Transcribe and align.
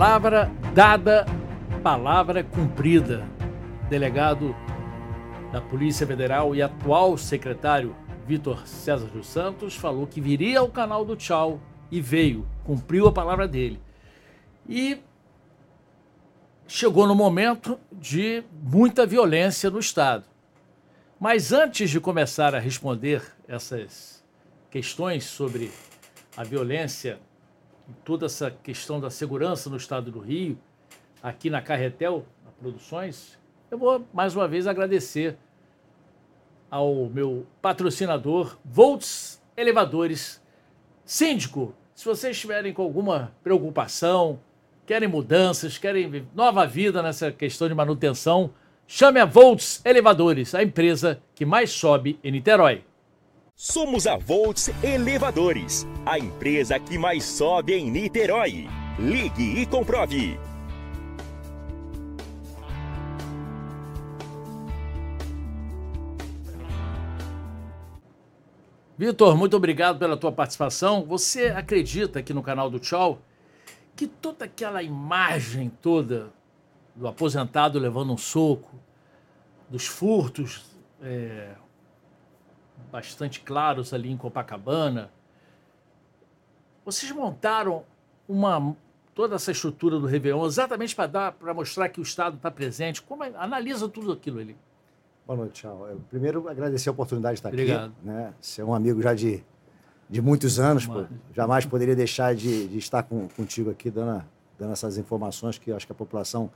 Palavra 0.00 0.50
dada, 0.74 1.26
palavra 1.82 2.42
cumprida. 2.42 3.28
Delegado 3.90 4.56
da 5.52 5.60
Polícia 5.60 6.06
Federal 6.06 6.56
e 6.56 6.62
atual 6.62 7.18
secretário 7.18 7.94
Vitor 8.26 8.66
César 8.66 9.08
dos 9.08 9.26
Santos 9.26 9.76
falou 9.76 10.06
que 10.06 10.18
viria 10.18 10.60
ao 10.60 10.70
canal 10.70 11.04
do 11.04 11.16
Tchau 11.16 11.60
e 11.90 12.00
veio, 12.00 12.48
cumpriu 12.64 13.08
a 13.08 13.12
palavra 13.12 13.46
dele. 13.46 13.78
E 14.66 15.02
chegou 16.66 17.06
no 17.06 17.14
momento 17.14 17.78
de 17.92 18.42
muita 18.62 19.04
violência 19.04 19.68
no 19.68 19.80
Estado. 19.80 20.24
Mas 21.20 21.52
antes 21.52 21.90
de 21.90 22.00
começar 22.00 22.54
a 22.54 22.58
responder 22.58 23.22
essas 23.46 24.24
questões 24.70 25.24
sobre 25.24 25.70
a 26.34 26.42
violência, 26.42 27.20
toda 28.04 28.26
essa 28.26 28.50
questão 28.50 29.00
da 29.00 29.10
segurança 29.10 29.70
no 29.70 29.76
Estado 29.76 30.10
do 30.10 30.18
Rio, 30.18 30.58
aqui 31.22 31.50
na 31.50 31.60
Carretel, 31.60 32.24
na 32.44 32.50
Produções, 32.52 33.38
eu 33.70 33.78
vou 33.78 34.04
mais 34.12 34.34
uma 34.34 34.48
vez 34.48 34.66
agradecer 34.66 35.36
ao 36.70 37.06
meu 37.06 37.46
patrocinador, 37.60 38.56
Volts 38.64 39.42
Elevadores. 39.56 40.42
Síndico, 41.04 41.74
se 41.94 42.04
vocês 42.04 42.36
estiverem 42.36 42.72
com 42.72 42.82
alguma 42.82 43.32
preocupação, 43.42 44.40
querem 44.86 45.08
mudanças, 45.08 45.78
querem 45.78 46.26
nova 46.34 46.66
vida 46.66 47.02
nessa 47.02 47.30
questão 47.30 47.68
de 47.68 47.74
manutenção, 47.74 48.52
chame 48.86 49.20
a 49.20 49.24
Volts 49.24 49.80
Elevadores, 49.84 50.54
a 50.54 50.62
empresa 50.62 51.20
que 51.34 51.44
mais 51.44 51.70
sobe 51.70 52.18
em 52.24 52.32
Niterói. 52.32 52.84
Somos 53.62 54.06
a 54.06 54.16
Volts 54.16 54.70
Elevadores, 54.82 55.86
a 56.06 56.18
empresa 56.18 56.80
que 56.80 56.96
mais 56.96 57.22
sobe 57.24 57.74
em 57.74 57.90
Niterói. 57.90 58.66
Ligue 58.98 59.60
e 59.60 59.66
comprove. 59.66 60.40
Vitor, 68.96 69.36
muito 69.36 69.58
obrigado 69.58 69.98
pela 69.98 70.16
tua 70.16 70.32
participação. 70.32 71.04
Você 71.04 71.48
acredita 71.48 72.20
aqui 72.20 72.32
no 72.32 72.42
canal 72.42 72.70
do 72.70 72.78
Tchau 72.78 73.20
que 73.94 74.06
toda 74.06 74.46
aquela 74.46 74.82
imagem 74.82 75.70
toda 75.82 76.32
do 76.96 77.06
aposentado 77.06 77.78
levando 77.78 78.10
um 78.10 78.16
soco, 78.16 78.74
dos 79.68 79.86
furtos 79.86 80.64
é, 81.02 81.50
bastante 82.90 83.40
claros 83.40 83.92
ali 83.92 84.10
em 84.10 84.16
Copacabana, 84.16 85.10
vocês 86.84 87.10
montaram 87.12 87.84
uma 88.28 88.74
toda 89.14 89.36
essa 89.36 89.52
estrutura 89.52 89.98
do 89.98 90.06
Réveillon 90.06 90.46
exatamente 90.46 90.94
para 90.94 91.06
dar 91.06 91.32
para 91.32 91.52
mostrar 91.52 91.88
que 91.88 92.00
o 92.00 92.02
Estado 92.02 92.36
está 92.36 92.50
presente. 92.50 93.02
Como 93.02 93.22
é, 93.22 93.32
analisa 93.36 93.88
tudo 93.88 94.12
aquilo 94.12 94.40
ali? 94.40 94.56
Boa 95.26 95.36
noite, 95.36 95.62
tchau. 95.62 95.86
Eu, 95.88 96.00
primeiro, 96.08 96.48
agradecer 96.48 96.88
a 96.88 96.92
oportunidade 96.92 97.34
de 97.34 97.38
estar 97.38 97.50
Obrigado. 97.50 97.92
aqui. 97.92 98.06
Né? 98.06 98.34
Ser 98.40 98.64
um 98.64 98.74
amigo 98.74 99.00
já 99.00 99.14
de, 99.14 99.44
de 100.08 100.20
muitos 100.20 100.58
anos, 100.58 100.86
pô, 100.86 101.04
jamais 101.34 101.66
poderia 101.66 101.94
deixar 101.94 102.34
de, 102.34 102.66
de 102.66 102.78
estar 102.78 103.02
com, 103.04 103.28
contigo 103.28 103.70
aqui 103.70 103.90
dando, 103.90 104.24
dando 104.58 104.72
essas 104.72 104.98
informações 104.98 105.58
que 105.58 105.70
eu 105.70 105.76
acho 105.76 105.86
que 105.86 105.92
a 105.92 105.94
população 105.94 106.50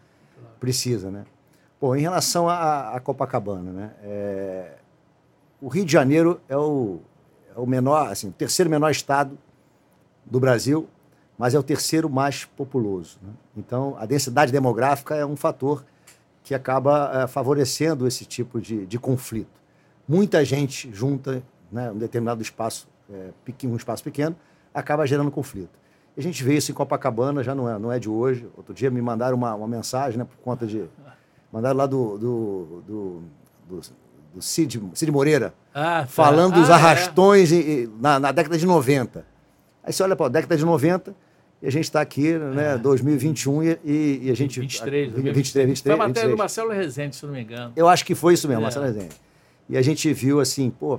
precisa, 0.58 1.10
né? 1.10 1.24
Bom, 1.80 1.94
em 1.94 2.00
relação 2.00 2.48
a 2.48 2.98
Copacabana, 3.00 3.72
né? 3.72 3.94
É, 4.02 4.78
o 5.64 5.68
Rio 5.68 5.86
de 5.86 5.92
Janeiro 5.92 6.42
é 6.46 6.54
o, 6.58 7.00
é 7.56 7.58
o 7.58 7.64
menor, 7.64 8.12
assim, 8.12 8.28
o 8.28 8.32
terceiro 8.32 8.68
menor 8.68 8.90
estado 8.90 9.38
do 10.22 10.38
Brasil, 10.38 10.86
mas 11.38 11.54
é 11.54 11.58
o 11.58 11.62
terceiro 11.62 12.10
mais 12.10 12.44
populoso. 12.44 13.18
Né? 13.22 13.30
Então, 13.56 13.96
a 13.98 14.04
densidade 14.04 14.52
demográfica 14.52 15.14
é 15.14 15.24
um 15.24 15.36
fator 15.36 15.82
que 16.42 16.54
acaba 16.54 17.10
é, 17.14 17.26
favorecendo 17.26 18.06
esse 18.06 18.26
tipo 18.26 18.60
de, 18.60 18.84
de, 18.84 18.98
conflito. 18.98 19.58
Muita 20.06 20.44
gente 20.44 20.92
junta 20.92 21.42
né, 21.72 21.90
um 21.90 21.96
determinado 21.96 22.42
espaço, 22.42 22.86
é, 23.10 23.30
pequeno, 23.42 23.72
um 23.72 23.76
espaço 23.76 24.04
pequeno, 24.04 24.36
acaba 24.74 25.06
gerando 25.06 25.30
conflito. 25.30 25.78
A 26.14 26.20
gente 26.20 26.44
vê 26.44 26.58
isso 26.58 26.72
em 26.72 26.74
Copacabana, 26.74 27.42
já 27.42 27.54
não 27.54 27.70
é, 27.70 27.78
não 27.78 27.90
é 27.90 27.98
de 27.98 28.10
hoje. 28.10 28.46
Outro 28.54 28.74
dia 28.74 28.90
me 28.90 29.00
mandaram 29.00 29.34
uma, 29.34 29.54
uma 29.54 29.66
mensagem, 29.66 30.18
né, 30.18 30.26
por 30.26 30.36
conta 30.44 30.66
de. 30.66 30.84
Mandaram 31.50 31.78
lá 31.78 31.86
do, 31.86 32.18
do, 32.18 32.82
do, 32.86 33.22
do, 33.66 33.80
do 34.34 34.42
Cid, 34.42 34.82
Cid 34.94 35.12
Moreira, 35.12 35.54
ah, 35.72 36.00
tá. 36.00 36.06
falando 36.06 36.54
ah, 36.54 36.60
dos 36.60 36.70
arrastões 36.70 37.52
é. 37.52 37.56
e, 37.56 37.90
na, 38.00 38.18
na, 38.18 38.32
década 38.32 38.58
de 38.58 38.66
90. 38.66 39.24
Aí 39.82 39.92
você 39.92 40.02
olha 40.02 40.16
para 40.16 40.26
a 40.26 40.28
década 40.28 40.56
de 40.56 40.64
90 40.64 41.14
e 41.62 41.66
a 41.68 41.70
gente 41.70 41.84
está 41.84 42.00
aqui, 42.00 42.32
né, 42.32 42.74
é. 42.74 42.78
2021 42.78 43.62
e, 43.62 43.78
e, 43.84 44.20
e, 44.24 44.30
a 44.30 44.34
gente... 44.34 44.60
23, 44.60 45.12
23, 45.12 45.66
23. 45.66 45.80
Foi 45.80 45.92
a 45.92 45.96
matéria 45.96 46.30
do 46.30 46.36
Marcelo 46.36 46.70
Rezende, 46.70 47.14
se 47.14 47.24
não 47.24 47.32
me 47.32 47.42
engano. 47.42 47.72
Eu 47.76 47.88
acho 47.88 48.04
que 48.04 48.14
foi 48.14 48.34
isso 48.34 48.48
mesmo, 48.48 48.60
é. 48.60 48.64
Marcelo 48.64 48.84
Rezende. 48.84 49.14
E 49.68 49.78
a 49.78 49.82
gente 49.82 50.12
viu, 50.12 50.40
assim, 50.40 50.68
pô, 50.68 50.98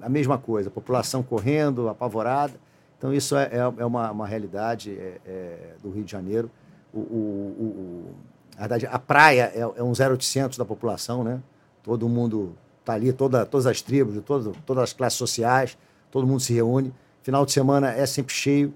a 0.00 0.08
mesma 0.08 0.38
coisa, 0.38 0.68
a 0.68 0.72
população 0.72 1.22
correndo, 1.22 1.88
apavorada. 1.88 2.54
Então, 2.96 3.12
isso 3.12 3.36
é, 3.36 3.50
é, 3.52 3.58
é 3.58 3.84
uma, 3.84 4.10
uma 4.10 4.26
realidade 4.26 4.96
é, 4.98 5.20
é, 5.26 5.56
do 5.82 5.90
Rio 5.90 6.04
de 6.04 6.10
Janeiro. 6.10 6.50
O, 6.94 6.98
o, 6.98 7.02
o, 7.02 8.14
a, 8.56 8.60
verdade, 8.60 8.86
a 8.86 8.98
praia 8.98 9.52
é, 9.54 9.60
é 9.60 9.82
um 9.82 9.92
0800 9.92 10.56
da 10.56 10.64
população, 10.64 11.22
né? 11.22 11.42
Todo 11.82 12.08
mundo 12.08 12.56
está 12.86 12.94
ali, 12.94 13.12
toda, 13.12 13.44
todas 13.44 13.66
as 13.66 13.82
tribos, 13.82 14.22
todo, 14.24 14.56
todas 14.64 14.84
as 14.84 14.92
classes 14.92 15.18
sociais, 15.18 15.76
todo 16.10 16.26
mundo 16.26 16.40
se 16.40 16.54
reúne. 16.54 16.94
Final 17.22 17.44
de 17.44 17.50
semana 17.50 17.90
é 17.90 18.06
sempre 18.06 18.32
cheio. 18.32 18.72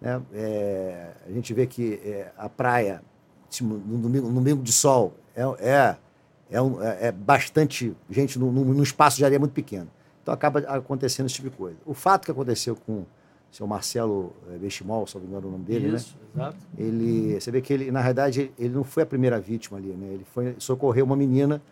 Né? 0.00 0.20
É, 0.34 1.10
a 1.28 1.30
gente 1.30 1.54
vê 1.54 1.66
que 1.66 1.94
é, 2.04 2.32
a 2.36 2.48
praia, 2.48 3.00
no 3.60 3.98
domingo, 3.98 4.28
no 4.28 4.34
domingo 4.34 4.62
de 4.62 4.72
sol, 4.72 5.14
é, 5.36 5.42
é, 5.60 5.96
é, 6.50 6.60
um, 6.60 6.82
é, 6.82 7.06
é 7.06 7.12
bastante 7.12 7.96
gente 8.10 8.36
num, 8.38 8.50
num, 8.50 8.82
espaço 8.82 9.16
de 9.16 9.24
areia 9.24 9.38
muito 9.38 9.52
pequeno. 9.52 9.88
Então 10.22 10.34
acaba 10.34 10.58
acontecendo 10.60 11.26
esse 11.26 11.36
tipo 11.36 11.48
de 11.48 11.56
coisa. 11.56 11.76
O 11.86 11.94
fato 11.94 12.24
que 12.24 12.32
aconteceu 12.32 12.74
com 12.74 12.92
o 13.00 13.06
seu 13.52 13.66
Marcelo 13.66 14.32
Bestimol, 14.60 15.06
se 15.06 15.14
não 15.14 15.22
me 15.22 15.28
engano 15.28 15.48
o 15.48 15.50
nome 15.52 15.64
dele, 15.64 15.94
Isso, 15.94 16.16
né? 16.34 16.44
exato. 16.46 16.56
Ele, 16.76 17.40
você 17.40 17.50
vê 17.50 17.60
que 17.60 17.72
ele, 17.72 17.90
na 17.92 18.00
realidade, 18.00 18.52
ele 18.58 18.74
não 18.74 18.82
foi 18.82 19.04
a 19.04 19.06
primeira 19.06 19.38
vítima 19.40 19.78
ali, 19.78 19.88
né? 19.88 20.14
Ele 20.14 20.24
foi 20.24 20.54
socorrer 20.58 21.04
uma 21.04 21.16
menina 21.16 21.62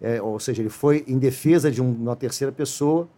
é, 0.00 0.20
ou 0.20 0.38
seja, 0.38 0.62
ele 0.62 0.68
foi 0.68 1.04
em 1.06 1.18
defesa 1.18 1.70
de 1.70 1.80
um, 1.80 1.90
uma 1.90 2.16
terceira 2.16 2.52
pessoa, 2.52 3.08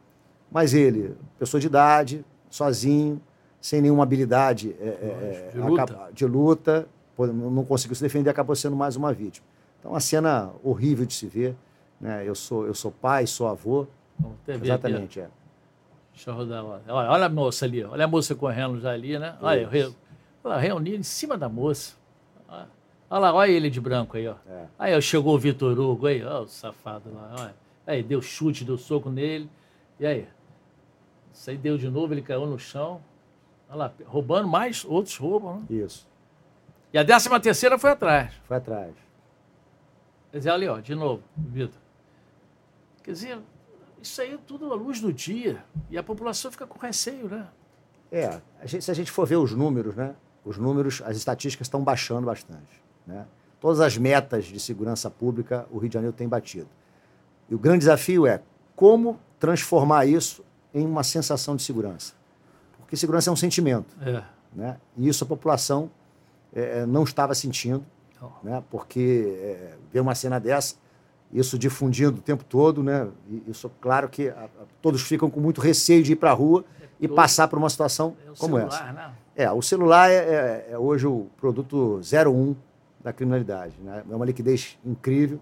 mas 0.50 0.74
ele, 0.74 1.14
pessoa 1.38 1.60
de 1.60 1.66
idade, 1.66 2.24
sozinho, 2.48 3.20
sem 3.60 3.80
nenhuma 3.80 4.02
habilidade 4.02 4.74
é, 4.80 4.86
é, 4.86 5.50
de, 5.52 5.58
luta. 5.58 5.82
Acaba, 5.82 6.12
de, 6.12 6.26
luta. 6.26 6.88
não 7.18 7.64
conseguiu 7.64 7.96
se 7.96 8.02
defender, 8.02 8.30
acabou 8.30 8.54
sendo 8.54 8.76
mais 8.76 8.96
uma 8.96 9.12
vítima. 9.12 9.46
Então, 9.78 9.92
uma 9.92 10.00
cena 10.00 10.50
horrível 10.62 11.04
de 11.04 11.14
se 11.14 11.26
ver. 11.26 11.54
Né? 12.00 12.22
Eu, 12.24 12.34
sou, 12.34 12.66
eu 12.66 12.74
sou 12.74 12.90
pai, 12.90 13.26
sou 13.26 13.48
avô. 13.48 13.86
Exatamente, 14.46 15.20
aqui, 15.20 15.28
é. 15.28 15.38
Deixa 16.12 16.30
eu 16.30 16.34
rodar. 16.34 16.64
Olha, 16.64 17.10
olha 17.10 17.26
a 17.26 17.28
moça 17.28 17.64
ali, 17.64 17.84
olha 17.84 18.04
a 18.04 18.08
moça 18.08 18.34
correndo 18.34 18.80
já 18.80 18.90
ali, 18.90 19.18
né? 19.18 19.36
Olha, 19.40 19.68
eu 19.72 19.94
reuni 20.58 20.96
em 20.96 21.02
cima 21.02 21.36
da 21.36 21.48
moça. 21.48 21.97
Olha 23.10 23.20
lá, 23.20 23.34
olha 23.34 23.50
ele 23.50 23.70
de 23.70 23.80
branco 23.80 24.16
aí, 24.16 24.28
ó. 24.28 24.34
É. 24.46 24.66
Aí 24.78 25.02
chegou 25.02 25.34
o 25.34 25.38
Vitor 25.38 25.78
Hugo 25.78 26.06
aí, 26.06 26.22
ó, 26.24 26.42
o 26.42 26.48
safado 26.48 27.12
lá, 27.12 27.34
olha. 27.38 27.54
Aí 27.86 28.02
deu 28.02 28.20
chute, 28.20 28.64
deu 28.64 28.76
soco 28.76 29.08
nele. 29.08 29.48
E 29.98 30.06
aí? 30.06 30.28
Isso 31.32 31.48
aí 31.48 31.56
deu 31.56 31.78
de 31.78 31.88
novo, 31.88 32.12
ele 32.12 32.20
caiu 32.20 32.44
no 32.46 32.58
chão. 32.58 33.00
Olha 33.68 33.76
lá, 33.76 33.92
roubando 34.04 34.48
mais, 34.48 34.84
outros 34.84 35.16
roubam, 35.16 35.60
né? 35.60 35.66
Isso. 35.70 36.06
E 36.92 36.98
a 36.98 37.02
décima 37.02 37.40
terceira 37.40 37.78
foi 37.78 37.90
atrás. 37.90 38.32
Foi 38.44 38.56
atrás. 38.56 38.94
Quer 40.30 40.38
dizer, 40.38 40.50
ali, 40.50 40.68
ó, 40.68 40.78
de 40.80 40.94
novo, 40.94 41.22
Vitor. 41.36 41.80
Quer 43.02 43.12
dizer, 43.12 43.38
isso 44.02 44.20
aí 44.20 44.34
é 44.34 44.38
tudo 44.46 44.70
à 44.70 44.74
luz 44.74 45.00
do 45.00 45.12
dia. 45.12 45.64
E 45.90 45.96
a 45.96 46.02
população 46.02 46.50
fica 46.50 46.66
com 46.66 46.78
receio, 46.78 47.28
né? 47.28 47.46
É, 48.12 48.40
a 48.60 48.66
gente, 48.66 48.84
se 48.84 48.90
a 48.90 48.94
gente 48.94 49.10
for 49.10 49.26
ver 49.26 49.36
os 49.36 49.52
números, 49.52 49.94
né? 49.96 50.14
Os 50.44 50.58
números, 50.58 51.02
as 51.04 51.16
estatísticas 51.16 51.66
estão 51.66 51.82
baixando 51.82 52.26
bastante. 52.26 52.82
Né? 53.08 53.24
Todas 53.58 53.80
as 53.80 53.96
metas 53.96 54.44
de 54.44 54.60
segurança 54.60 55.10
pública 55.10 55.66
o 55.70 55.78
Rio 55.78 55.88
de 55.88 55.94
Janeiro 55.94 56.14
tem 56.14 56.28
batido. 56.28 56.68
E 57.48 57.54
o 57.54 57.58
grande 57.58 57.80
desafio 57.80 58.26
é 58.26 58.42
como 58.76 59.18
transformar 59.40 60.06
isso 60.06 60.44
em 60.74 60.86
uma 60.86 61.02
sensação 61.02 61.56
de 61.56 61.62
segurança. 61.62 62.12
Porque 62.78 62.96
segurança 62.96 63.30
é 63.30 63.32
um 63.32 63.36
sentimento. 63.36 63.96
É. 64.02 64.22
Né? 64.54 64.76
E 64.96 65.08
isso 65.08 65.24
a 65.24 65.26
população 65.26 65.90
é, 66.54 66.80
é 66.80 66.86
não 66.86 67.02
estava 67.02 67.34
sentindo, 67.34 67.84
oh. 68.20 68.26
né? 68.42 68.62
porque 68.70 69.36
é, 69.40 69.74
ver 69.90 70.00
uma 70.00 70.14
cena 70.14 70.38
dessa, 70.38 70.76
isso 71.32 71.58
difundindo 71.58 72.18
o 72.18 72.22
tempo 72.22 72.44
todo, 72.44 72.82
né? 72.82 73.06
E 73.28 73.50
isso, 73.50 73.70
claro 73.80 74.08
que 74.08 74.28
a, 74.28 74.44
a, 74.44 74.64
todos 74.80 75.02
ficam 75.02 75.28
com 75.28 75.40
muito 75.40 75.60
receio 75.60 76.02
de 76.02 76.12
ir 76.12 76.16
para 76.16 76.30
a 76.30 76.34
rua 76.34 76.64
é 76.80 76.86
e 77.00 77.08
passar 77.08 77.48
por 77.48 77.58
uma 77.58 77.68
situação 77.68 78.16
é 78.22 78.38
como 78.38 78.56
celular, 78.56 78.66
essa. 78.66 78.92
Não? 78.92 79.12
É, 79.36 79.52
o 79.52 79.62
celular 79.62 80.10
é, 80.10 80.14
é, 80.14 80.68
é 80.70 80.78
hoje 80.78 81.06
o 81.06 81.26
produto 81.36 82.00
01 82.00 82.56
da 83.00 83.12
criminalidade. 83.12 83.74
Né? 83.80 84.02
É 84.10 84.14
uma 84.14 84.26
liquidez 84.26 84.78
incrível. 84.84 85.40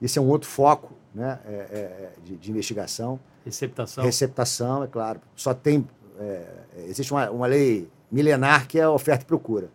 Esse 0.00 0.18
é 0.18 0.22
um 0.22 0.28
outro 0.28 0.48
foco 0.48 0.92
né? 1.14 1.38
É, 1.46 1.50
é, 1.50 1.54
é, 1.54 2.12
de, 2.24 2.36
de, 2.36 2.50
investigação. 2.50 3.20
Receptação. 3.44 4.04
Receptação, 4.04 4.84
é 4.84 4.86
claro. 4.86 5.20
Só 5.36 5.54
tem. 5.54 5.86
É, 6.18 6.46
existe 6.88 7.12
uma, 7.12 7.30
uma 7.30 7.46
lei 7.46 7.88
milenar 8.10 8.66
que 8.66 8.78
é 8.78 8.88
oferta 8.88 9.22
e 9.22 9.26
procura. 9.26 9.70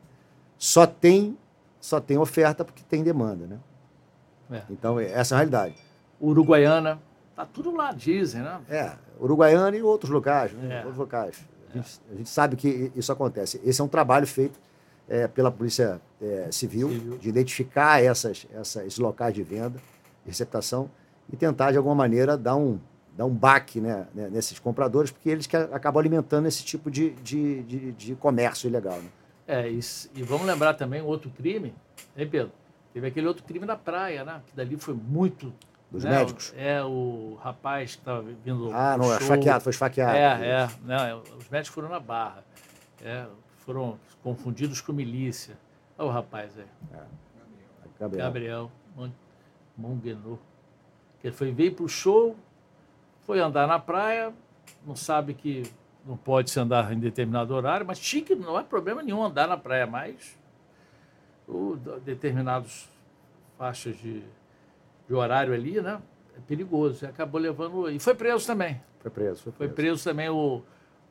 só 0.58 0.86
tem, 0.86 1.38
só 1.80 2.00
tem 2.00 2.18
oferta 2.18 2.66
porque 2.66 2.84
tem 2.84 3.04
demanda, 3.04 3.48
né? 3.48 3.60
É. 4.52 4.62
Então, 4.70 5.00
essa 5.00 5.34
é 5.34 5.36
a 5.36 5.38
realidade. 5.40 5.76
Uruguaiana, 6.20 7.00
tá 7.36 7.46
tudo 7.46 7.72
lá, 7.72 7.92
dizem, 7.92 8.42
né? 8.42 8.60
É, 8.70 8.92
Uruguaiana 9.20 9.78
e 9.78 9.82
outros 9.82 10.12
locais, 10.12 10.52
né? 10.54 10.76
É. 10.76 10.78
Outros 10.80 10.98
locais. 10.98 11.46
A 11.70 11.78
gente, 11.78 12.02
a 12.12 12.16
gente 12.16 12.30
sabe 12.30 12.56
que 12.56 12.92
isso 12.96 13.12
acontece. 13.12 13.62
Esse 13.64 13.80
é 13.80 13.84
um 13.84 13.88
trabalho 13.88 14.26
feito 14.26 14.60
é, 15.10 15.28
pela 15.28 15.52
Polícia 15.52 16.00
é, 16.22 16.48
Civil, 16.52 16.90
Civil. 16.90 17.18
de 17.18 17.30
identificar 17.30 18.02
essas, 18.04 18.46
essa- 18.54 18.86
esses 18.86 19.00
locais 19.00 19.34
de 19.34 19.42
venda, 19.44 19.80
de 20.24 20.28
receptação, 20.28 20.90
e 21.32 21.36
tentar, 21.36 21.72
de 21.72 21.78
alguma 21.78 21.96
maneira, 21.96 22.38
dar 22.38 22.56
um, 22.56 22.80
dar 23.18 23.26
um 23.26 23.34
baque 23.34 23.82
né, 23.82 24.08
né, 24.14 24.30
nesses 24.32 24.60
compradores, 24.60 25.12
porque 25.12 25.30
eles 25.30 25.46
que 25.48 25.56
acabam 25.58 26.00
alimentando 26.00 26.48
esse 26.48 26.64
tipo 26.64 26.90
de, 26.90 27.12
de, 27.16 27.64
de, 27.64 27.92
de 27.92 28.16
comércio 28.16 28.68
ilegal. 28.68 28.98
Né? 28.98 29.10
É, 29.48 29.70
e, 29.70 29.80
e 30.16 30.24
vamos 30.24 30.46
lembrar 30.46 30.76
também 30.76 31.02
outro 31.02 31.30
crime, 31.32 31.74
hein, 32.16 32.28
Pedro? 32.30 32.52
Teve 32.94 33.08
aquele 33.08 33.28
outro 33.28 33.44
crime 33.44 33.66
na 33.66 33.76
praia, 33.76 34.24
né? 34.24 34.42
Que 34.48 34.56
dali 34.56 34.76
foi 34.78 34.94
muito. 34.94 35.54
Dos 35.92 36.04
né, 36.04 36.12
médicos? 36.12 36.54
É, 36.56 36.84
o 36.84 37.36
rapaz 37.42 37.96
que 37.96 38.02
estava 38.02 38.22
vindo. 38.22 38.70
Ah, 38.72 38.96
não, 38.98 39.06
é 39.06 39.18
show. 39.18 39.22
esfaqueado, 39.22 39.64
foi 39.64 39.72
esfaqueado. 39.72 40.16
É, 40.16 40.48
é. 40.48 40.70
Né, 40.84 41.16
os 41.38 41.50
médicos 41.50 41.74
foram 41.74 41.90
na 41.90 42.00
barra. 42.00 42.44
É, 43.04 43.26
foram 43.70 44.00
confundidos 44.24 44.82
com 44.82 44.92
milícia. 44.92 45.56
Olha 45.96 46.08
o 46.10 46.12
rapaz 46.12 46.58
aí, 46.58 46.66
Gabriel. 48.00 48.26
Gabriel 48.26 48.72
Mon- 48.96 49.12
Monguenot. 49.78 50.40
Que 51.22 51.28
ele 51.28 51.36
foi, 51.36 51.52
veio 51.52 51.74
para 51.76 51.86
o 51.86 51.88
show, 51.88 52.36
foi 53.22 53.40
andar 53.40 53.68
na 53.68 53.78
praia, 53.78 54.34
não 54.88 54.96
sabe 54.96 55.36
que 55.36 55.70
não 56.04 56.18
pode 56.18 56.50
se 56.50 56.60
andar 56.60 56.92
em 56.92 56.98
determinado 57.00 57.54
horário, 57.54 57.86
mas 57.86 58.00
tinha 58.00 58.24
que, 58.24 58.34
não 58.34 58.58
é 58.58 58.64
problema 58.64 59.04
nenhum 59.04 59.22
andar 59.24 59.48
na 59.48 59.58
praia 59.58 59.86
mais. 59.86 60.36
O, 61.48 61.76
determinados 62.04 62.90
faixas 63.56 63.96
de, 63.98 64.24
de 65.08 65.14
horário 65.14 65.54
ali, 65.54 65.80
né? 65.80 66.02
É 66.36 66.40
perigoso. 66.48 67.06
E 67.06 67.08
acabou 67.08 67.40
levando. 67.40 67.88
E 67.92 68.00
foi 68.00 68.16
preso 68.16 68.48
também. 68.48 68.82
Foi 69.00 69.12
preso. 69.12 69.44
Foi 69.44 69.52
Foi 69.52 69.68
preso. 69.68 69.76
preso 69.76 70.04
também 70.06 70.30
o. 70.30 70.64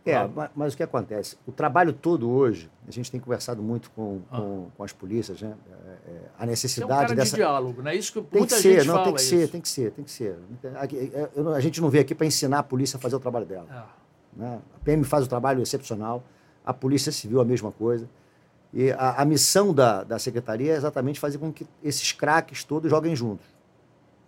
É, 0.05 0.15
Ah, 0.15 0.29
ma- 0.29 0.51
mas, 0.55 0.73
o 0.73 0.77
que 0.77 0.83
acontece? 0.83 1.37
O 1.47 1.53
trabalho 1.53 1.93
todo 1.93 2.31
hoje, 2.31 2.71
a 2.87 2.91
gente 2.91 3.11
tem 3.11 3.21
conversado 3.21 3.63
muito 3.63 3.91
com, 3.91 4.21
Ah. 4.31 4.37
com, 4.39 4.67
com 4.77 4.83
as 4.85 4.93
polícias, 4.93 5.43
né? 5.43 5.55
É, 5.71 6.11
é, 6.11 6.21
a 6.39 6.43
é 6.43 6.47
um 6.47 6.49
necessidade 6.51 6.89
cara 7.03 7.15
dessa. 7.15 7.31
de 7.33 7.37
diálogo, 7.37 7.83
não 7.83 7.91
é 7.91 7.95
isso 7.97 8.13
que 8.13 8.21
Tem 8.23 8.39
muita 8.41 8.57
que 8.57 8.63
gente 8.63 8.81
ser, 8.81 8.87
não, 8.87 8.95
fala 8.95 9.05
tem 9.07 9.15
que 9.15 9.21
isso. 9.21 9.29
ser, 9.31 9.49
tem 9.51 9.61
que 9.61 9.69
ser, 9.69 9.91
tem 9.93 10.05
que 10.05 10.11
ser. 10.11 10.39
Aqui, 10.77 11.13
é, 11.15 11.29
não- 11.37 11.53
a 11.53 11.61
gente 11.61 11.81
não 11.81 11.91
veio 11.91 12.03
aqui 12.03 12.15
para 12.15 12.27
ensinar 12.27 12.61
a 12.61 12.63
polícia 12.63 12.97
a 12.97 13.01
fazer 13.01 13.17
o 13.17 13.21
trabalho 13.21 13.45
dela. 13.45 13.67
Ah, 13.71 13.87
né? 14.35 14.61
A 14.77 14.79
PM 14.85 15.05
faz 15.05 15.27
o 15.27 15.29
trabalho 15.29 15.61
excepcional, 15.63 16.23
a 16.65 16.73
Polícia 16.73 17.13
Civil 17.13 17.41
a 17.41 17.45
mesma 17.45 17.71
coisa. 17.73 18.09
E 18.73 18.91
a, 18.93 19.21
a 19.23 19.25
missão 19.25 19.75
da, 19.75 20.05
da 20.05 20.19
Secretaria 20.19 20.73
é 20.73 20.77
exatamente 20.77 21.19
fazer 21.21 21.39
com 21.39 21.53
que 21.53 21.67
esses 21.83 22.13
craques 22.13 22.65
todos 22.65 22.91
joguem 22.91 23.15
juntos. 23.17 23.47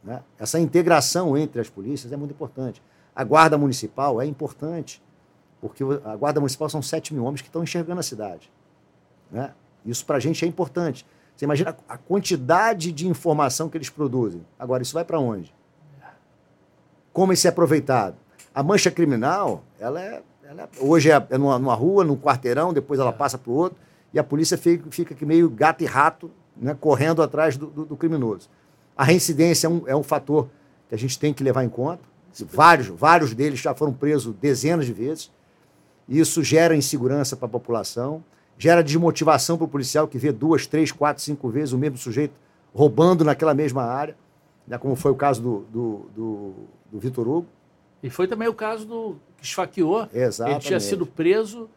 né? 0.02 0.22
Essa 0.38 0.58
integração 0.58 1.36
entre 1.38 1.60
as 1.60 1.68
polícias 1.70 2.12
é 2.12 2.16
muito 2.16 2.32
importante. 2.32 2.82
A 3.14 3.22
Guarda 3.24 3.56
Municipal 3.58 4.20
é 4.20 4.24
importante, 4.26 5.02
porque 5.60 5.84
a 6.04 6.16
Guarda 6.16 6.40
Municipal 6.40 6.68
são 6.70 6.80
7 6.82 7.12
mil 7.14 7.24
homens 7.24 7.42
que 7.42 7.48
estão 7.48 7.62
enxergando 7.62 8.00
a 8.00 8.02
cidade. 8.02 8.50
né? 9.30 9.52
Isso 9.84 10.04
para 10.04 10.16
a 10.16 10.20
gente 10.20 10.44
é 10.44 10.48
importante. 10.48 11.06
Você 11.36 11.44
imagina 11.44 11.76
a 11.88 11.96
quantidade 11.96 12.92
de 12.92 13.06
informação 13.08 13.68
que 13.68 13.76
eles 13.76 13.88
produzem. 13.88 14.44
Agora, 14.58 14.82
isso 14.82 14.92
vai 14.94 15.04
para 15.04 15.18
onde? 15.18 15.54
Como 17.12 17.32
isso 17.32 17.46
é 17.46 17.50
aproveitado? 17.50 18.14
A 18.54 18.62
mancha 18.62 18.90
criminal, 18.90 19.62
ela 19.78 20.00
é, 20.00 20.22
ela 20.44 20.62
é- 20.62 20.68
hoje 20.80 21.10
é, 21.10 21.26
é 21.30 21.38
numa, 21.38 21.58
numa 21.58 21.74
rua, 21.74 22.04
num 22.04 22.16
quarteirão, 22.16 22.72
depois 22.72 23.00
ela 23.00 23.12
passa 23.12 23.38
para 23.38 23.50
o 23.50 23.54
outro, 23.54 23.78
e 24.12 24.18
a 24.18 24.24
polícia 24.24 24.58
fica, 24.58 24.90
fica 24.90 25.14
aqui 25.14 25.24
meio 25.24 25.48
gato 25.48 25.82
e 25.82 25.86
rato, 25.86 26.30
né, 26.56 26.76
correndo 26.78 27.22
atrás 27.22 27.56
do, 27.56 27.66
do- 27.66 27.84
do 27.84 27.96
criminoso. 27.96 28.48
A 28.96 29.04
reincidência 29.04 29.66
é 29.66 29.70
um, 29.70 29.82
é 29.88 29.96
um 29.96 30.02
fator 30.02 30.48
que 30.88 30.94
a 30.94 30.98
gente 30.98 31.18
tem 31.18 31.32
que 31.32 31.42
levar 31.42 31.64
em 31.64 31.68
conta. 31.68 32.02
Vários, 32.52 32.86
vários 32.88 33.34
deles 33.34 33.58
já 33.60 33.74
foram 33.74 33.92
presos 33.92 34.34
dezenas 34.34 34.84
de 34.86 34.92
vezes. 34.92 35.30
Isso 36.10 36.42
gera 36.42 36.74
insegurança 36.74 37.36
para 37.36 37.46
a 37.46 37.48
população, 37.48 38.24
gera 38.58 38.82
desmotivação 38.82 39.56
para 39.56 39.64
o 39.64 39.68
policial 39.68 40.08
que 40.08 40.18
vê 40.18 40.32
duas, 40.32 40.66
três, 40.66 40.90
quatro, 40.90 41.22
cinco 41.22 41.48
vezes 41.48 41.72
o 41.72 41.78
mesmo 41.78 41.96
sujeito 41.96 42.34
roubando 42.74 43.24
naquela 43.24 43.54
mesma 43.54 43.84
área, 43.84 44.16
né, 44.66 44.76
como 44.76 44.96
foi 44.96 45.12
o 45.12 45.14
caso 45.14 45.40
do, 45.40 45.60
do, 45.70 46.10
do, 46.14 46.54
do 46.90 46.98
Vitor 46.98 47.28
Hugo. 47.28 47.46
E 48.02 48.10
foi 48.10 48.26
também 48.26 48.48
o 48.48 48.54
caso 48.54 48.84
do 48.84 49.16
que 49.36 49.44
esfaqueou. 49.44 50.08
Ele 50.12 50.24
Exatamente. 50.24 50.66
tinha 50.66 50.80
sido 50.80 51.06
preso 51.06 51.70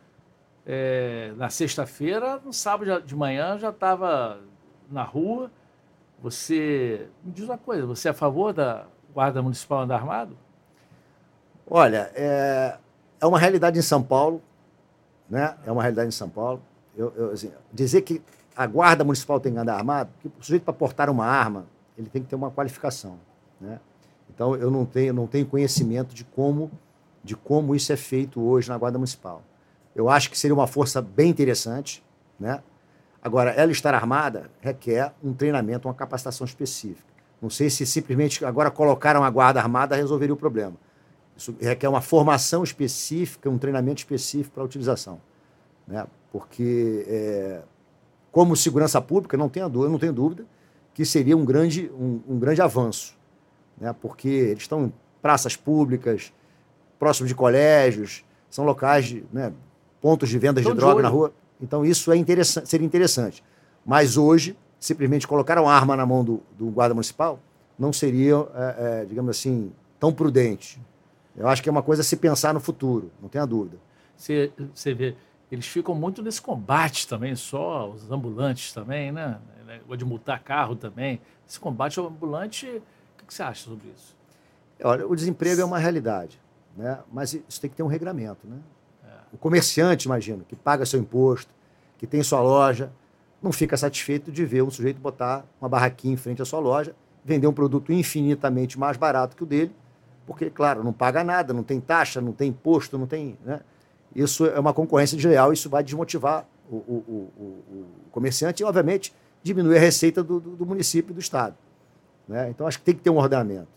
é, 0.65 1.31
na 1.37 1.49
sexta-feira, 1.49 2.39
no 2.43 2.51
sábado 2.51 3.01
de 3.01 3.15
manhã 3.15 3.57
já 3.59 3.69
estava 3.69 4.39
na 4.89 5.03
rua. 5.03 5.51
Você 6.21 7.07
me 7.23 7.31
diz 7.31 7.45
uma 7.45 7.57
coisa, 7.57 7.85
você 7.85 8.07
é 8.07 8.11
a 8.11 8.13
favor 8.13 8.51
da 8.53 8.85
Guarda 9.13 9.41
Municipal 9.41 9.81
andar 9.81 9.95
armado? 9.95 10.37
Olha, 11.69 12.11
é, 12.15 12.77
é 13.23 13.25
uma 13.25 13.39
realidade 13.39 13.79
em 13.79 13.81
São 13.81 14.03
Paulo, 14.03 14.41
né? 15.29 15.55
É 15.65 15.71
uma 15.71 15.81
realidade 15.81 16.09
em 16.09 16.11
São 16.11 16.27
Paulo. 16.27 16.61
Eu, 16.95 17.13
eu, 17.15 17.31
assim, 17.31 17.49
dizer 17.71 18.01
que 18.01 18.21
a 18.53 18.67
guarda 18.67 19.03
municipal 19.05 19.39
tem 19.39 19.53
que 19.53 19.57
andar 19.57 19.75
armado, 19.75 20.11
que 20.19 20.27
o 20.27 20.31
sujeito 20.41 20.63
para 20.63 20.73
portar 20.73 21.09
uma 21.09 21.25
arma, 21.25 21.65
ele 21.97 22.09
tem 22.09 22.21
que 22.21 22.27
ter 22.27 22.35
uma 22.35 22.51
qualificação, 22.51 23.17
né? 23.61 23.79
Então 24.29 24.55
eu 24.55 24.69
não 24.69 24.85
tenho, 24.85 25.13
não 25.13 25.25
tenho 25.25 25.45
conhecimento 25.45 26.13
de 26.13 26.25
como, 26.25 26.69
de 27.23 27.35
como 27.35 27.73
isso 27.73 27.93
é 27.93 27.95
feito 27.95 28.41
hoje 28.41 28.67
na 28.67 28.77
guarda 28.77 28.97
municipal. 28.97 29.41
Eu 29.95 30.09
acho 30.09 30.29
que 30.29 30.37
seria 30.37 30.53
uma 30.53 30.67
força 30.67 31.01
bem 31.01 31.29
interessante, 31.29 32.03
né? 32.37 32.61
Agora, 33.21 33.51
ela 33.51 33.71
estar 33.71 33.93
armada 33.93 34.51
requer 34.59 35.13
um 35.23 35.33
treinamento, 35.33 35.87
uma 35.87 35.93
capacitação 35.93 36.43
específica. 36.43 37.07
Não 37.41 37.49
sei 37.49 37.69
se 37.69 37.85
simplesmente 37.85 38.43
agora 38.43 38.69
colocaram 38.69 39.23
a 39.23 39.29
guarda 39.29 39.61
armada 39.61 39.95
resolveria 39.95 40.33
o 40.33 40.37
problema. 40.37 40.75
Isso 41.35 41.55
requer 41.59 41.87
uma 41.87 42.01
formação 42.01 42.63
específica, 42.63 43.49
um 43.49 43.57
treinamento 43.57 43.99
específico 43.99 44.53
para 44.53 44.63
a 44.63 44.65
utilização. 44.65 45.19
Né? 45.87 46.05
Porque, 46.31 47.05
é, 47.07 47.61
como 48.31 48.55
segurança 48.55 49.01
pública, 49.01 49.35
não 49.37 49.49
tenho, 49.49 49.67
dúvida, 49.69 49.91
não 49.91 49.99
tenho 49.99 50.13
dúvida 50.13 50.45
que 50.93 51.05
seria 51.05 51.35
um 51.35 51.43
grande, 51.43 51.91
um, 51.93 52.21
um 52.27 52.39
grande 52.39 52.61
avanço. 52.61 53.15
Né? 53.79 53.93
Porque 53.99 54.27
eles 54.27 54.63
estão 54.63 54.85
em 54.85 54.93
praças 55.21 55.55
públicas, 55.55 56.31
próximo 56.99 57.27
de 57.27 57.33
colégios, 57.33 58.23
são 58.49 58.63
locais, 58.63 59.05
de, 59.05 59.23
né, 59.33 59.51
pontos 59.99 60.29
de 60.29 60.37
vendas 60.37 60.61
Estão 60.61 60.73
de 60.73 60.77
de 60.77 60.79
droga 60.79 60.97
olho. 60.97 61.03
na 61.03 61.09
rua. 61.09 61.33
Então, 61.59 61.83
isso 61.83 62.11
é 62.11 62.17
interessante, 62.17 62.69
seria 62.69 62.85
interessante. 62.85 63.43
Mas 63.85 64.17
hoje, 64.17 64.55
simplesmente 64.79 65.27
colocar 65.27 65.57
uma 65.57 65.73
arma 65.73 65.95
na 65.95 66.05
mão 66.05 66.23
do, 66.23 66.41
do 66.57 66.67
guarda 66.67 66.93
municipal 66.93 67.39
não 67.79 67.91
seria, 67.91 68.35
é, 68.53 69.01
é, 69.01 69.05
digamos 69.05 69.31
assim, 69.31 69.71
tão 69.99 70.13
prudente. 70.13 70.79
Eu 71.35 71.47
acho 71.47 71.61
que 71.61 71.69
é 71.69 71.71
uma 71.71 71.83
coisa 71.83 72.01
a 72.01 72.05
se 72.05 72.15
pensar 72.17 72.53
no 72.53 72.59
futuro, 72.59 73.11
não 73.21 73.27
tenha 73.29 73.45
dúvida. 73.45 73.77
Você, 74.15 74.51
você 74.73 74.93
vê, 74.93 75.15
eles 75.51 75.67
ficam 75.67 75.95
muito 75.95 76.21
nesse 76.21 76.41
combate 76.41 77.07
também, 77.07 77.35
só 77.35 77.89
os 77.89 78.11
ambulantes 78.11 78.71
também, 78.71 79.11
né? 79.11 79.39
Ou 79.87 79.95
de 79.95 80.05
multar 80.05 80.41
carro 80.43 80.75
também. 80.75 81.19
Esse 81.47 81.59
combate 81.59 81.99
ao 81.99 82.07
ambulante, 82.07 82.67
o 82.67 83.25
que 83.25 83.33
você 83.33 83.43
acha 83.43 83.65
sobre 83.65 83.87
isso? 83.95 84.15
Olha, 84.83 85.07
o 85.07 85.15
desemprego 85.15 85.61
é 85.61 85.65
uma 85.65 85.77
realidade, 85.77 86.39
né? 86.75 86.99
mas 87.11 87.33
isso 87.33 87.61
tem 87.61 87.69
que 87.69 87.75
ter 87.75 87.83
um 87.83 87.87
regramento. 87.87 88.47
Né? 88.47 88.57
O 89.31 89.37
comerciante, 89.37 90.05
imagino, 90.05 90.43
que 90.43 90.55
paga 90.55 90.85
seu 90.85 90.99
imposto, 90.99 91.51
que 91.97 92.05
tem 92.05 92.21
sua 92.21 92.41
loja, 92.41 92.91
não 93.41 93.51
fica 93.51 93.75
satisfeito 93.77 94.31
de 94.31 94.45
ver 94.45 94.61
um 94.63 94.71
sujeito 94.71 94.99
botar 94.99 95.45
uma 95.59 95.69
barraquinha 95.69 96.13
em 96.13 96.17
frente 96.17 96.41
à 96.41 96.45
sua 96.45 96.59
loja, 96.59 96.95
vender 97.23 97.47
um 97.47 97.53
produto 97.53 97.91
infinitamente 97.91 98.77
mais 98.77 98.97
barato 98.97 99.35
que 99.35 99.43
o 99.43 99.45
dele, 99.45 99.71
porque, 100.25 100.49
claro, 100.49 100.83
não 100.83 100.93
paga 100.93 101.23
nada, 101.23 101.53
não 101.53 101.63
tem 101.63 101.79
taxa, 101.79 102.21
não 102.21 102.31
tem 102.33 102.49
imposto, 102.49 102.97
não 102.97 103.05
tem. 103.07 103.37
Né? 103.45 103.59
Isso 104.15 104.45
é 104.45 104.59
uma 104.59 104.73
concorrência 104.73 105.15
desleal, 105.17 105.51
isso 105.51 105.69
vai 105.69 105.83
desmotivar 105.83 106.47
o, 106.69 106.75
o- 106.75 107.31
o- 107.37 107.43
o- 107.43 107.85
comerciante 108.11 108.63
e, 108.63 108.65
obviamente, 108.65 109.13
diminuir 109.41 109.77
a 109.77 109.79
receita 109.81 110.23
do, 110.23 110.39
do- 110.39 110.55
do 110.55 110.65
município 110.65 111.11
e 111.11 111.13
do 111.13 111.19
Estado. 111.19 111.55
né? 112.27 112.49
Então, 112.49 112.65
acho 112.65 112.79
que 112.79 112.85
tem 112.85 112.95
que 112.95 113.01
ter 113.01 113.09
um 113.09 113.17
ordenamento. 113.17 113.67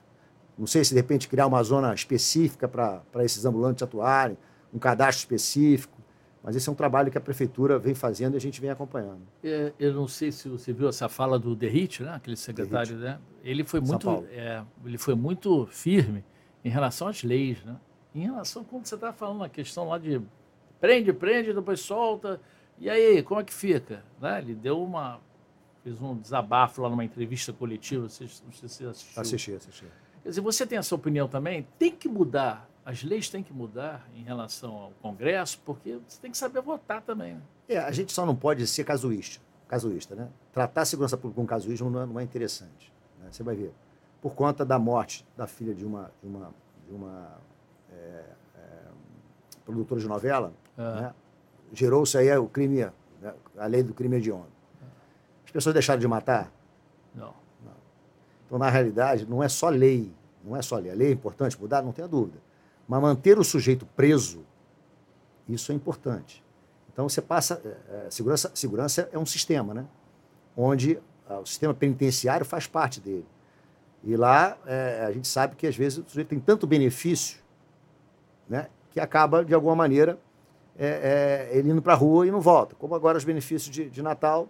Não 0.56 0.66
sei 0.66 0.84
se, 0.84 0.90
de 0.94 0.96
repente, 1.00 1.28
criar 1.28 1.46
uma 1.46 1.62
zona 1.62 1.92
específica 1.92 2.66
para 2.68 3.02
esses 3.24 3.44
ambulantes 3.44 3.82
atuarem, 3.82 4.38
um 4.72 4.78
cadastro 4.78 5.18
específico, 5.24 5.96
mas 6.42 6.54
esse 6.54 6.68
é 6.68 6.72
um 6.72 6.76
trabalho 6.76 7.10
que 7.10 7.18
a 7.18 7.20
prefeitura 7.20 7.76
vem 7.78 7.92
fazendo 7.94 8.34
e 8.34 8.36
a 8.36 8.40
gente 8.40 8.60
vem 8.60 8.70
acompanhando. 8.70 9.20
É, 9.42 9.72
Eu 9.80 9.92
não 9.92 10.06
sei 10.06 10.30
se 10.30 10.48
você 10.48 10.72
viu 10.72 10.88
essa 10.88 11.08
fala 11.08 11.38
do 11.40 11.56
Derrit, 11.56 12.02
né? 12.04 12.14
aquele 12.14 12.36
secretário, 12.36 12.96
né? 12.96 13.18
Ele 13.42 13.64
foi 13.64 13.80
muito, 13.80 14.24
é, 14.30 14.62
ele 14.84 14.96
foi 14.96 15.14
muito 15.16 15.66
firme 15.66 16.24
em 16.66 16.68
relação 16.68 17.06
às 17.06 17.22
leis, 17.22 17.62
né? 17.64 17.76
Em 18.12 18.22
relação 18.22 18.64
quando 18.64 18.86
você 18.86 18.96
está 18.96 19.12
falando 19.12 19.44
a 19.44 19.48
questão 19.48 19.88
lá 19.88 19.98
de 19.98 20.20
prende, 20.80 21.12
prende, 21.12 21.52
depois 21.52 21.78
solta, 21.78 22.40
e 22.76 22.90
aí 22.90 23.22
como 23.22 23.40
é 23.40 23.44
que 23.44 23.54
fica, 23.54 24.02
né? 24.20 24.40
Ele 24.40 24.52
deu 24.52 24.82
uma 24.82 25.20
fez 25.84 26.02
um 26.02 26.16
desabafo 26.16 26.82
lá 26.82 26.88
numa 26.90 27.04
entrevista 27.04 27.52
coletiva, 27.52 28.08
você, 28.08 28.24
não 28.24 28.52
sei 28.52 28.68
se 28.68 28.78
você 28.78 28.86
assistiu. 28.86 29.22
Assisti, 29.22 29.52
assisti. 29.52 29.84
Quer 30.24 30.28
dizer, 30.30 30.40
você 30.40 30.66
tem 30.66 30.76
essa 30.76 30.92
opinião 30.92 31.28
também? 31.28 31.64
Tem 31.78 31.92
que 31.92 32.08
mudar, 32.08 32.68
as 32.84 33.04
leis 33.04 33.30
têm 33.30 33.44
que 33.44 33.52
mudar 33.52 34.04
em 34.16 34.24
relação 34.24 34.74
ao 34.74 34.90
Congresso, 35.00 35.60
porque 35.64 36.00
você 36.04 36.20
tem 36.20 36.32
que 36.32 36.36
saber 36.36 36.60
votar 36.62 37.00
também. 37.00 37.34
né? 37.34 37.42
É, 37.68 37.78
a 37.78 37.92
gente 37.92 38.12
só 38.12 38.26
não 38.26 38.34
pode 38.34 38.66
ser 38.66 38.82
casuísta. 38.82 39.40
casuísta, 39.68 40.16
né? 40.16 40.28
Tratar 40.52 40.82
a 40.82 40.84
segurança 40.84 41.16
pública 41.16 41.40
com 41.40 41.46
casuísmo 41.46 41.88
não 41.88 42.02
é, 42.02 42.06
não 42.06 42.18
é 42.18 42.24
interessante. 42.24 42.92
Né? 43.20 43.28
Você 43.30 43.44
vai 43.44 43.54
ver. 43.54 43.72
Por 44.26 44.34
conta 44.34 44.64
da 44.64 44.76
morte 44.76 45.24
da 45.36 45.46
filha 45.46 45.72
de 45.72 45.86
uma, 45.86 46.10
de 46.20 46.26
uma, 46.28 46.52
de 46.84 46.92
uma 46.92 47.38
é, 47.92 48.24
é, 48.56 48.82
produtora 49.64 50.00
de 50.00 50.08
novela, 50.08 50.52
ah. 50.76 51.00
né? 51.00 51.14
gerou-se 51.72 52.18
aí 52.18 52.36
o 52.36 52.48
crime, 52.48 52.90
né? 53.22 53.32
a 53.56 53.66
lei 53.66 53.84
do 53.84 53.94
crime 53.94 54.16
hediondo. 54.16 54.48
As 55.44 55.52
pessoas 55.52 55.74
deixaram 55.74 56.00
de 56.00 56.08
matar? 56.08 56.50
Não. 57.14 57.32
não. 57.64 57.72
Então, 58.46 58.58
na 58.58 58.68
realidade, 58.68 59.30
não 59.30 59.44
é 59.44 59.48
só 59.48 59.68
lei. 59.68 60.12
Não 60.44 60.56
é 60.56 60.60
só 60.60 60.76
lei. 60.76 60.90
A 60.90 60.94
lei 60.96 61.06
é 61.06 61.12
importante 61.12 61.56
mudar, 61.60 61.80
não 61.80 61.92
tenha 61.92 62.08
dúvida. 62.08 62.38
Mas 62.88 63.00
manter 63.00 63.38
o 63.38 63.44
sujeito 63.44 63.86
preso, 63.94 64.44
isso 65.48 65.70
é 65.70 65.74
importante. 65.76 66.44
Então, 66.92 67.08
você 67.08 67.22
passa. 67.22 67.62
É, 67.88 68.10
segurança, 68.10 68.50
segurança 68.56 69.08
é 69.12 69.18
um 69.20 69.24
sistema, 69.24 69.72
né? 69.72 69.86
Onde 70.56 71.00
o 71.28 71.46
sistema 71.46 71.72
penitenciário 71.72 72.44
faz 72.44 72.66
parte 72.66 73.00
dele. 73.00 73.35
E 74.04 74.16
lá 74.16 74.56
é, 74.66 75.04
a 75.06 75.12
gente 75.12 75.26
sabe 75.26 75.56
que 75.56 75.66
às 75.66 75.76
vezes 75.76 75.98
o 75.98 76.04
sujeito 76.06 76.28
tem 76.28 76.38
tanto 76.38 76.66
benefício 76.66 77.38
né, 78.48 78.68
que 78.90 79.00
acaba, 79.00 79.44
de 79.44 79.52
alguma 79.52 79.74
maneira, 79.74 80.18
é, 80.78 81.48
é, 81.52 81.58
ele 81.58 81.70
indo 81.70 81.82
para 81.82 81.94
a 81.94 81.96
rua 81.96 82.26
e 82.26 82.30
não 82.30 82.40
volta. 82.40 82.74
Como 82.76 82.94
agora 82.94 83.18
os 83.18 83.24
benefícios 83.24 83.74
de, 83.74 83.88
de 83.88 84.02
Natal 84.02 84.48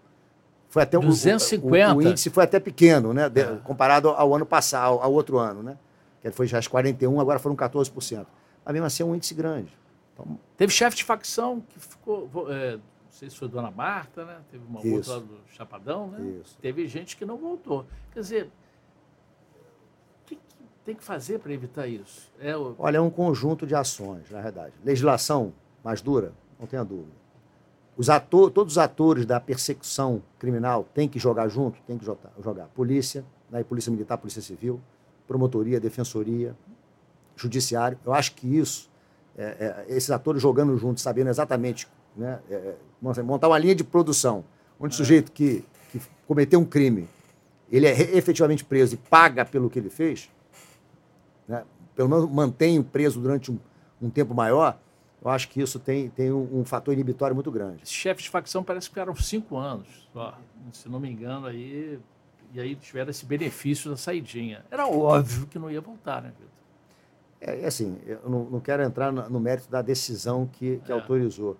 foi 0.69 0.83
até 0.83 0.99
250. 0.99 1.93
O, 1.93 1.95
o, 1.95 1.99
o, 1.99 2.03
índice 2.03 2.31
foi 2.31 2.45
até 2.45 2.59
pequeno, 2.59 3.15
né? 3.15 3.29
De, 3.29 3.41
é. 3.41 3.57
Comparado 3.65 4.09
ao 4.11 4.35
ano 4.35 4.45
passado, 4.45 4.85
ao, 4.85 5.03
ao, 5.03 5.13
outro 5.13 5.39
ano, 5.39 5.63
né? 5.63 5.79
Que 6.21 6.31
foi 6.31 6.47
já 6.47 6.59
as 6.59 6.67
41, 6.67 7.21
agora 7.21 7.39
foram 7.39 7.57
14%. 7.57 8.27
Mas 8.65 8.73
mesmo 8.73 8.87
assim 8.87 9.03
é 9.03 9.07
um 9.07 9.15
índice 9.15 9.35
grande. 9.35 9.73
Então, 10.13 10.39
Teve 10.57 10.73
chefe 10.73 10.97
de 10.97 11.05
facção 11.05 11.63
que 11.69 11.79
ficou. 11.79 12.29
É, 12.51 12.73
não 12.73 12.81
sei 13.11 13.31
se 13.31 13.37
foi 13.37 13.49
Dona 13.49 13.71
Marta, 13.71 14.25
né? 14.25 14.39
Teve 14.51 14.65
uma 14.69 14.81
isso. 14.81 14.97
outra 14.97 15.13
lá 15.13 15.19
do 15.21 15.41
Chapadão, 15.55 16.09
né? 16.09 16.41
Isso. 16.43 16.59
Teve 16.61 16.87
gente 16.87 17.17
que 17.17 17.25
não 17.25 17.37
voltou. 17.37 17.87
Quer 18.13 18.21
dizer, 18.21 18.51
tem 20.87 20.95
que 20.95 21.03
fazer 21.03 21.41
para 21.41 21.53
evitar 21.53 21.89
isso? 21.89 22.31
É 22.41 22.57
o... 22.57 22.77
Olha, 22.79 22.99
é 22.99 23.01
um 23.01 23.11
conjunto 23.11 23.67
de 23.67 23.75
ações, 23.75 24.31
na 24.31 24.41
verdade. 24.41 24.73
Legislação 24.85 25.53
mais 25.83 26.01
dura, 26.01 26.33
não 26.61 26.67
tenha 26.67 26.85
dúvida. 26.85 27.11
Os 27.97 28.09
ator, 28.09 28.53
todos 28.53 28.75
os 28.75 28.79
atores 28.79 29.27
da 29.27 29.41
persecução 29.41 30.23
criminal 30.39 30.87
têm 30.95 31.09
que 31.09 31.19
jogar 31.19 31.49
junto, 31.49 31.81
têm 31.87 31.99
que 31.99 32.05
jogar. 32.05 32.67
Polícia, 32.69 33.25
né, 33.51 33.65
Polícia 33.65 33.91
Militar, 33.91 34.17
Polícia 34.17 34.41
Civil, 34.41 34.81
Promotoria, 35.27 35.81
Defensoria, 35.81 36.55
Judiciário. 37.35 37.99
Eu 38.07 38.13
acho 38.13 38.35
que 38.35 38.47
isso, 38.47 38.89
é, 39.37 39.85
é, 39.89 39.97
esses 39.97 40.11
atores 40.11 40.41
jogando 40.41 40.77
juntos, 40.77 41.03
sabendo 41.03 41.31
exatamente, 41.31 41.89
né, 42.17 42.39
é, 42.49 42.55
é 42.55 43.23
montar 43.23 43.49
uma 43.49 43.59
linha 43.59 43.75
de 43.75 43.83
produção, 43.83 44.45
onde 44.79 44.95
o 44.95 44.97
sujeito 44.97 45.33
que, 45.33 45.65
que 45.91 46.01
cometeu 46.29 46.61
um 46.61 46.65
crime, 46.65 47.09
ele 47.73 47.87
é 47.87 48.17
efetivamente 48.17 48.65
preso 48.65 48.95
e 48.95 48.99
paga 48.99 49.45
pelo 49.45 49.69
que 49.69 49.79
ele 49.79 49.91
fez, 49.91 50.31
né, 51.49 51.65
pelo 51.95 52.09
menos 52.09 52.31
mantém 52.31 52.79
o 52.79 52.85
preso 52.85 53.21
durante 53.21 53.51
um, 53.51 53.59
um 54.01 54.11
tempo 54.11 54.35
maior, 54.35 54.79
eu 55.23 55.31
acho 55.31 55.49
que 55.49 55.61
isso 55.61 55.79
tem, 55.79 56.09
tem 56.11 56.31
um, 56.31 56.61
um 56.61 56.65
fator 56.65 56.95
inibitório 56.95 57.35
muito 57.35 57.51
grande. 57.51 57.83
Esses 57.83 57.95
chefes 57.95 58.25
de 58.25 58.31
facção 58.31 58.63
parece 58.63 58.89
que 58.89 58.95
ficaram 58.95 59.15
cinco 59.17 59.57
anos 59.57 60.09
só, 60.13 60.39
se 60.73 60.89
não 60.89 61.01
me 61.01 61.11
engano, 61.11 61.47
aí, 61.47 61.99
e 62.55 62.61
aí 62.61 62.75
tiveram 62.77 63.11
esse 63.11 63.27
benefício 63.27 63.91
da 63.91 63.97
saidinha. 63.97 64.65
Era 64.71 64.87
óbvio 64.87 65.47
que 65.47 65.59
não 65.59 65.71
ia 65.71 65.81
voltar, 65.81 66.23
né, 66.23 66.31
Vitor? 66.31 66.47
É, 67.41 67.63
é 67.63 67.67
assim, 67.67 67.99
eu 68.07 68.21
não, 68.29 68.45
não 68.45 68.61
quero 68.61 68.83
entrar 68.83 69.13
no, 69.13 69.29
no, 69.29 69.41
mérito 69.41 69.71
da 69.71 69.83
decisão 69.83 70.47
que, 70.47 70.79
que 70.79 70.91
é. 70.91 70.95
autorizou, 70.95 71.57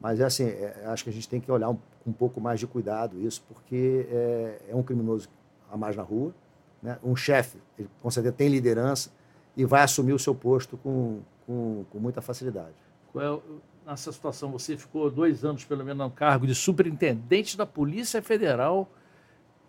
mas 0.00 0.18
é 0.18 0.24
assim, 0.24 0.44
é, 0.44 0.84
acho 0.86 1.04
que 1.04 1.10
a 1.10 1.12
gente 1.12 1.28
tem 1.28 1.40
que 1.40 1.50
olhar 1.52 1.70
um, 1.70 1.78
um 2.06 2.12
pouco 2.12 2.40
mais 2.40 2.58
de 2.58 2.66
cuidado 2.66 3.20
isso, 3.20 3.44
porque 3.46 4.06
é, 4.10 4.62
é 4.70 4.74
um 4.74 4.82
criminoso 4.82 5.28
a 5.70 5.76
mais 5.76 5.94
na 5.94 6.02
rua, 6.02 6.34
né? 6.82 6.98
um 7.04 7.14
chefe, 7.14 7.58
ele 7.78 7.88
com 8.02 8.10
certeza 8.10 8.34
tem 8.34 8.48
liderança 8.48 9.10
e 9.56 9.64
vai 9.64 9.82
assumir 9.82 10.12
o 10.12 10.18
seu 10.18 10.34
posto 10.34 10.76
com, 10.76 11.20
com, 11.46 11.84
com 11.90 11.98
muita 11.98 12.20
facilidade. 12.20 12.74
É 13.16 13.38
nessa 13.86 14.12
situação, 14.12 14.52
você 14.52 14.76
ficou 14.76 15.10
dois 15.10 15.44
anos, 15.44 15.64
pelo 15.64 15.84
menos, 15.84 16.06
no 16.06 16.10
cargo 16.10 16.46
de 16.46 16.54
superintendente 16.54 17.56
da 17.56 17.66
Polícia 17.66 18.22
Federal 18.22 18.88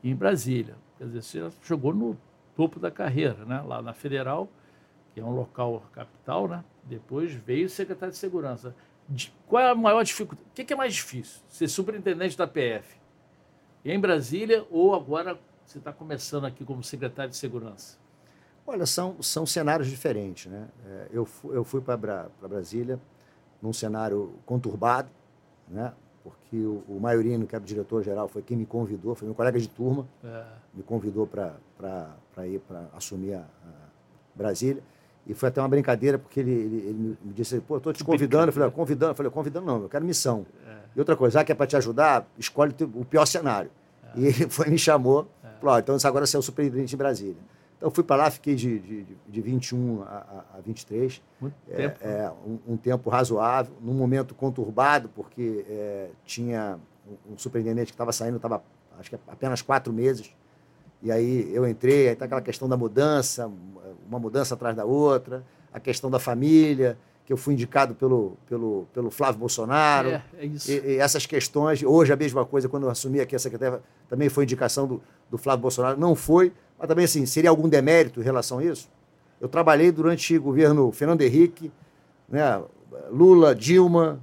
em 0.04 0.16
Brasília. 0.16 0.76
Quer 0.98 1.06
dizer, 1.06 1.24
você 1.24 1.58
chegou 1.64 1.94
no 1.94 2.18
topo 2.56 2.80
da 2.80 2.92
carreira, 2.92 3.46
né? 3.46 3.62
lá 3.66 3.82
na 3.82 3.94
Federal, 3.94 4.48
que 5.14 5.20
é 5.20 5.26
um 5.26 5.32
local 5.32 5.84
capital, 5.94 6.48
né? 6.48 6.64
depois 6.84 7.34
veio 7.34 7.70
secretário 7.70 8.12
de 8.12 8.18
Segurança. 8.18 8.76
Qual 9.48 9.62
é 9.62 9.72
a 9.72 9.76
maior 9.76 10.04
dificuldade? 10.04 10.48
O 10.50 10.54
que 10.54 10.72
é 10.72 10.76
mais 10.76 10.94
difícil? 10.94 11.42
Ser 11.50 11.68
superintendente 11.68 12.38
da 12.38 12.48
PF 12.48 13.02
em 13.84 14.00
Brasília 14.00 14.66
ou 14.70 14.94
agora 14.94 15.40
você 15.66 15.80
está 15.80 15.92
começando 15.92 16.46
aqui 16.46 16.64
como 16.64 16.84
secretário 16.84 17.32
de 17.32 17.38
Segurança? 17.38 17.98
Olha, 18.66 18.86
são, 18.86 19.22
são 19.22 19.46
cenários 19.46 19.90
diferentes. 19.90 20.52
Né? 20.52 20.68
É, 20.86 21.08
eu, 21.12 21.28
eu 21.46 21.64
fui 21.64 21.82
para 21.82 22.30
Brasília 22.42 23.00
num 23.62 23.74
cenário 23.74 24.34
conturbado, 24.46 25.10
né? 25.68 25.94
porque 26.24 26.58
o, 26.58 26.84
o 26.88 27.00
Maiorino, 27.00 27.48
que 27.48 27.56
era 27.56 27.64
o 27.64 27.68
diretor-geral, 27.68 28.28
foi 28.28 28.42
quem 28.42 28.58
me 28.58 28.66
convidou, 28.66 29.16
foi 29.16 29.28
meu 29.28 29.36
colega 29.36 29.60
de 29.60 29.68
turma, 29.68 30.08
é. 30.24 30.44
me 30.74 30.84
convidou 30.84 31.26
para 31.26 31.58
ir 32.48 32.60
para 32.60 32.88
assumir 32.96 33.34
a, 33.34 33.40
a, 33.40 33.82
Brasília. 34.36 34.82
E 35.26 35.34
foi 35.34 35.50
até 35.50 35.62
uma 35.62 35.70
brincadeira, 35.70 36.18
porque 36.18 36.40
ele, 36.40 36.52
ele, 36.52 36.78
ele 36.78 37.18
me 37.24 37.34
disse, 37.34 37.60
pô, 37.60 37.78
estou 37.78 37.94
te 37.94 38.04
convidando. 38.04 38.48
Eu 38.48 38.54
falei, 38.54 38.70
ah, 38.70 38.72
convidando. 38.72 39.12
Eu 39.12 39.16
falei, 39.16 39.32
convidando 39.32 39.66
não, 39.66 39.84
eu 39.84 39.90
quero 39.90 40.04
missão. 40.04 40.46
É. 40.66 40.78
E 40.96 41.00
outra 41.00 41.16
coisa, 41.16 41.40
já 41.40 41.44
que 41.44 41.52
é 41.52 41.56
para 41.56 41.68
te 41.68 41.76
ajudar, 41.76 42.28
escolhe 42.38 42.74
o 42.96 43.06
pior 43.06 43.26
cenário. 43.26 43.70
É. 44.04 44.20
E 44.20 44.26
ele 44.26 44.50
foi 44.50 44.70
me 44.70 44.80
chamou, 44.80 45.28
é. 45.44 45.48
falou, 45.60 45.78
então 45.80 45.98
agora 46.04 46.26
você 46.26 46.36
é 46.36 46.40
o 46.40 46.42
superintendente 46.42 46.96
em 46.96 46.98
Brasília. 46.98 47.42
Então, 47.82 47.90
fui 47.90 48.04
para 48.04 48.16
lá, 48.24 48.30
fiquei 48.30 48.54
de, 48.54 48.78
de, 48.78 49.08
de 49.28 49.42
21 49.42 50.04
a, 50.04 50.46
a 50.54 50.62
23. 50.64 51.20
Muito 51.42 51.56
é, 51.68 51.76
tempo. 51.76 52.00
É, 52.04 52.32
um, 52.46 52.74
um, 52.74 52.78
tempo 52.78 53.10
razoável, 53.10 53.74
num 53.82 53.96
momento 53.96 54.36
conturbado, 54.36 55.10
porque 55.10 55.66
é, 55.68 56.10
tinha 56.24 56.78
um, 57.28 57.34
um 57.34 57.38
superintendente 57.40 57.88
que 57.88 57.96
estava 57.96 58.12
saindo, 58.12 58.36
estava 58.36 58.62
acho 59.00 59.10
que 59.10 59.18
apenas 59.28 59.64
quatro 59.64 59.92
meses. 59.92 60.32
E 61.02 61.12
aí 61.12 61.52
eu 61.52 61.68
entrei, 61.68 62.10
aí 62.10 62.14
está 62.14 62.26
aquela 62.26 62.42
questão 62.42 62.70
da 62.70 62.78
mudança, 62.78 63.52
uma 64.08 64.20
mudança 64.20 64.54
atrás 64.54 64.76
da 64.76 64.86
outra, 64.86 65.44
a 65.74 65.80
questão 65.80 66.12
da 66.12 66.20
família, 66.20 67.00
que 67.26 67.34
eu 67.34 67.38
fui 67.38 67.56
indicado 67.56 67.96
pelo, 67.96 68.38
pelo, 68.48 68.88
pelo 68.94 69.10
Flávio 69.10 69.40
Bolsonaro. 69.40 70.10
É, 70.10 70.24
é 70.38 70.46
isso. 70.46 70.72
E, 70.72 70.76
e 70.76 70.98
essas 70.98 71.26
questões, 71.26 71.82
hoje 71.82 72.14
a 72.14 72.16
mesma 72.16 72.46
coisa, 72.46 72.70
quando 72.70 72.84
eu 72.84 72.92
assumi 72.92 73.20
aqui 73.20 73.36
a 73.36 73.40
secretária, 73.40 73.82
também 74.08 74.30
foi 74.30 74.44
indicação 74.44 74.86
do, 74.86 75.02
do 75.32 75.38
Flávio 75.40 75.64
Bolsonaro. 75.64 76.00
Não 76.00 76.14
foi, 76.14 76.54
mas 76.82 76.88
também, 76.88 77.06
assim, 77.06 77.28
seria 77.28 77.52
algum 77.52 77.70
demérito 77.70 78.22
em 78.22 78.24
relação 78.24 78.58
a 78.58 78.66
isso? 78.66 78.90
Eu 79.40 79.48
trabalhei 79.48 79.92
durante 79.92 80.36
o 80.36 80.42
governo 80.42 80.92
Fernando 80.92 81.22
Henrique, 81.22 81.72
né, 82.28 82.60
Lula, 83.12 83.54
Dilma, 83.54 84.20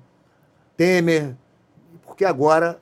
Temer, 0.76 1.36
porque 2.04 2.24
agora. 2.24 2.80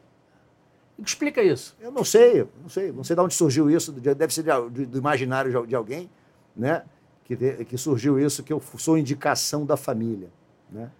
Explica 0.98 1.42
isso. 1.42 1.76
Eu 1.78 1.92
não 1.92 2.04
sei, 2.04 2.48
não 2.62 2.70
sei, 2.70 2.90
não 2.90 3.04
sei 3.04 3.14
de 3.14 3.20
onde 3.20 3.34
surgiu 3.34 3.70
isso, 3.70 3.92
deve 3.92 4.32
ser 4.32 4.44
do 4.70 4.96
imaginário 4.96 5.66
de 5.66 5.76
alguém, 5.76 6.08
né? 6.56 6.82
Que, 7.22 7.36
que 7.66 7.76
surgiu 7.76 8.18
isso, 8.18 8.42
que 8.42 8.52
eu 8.52 8.62
sou 8.78 8.96
indicação 8.96 9.66
da 9.66 9.76
família. 9.76 10.30
Né? 10.70 10.90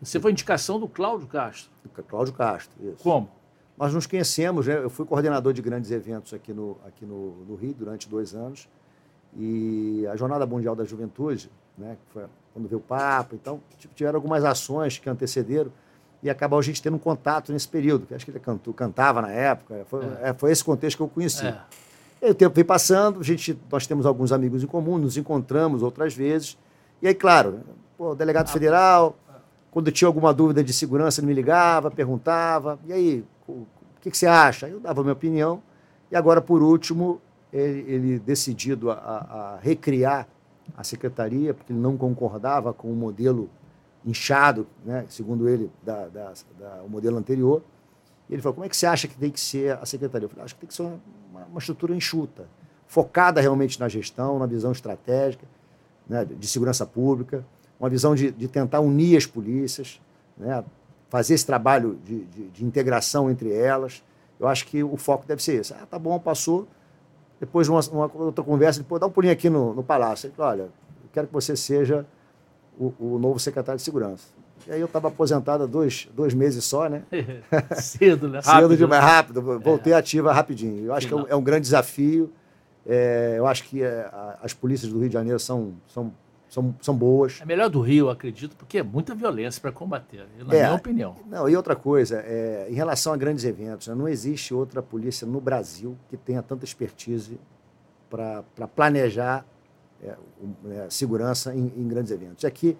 Você 0.00 0.20
foi 0.20 0.30
indicação 0.30 0.78
do 0.78 0.86
Cláudio 0.86 1.26
Castro? 1.26 1.68
Do 1.82 2.02
Cláudio 2.04 2.32
Castro, 2.32 2.76
isso. 2.80 3.02
Como? 3.02 3.28
Nós 3.80 3.94
nos 3.94 4.06
conhecemos, 4.06 4.66
né? 4.66 4.76
eu 4.76 4.90
fui 4.90 5.06
coordenador 5.06 5.54
de 5.54 5.62
grandes 5.62 5.90
eventos 5.90 6.34
aqui 6.34 6.52
no, 6.52 6.76
aqui 6.86 7.06
no, 7.06 7.46
no 7.48 7.54
Rio 7.54 7.72
durante 7.72 8.06
dois 8.10 8.34
anos. 8.34 8.68
E 9.34 10.06
a 10.12 10.16
Jornada 10.16 10.44
Mundial 10.44 10.76
da 10.76 10.84
Juventude, 10.84 11.50
né, 11.78 11.96
foi 12.12 12.24
quando 12.52 12.68
veio 12.68 12.78
o 12.78 12.82
Papa, 12.82 13.34
então 13.34 13.58
tiveram 13.94 14.18
algumas 14.18 14.44
ações 14.44 14.98
que 14.98 15.08
antecederam 15.08 15.72
e 16.22 16.28
acabou 16.28 16.58
a 16.58 16.62
gente 16.62 16.82
tendo 16.82 16.96
um 16.96 16.98
contato 16.98 17.52
nesse 17.52 17.66
período, 17.66 18.06
que 18.06 18.12
acho 18.12 18.26
que 18.26 18.30
ele 18.30 18.40
cantou, 18.40 18.74
cantava 18.74 19.22
na 19.22 19.30
época, 19.30 19.86
foi, 19.88 20.04
é. 20.04 20.28
É, 20.28 20.34
foi 20.34 20.52
esse 20.52 20.62
contexto 20.62 20.98
que 20.98 21.02
eu 21.02 21.08
conheci. 21.08 21.46
É. 21.46 21.62
E 22.20 22.30
o 22.30 22.34
tempo 22.34 22.54
veio 22.54 22.66
passando, 22.66 23.20
a 23.20 23.22
gente, 23.22 23.58
nós 23.72 23.86
temos 23.86 24.04
alguns 24.04 24.30
amigos 24.30 24.62
em 24.62 24.66
comum, 24.66 24.98
nos 24.98 25.16
encontramos 25.16 25.82
outras 25.82 26.14
vezes, 26.14 26.58
e 27.00 27.08
aí, 27.08 27.14
claro, 27.14 27.60
pô, 27.96 28.14
delegado 28.14 28.48
ah, 28.48 28.52
federal, 28.52 29.16
quando 29.70 29.90
tinha 29.90 30.06
alguma 30.06 30.34
dúvida 30.34 30.62
de 30.62 30.72
segurança, 30.74 31.20
ele 31.20 31.28
me 31.28 31.34
ligava, 31.34 31.90
perguntava, 31.90 32.78
e 32.86 32.92
aí, 32.92 33.24
o 33.50 34.00
que, 34.00 34.10
que 34.10 34.16
você 34.16 34.26
acha? 34.26 34.68
Eu 34.68 34.80
dava 34.80 35.00
a 35.00 35.04
minha 35.04 35.12
opinião. 35.12 35.62
E 36.10 36.16
agora, 36.16 36.40
por 36.40 36.62
último, 36.62 37.20
ele, 37.52 37.84
ele 37.92 38.18
decidido 38.18 38.90
a, 38.90 38.94
a, 38.94 39.58
recriar 39.60 40.28
a 40.76 40.84
secretaria, 40.84 41.52
porque 41.52 41.72
ele 41.72 41.80
não 41.80 41.96
concordava 41.96 42.72
com 42.72 42.90
o 42.90 42.94
modelo 42.94 43.50
inchado, 44.04 44.66
né, 44.84 45.04
segundo 45.08 45.48
ele, 45.48 45.70
da, 45.82 46.06
da, 46.08 46.32
da, 46.58 46.82
o 46.82 46.88
modelo 46.88 47.16
anterior. 47.16 47.62
E 48.28 48.34
ele 48.34 48.42
falou: 48.42 48.54
como 48.54 48.64
é 48.64 48.68
que 48.68 48.76
você 48.76 48.86
acha 48.86 49.06
que 49.06 49.16
tem 49.16 49.30
que 49.30 49.40
ser 49.40 49.72
a 49.72 49.84
secretaria? 49.84 50.24
Eu 50.24 50.30
falei: 50.30 50.44
acho 50.44 50.54
que 50.54 50.60
tem 50.60 50.68
que 50.68 50.74
ser 50.74 50.82
uma, 50.82 51.44
uma 51.50 51.58
estrutura 51.58 51.94
enxuta, 51.94 52.46
focada 52.86 53.40
realmente 53.40 53.78
na 53.78 53.88
gestão, 53.88 54.38
na 54.38 54.46
visão 54.46 54.72
estratégica 54.72 55.46
né, 56.08 56.24
de 56.24 56.46
segurança 56.48 56.84
pública, 56.84 57.46
uma 57.78 57.88
visão 57.88 58.16
de, 58.16 58.32
de 58.32 58.48
tentar 58.48 58.80
unir 58.80 59.16
as 59.16 59.26
polícias, 59.26 60.00
né, 60.36 60.64
fazer 61.10 61.34
esse 61.34 61.44
trabalho 61.44 61.98
de, 62.04 62.24
de, 62.24 62.48
de 62.48 62.64
integração 62.64 63.30
entre 63.30 63.52
elas 63.52 64.02
Eu 64.38 64.48
acho 64.48 64.64
que 64.66 64.82
o 64.82 64.96
foco 64.96 65.26
deve 65.26 65.42
ser 65.42 65.60
esse. 65.60 65.74
Ah, 65.74 65.86
tá 65.90 65.98
bom, 65.98 66.18
passou. 66.18 66.66
Depois, 67.38 67.68
uma, 67.68 67.80
uma 67.90 68.10
outra 68.14 68.42
conversa, 68.42 68.80
depois 68.80 69.00
dá 69.00 69.06
um 69.06 69.10
pulinho 69.10 69.32
aqui 69.32 69.50
no, 69.50 69.74
no 69.74 69.82
palácio. 69.82 70.28
Ele 70.28 70.34
falou, 70.34 70.52
olha, 70.52 70.62
eu 70.62 71.10
quero 71.12 71.26
que 71.26 71.32
você 71.32 71.54
seja 71.54 72.06
o, 72.78 72.94
o 72.98 73.18
novo 73.18 73.38
secretário 73.38 73.76
de 73.76 73.82
segurança. 73.82 74.28
E 74.66 74.72
aí 74.72 74.80
eu 74.80 74.86
estava 74.86 75.08
aposentado 75.08 75.64
há 75.64 75.66
dois, 75.66 76.08
dois 76.14 76.32
meses 76.32 76.64
só, 76.64 76.88
né? 76.88 77.02
Cedo, 77.76 78.28
né? 78.28 78.40
Cedo 78.42 78.52
rápido, 78.52 78.76
demais, 78.76 79.02
né? 79.02 79.10
rápido. 79.10 79.60
Voltei 79.60 79.92
é. 79.92 79.96
ativa 79.96 80.32
rapidinho. 80.32 80.84
Eu 80.84 80.94
acho 80.94 81.06
que 81.06 81.12
é 81.12 81.16
um, 81.16 81.26
é 81.28 81.34
um 81.34 81.42
grande 81.42 81.62
desafio. 81.62 82.32
É, 82.86 83.34
eu 83.36 83.46
acho 83.46 83.64
que 83.64 83.82
é, 83.82 84.08
as 84.42 84.54
polícias 84.54 84.92
do 84.92 84.98
Rio 84.98 85.08
de 85.08 85.14
Janeiro 85.14 85.38
são, 85.38 85.74
são, 85.88 86.12
são, 86.50 86.74
são 86.80 86.94
boas. 86.94 87.38
É 87.40 87.46
melhor 87.46 87.70
do 87.70 87.80
Rio, 87.80 88.10
acredito, 88.10 88.56
porque 88.56 88.78
é 88.78 88.82
muita 88.82 89.14
violência 89.14 89.60
para 89.62 89.70
combater, 89.70 90.26
na 90.44 90.52
é, 90.54 90.64
minha 90.64 90.74
opinião. 90.74 91.16
Não, 91.26 91.48
e 91.48 91.56
outra 91.56 91.76
coisa, 91.76 92.20
é, 92.26 92.66
em 92.68 92.74
relação 92.74 93.12
a 93.12 93.16
grandes 93.16 93.44
eventos, 93.44 93.86
né, 93.86 93.94
não 93.94 94.08
existe 94.08 94.52
outra 94.52 94.82
polícia 94.82 95.24
no 95.24 95.40
Brasil 95.40 95.96
que 96.08 96.16
tenha 96.16 96.42
tanta 96.42 96.64
expertise 96.64 97.38
para 98.10 98.66
planejar 98.74 99.46
é, 100.02 100.16
é, 100.70 100.86
segurança 100.90 101.54
em, 101.54 101.72
em, 101.76 101.86
grandes 101.86 102.10
eventos. 102.10 102.44
Aqui, 102.44 102.76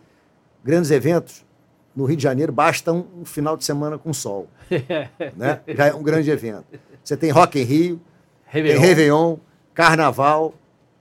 grandes 0.65 0.91
eventos, 0.91 1.47
no 1.95 2.05
Rio 2.05 2.17
de 2.17 2.25
Janeiro, 2.25 2.53
basta 2.53 2.93
um, 2.93 3.07
um 3.21 3.25
final 3.25 3.57
de 3.57 3.65
semana 3.65 3.97
com 3.97 4.12
sol. 4.12 4.49
né? 5.37 5.61
Já 5.69 5.87
é 5.87 5.95
um 5.95 6.03
grande 6.03 6.29
evento. 6.29 6.67
Você 7.05 7.17
tem 7.17 7.31
Rock 7.31 7.61
em 7.61 7.62
Rio, 7.62 8.00
Réveillon. 8.47 8.81
Réveillon, 8.81 9.37
Carnaval. 9.73 10.55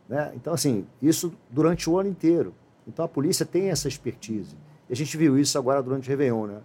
Né? 0.07 0.31
Então, 0.35 0.53
assim, 0.53 0.85
isso 1.01 1.33
durante 1.49 1.89
o 1.89 1.97
ano 1.97 2.09
inteiro. 2.09 2.53
Então, 2.89 3.05
a 3.05 3.07
polícia 3.07 3.45
tem 3.45 3.69
essa 3.69 3.87
expertise. 3.87 4.55
E 4.89 4.93
a 4.93 4.95
gente 4.95 5.15
viu 5.15 5.37
isso 5.37 5.57
agora 5.57 5.81
durante 5.81 6.07
o 6.07 6.09
Réveillon. 6.09 6.47
Né? 6.47 6.57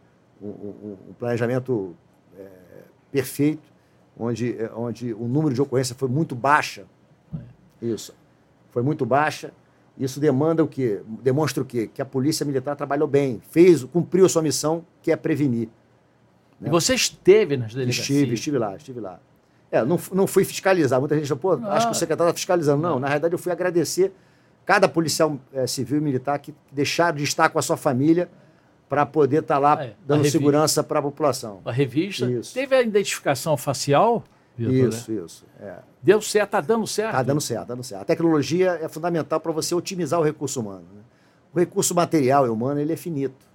Um, 0.42 0.48
um, 0.48 0.96
um 1.10 1.12
planejamento 1.18 1.94
é, 2.38 2.46
perfeito, 3.12 3.62
onde, 4.18 4.56
é, 4.58 4.70
onde 4.74 5.12
o 5.12 5.28
número 5.28 5.54
de 5.54 5.60
ocorrência 5.60 5.94
foi 5.94 6.08
muito 6.08 6.34
baixa. 6.34 6.86
É. 7.34 7.86
Isso. 7.86 8.14
Foi 8.70 8.82
muito 8.82 9.04
baixa. 9.04 9.52
Isso 9.98 10.18
demanda 10.18 10.64
o 10.64 10.66
quê? 10.66 11.02
Demonstra 11.22 11.62
o 11.62 11.66
quê? 11.66 11.88
Que 11.92 12.02
a 12.02 12.04
polícia 12.04 12.44
militar 12.44 12.74
trabalhou 12.74 13.06
bem, 13.06 13.40
fez, 13.50 13.84
cumpriu 13.84 14.26
a 14.26 14.28
sua 14.28 14.42
missão, 14.42 14.84
que 15.02 15.12
é 15.12 15.16
prevenir. 15.16 15.68
Né? 16.58 16.68
E 16.68 16.70
você 16.70 16.94
esteve 16.94 17.56
nas 17.56 17.74
delegacias? 17.74 18.08
Estive, 18.08 18.34
estive 18.34 18.58
lá, 18.58 18.74
estive 18.74 19.00
lá. 19.00 19.20
É, 19.70 19.84
não, 19.84 20.00
não 20.12 20.26
fui 20.26 20.44
fiscalizar. 20.44 20.98
Muita 20.98 21.14
gente 21.16 21.28
falou, 21.28 21.58
pô, 21.58 21.66
ah. 21.66 21.74
acho 21.74 21.86
que 21.86 21.92
o 21.92 21.94
secretário 21.94 22.30
está 22.30 22.38
fiscalizando. 22.38 22.82
Não, 22.82 22.98
na 22.98 23.06
realidade 23.06 23.34
eu 23.34 23.38
fui 23.38 23.52
agradecer 23.52 24.12
cada 24.64 24.88
policial 24.88 25.38
é, 25.52 25.66
civil 25.66 25.98
e 25.98 26.00
militar 26.00 26.38
que 26.38 26.54
deixaram 26.72 27.16
de 27.16 27.24
estar 27.24 27.48
com 27.48 27.58
a 27.58 27.62
sua 27.62 27.76
família 27.76 28.28
para 28.88 29.04
poder 29.04 29.42
estar 29.42 29.54
tá 29.54 29.58
lá 29.58 29.76
ah, 29.78 29.84
é. 29.84 29.94
dando 30.06 30.24
segurança 30.28 30.82
para 30.82 30.98
a 30.98 31.02
população. 31.02 31.60
A 31.64 31.72
revista. 31.72 32.30
Isso. 32.30 32.54
Teve 32.54 32.76
a 32.76 32.82
identificação 32.82 33.56
facial? 33.56 34.22
Vitor, 34.56 34.88
isso, 34.88 35.12
né? 35.12 35.22
isso. 35.24 35.44
É. 35.60 35.74
Deu 36.02 36.20
certo, 36.22 36.48
está 36.48 36.60
dando 36.60 36.86
certo? 36.86 37.10
Está 37.10 37.22
dando 37.22 37.40
certo, 37.40 37.66
dando 37.66 37.82
certo. 37.82 38.02
A 38.02 38.04
tecnologia 38.04 38.78
é 38.80 38.88
fundamental 38.88 39.40
para 39.40 39.52
você 39.52 39.74
otimizar 39.74 40.20
o 40.20 40.22
recurso 40.22 40.60
humano. 40.60 40.84
Né? 40.94 41.00
O 41.52 41.58
recurso 41.58 41.94
material 41.94 42.46
e 42.46 42.50
humano 42.50 42.80
ele 42.80 42.92
é 42.92 42.96
finito. 42.96 43.46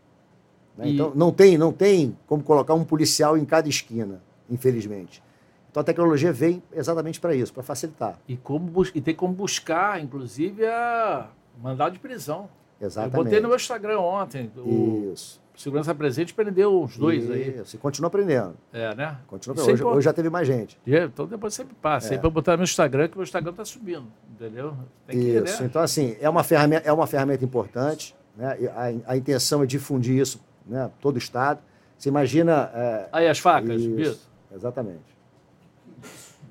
Né? 0.78 0.88
E... 0.88 0.94
Então 0.94 1.14
não 1.16 1.32
tem, 1.32 1.58
não 1.58 1.72
tem 1.72 2.18
como 2.28 2.44
colocar 2.44 2.74
um 2.74 2.84
policial 2.84 3.38
em 3.38 3.46
cada 3.46 3.70
esquina, 3.70 4.22
infelizmente. 4.50 5.24
Então 5.70 5.82
a 5.82 5.84
tecnologia 5.84 6.32
vem 6.32 6.64
exatamente 6.74 7.20
para 7.20 7.36
isso, 7.36 7.54
para 7.54 7.64
facilitar. 7.64 8.18
E, 8.28 8.36
como, 8.36 8.72
e 8.94 9.02
tem 9.02 9.14
como 9.14 9.34
buscar, 9.34 10.02
inclusive, 10.02 10.66
a 10.66 11.30
mandado 11.62 11.94
de 11.94 12.00
prisão. 12.00 12.50
Exatamente. 12.82 13.18
Eu 13.18 13.24
botei 13.24 13.40
no 13.42 13.48
meu 13.50 13.58
Instagram 13.58 14.00
ontem. 14.00 14.52
O 14.58 15.12
Isso. 15.14 15.40
Segurança 15.56 15.94
Presente 15.94 16.34
prendeu 16.34 16.82
uns 16.82 16.98
dois 16.98 17.24
Isso. 17.24 17.34
aí. 17.34 17.60
Isso, 17.60 17.76
e 17.76 17.80
continua 17.80 18.08
aprendendo. 18.08 18.56
É, 18.72 18.96
né? 18.96 19.18
Continua 19.28 19.54
aprendendo. 19.56 19.74
Hoje, 19.74 19.98
hoje, 19.98 20.06
já 20.06 20.14
teve 20.14 20.30
mais 20.30 20.48
gente. 20.48 20.80
Então 20.88 21.28
depois 21.28 21.58
me 21.60 21.66
passa 21.66 22.08
é. 22.08 22.12
aí 22.14 22.20
para 22.20 22.30
botar 22.30 22.54
no 22.54 22.60
meu 22.60 22.64
Instagram, 22.64 23.10
que 23.10 23.16
o 23.16 23.18
meu 23.18 23.26
Instagram 23.26 23.52
está 23.52 23.66
subindo, 23.66 24.08
entendeu? 24.32 24.74
Tem 25.06 25.20
que, 25.20 25.28
isso. 25.28 25.62
Então, 25.66 25.82
assim, 25.82 26.16
é 26.22 26.30
uma 26.30 26.44
ferramenta, 26.44 26.88
é 26.88 26.94
uma 26.94 27.06
ferramenta 27.06 27.44
importante. 27.44 28.16
Né? 28.38 28.58
A, 29.06 29.12
a 29.12 29.18
intenção 29.18 29.62
é 29.62 29.66
difundir 29.66 30.16
isso, 30.16 30.42
né? 30.66 30.90
todo 31.02 31.16
o 31.16 31.20
Estado. 31.20 31.60
Você 31.98 32.08
imagina. 32.08 32.72
É... 32.74 33.10
Aí 33.12 33.28
as 33.28 33.40
facas, 33.40 33.82
isso. 33.82 34.30
Exatamente. 34.56 35.19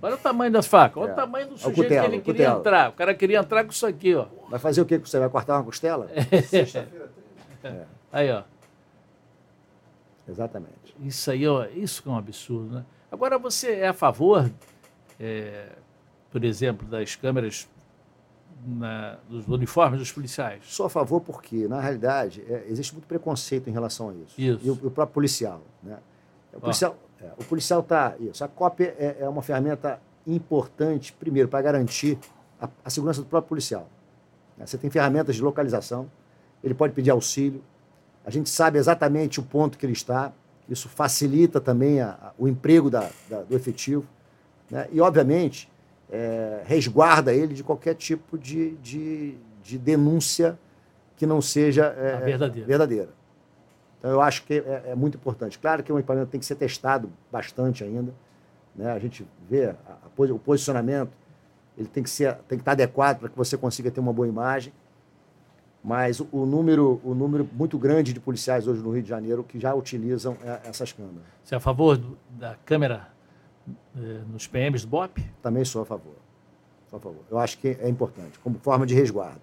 Olha 0.01 0.15
o 0.15 0.19
tamanho 0.19 0.53
das 0.53 0.67
facas, 0.67 1.03
olha 1.03 1.11
é. 1.11 1.13
o 1.13 1.17
tamanho 1.17 1.49
do 1.49 1.59
sujeito 1.59 1.77
cutelo, 1.77 2.01
que 2.01 2.15
ele 2.15 2.23
queria 2.23 2.45
cutelo. 2.47 2.61
entrar. 2.61 2.91
O 2.91 2.93
cara 2.93 3.15
queria 3.15 3.39
entrar 3.41 3.65
com 3.65 3.71
isso 3.71 3.87
aqui, 3.87 4.15
ó. 4.15 4.27
Vai 4.49 4.59
fazer 4.59 4.81
o 4.81 4.87
que 4.87 4.99
com 4.99 5.07
você? 5.07 5.19
Vai 5.19 5.29
cortar 5.29 5.57
uma 5.57 5.65
costela? 5.65 6.09
É. 6.13 7.67
é. 7.67 7.85
Aí, 8.13 8.31
ó. 8.31 8.43
Exatamente. 10.29 10.95
Isso 11.01 11.31
aí, 11.31 11.47
ó, 11.47 11.65
isso 11.67 12.03
que 12.03 12.09
é 12.09 12.13
um 12.13 12.17
absurdo, 12.17 12.77
né? 12.77 12.85
Agora, 13.11 13.39
você 13.39 13.73
é 13.73 13.89
a 13.89 13.95
favor, 13.95 14.51
é, 15.19 15.73
por 16.31 16.45
exemplo, 16.45 16.87
das 16.87 17.17
câmeras 17.17 17.69
na, 18.67 19.17
dos 19.29 19.49
uniformes 19.49 19.99
dos 19.99 20.13
policiais? 20.13 20.63
Sou 20.67 20.87
a 20.87 20.91
favor 20.91 21.21
porque, 21.21 21.67
na 21.67 21.81
realidade, 21.81 22.45
é, 22.49 22.67
existe 22.69 22.93
muito 22.93 23.07
preconceito 23.07 23.69
em 23.69 23.73
relação 23.73 24.11
a 24.11 24.15
isso. 24.15 24.41
Isso. 24.41 24.61
E 24.63 24.71
o, 24.71 24.75
o 24.75 24.91
próprio 24.91 25.15
policial, 25.15 25.63
né? 25.83 25.99
O 26.53 26.61
policial, 26.61 26.97
é, 27.21 27.27
o 27.39 27.45
policial 27.45 27.81
está. 27.81 28.15
Isso. 28.21 28.45
A 28.45 28.49
cópia 28.49 28.95
é, 28.99 29.19
é, 29.21 29.29
uma 29.29 29.43
ferramenta 29.43 30.01
importante, 30.27 31.13
primeiro, 31.13 31.49
para 31.49 31.61
garantir 31.63 32.19
a, 32.61 32.69
a, 32.85 32.91
segurança 32.91 33.21
do 33.21 33.27
próprio 33.27 33.49
policial. 33.49 33.89
Né? 34.57 34.67
Você 34.67 34.79
tem 34.79 34.91
ferramentas 34.91 35.37
de 35.37 35.43
localização, 35.43 36.11
ele 36.63 36.75
pode 36.75 36.93
pedir 36.93 37.11
auxílio, 37.11 37.63
a 38.25 38.31
gente 38.31 38.51
sabe 38.51 38.79
exatamente 38.79 39.41
o 39.41 39.43
ponto 39.43 39.79
que 39.79 39.87
ele 39.87 39.95
está, 39.95 40.33
isso 40.69 40.89
facilita 40.89 41.61
também 41.61 42.01
a, 42.01 42.11
a, 42.11 42.33
o 42.37 42.47
emprego 42.47 42.91
da, 42.91 43.09
da, 43.29 43.43
do 43.43 43.57
efetivo, 43.57 44.07
né? 44.71 44.87
e, 44.93 45.01
obviamente, 45.01 45.69
é, 46.11 46.63
resguarda 46.65 47.33
ele 47.33 47.55
de 47.55 47.65
qualquer 47.65 47.95
tipo 47.95 48.37
de, 48.37 48.77
de, 48.77 49.37
de 49.63 49.79
denúncia 49.79 50.59
que 51.17 51.27
não 51.27 51.41
seja 51.41 51.87
é, 51.99 52.17
verdadeira. 52.19 52.67
verdadeira. 52.67 53.18
Então, 53.99 54.11
eu 54.11 54.21
acho 54.21 54.45
que 54.45 54.55
é, 54.55 54.83
é, 54.89 54.95
muito 54.95 55.17
importante. 55.17 55.59
Claro 55.59 55.83
que 55.83 55.93
o 55.93 55.99
equipamento 55.99 56.31
tem 56.31 56.39
que 56.39 56.47
ser 56.47 56.55
testado 56.55 57.11
bastante 57.31 57.83
ainda. 57.83 58.15
Né? 58.75 58.91
A 58.91 58.99
gente 58.99 59.27
vê 59.49 59.67
a, 59.67 59.75
a, 59.91 60.33
o 60.33 60.39
posicionamento, 60.39 61.11
ele 61.77 61.89
tem 61.89 62.03
que, 62.03 62.11
ser, 62.11 62.35
tem 62.49 62.59
que 62.59 62.63
estar 62.63 62.73
adequado 62.73 63.19
para 63.21 63.29
que 63.29 63.37
você 63.37 63.57
consiga 63.57 63.91
ter 63.91 64.01
uma 64.01 64.13
boa 64.13 64.29
imagem. 64.29 64.73
Mas 65.83 66.21
o, 66.21 66.29
o, 66.33 66.47
número, 66.47 67.01
o 67.05 67.15
número 67.15 67.49
muito 67.53 67.79
grande 67.79 68.13
de 68.13 68.21
policiais 68.21 68.67
hoje 68.67 68.83
no 68.83 68.91
Rio 68.91 69.03
de 69.03 69.09
Janeiro 69.09 69.45
que 69.45 69.59
já 69.59 69.75
utilizam 69.75 70.37
é, 70.45 70.69
essas 70.69 70.93
câmeras. 70.93 71.23
Você 71.43 71.55
é 71.55 71.59
a 71.59 71.61
favor 71.61 71.97
do, 71.97 72.19
da 72.31 72.57
câmera 72.65 73.09
eh, 73.97 74.21
nos 74.31 74.47
PMs 74.47 74.85
do 74.85 74.89
BOP? 74.89 75.19
Também 75.43 75.65
sou 75.65 75.83
a 75.83 75.87
favor. 75.87 76.17
Sou 76.89 76.99
a 76.99 77.01
favor. 77.01 77.23
Eu 77.31 77.39
acho 77.39 77.59
que 77.59 77.69
é 77.81 77.89
importante, 77.89 78.39
como 78.41 78.59
forma 78.59 78.87
de 78.87 78.95
resguardo. 78.95 79.41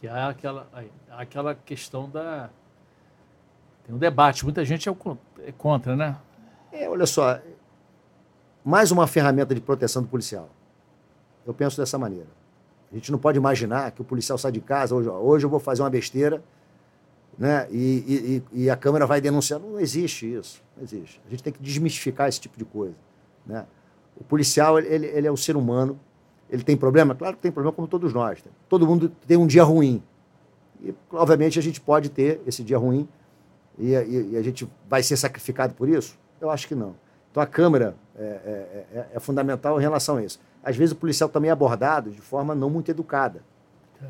Que 0.00 0.06
há 0.06 0.28
aquela, 0.28 0.68
aquela 1.10 1.54
questão 1.54 2.08
da 2.08 2.50
tem 3.84 3.94
um 3.94 3.98
debate, 3.98 4.44
muita 4.44 4.64
gente 4.64 4.88
é, 4.88 4.96
é 5.46 5.52
contra, 5.52 5.94
né? 5.94 6.16
É, 6.72 6.88
olha 6.88 7.06
só, 7.06 7.38
mais 8.64 8.90
uma 8.90 9.06
ferramenta 9.06 9.54
de 9.54 9.60
proteção 9.60 10.02
do 10.02 10.08
policial. 10.08 10.48
Eu 11.46 11.52
penso 11.52 11.76
dessa 11.76 11.98
maneira. 11.98 12.28
A 12.90 12.94
gente 12.94 13.12
não 13.12 13.18
pode 13.18 13.36
imaginar 13.36 13.90
que 13.92 14.00
o 14.00 14.04
policial 14.04 14.38
sai 14.38 14.52
de 14.52 14.60
casa, 14.60 14.94
hoje, 14.94 15.08
hoje 15.08 15.46
eu 15.46 15.50
vou 15.50 15.60
fazer 15.60 15.82
uma 15.82 15.90
besteira, 15.90 16.42
né? 17.38 17.66
E, 17.70 18.42
e, 18.52 18.62
e, 18.64 18.70
a 18.70 18.76
câmera 18.76 19.06
vai 19.06 19.20
denunciar. 19.20 19.60
Não 19.60 19.80
existe 19.80 20.32
isso. 20.32 20.62
Não 20.76 20.84
existe. 20.84 21.20
A 21.26 21.30
gente 21.30 21.42
tem 21.42 21.52
que 21.52 21.60
desmistificar 21.60 22.28
esse 22.28 22.40
tipo 22.40 22.56
de 22.56 22.64
coisa. 22.64 22.94
Né? 23.44 23.66
O 24.16 24.24
policial, 24.24 24.78
ele, 24.78 25.06
ele 25.06 25.26
é 25.26 25.32
um 25.32 25.36
ser 25.36 25.56
humano. 25.56 25.98
Ele 26.48 26.62
tem 26.62 26.76
problema? 26.76 27.14
Claro 27.14 27.36
que 27.36 27.42
tem 27.42 27.50
problema, 27.50 27.74
como 27.74 27.88
todos 27.88 28.12
nós. 28.12 28.42
Todo 28.68 28.86
mundo 28.86 29.10
tem 29.26 29.36
um 29.36 29.46
dia 29.46 29.64
ruim. 29.64 30.02
E, 30.80 30.94
obviamente, 31.10 31.58
a 31.58 31.62
gente 31.62 31.80
pode 31.80 32.08
ter 32.08 32.40
esse 32.46 32.62
dia 32.62 32.78
ruim, 32.78 33.08
e, 33.78 33.92
e, 33.92 34.30
e, 34.32 34.36
a 34.36 34.42
gente 34.42 34.68
vai 34.88 35.02
ser 35.02 35.16
sacrificado 35.16 35.74
por 35.74 35.88
isso? 35.88 36.18
Eu 36.40 36.50
acho 36.50 36.68
que 36.68 36.74
não. 36.74 36.94
Então 37.30 37.42
a 37.42 37.46
Câmara 37.46 37.96
é, 38.16 38.22
é, 38.22 38.86
é, 38.92 39.06
é, 39.14 39.20
fundamental 39.20 39.78
em 39.78 39.82
relação 39.82 40.16
a 40.16 40.22
isso. 40.22 40.40
Às 40.62 40.76
vezes 40.76 40.92
o 40.92 40.96
policial 40.96 41.28
também 41.28 41.48
é 41.48 41.52
abordado 41.52 42.10
de 42.10 42.20
forma 42.20 42.54
não 42.54 42.70
muito 42.70 42.90
educada. 42.90 43.42
É. 44.02 44.06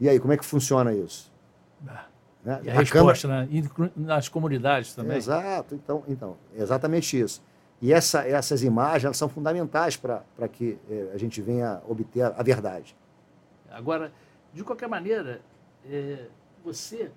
E 0.00 0.08
aí, 0.08 0.20
como 0.20 0.32
é 0.32 0.36
que 0.36 0.44
funciona 0.44 0.92
isso? 0.92 1.32
Ah. 1.88 2.04
Né? 2.46 2.60
E 2.62 2.70
a, 2.70 2.74
a 2.74 2.76
resposta 2.76 3.26
Câmara... 3.26 3.48
né? 3.50 3.90
nas 3.96 4.28
comunidades 4.28 4.94
também. 4.94 5.16
Exato, 5.16 5.74
então, 5.74 6.04
então 6.06 6.36
exatamente 6.54 7.18
isso. 7.18 7.42
E 7.82 7.92
essa, 7.92 8.26
essas 8.26 8.62
imagens 8.62 9.16
são 9.16 9.28
fundamentais 9.28 9.96
para 9.96 10.22
que 10.50 10.78
é, 10.88 11.10
a 11.12 11.18
gente 11.18 11.42
venha 11.42 11.82
obter 11.88 12.22
a, 12.22 12.28
a, 12.28 12.42
verdade. 12.42 12.96
Agora, 13.70 14.12
de 14.54 14.62
qualquer 14.62 14.88
maneira, 14.88 15.40
é, 15.90 16.26
você 16.64 17.10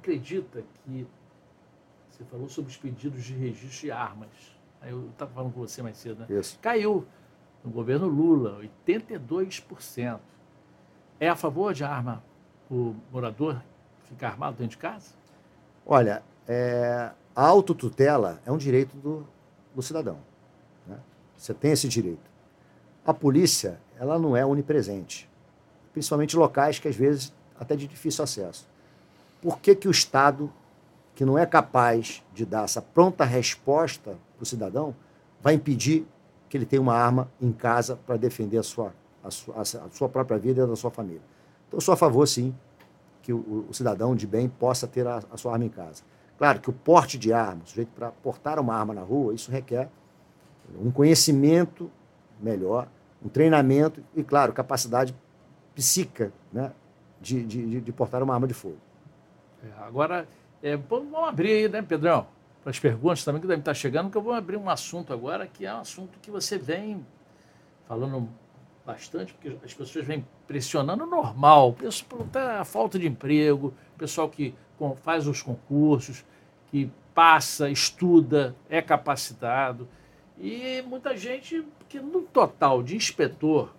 acredita 0.00 0.64
que 0.84 1.06
você 2.10 2.24
falou 2.24 2.48
sobre 2.48 2.70
os 2.70 2.76
pedidos 2.76 3.22
de 3.22 3.34
registro 3.34 3.80
de 3.80 3.90
armas. 3.90 4.28
Eu 4.82 5.08
estava 5.10 5.30
falando 5.30 5.52
com 5.52 5.60
você 5.60 5.82
mais 5.82 5.98
cedo, 5.98 6.20
né? 6.20 6.26
Isso. 6.30 6.58
Caiu 6.60 7.06
no 7.62 7.70
governo 7.70 8.08
Lula, 8.08 8.60
82%. 8.88 10.18
É 11.20 11.28
a 11.28 11.36
favor 11.36 11.74
de 11.74 11.84
arma 11.84 12.24
o 12.70 12.94
morador 13.12 13.62
ficar 14.04 14.28
armado 14.28 14.56
dentro 14.56 14.72
de 14.72 14.78
casa? 14.78 15.12
Olha, 15.84 16.22
é, 16.48 17.10
a 17.36 17.46
autotutela 17.46 18.40
é 18.46 18.50
um 18.50 18.56
direito 18.56 18.96
do, 18.96 19.26
do 19.74 19.82
cidadão. 19.82 20.18
Né? 20.86 20.98
Você 21.36 21.52
tem 21.52 21.72
esse 21.72 21.88
direito. 21.88 22.30
A 23.04 23.12
polícia, 23.12 23.78
ela 23.98 24.18
não 24.18 24.36
é 24.36 24.46
onipresente, 24.46 25.28
principalmente 25.92 26.36
locais 26.36 26.78
que 26.78 26.88
às 26.88 26.96
vezes 26.96 27.34
até 27.58 27.76
de 27.76 27.86
difícil 27.86 28.24
acesso. 28.24 28.69
Por 29.40 29.58
que, 29.58 29.74
que 29.74 29.88
o 29.88 29.90
Estado, 29.90 30.52
que 31.14 31.24
não 31.24 31.38
é 31.38 31.46
capaz 31.46 32.22
de 32.34 32.44
dar 32.44 32.64
essa 32.64 32.82
pronta 32.82 33.24
resposta 33.24 34.16
para 34.36 34.42
o 34.42 34.46
cidadão, 34.46 34.94
vai 35.40 35.54
impedir 35.54 36.06
que 36.48 36.56
ele 36.56 36.66
tenha 36.66 36.82
uma 36.82 36.94
arma 36.94 37.30
em 37.40 37.52
casa 37.52 37.96
para 37.96 38.16
defender 38.16 38.58
a 38.58 38.62
sua, 38.62 38.92
a, 39.22 39.30
sua, 39.30 39.60
a 39.60 39.64
sua 39.64 40.08
própria 40.08 40.38
vida 40.38 40.60
e 40.60 40.64
a 40.64 40.66
da 40.66 40.76
sua 40.76 40.90
família? 40.90 41.22
Então, 41.68 41.78
eu 41.78 41.80
sou 41.80 41.94
a 41.94 41.96
favor, 41.96 42.26
sim, 42.26 42.54
que 43.22 43.32
o, 43.32 43.66
o 43.68 43.72
cidadão 43.72 44.14
de 44.14 44.26
bem 44.26 44.48
possa 44.48 44.86
ter 44.86 45.06
a, 45.06 45.22
a, 45.30 45.36
sua 45.36 45.52
arma 45.52 45.64
em 45.64 45.68
casa. 45.68 46.02
Claro 46.36 46.60
que 46.60 46.68
o 46.68 46.72
porte 46.72 47.18
de 47.18 47.32
arma, 47.32 47.62
o 47.64 47.68
sujeito 47.68 47.90
para 47.94 48.10
portar 48.10 48.58
uma 48.58 48.74
arma 48.74 48.92
na 48.94 49.02
rua, 49.02 49.34
isso 49.34 49.50
requer 49.50 49.88
um 50.80 50.90
conhecimento 50.90 51.90
melhor, 52.40 52.88
um 53.24 53.28
treinamento 53.28 54.02
e, 54.14 54.22
claro, 54.22 54.52
capacidade 54.52 55.14
psíquica 55.74 56.32
né, 56.52 56.72
de, 57.20 57.44
de, 57.44 57.80
de 57.80 57.92
portar 57.92 58.22
uma 58.22 58.34
arma 58.34 58.46
de 58.46 58.54
fogo. 58.54 58.78
É, 59.62 59.84
agora, 59.84 60.26
é, 60.62 60.76
vamos 60.76 61.14
abrir 61.28 61.52
aí, 61.52 61.68
né, 61.68 61.82
Pedrão, 61.82 62.26
para 62.62 62.70
as 62.70 62.78
perguntas 62.78 63.24
também 63.24 63.40
que 63.40 63.46
devem 63.46 63.60
estar 63.60 63.74
chegando, 63.74 64.10
que 64.10 64.16
eu 64.16 64.22
vou 64.22 64.32
abrir 64.32 64.56
um 64.56 64.68
assunto 64.68 65.12
agora 65.12 65.46
que 65.46 65.66
é 65.66 65.74
um 65.74 65.80
assunto 65.80 66.18
que 66.20 66.30
você 66.30 66.58
vem 66.58 67.04
falando 67.86 68.28
bastante, 68.84 69.32
porque 69.34 69.56
as 69.64 69.74
pessoas 69.74 70.04
vêm 70.06 70.26
pressionando 70.46 71.06
normal, 71.06 71.76
a 72.58 72.64
falta 72.64 72.98
de 72.98 73.06
emprego, 73.06 73.74
pessoal 73.96 74.28
que 74.28 74.54
faz 75.02 75.26
os 75.26 75.42
concursos, 75.42 76.24
que 76.70 76.90
passa, 77.14 77.68
estuda, 77.68 78.54
é 78.68 78.80
capacitado. 78.80 79.88
E 80.38 80.82
muita 80.82 81.16
gente 81.16 81.64
que 81.88 82.00
no 82.00 82.22
total 82.22 82.82
de 82.82 82.96
inspetor, 82.96 83.74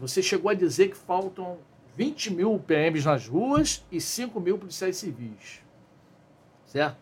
você 0.00 0.22
chegou 0.22 0.50
a 0.50 0.54
dizer 0.54 0.88
que 0.88 0.96
faltam 0.96 1.58
20 1.96 2.32
mil 2.32 2.58
PMs 2.58 3.04
nas 3.04 3.26
ruas 3.26 3.84
e 3.90 4.00
5 4.00 4.40
mil 4.40 4.58
policiais 4.58 4.96
civis. 4.96 5.60
Certo? 6.66 6.96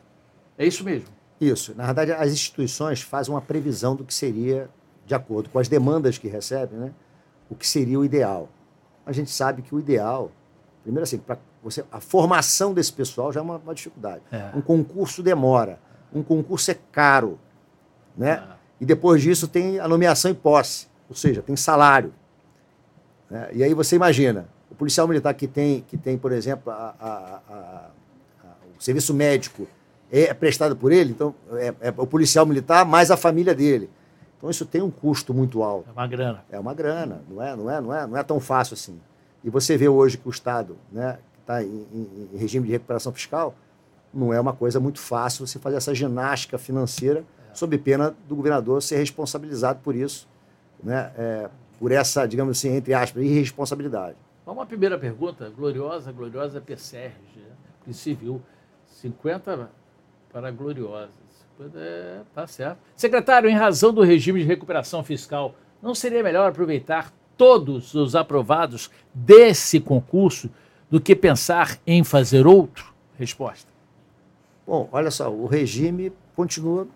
É 0.57 0.67
isso 0.67 0.83
mesmo? 0.83 1.09
Isso. 1.41 1.75
Na 1.75 1.87
verdade, 1.87 2.13
as 2.13 2.33
instituições 2.33 3.01
fazem 3.01 3.33
uma 3.33 3.41
previsão 3.41 3.95
do 3.95 4.05
que 4.05 4.13
seria, 4.13 4.69
de 5.07 5.15
acordo 5.15 5.49
com 5.51 5.59
as 5.59 5.69
demandas 5.69 6.19
que 6.19 6.29
recebem, 6.29 6.79
né, 6.79 6.93
o 7.49 7.55
que 7.55 7.67
seria 7.67 7.99
o 7.99 8.05
ideal. 8.05 8.49
A 9.07 9.13
gente 9.13 9.31
sabe 9.31 9.63
que 9.63 9.75
o 9.75 9.79
ideal, 9.79 10.31
primeiro 10.83 11.05
assim, 11.05 11.19
para 11.19 11.39
você, 11.63 11.85
a 11.91 12.01
formação 12.01 12.75
desse 12.75 12.93
pessoal 12.93 13.33
já 13.33 13.41
é 13.41 13.43
uma, 13.43 13.57
uma 13.57 13.75
dificuldade. 13.75 14.23
É. 14.31 14.51
Um 14.55 14.61
concurso 14.61 15.23
demora, 15.23 15.79
um 16.13 16.23
concurso 16.23 16.71
é 16.71 16.77
caro, 16.93 17.39
né? 18.17 18.45
É. 18.55 18.59
E 18.81 18.87
depois 18.87 19.23
disso 19.23 19.49
tem 19.49 19.81
a 19.81 19.89
nomeação 19.89 20.31
e 20.31 20.35
posse, 20.35 20.87
ou 21.09 21.17
seja, 21.17 21.43
tem 21.43 21.57
salário. 21.57 22.13
Né? 23.29 23.49
E 23.53 23.65
aí 23.65 23.75
você 23.75 23.97
imagina, 23.97 24.49
policial 24.79 25.09
militar 25.09 25.35
que 25.35 25.47
tem, 25.47 25.83
que 25.83 25.99
tem 25.99 26.17
por 26.17 26.33
exemplo, 26.33 26.73
a, 26.73 26.95
a, 27.01 27.41
a, 27.53 27.91
o 28.79 28.83
serviço 28.83 29.13
médico 29.13 29.67
é 30.11 30.33
prestado 30.33 30.75
por 30.77 30.93
ele, 30.93 31.11
então 31.11 31.35
é, 31.55 31.75
é, 31.81 31.95
o 31.97 32.07
policial 32.07 32.47
militar 32.47 32.85
mais 32.87 33.11
a 33.11 33.17
família 33.17 33.55
dele. 33.55 33.91
Então 34.39 34.49
isso 34.49 34.65
tem 34.65 34.81
um 34.81 34.91
custo 34.91 35.35
muito 35.35 35.63
alto. 35.63 35.89
É 35.89 35.93
uma 35.93 36.07
grana. 36.07 36.45
É 36.51 36.61
uma 36.61 36.73
grana, 36.73 37.23
não 37.29 37.43
é, 37.43 37.57
não 37.57 37.71
é, 37.71 37.81
não 37.81 37.95
é, 37.95 38.07
não 38.07 38.17
é 38.17 38.23
tão 38.23 38.39
fácil 38.39 38.75
assim. 38.75 38.99
E 39.43 39.51
você 39.51 39.77
vê 39.77 39.89
hoje 39.89 40.17
que 40.17 40.29
o 40.29 40.31
Estado, 40.31 40.77
né, 40.93 41.19
que 41.35 41.41
está 41.41 41.63
em, 41.63 41.87
em, 41.93 42.31
em, 42.33 42.39
regime 42.39 42.67
de 42.67 42.73
recuperação 42.73 43.13
fiscal, 43.13 43.55
não 44.15 44.33
é 44.33 44.41
uma 44.41 44.53
coisa 44.53 44.79
muito 44.81 45.01
fácil 45.01 45.47
você 45.47 45.59
fazer 45.59 45.77
essa 45.77 45.95
ginástica 45.95 46.57
financeira 46.57 47.25
é. 47.51 47.55
sob 47.55 47.77
pena 47.79 48.15
do 48.29 48.37
governador 48.37 48.81
ser 48.81 48.97
responsabilizado 48.97 49.81
por 49.83 49.95
isso, 49.95 50.29
né, 50.83 51.11
é, 51.19 51.51
por 51.79 51.93
essa, 51.93 52.25
digamos 52.27 52.57
assim, 52.57 52.71
entre 52.71 52.95
aspas, 52.95 53.23
irresponsabilidade. 53.23 54.17
Vamos 54.49 54.63
à 54.63 54.67
primeira 54.67 54.97
pergunta, 54.97 55.53
gloriosa, 55.55 56.11
gloriosa 56.11 56.59
PSERG, 56.59 57.13
né? 57.37 57.93
Civil, 57.93 58.41
50 58.87 59.71
para 60.33 60.51
gloriosa. 60.51 61.13
É, 61.75 62.21
tá 62.35 62.47
certo. 62.47 62.79
Secretário, 62.97 63.51
em 63.51 63.55
razão 63.55 63.93
do 63.93 64.01
regime 64.01 64.41
de 64.41 64.47
recuperação 64.47 65.05
fiscal, 65.05 65.55
não 65.83 65.95
seria 65.95 66.23
melhor 66.23 66.49
aproveitar 66.49 67.13
todos 67.37 67.93
os 67.93 68.17
aprovados 68.17 68.91
desse 69.13 69.79
concurso 69.81 70.49
do 70.89 70.99
que 70.99 71.15
pensar 71.15 71.79
em 71.87 72.03
fazer 72.03 72.47
outro? 72.47 72.95
Resposta. 73.19 73.71
Bom, 74.67 74.89
olha 74.91 75.11
só, 75.11 75.31
o 75.31 75.45
regime 75.45 76.11
continua 76.35 76.89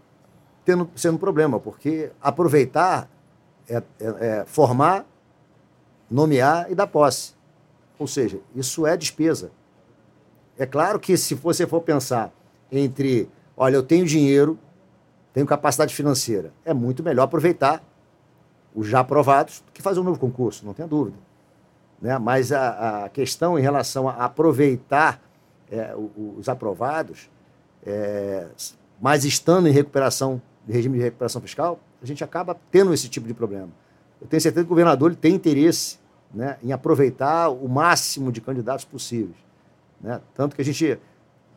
tendo, 0.64 0.88
sendo 0.96 1.16
um 1.16 1.20
problema, 1.20 1.60
porque 1.60 2.12
aproveitar 2.18 3.10
é, 3.68 3.76
é, 3.76 3.82
é 4.00 4.44
formar, 4.46 5.04
nomear 6.10 6.72
e 6.72 6.74
dar 6.74 6.86
posse. 6.86 7.41
Ou 8.02 8.08
seja, 8.08 8.40
isso 8.54 8.84
é 8.84 8.96
despesa. 8.96 9.52
É 10.58 10.66
claro 10.66 10.98
que 10.98 11.16
se 11.16 11.36
você 11.36 11.66
for 11.66 11.80
pensar 11.80 12.32
entre 12.70 13.30
olha, 13.56 13.76
eu 13.76 13.82
tenho 13.82 14.04
dinheiro, 14.04 14.58
tenho 15.32 15.46
capacidade 15.46 15.94
financeira. 15.94 16.52
É 16.64 16.74
muito 16.74 17.00
melhor 17.00 17.22
aproveitar 17.22 17.80
os 18.74 18.88
já 18.88 19.00
aprovados 19.00 19.60
do 19.60 19.70
que 19.70 19.80
fazer 19.80 20.00
um 20.00 20.02
novo 20.02 20.18
concurso, 20.18 20.66
não 20.66 20.74
tenha 20.74 20.88
dúvida. 20.88 21.16
Né? 22.00 22.18
Mas 22.18 22.50
a, 22.50 23.04
a 23.04 23.08
questão 23.08 23.56
em 23.56 23.62
relação 23.62 24.08
a 24.08 24.14
aproveitar 24.24 25.22
é, 25.70 25.94
os 26.36 26.48
aprovados, 26.48 27.30
é, 27.86 28.48
mas 29.00 29.24
estando 29.24 29.68
em 29.68 29.72
recuperação, 29.72 30.42
regime 30.68 30.98
de 30.98 31.04
recuperação 31.04 31.40
fiscal, 31.40 31.78
a 32.02 32.06
gente 32.06 32.24
acaba 32.24 32.56
tendo 32.72 32.92
esse 32.92 33.08
tipo 33.08 33.28
de 33.28 33.34
problema. 33.34 33.68
Eu 34.20 34.26
tenho 34.26 34.40
certeza 34.40 34.64
que 34.64 34.68
o 34.68 34.74
governador 34.74 35.12
ele 35.12 35.20
tem 35.20 35.34
interesse 35.34 36.01
né, 36.34 36.56
em 36.62 36.72
aproveitar 36.72 37.48
o 37.50 37.68
máximo 37.68 38.32
de 38.32 38.40
candidatos 38.40 38.84
possíveis. 38.84 39.36
Né? 40.00 40.20
Tanto 40.34 40.56
que 40.56 40.62
a 40.62 40.64
gente 40.64 40.98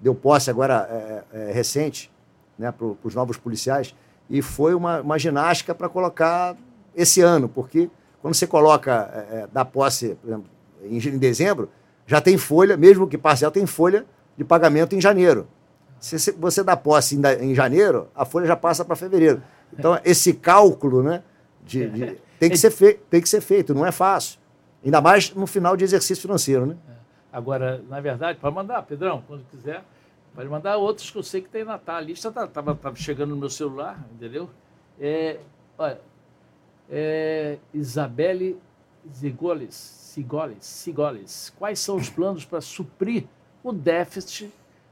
deu 0.02 0.14
posse 0.14 0.50
agora 0.50 0.88
é, 0.90 1.24
é, 1.34 1.52
recente 1.52 2.12
né, 2.58 2.72
para 2.72 2.86
os 3.04 3.16
novos 3.16 3.38
policiais, 3.38 3.96
e 4.30 4.42
foi 4.42 4.74
uma, 4.74 5.02
uma 5.02 5.18
ginástica 5.18 5.74
para 5.74 5.88
colocar 5.88 6.56
esse 6.96 7.22
ano, 7.22 7.48
porque 7.48 7.90
quando 8.22 8.34
você 8.34 8.48
coloca, 8.48 9.10
é, 9.14 9.36
é 9.42 9.48
da 9.48 9.64
posse, 9.64 10.16
por 10.22 10.28
exemplo, 10.28 10.50
em, 10.84 11.18
dezembro, 11.18 11.70
já 12.08 12.22
tem 12.22 12.38
folha, 12.38 12.78
mesmo 12.78 13.08
que 13.08 13.18
parcial, 13.18 13.52
tem 13.52 13.66
folha 13.66 14.06
de 14.38 14.44
pagamento 14.44 14.96
em 14.96 15.02
janeiro. 15.02 15.48
Se 16.00 16.32
você 16.34 16.64
dá 16.64 16.76
posse 16.76 17.16
em, 17.16 17.22
em 17.42 17.56
janeiro, 17.56 18.08
a 18.16 18.26
folha 18.26 18.46
já 18.46 18.56
passa 18.56 18.84
para 18.84 18.96
fevereiro. 18.96 19.42
Então, 19.78 20.00
esse 20.04 20.34
cálculo 20.34 21.02
né, 21.02 21.24
de, 21.64 21.90
de, 21.90 22.18
tem, 22.40 22.50
que 22.50 22.58
ser 22.58 22.72
fe, 22.72 23.00
tem 23.10 23.22
que 23.22 23.30
ser 23.30 23.42
feito, 23.42 23.74
não 23.74 23.86
é 23.86 23.92
fácil. 23.92 24.40
Ainda 24.86 25.02
mais 25.02 25.34
no 25.34 25.48
final 25.48 25.76
de 25.76 25.84
exercício 25.84 26.21
financeiro. 26.21 26.67
Né? 26.67 26.78
Agora, 27.34 27.84
na 27.89 28.00
verdade, 28.00 28.38
pode 28.39 28.54
mandar, 28.54 28.84
Pedrão, 28.84 29.24
quando 29.28 29.43
quiser. 29.50 29.84
Pode 30.36 30.48
mandar 30.48 30.78
outros 30.78 31.10
que 31.10 31.17
eu 31.17 31.24
sei 31.24 31.41
que 31.41 31.50
tem 31.50 31.63
na 31.63 31.80
tá, 31.80 31.95
a 31.95 32.02
lista, 32.02 32.28
estava 32.28 32.76
tá, 32.76 32.93
chegando 32.93 33.32
no 33.32 33.38
meu 33.38 33.50
celular, 33.50 34.00
entendeu? 34.13 34.50
É, 35.00 35.39
olha, 35.78 36.00
é, 36.89 37.58
Isabelle 37.74 38.60
Zigoles, 39.13 39.76
Sigoles, 39.76 40.65
Sigoles, 40.65 41.54
quais 41.58 41.80
são 41.80 41.95
os 41.95 42.10
planos 42.10 42.45
para 42.45 42.62
suprir 42.62 43.26
o 43.63 43.71
déficit 43.71 44.52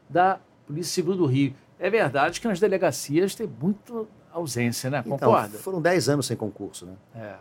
da 0.10 0.39
Polícia 0.65 0.93
Civil 0.93 1.15
do 1.15 1.25
Rio? 1.25 1.53
É 1.77 1.89
verdade 1.89 2.39
que 2.39 2.47
nas 2.47 2.60
delegacias 2.60 3.36
tem 3.36 3.47
muita 3.47 4.06
ausência, 4.32 4.89
né? 4.89 5.03
Então, 5.06 5.17
Concorda? 5.17 5.47
Então, 5.49 5.60
foram 5.60 5.82
10 5.82 6.10
anos 6.10 6.25
sem 6.25 6.38
concurso, 6.38 6.86
né? 6.86 6.95
É. 7.15 7.36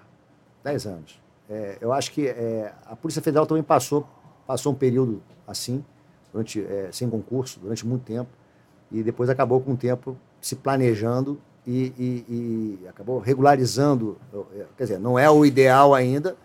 10 0.64 0.86
anos. 0.86 1.21
É, 1.52 1.76
eu 1.82 1.92
acho 1.92 2.10
que 2.12 2.26
é, 2.26 2.72
a 2.86 2.96
Polícia 2.96 3.20
Federal 3.20 3.46
também 3.46 3.62
passou 3.62 4.08
passou 4.46 4.72
um 4.72 4.74
período 4.74 5.22
assim, 5.46 5.84
durante, 6.32 6.60
é, 6.60 6.88
sem 6.92 7.08
concurso, 7.08 7.60
durante 7.60 7.86
muito 7.86 8.04
tempo, 8.04 8.30
e 8.90 9.02
depois 9.02 9.30
acabou 9.30 9.60
com 9.60 9.72
o 9.72 9.76
tempo 9.76 10.16
se 10.40 10.56
planejando 10.56 11.40
e, 11.66 11.92
e, 11.98 12.78
e, 12.82 12.88
acabou 12.88 13.18
regularizando. 13.18 14.18
É, 14.54 14.64
quer 14.76 14.84
dizer, 14.84 14.98
não 14.98 15.18
é 15.18 15.30
o 15.30 15.44
ideal 15.46 15.94
ainda, 15.94 16.36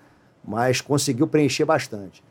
mas 0.44 0.80
conseguiu 0.80 1.28
preencher 1.28 1.66
bastante. 1.66 2.24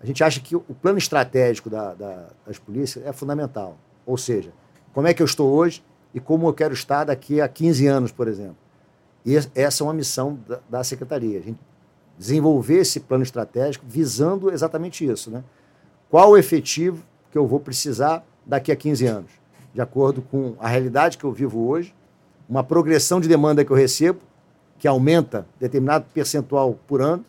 A 0.00 0.06
gente 0.06 0.24
acha 0.24 0.40
que 0.40 0.56
o 0.56 0.60
plano 0.60 0.98
estratégico 0.98 1.70
da, 1.70 1.94
da, 1.94 2.30
das 2.44 2.58
polícias 2.58 3.06
é 3.06 3.12
fundamental. 3.12 3.78
Ou 4.04 4.18
seja, 4.18 4.52
como 4.92 5.06
é 5.06 5.14
que 5.14 5.22
eu 5.22 5.26
estou 5.26 5.48
hoje 5.50 5.84
e 6.12 6.18
como 6.18 6.48
eu 6.48 6.52
quero 6.52 6.74
estar 6.74 7.04
daqui 7.04 7.40
a 7.40 7.48
15 7.48 7.86
anos, 7.86 8.12
por 8.12 8.26
exemplo. 8.26 8.56
E 9.24 9.36
essa 9.54 9.82
é 9.82 9.86
uma 9.86 9.94
missão 9.94 10.38
da, 10.48 10.60
da 10.68 10.84
secretaria. 10.84 11.38
A 11.38 11.42
gente 11.42 11.58
desenvolver 12.18 12.78
esse 12.78 13.00
plano 13.00 13.22
estratégico 13.22 13.84
visando 13.88 14.52
exatamente 14.52 15.04
isso. 15.04 15.30
Né? 15.30 15.42
Qual 16.10 16.30
o 16.30 16.36
efetivo 16.36 17.02
que 17.30 17.38
eu 17.38 17.46
vou 17.46 17.58
precisar 17.58 18.24
daqui 18.44 18.70
a 18.70 18.76
15 18.76 19.06
anos? 19.06 19.30
De 19.74 19.80
acordo 19.80 20.22
com 20.22 20.54
a 20.58 20.68
realidade 20.68 21.16
que 21.16 21.24
eu 21.24 21.32
vivo 21.32 21.66
hoje, 21.66 21.94
uma 22.48 22.62
progressão 22.62 23.20
de 23.20 23.28
demanda 23.28 23.64
que 23.64 23.70
eu 23.70 23.76
recebo, 23.76 24.20
que 24.78 24.86
aumenta 24.86 25.46
determinado 25.58 26.04
percentual 26.12 26.78
por 26.86 27.00
ano, 27.00 27.24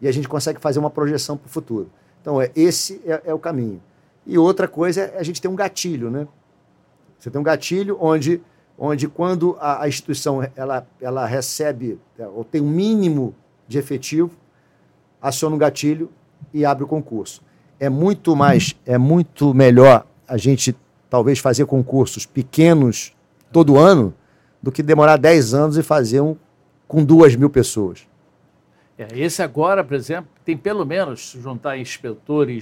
e 0.00 0.08
a 0.08 0.12
gente 0.12 0.28
consegue 0.28 0.60
fazer 0.60 0.78
uma 0.78 0.90
projeção 0.90 1.36
para 1.36 1.46
o 1.46 1.50
futuro. 1.50 1.90
Então, 2.20 2.40
é, 2.40 2.50
esse 2.56 3.00
é, 3.04 3.22
é, 3.26 3.34
o 3.34 3.38
caminho. 3.38 3.82
E 4.26 4.38
outra 4.38 4.66
coisa 4.66 5.02
é 5.02 5.18
a 5.18 5.22
gente 5.22 5.40
ter 5.40 5.48
um 5.48 5.54
gatilho, 5.54 6.10
né? 6.10 6.26
Você 7.18 7.30
tem 7.30 7.40
um 7.40 7.44
gatilho 7.44 7.96
onde, 8.00 8.42
onde 8.78 9.08
quando 9.08 9.56
a, 9.60 9.82
a 9.82 9.88
instituição 9.88 10.46
ela, 10.54 10.86
ela 11.00 11.26
recebe 11.26 11.98
é, 12.18 12.26
ou 12.26 12.44
tem 12.44 12.60
um 12.60 12.68
mínimo 12.68 13.34
de 13.66 13.78
efetivo, 13.78 14.30
aciona 15.20 15.56
um 15.56 15.58
gatilho 15.58 16.10
e 16.52 16.64
abre 16.64 16.84
o 16.84 16.86
concurso. 16.86 17.42
É 17.78 17.88
muito 17.88 18.34
mais, 18.34 18.74
é 18.86 18.96
muito 18.96 19.52
melhor 19.52 20.06
a 20.26 20.36
gente 20.36 20.74
talvez 21.08 21.38
fazer 21.38 21.66
concursos 21.66 22.26
pequenos 22.26 23.14
todo 23.52 23.78
ano 23.78 24.14
do 24.62 24.72
que 24.72 24.82
demorar 24.82 25.16
10 25.16 25.54
anos 25.54 25.76
e 25.76 25.82
fazer 25.82 26.20
um 26.20 26.36
com 26.88 27.04
duas 27.04 27.34
mil 27.36 27.50
pessoas. 27.50 28.06
É, 28.98 29.06
esse 29.18 29.42
agora, 29.42 29.84
por 29.84 29.94
exemplo, 29.94 30.30
tem 30.44 30.56
pelo 30.56 30.84
menos, 30.84 31.36
juntar 31.40 31.76
inspetor 31.76 32.48
e 32.48 32.60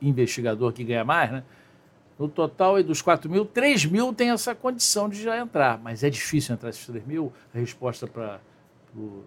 investigador 0.00 0.72
que 0.72 0.84
ganha 0.84 1.04
mais, 1.04 1.32
né? 1.32 1.42
No 2.18 2.28
total 2.28 2.78
e 2.78 2.84
dos 2.84 3.02
4 3.02 3.28
mil, 3.28 3.44
3 3.44 3.86
mil 3.86 4.12
tem 4.12 4.30
essa 4.30 4.54
condição 4.54 5.08
de 5.08 5.20
já 5.20 5.38
entrar. 5.38 5.80
Mas 5.82 6.04
é 6.04 6.10
difícil 6.10 6.54
entrar 6.54 6.70
esses 6.70 6.86
3 6.86 7.04
mil, 7.04 7.32
a 7.52 7.58
resposta 7.58 8.06
para 8.06 8.38
o 8.94 9.24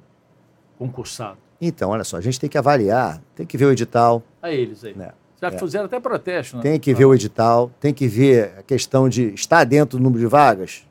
concursado. 0.77 1.37
Então, 1.59 1.89
olha 1.89 2.03
só, 2.03 2.17
a 2.17 2.21
gente 2.21 2.39
tem 2.39 2.49
que 2.49 2.57
avaliar, 2.57 3.21
tem 3.35 3.45
que 3.45 3.57
ver 3.57 3.65
o 3.65 3.71
edital. 3.71 4.21
A 4.41 4.51
eles 4.51 4.83
aí. 4.83 4.93
Né? 4.93 5.11
Já 5.41 5.47
é. 5.47 5.57
fizeram 5.57 5.85
até 5.85 5.99
protesto, 5.99 6.57
né? 6.57 6.63
Tem 6.63 6.79
que 6.79 6.93
ver 6.93 7.05
o 7.05 7.13
edital, 7.13 7.71
tem 7.79 7.93
que 7.93 8.07
ver 8.07 8.55
a 8.59 8.63
questão 8.63 9.07
de 9.09 9.33
estar 9.33 9.63
dentro 9.63 9.97
do 9.97 10.03
número 10.03 10.19
de 10.19 10.27
vagas 10.27 10.85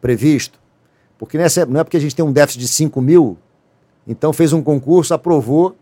previsto. 0.00 0.60
Porque 1.18 1.38
nessa, 1.38 1.64
não 1.66 1.80
é 1.80 1.84
porque 1.84 1.96
a 1.96 2.00
gente 2.00 2.14
tem 2.14 2.24
um 2.24 2.32
déficit 2.32 2.60
de 2.60 2.68
5 2.68 3.00
mil, 3.00 3.38
então 4.06 4.32
fez 4.32 4.52
um 4.52 4.62
concurso, 4.62 5.14
aprovou, 5.14 5.76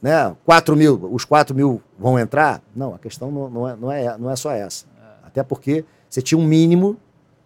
né? 0.00 0.34
4 0.44 0.76
mil, 0.76 1.08
os 1.12 1.24
4 1.24 1.54
mil 1.54 1.82
vão 1.98 2.18
entrar? 2.18 2.62
Não, 2.74 2.94
a 2.94 2.98
questão 2.98 3.30
não, 3.30 3.50
não, 3.50 3.68
é, 3.68 3.76
não, 3.76 3.92
é, 3.92 4.18
não 4.18 4.30
é 4.30 4.36
só 4.36 4.52
essa. 4.52 4.86
Até 5.22 5.42
porque 5.42 5.84
você 6.08 6.20
tinha 6.20 6.38
um 6.38 6.44
mínimo 6.44 6.96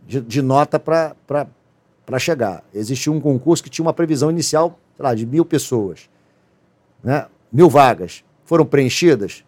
de, 0.07 0.21
de 0.21 0.41
nota 0.41 0.79
para 0.79 1.15
chegar. 2.19 2.63
Existia 2.73 3.13
um 3.13 3.21
concurso 3.21 3.63
que 3.63 3.71
tinha 3.71 3.85
uma 3.85 3.93
previsão 3.93 4.31
inicial 4.31 4.79
lá, 4.99 5.15
de 5.15 5.27
mil 5.27 5.45
pessoas, 5.45 6.09
né? 7.03 7.27
mil 7.53 7.69
vagas. 7.69 8.25
Foram 8.45 8.67
preenchidas? 8.67 9.45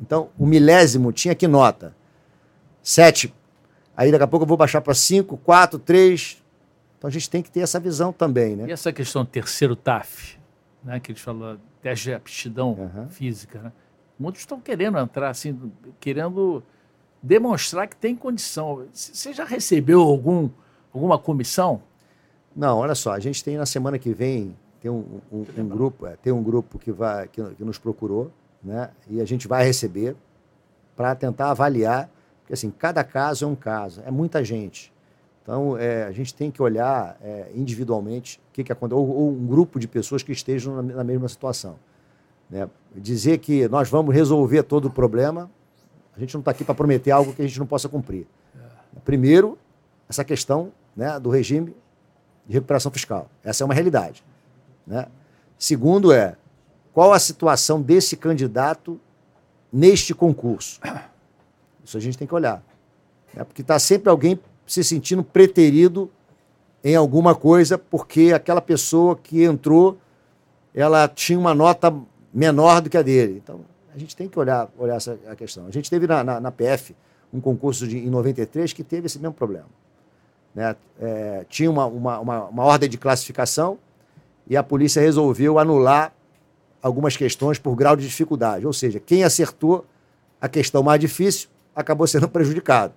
Então, 0.00 0.30
o 0.38 0.46
milésimo 0.46 1.12
tinha 1.12 1.34
que 1.34 1.46
nota? 1.46 1.94
Sete. 2.82 3.34
Aí 3.96 4.10
daqui 4.10 4.24
a 4.24 4.26
pouco 4.26 4.44
eu 4.44 4.48
vou 4.48 4.56
baixar 4.56 4.80
para 4.80 4.94
cinco, 4.94 5.36
quatro, 5.36 5.78
três. 5.78 6.42
Então 6.96 7.08
a 7.08 7.10
gente 7.10 7.28
tem 7.28 7.42
que 7.42 7.50
ter 7.50 7.60
essa 7.60 7.78
visão 7.78 8.12
também, 8.12 8.56
né? 8.56 8.66
E 8.68 8.72
essa 8.72 8.92
questão 8.92 9.24
do 9.24 9.28
terceiro 9.28 9.76
TAF, 9.76 10.38
né, 10.82 10.98
que 10.98 11.12
eles 11.12 11.20
falam, 11.20 11.58
teste 11.82 12.06
de 12.06 12.14
aptidão 12.14 12.72
uhum. 12.72 13.08
física, 13.08 13.60
né? 13.60 13.72
Muitos 14.18 14.42
estão 14.42 14.60
querendo 14.60 14.98
entrar, 14.98 15.30
assim, 15.30 15.72
querendo 16.00 16.62
demonstrar 17.22 17.86
que 17.86 17.96
tem 17.96 18.16
condição. 18.16 18.86
Você 18.92 19.32
já 19.32 19.44
recebeu 19.44 20.00
algum, 20.00 20.50
alguma 20.92 21.18
comissão? 21.18 21.82
Não, 22.58 22.78
olha 22.78 22.96
só, 22.96 23.12
a 23.12 23.20
gente 23.20 23.44
tem 23.44 23.56
na 23.56 23.64
semana 23.64 24.00
que 24.00 24.12
vem 24.12 24.56
tem 24.80 24.90
um, 24.90 25.20
um, 25.30 25.46
um 25.58 25.68
grupo, 25.68 26.08
é, 26.08 26.16
tem 26.16 26.32
um 26.32 26.42
grupo 26.42 26.76
que 26.76 26.90
vai 26.90 27.28
que, 27.28 27.40
que, 27.54 27.64
nos 27.64 27.78
procurou, 27.78 28.32
né? 28.60 28.90
E 29.08 29.20
a 29.20 29.24
gente 29.24 29.46
vai 29.46 29.64
receber 29.64 30.16
para 30.96 31.14
tentar 31.14 31.52
avaliar, 31.52 32.10
porque 32.40 32.54
assim 32.54 32.68
cada 32.68 33.04
caso 33.04 33.44
é 33.44 33.48
um 33.48 33.54
caso, 33.54 34.02
é 34.04 34.10
muita 34.10 34.42
gente. 34.42 34.92
Então, 35.40 35.78
é, 35.78 36.02
a 36.02 36.10
gente 36.10 36.34
tem 36.34 36.50
que 36.50 36.60
olhar 36.60 37.16
é, 37.22 37.48
individualmente 37.54 38.40
o 38.50 38.52
que, 38.52 38.64
que 38.64 38.72
acontece, 38.72 39.00
ou, 39.00 39.08
ou, 39.08 39.30
um 39.30 39.46
grupo 39.46 39.78
de 39.78 39.86
pessoas 39.86 40.24
que 40.24 40.32
estejam 40.32 40.82
na, 40.82 40.96
na, 40.96 41.04
mesma 41.04 41.28
situação. 41.28 41.76
Né? 42.50 42.68
Dizer 42.94 43.38
que 43.38 43.68
nós 43.68 43.88
vamos 43.88 44.12
resolver 44.12 44.64
todo 44.64 44.88
o 44.88 44.90
problema, 44.90 45.48
a 46.14 46.18
gente 46.18 46.34
não 46.34 46.40
está 46.40 46.50
aqui 46.50 46.64
para 46.64 46.74
prometer 46.74 47.12
algo 47.12 47.32
que 47.32 47.40
a 47.40 47.46
gente 47.46 47.58
não 47.58 47.66
possa 47.66 47.88
cumprir. 47.88 48.26
É. 48.56 49.00
Primeiro, 49.04 49.56
essa 50.08 50.24
questão 50.24 50.72
né, 50.96 51.18
do 51.20 51.30
regime 51.30 51.74
de 52.48 52.54
recuperação 52.54 52.90
fiscal. 52.90 53.30
Essa 53.44 53.62
é 53.62 53.64
uma 53.64 53.74
realidade. 53.74 54.24
Né? 54.86 55.06
Segundo 55.58 56.12
é, 56.12 56.34
qual 56.92 57.12
a 57.12 57.18
situação 57.18 57.80
desse 57.82 58.16
candidato 58.16 58.98
neste 59.72 60.14
concurso? 60.14 60.80
Isso 61.84 61.96
a 61.96 62.00
gente 62.00 62.16
tem 62.16 62.26
que 62.26 62.34
olhar. 62.34 62.62
Né? 63.34 63.44
Porque 63.44 63.62
está 63.62 63.78
sempre 63.78 64.08
alguém 64.08 64.40
se 64.66 64.82
sentindo 64.82 65.22
preterido 65.22 66.10
em 66.82 66.96
alguma 66.96 67.34
coisa 67.34 67.76
porque 67.76 68.32
aquela 68.34 68.60
pessoa 68.60 69.16
que 69.16 69.42
entrou 69.42 69.98
ela 70.74 71.08
tinha 71.08 71.38
uma 71.38 71.54
nota 71.54 71.94
menor 72.32 72.80
do 72.80 72.88
que 72.88 72.96
a 72.96 73.02
dele. 73.02 73.40
Então, 73.42 73.60
a 73.94 73.98
gente 73.98 74.14
tem 74.14 74.28
que 74.28 74.38
olhar, 74.38 74.70
olhar 74.78 74.96
essa 74.96 75.18
a 75.28 75.34
questão. 75.34 75.66
A 75.66 75.70
gente 75.70 75.90
teve 75.90 76.06
na, 76.06 76.22
na, 76.22 76.40
na 76.40 76.52
PF 76.52 76.94
um 77.32 77.40
concurso 77.40 77.86
de, 77.86 77.98
em 77.98 78.10
93 78.10 78.72
que 78.72 78.84
teve 78.84 79.06
esse 79.06 79.18
mesmo 79.18 79.34
problema. 79.34 79.66
Né? 80.54 80.74
É, 81.00 81.46
tinha 81.48 81.70
uma, 81.70 81.86
uma, 81.86 82.18
uma, 82.20 82.44
uma 82.46 82.64
ordem 82.64 82.88
de 82.88 82.98
classificação 82.98 83.78
e 84.46 84.56
a 84.56 84.62
polícia 84.62 85.00
resolveu 85.00 85.58
anular 85.58 86.12
algumas 86.82 87.16
questões 87.16 87.58
por 87.58 87.74
grau 87.74 87.96
de 87.96 88.06
dificuldade. 88.06 88.66
Ou 88.66 88.72
seja, 88.72 88.98
quem 88.98 89.24
acertou 89.24 89.84
a 90.40 90.48
questão 90.48 90.82
mais 90.82 91.00
difícil 91.00 91.48
acabou 91.74 92.06
sendo 92.06 92.26
prejudicado. 92.30 92.94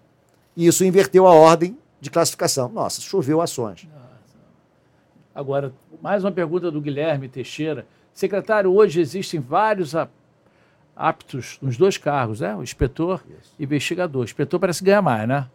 E 0.56 0.68
isso 0.68 0.84
inverteu 0.84 1.28
a 1.28 1.34
ordem 1.34 1.78
de 2.00 2.10
classificação. 2.10 2.70
Nossa, 2.70 3.02
choveu 3.02 3.42
ações. 3.42 3.88
Agora, 5.34 5.72
mais 6.02 6.24
uma 6.24 6.32
pergunta 6.32 6.70
do 6.70 6.82
Guilherme 6.82 7.30
Teixeira. 7.30 7.86
Secretário, 8.14 8.74
hoje 8.74 9.00
existem 9.00 9.40
vários 9.40 9.96
aptos 10.96 11.58
nos 11.62 11.78
dois 11.78 11.98
cargos, 11.98 12.42
né? 12.42 12.54
O 12.56 12.62
inspetor 12.62 13.24
Isso. 13.40 13.54
e 13.58 13.64
investigador. 13.64 14.22
O 14.22 14.26
inspetor 14.26 14.60
parece 14.60 14.84
ganhar 14.84 15.02
mais, 15.02 15.28
né? 15.28 15.48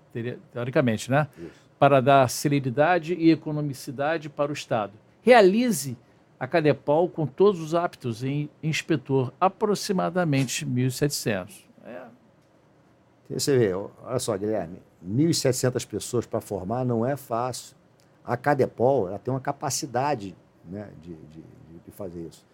Teoricamente, 0.52 1.10
né? 1.10 1.28
Isso. 1.38 1.65
Para 1.78 2.00
dar 2.00 2.28
celeridade 2.30 3.14
e 3.14 3.30
economicidade 3.30 4.28
para 4.28 4.50
o 4.50 4.54
Estado. 4.54 4.92
Realize 5.22 5.96
a 6.38 6.46
Cadepol 6.46 7.08
com 7.08 7.26
todos 7.26 7.60
os 7.60 7.74
aptos 7.74 8.22
em 8.22 8.48
inspetor, 8.62 9.32
aproximadamente 9.40 10.64
1.700. 10.64 11.64
É. 11.84 12.02
Você 13.30 13.58
vê, 13.58 13.72
olha 13.74 14.18
só, 14.18 14.36
Guilherme, 14.36 14.78
1.700 15.06 15.86
pessoas 15.86 16.26
para 16.26 16.40
formar 16.40 16.84
não 16.84 17.04
é 17.04 17.16
fácil. 17.16 17.76
A 18.24 18.36
Cadepol 18.36 19.08
ela 19.08 19.18
tem 19.18 19.32
uma 19.32 19.40
capacidade 19.40 20.36
né, 20.64 20.88
de, 21.00 21.14
de, 21.14 21.42
de 21.84 21.90
fazer 21.92 22.26
isso. 22.26 22.44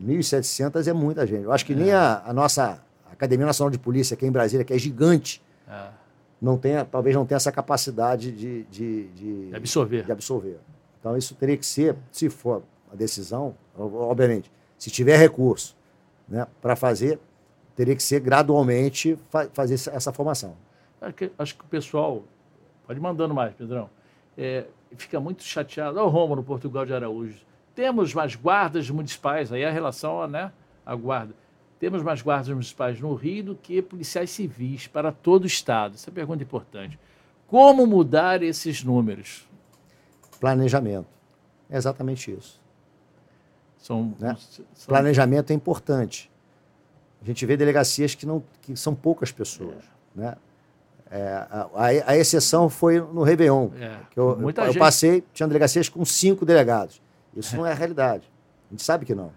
1.700 0.00 0.86
é 0.86 0.92
muita 0.92 1.26
gente. 1.26 1.44
Eu 1.44 1.52
acho 1.52 1.66
que 1.66 1.72
é. 1.72 1.76
nem 1.76 1.92
a, 1.92 2.22
a, 2.24 2.32
nossa 2.32 2.82
Academia 3.10 3.46
Nacional 3.46 3.70
de 3.70 3.78
Polícia, 3.78 4.14
aqui 4.14 4.26
em 4.26 4.32
Brasília, 4.32 4.64
que 4.64 4.72
é 4.72 4.78
gigante, 4.78 5.42
é. 5.68 5.88
Não 6.42 6.58
tem, 6.58 6.84
talvez 6.86 7.14
não 7.14 7.24
tenha 7.24 7.36
essa 7.36 7.52
capacidade 7.52 8.32
de, 8.32 8.64
de, 8.64 9.08
de, 9.10 9.54
absorver. 9.54 10.04
de 10.04 10.10
absorver. 10.10 10.58
Então, 10.98 11.16
isso 11.16 11.36
teria 11.36 11.56
que 11.56 11.64
ser, 11.64 11.96
se 12.10 12.28
for 12.28 12.64
a 12.92 12.96
decisão, 12.96 13.54
obviamente, 13.78 14.50
se 14.76 14.90
tiver 14.90 15.16
recurso 15.16 15.76
né, 16.28 16.44
para 16.60 16.74
fazer, 16.74 17.20
teria 17.76 17.94
que 17.94 18.02
ser 18.02 18.18
gradualmente 18.18 19.16
fa 19.30 19.48
fazer 19.52 19.74
essa 19.74 20.12
formação. 20.12 20.56
Acho 21.00 21.14
que, 21.14 21.30
acho 21.38 21.54
que 21.56 21.64
o 21.64 21.68
pessoal, 21.68 22.24
pode 22.88 22.98
ir 22.98 23.02
mandando 23.02 23.32
mais, 23.32 23.54
Pedrão, 23.54 23.88
é, 24.36 24.66
fica 24.96 25.20
muito 25.20 25.44
chateado. 25.44 25.96
Olha 25.96 26.06
o 26.06 26.10
Roma 26.10 26.34
no 26.34 26.42
Portugal 26.42 26.84
de 26.84 26.92
Araújo. 26.92 27.38
Temos 27.72 28.12
mais 28.12 28.34
guardas 28.34 28.90
municipais, 28.90 29.52
aí 29.52 29.64
a 29.64 29.70
relação 29.70 30.26
né, 30.26 30.50
à 30.84 30.94
guarda. 30.96 31.34
Temos 31.82 32.00
mais 32.00 32.22
guardas 32.22 32.48
municipais 32.48 33.00
no 33.00 33.12
Rio 33.12 33.42
do 33.42 33.54
que 33.56 33.82
policiais 33.82 34.30
civis 34.30 34.86
para 34.86 35.10
todo 35.10 35.42
o 35.42 35.46
Estado. 35.48 35.96
Essa 35.96 36.10
é 36.10 36.12
pergunta 36.12 36.40
importante. 36.40 36.96
Como 37.48 37.84
mudar 37.88 38.40
esses 38.40 38.84
números? 38.84 39.48
Planejamento. 40.38 41.08
É 41.68 41.76
exatamente 41.76 42.30
isso. 42.30 42.62
São, 43.76 44.14
né? 44.20 44.36
são... 44.38 44.86
Planejamento 44.86 45.50
é 45.50 45.54
importante. 45.54 46.30
A 47.20 47.24
gente 47.24 47.44
vê 47.44 47.56
delegacias 47.56 48.14
que, 48.14 48.24
não, 48.24 48.44
que 48.60 48.76
são 48.76 48.94
poucas 48.94 49.32
pessoas. 49.32 49.82
É. 50.16 50.20
Né? 50.20 50.36
É, 51.10 51.32
a, 51.50 51.68
a, 52.06 52.16
exceção 52.16 52.68
foi 52.70 53.00
no 53.00 53.24
Réveillon. 53.24 53.70
É, 53.74 53.98
que 54.08 54.20
eu, 54.20 54.40
eu, 54.40 54.66
eu 54.66 54.78
passei, 54.78 55.24
tinha 55.34 55.48
delegacias 55.48 55.88
com 55.88 56.04
cinco 56.04 56.46
delegados. 56.46 57.02
Isso 57.34 57.56
não 57.56 57.66
é 57.66 57.72
a 57.72 57.74
realidade. 57.74 58.30
A 58.70 58.72
gente 58.72 58.84
sabe 58.84 59.04
que 59.04 59.16
não. 59.16 59.32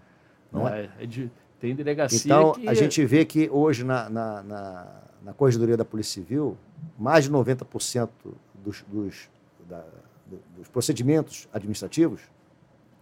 Não 0.52 0.68
é? 0.68 0.88
é 1.00 1.06
de, 1.06 1.28
tem 1.60 1.74
delegacia 1.74 2.20
Então, 2.24 2.52
que... 2.52 2.68
a 2.68 2.74
gente 2.74 3.04
vê 3.04 3.24
que 3.24 3.48
hoje 3.50 3.84
na, 3.84 4.08
na, 4.08 4.42
na, 4.42 4.86
na 5.22 5.32
Corregedoria 5.32 5.76
da 5.76 5.84
Polícia 5.84 6.22
Civil, 6.22 6.56
mais 6.98 7.24
de 7.24 7.30
90% 7.30 8.08
dos, 8.54 8.84
dos, 8.88 9.28
da, 9.68 9.84
dos 10.56 10.68
procedimentos 10.68 11.48
administrativos 11.52 12.22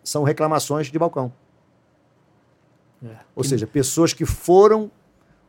são 0.02 0.22
reclamações 0.22 0.88
de 0.88 0.98
balcão. 0.98 1.32
É. 3.04 3.16
Ou 3.34 3.44
seja, 3.44 3.66
pessoas 3.66 4.12
que 4.12 4.24
foram 4.24 4.90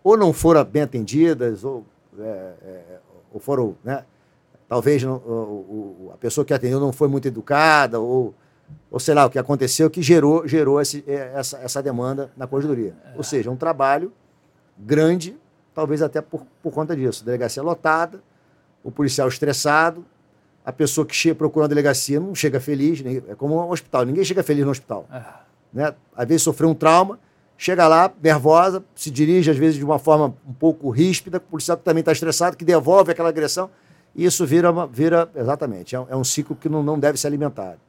ou 0.04 0.16
não 0.16 0.32
foram 0.32 0.64
bem 0.64 0.84
atendidas, 0.84 1.64
ou 1.64 1.86
é, 2.20 2.54
é, 2.62 3.00
ou 3.34 3.40
foram, 3.40 3.76
né? 3.84 4.06
Talvez 4.68 5.04
não, 5.04 5.18
o, 5.18 6.08
o, 6.08 6.12
a 6.14 6.18
pessoa 6.18 6.44
que 6.44 6.54
atendeu 6.54 6.80
não 6.80 6.94
foi 6.94 7.08
muito 7.08 7.28
educada, 7.28 8.00
ou, 8.00 8.34
ou 8.90 9.00
sei 9.00 9.14
lá, 9.14 9.26
o 9.26 9.30
que 9.30 9.38
aconteceu 9.38 9.90
que 9.90 10.02
gerou, 10.02 10.48
gerou 10.48 10.80
esse, 10.80 11.04
é, 11.08 11.34
essa, 11.36 11.58
essa 11.58 11.84
demanda 11.84 12.32
na 12.38 12.48
corregedoria. 12.48 12.96
É. 13.06 13.18
Ou 13.18 13.24
seja, 13.24 13.52
um 13.52 13.56
trabalho 13.56 14.12
grande, 14.78 15.38
talvez 15.74 16.02
até 16.02 16.22
por, 16.22 16.46
por 16.62 16.72
conta 16.72 16.96
disso. 16.96 17.26
Delegacia 17.26 17.62
lotada, 17.62 18.22
o 18.84 18.92
policial 18.92 19.28
estressado, 19.28 20.06
a 20.66 20.72
pessoa 20.72 21.06
que 21.06 21.16
chega 21.16 21.36
procurando 21.36 21.66
a 21.66 21.70
delegacia 21.70 22.20
não 22.20 22.34
chega 22.34 22.60
feliz, 22.60 23.02
né? 23.02 23.22
é 23.28 23.36
como 23.36 23.56
um 23.56 23.70
hospital, 23.70 24.06
ninguém 24.06 24.24
chega 24.24 24.42
feliz 24.42 24.66
no 24.66 24.72
hospital. 24.72 25.08
É. 25.12 25.22
Né? 25.72 25.94
Às 26.16 26.28
vezes 26.28 26.44
sofreu 26.44 26.70
um 26.70 26.74
trauma, 26.74 27.20
chega 27.58 27.88
lá 27.88 28.12
nervosa, 28.22 28.84
se 28.96 29.12
dirige 29.12 29.52
às 29.52 29.58
vezes 29.58 29.78
de 29.78 29.84
uma 29.84 30.00
forma 30.00 30.34
um 30.48 30.54
pouco 30.54 30.90
ríspida, 30.90 31.38
o 31.38 31.42
policial 31.42 31.78
que 31.78 31.84
também 31.84 32.00
está 32.00 32.12
estressado, 32.12 32.58
que 32.58 32.66
devolve 32.66 33.12
aquela 33.12 33.30
agressão, 33.30 33.70
e 34.16 34.26
isso 34.26 34.46
vira, 34.46 34.72
uma, 34.72 34.88
vira 34.88 35.30
exatamente, 35.36 35.96
é 35.96 36.00
um, 36.00 36.08
é 36.10 36.16
um 36.16 36.24
ciclo 36.24 36.56
que 36.56 36.70
não, 36.70 36.82
não 36.82 36.98
deve 36.98 37.20
ser 37.20 37.28
alimentado. 37.28 37.80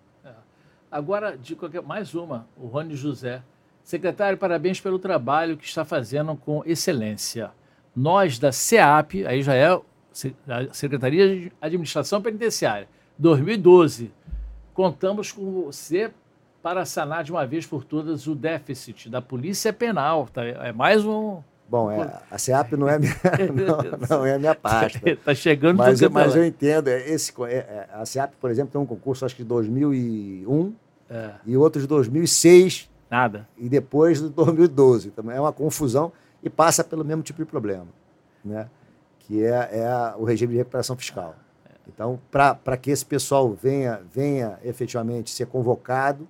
Agora, 0.96 1.36
de 1.36 1.54
qualquer, 1.54 1.82
mais 1.82 2.14
uma, 2.14 2.48
o 2.56 2.68
Rony 2.68 2.96
José. 2.96 3.42
Secretário, 3.84 4.38
parabéns 4.38 4.80
pelo 4.80 4.98
trabalho 4.98 5.54
que 5.54 5.66
está 5.66 5.84
fazendo 5.84 6.34
com 6.34 6.62
excelência. 6.64 7.50
Nós 7.94 8.38
da 8.38 8.50
SEAP, 8.50 9.26
aí 9.26 9.42
já 9.42 9.54
é 9.54 9.66
a 9.68 10.72
Secretaria 10.72 11.28
de 11.28 11.52
Administração 11.60 12.22
Penitenciária, 12.22 12.88
2012, 13.18 14.10
contamos 14.72 15.30
com 15.30 15.64
você 15.64 16.10
para 16.62 16.86
sanar 16.86 17.24
de 17.24 17.30
uma 17.30 17.46
vez 17.46 17.66
por 17.66 17.84
todas 17.84 18.26
o 18.26 18.34
déficit 18.34 19.10
da 19.10 19.20
Polícia 19.20 19.74
Penal. 19.74 20.26
Tá? 20.32 20.46
É 20.46 20.72
mais 20.72 21.04
um. 21.04 21.42
Bom, 21.68 21.90
é, 21.90 22.10
a 22.30 22.38
SEAP 22.38 22.72
não 22.72 22.88
é 22.88 22.94
a 22.94 22.98
minha, 22.98 23.12
não, 24.08 24.18
não 24.18 24.26
é 24.26 24.38
minha 24.38 24.54
pasta. 24.54 25.10
Está 25.10 25.34
chegando 25.36 25.76
mas, 25.76 26.00
mas 26.00 26.34
eu 26.34 26.44
entendo. 26.44 26.88
é, 26.88 27.06
Esse, 27.10 27.34
é, 27.42 27.54
é, 27.54 27.88
a 27.92 28.06
SEAP, 28.06 28.32
por 28.40 28.50
exemplo, 28.50 28.72
tem 28.72 28.80
um 28.80 28.86
concurso, 28.86 29.26
acho 29.26 29.36
que 29.36 29.42
de 29.42 29.48
2001 29.48 30.85
É, 31.08 31.34
e 31.46 31.56
outro 31.56 31.80
de 31.80 31.86
2006 31.86 32.90
nada. 33.10 33.48
e 33.56 33.68
depois 33.68 34.20
de 34.20 34.28
2012. 34.28 35.10
Também 35.10 35.36
é 35.36 35.40
uma 35.40 35.52
confusão 35.52 36.12
e 36.42 36.50
passa 36.50 36.82
pelo 36.84 37.04
mesmo 37.04 37.22
tipo 37.22 37.38
de 37.38 37.48
problema, 37.48 37.86
né? 38.44 38.68
que 39.20 39.42
é, 39.44 39.70
é 39.72 40.14
o 40.16 40.24
regime 40.24 40.52
de 40.52 40.58
recuperação 40.58 40.96
fiscal. 40.96 41.34
Então, 41.88 42.18
para 42.30 42.76
que 42.76 42.90
esse 42.90 43.04
pessoal 43.06 43.52
venha, 43.52 44.00
venha 44.12 44.58
efetivamente 44.64 45.30
ser 45.30 45.46
convocado 45.46 46.26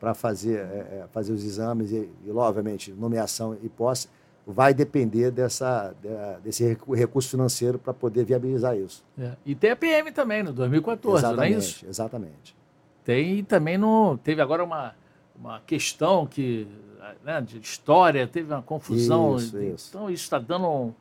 para 0.00 0.14
fazer, 0.14 0.58
é, 0.60 1.00
é, 1.02 1.04
fazer 1.12 1.32
os 1.32 1.44
exames 1.44 1.90
e, 1.92 2.08
e, 2.24 2.30
obviamente, 2.30 2.92
nomeação 2.92 3.56
e 3.62 3.68
posse, 3.68 4.08
vai 4.46 4.72
depender 4.72 5.30
dessa, 5.30 5.94
desse 6.42 6.64
recu- 6.64 6.94
recurso 6.94 7.28
financeiro 7.28 7.78
para 7.78 7.92
poder 7.92 8.24
viabilizar 8.24 8.76
isso. 8.78 9.04
É. 9.18 9.32
E 9.44 9.54
tem 9.54 9.70
a 9.72 9.76
PM 9.76 10.10
também, 10.10 10.42
no 10.42 10.52
2014, 10.54 11.22
não 11.22 11.30
é 11.30 11.32
exatamente, 11.32 11.58
isso? 11.58 11.86
exatamente. 11.86 12.56
Tem 13.08 13.42
também 13.42 13.78
no. 13.78 14.18
Teve 14.18 14.42
agora 14.42 14.62
uma, 14.62 14.94
uma 15.34 15.60
questão 15.66 16.26
que. 16.26 16.68
Né, 17.24 17.40
de 17.40 17.58
história, 17.58 18.26
teve 18.26 18.52
uma 18.52 18.60
confusão. 18.60 19.34
Isso, 19.38 19.58
isso. 19.62 19.86
Então 19.88 20.10
isso 20.10 20.24
está 20.24 20.38
dando. 20.38 20.68
um- 20.68 20.92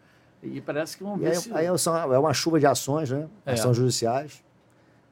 E 0.42 0.62
parece 0.62 0.98
que 0.98 1.04
E 1.04 1.18
ver 1.18 1.28
aí, 1.32 1.36
se. 1.36 1.54
aí 1.54 1.78
são- 1.78 2.14
é 2.14 2.18
uma 2.18 2.34
chuva 2.34 2.62
de 2.62 2.66
ações, 2.66 3.12
né? 3.12 3.28
É. 3.46 3.52
Ações 3.52 3.76
judiciais. 3.76 4.42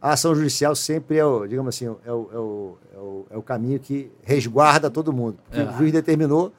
A 0.02 0.12
ação 0.14 0.34
judicial 0.34 0.74
sempre 0.74 1.18
é 1.18 1.26
o, 1.26 1.46
digamos 1.46 1.76
assim, 1.76 1.86
é 1.88 1.90
o, 1.90 1.96
é 2.06 2.12
o, 2.14 2.78
é 2.94 2.98
o, 2.98 3.26
é 3.32 3.38
o 3.38 3.42
caminho 3.42 3.78
que 3.78 4.10
resguarda 4.24 4.90
todo 4.90 5.12
mundo. 5.12 5.38
Porque 5.50 5.60
É. 5.60 5.64
o 5.66 5.74
juiz 5.78 5.92
determinou, 5.92 6.54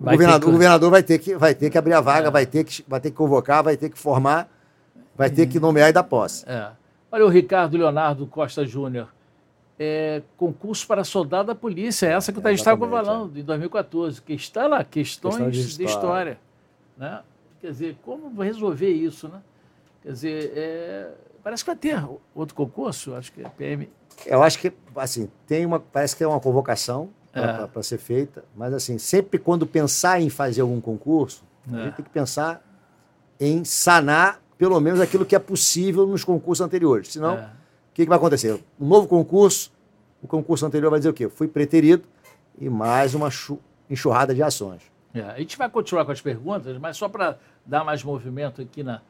o 0.00 0.04
governador, 0.04 0.40
que- 0.40 0.48
o 0.48 0.52
governador 0.52 0.90
vai, 0.90 1.02
ter 1.02 1.18
que, 1.18 1.36
vai 1.36 1.54
ter 1.54 1.68
que 1.68 1.76
abrir 1.76 1.92
a 1.92 2.00
vaga, 2.00 2.28
É. 2.28 2.30
vai, 2.30 2.46
ter 2.46 2.64
que, 2.64 2.82
vai 2.88 3.00
ter 3.00 3.10
que 3.10 3.16
convocar, 3.18 3.62
vai 3.62 3.76
ter 3.76 3.90
que 3.90 3.98
formar, 3.98 4.48
vai 5.14 5.28
ter 5.28 5.46
que 5.46 5.60
nomear 5.60 5.90
e 5.90 5.92
dar 5.92 6.04
posse. 6.04 6.48
É. 6.48 6.70
Olha 7.10 7.26
o 7.26 7.28
Ricardo 7.28 7.76
Leonardo 7.76 8.26
Costa 8.26 8.64
Júnior. 8.64 9.08
É, 9.84 10.22
concurso 10.36 10.86
para 10.86 11.02
soldado 11.02 11.48
da 11.48 11.54
polícia, 11.56 12.06
essa 12.06 12.32
que 12.32 12.38
É, 12.38 12.42
a 12.44 12.50
gente 12.50 12.60
estava 12.60 12.76
exatamente, 12.86 13.04
falando, 13.06 13.36
em 13.38 13.42
2014, 13.42 14.22
que 14.22 14.32
está 14.32 14.68
lá, 14.68 14.84
questões 14.84 15.34
Questão 15.34 15.50
de 15.50 15.76
de 15.76 15.84
história. 15.84 16.38
Né? 16.96 17.20
Quer 17.60 17.70
dizer, 17.72 17.96
como 18.04 18.40
resolver 18.40 18.90
isso? 18.90 19.26
Né? 19.26 19.40
Quer 20.04 20.12
dizer, 20.12 20.52
é, 20.54 21.10
parece 21.42 21.64
que 21.64 21.70
vai 21.70 21.76
ter 21.76 22.00
outro 22.32 22.54
concurso, 22.54 23.12
acho 23.14 23.32
que 23.32 23.40
é 23.44 23.48
PM. 23.48 23.88
Eu 24.24 24.40
acho 24.40 24.56
que, 24.60 24.72
assim, 24.94 25.28
tem 25.48 25.66
uma, 25.66 25.80
parece 25.80 26.14
que 26.14 26.22
é 26.22 26.28
uma 26.28 26.38
convocação 26.38 27.08
É. 27.34 27.66
para 27.66 27.82
ser 27.82 27.98
feita, 27.98 28.44
mas, 28.54 28.72
assim, 28.74 28.98
sempre 28.98 29.36
quando 29.36 29.66
pensar 29.66 30.20
em 30.20 30.28
fazer 30.30 30.60
algum 30.60 30.80
concurso, 30.80 31.42
a 31.72 31.76
É. 31.80 31.84
gente 31.86 31.94
tem 31.96 32.04
que 32.04 32.10
pensar 32.10 32.62
em 33.40 33.64
sanar, 33.64 34.40
pelo 34.56 34.78
menos, 34.78 35.00
aquilo 35.00 35.24
que 35.26 35.34
é 35.34 35.40
possível 35.40 36.06
nos 36.06 36.22
concursos 36.22 36.64
anteriores. 36.64 37.08
Senão, 37.08 37.32
É. 37.34 37.42
o 37.90 37.94
que, 37.94 38.02
que 38.04 38.08
vai 38.08 38.18
acontecer? 38.18 38.62
Um 38.78 38.86
novo 38.86 39.08
concurso, 39.08 39.71
o 40.22 40.26
concurso 40.28 40.64
anterior 40.64 40.90
vai 40.90 41.00
dizer 41.00 41.10
o 41.10 41.14
quê? 41.14 41.28
Fui 41.28 41.48
preterido 41.48 42.04
e 42.58 42.68
mais 42.70 43.14
uma 43.14 43.28
enxurrada 43.90 44.34
de 44.34 44.42
ações. 44.42 44.80
É, 45.14 45.20
a 45.22 45.38
gente 45.38 45.58
vai 45.58 45.68
continuar 45.68 46.04
com 46.04 46.12
as 46.12 46.20
perguntas, 46.20 46.76
mas 46.78 46.96
só 46.96 47.08
para 47.08 47.36
dar 47.66 47.84
mais 47.84 48.02
movimento 48.02 48.62
aqui 48.62 48.82
na, 48.82 49.00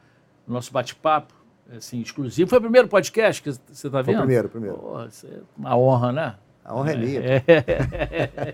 no 0.45 0.53
nosso 0.55 0.71
bate-papo, 0.73 1.33
assim, 1.77 2.01
exclusivo. 2.01 2.49
Foi 2.49 2.57
o 2.57 2.61
primeiro 2.61 2.87
podcast 2.87 3.41
que 3.41 3.51
você 3.51 3.87
está 3.87 4.03
Foi 4.03 4.03
vendo? 4.03 4.15
o 4.17 4.19
primeiro, 4.21 4.47
o 4.47 4.49
primeiro. 4.51 5.05
Isso 5.07 5.25
é 5.27 5.39
uma 5.57 5.77
honra, 5.77 6.11
né? 6.11 6.35
A 6.65 6.75
honra 6.75 6.91
é 6.93 6.97
minha. 6.97 7.19
É. 7.21 8.53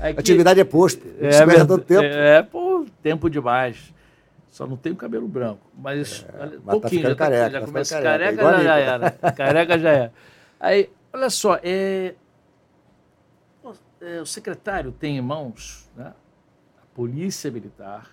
Aqui- 0.00 0.20
Atividade 0.20 0.58
é 0.60 0.64
posto. 0.64 1.06
é, 1.20 1.28
É, 1.28 1.46
tanto 1.64 1.78
tempo. 1.84 2.02
É, 2.04 2.42
pô, 2.42 2.86
tempo 3.02 3.28
demais. 3.28 3.92
Só 4.50 4.66
não 4.66 4.76
tenho 4.76 4.96
cabelo 4.96 5.28
branco. 5.28 5.60
Mas, 5.76 6.24
É, 6.28 6.38
mas 6.38 6.50
tá 6.52 6.58
pouquinho, 6.72 6.90
ficando 7.02 7.10
já, 7.10 7.14
tá- 7.16 7.24
careca, 7.24 7.50
já 7.50 7.60
tá 7.60 7.66
começa 7.66 8.02
careca, 8.02 8.36
careca, 8.36 8.42
já, 8.42 8.58
a 8.58 8.62
já 8.62 8.78
era. 8.78 9.10
Careca 9.10 9.78
já 9.78 9.90
é. 9.92 10.10
Aí, 10.58 10.90
olha 11.12 11.30
só, 11.30 11.58
é, 11.62 12.14
o- 13.62 13.72
é, 14.00 14.20
o 14.20 14.26
secretário 14.26 14.92
tem 14.92 15.16
em 15.18 15.20
mãos 15.20 15.90
né, 15.96 16.14
a 16.82 16.86
Polícia 16.94 17.50
Militar, 17.50 18.10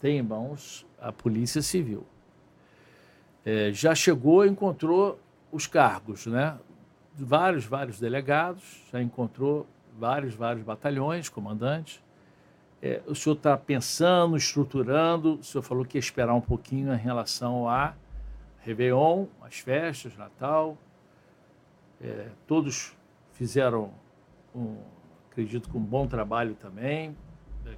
tem 0.00 0.18
em 0.18 0.22
mãos 0.22 0.86
a 1.00 1.12
Polícia 1.12 1.62
Civil. 1.62 2.06
É, 3.44 3.72
já 3.72 3.94
chegou 3.94 4.44
encontrou 4.44 5.20
os 5.52 5.66
cargos, 5.66 6.26
né? 6.26 6.58
Vários, 7.14 7.64
vários 7.64 7.98
delegados, 7.98 8.82
já 8.92 9.00
encontrou 9.00 9.66
vários, 9.96 10.34
vários 10.34 10.64
batalhões, 10.64 11.28
comandantes. 11.28 12.02
É, 12.82 13.00
o 13.06 13.14
senhor 13.14 13.36
está 13.36 13.56
pensando, 13.56 14.36
estruturando, 14.36 15.34
o 15.36 15.44
senhor 15.44 15.62
falou 15.62 15.84
que 15.84 15.96
ia 15.96 16.00
esperar 16.00 16.34
um 16.34 16.40
pouquinho 16.40 16.92
em 16.92 16.98
relação 16.98 17.68
a 17.68 17.94
Réveillon, 18.60 19.26
as 19.42 19.58
festas, 19.60 20.14
Natal. 20.16 20.76
É, 22.00 22.28
todos 22.46 22.94
fizeram, 23.32 23.90
um, 24.54 24.76
acredito 25.30 25.68
que 25.68 25.76
um 25.76 25.82
bom 25.82 26.06
trabalho 26.06 26.54
também, 26.54 27.16
né, 27.64 27.76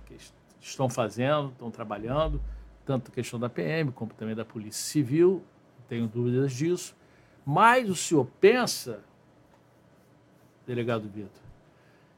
estão 0.61 0.89
fazendo, 0.89 1.51
estão 1.51 1.71
trabalhando, 1.71 2.41
tanto 2.85 3.13
questão 3.13 3.39
da 3.39 3.49
PM 3.49 3.93
como 3.93 4.13
também 4.15 4.35
da 4.35 4.45
Polícia 4.45 4.83
Civil, 4.83 5.43
tenho 5.89 6.07
dúvidas 6.07 6.53
disso. 6.53 6.97
Mas 7.45 7.89
o 7.89 7.95
senhor 7.95 8.27
pensa, 8.41 9.01
delegado 10.67 11.09
Vitor, 11.09 11.43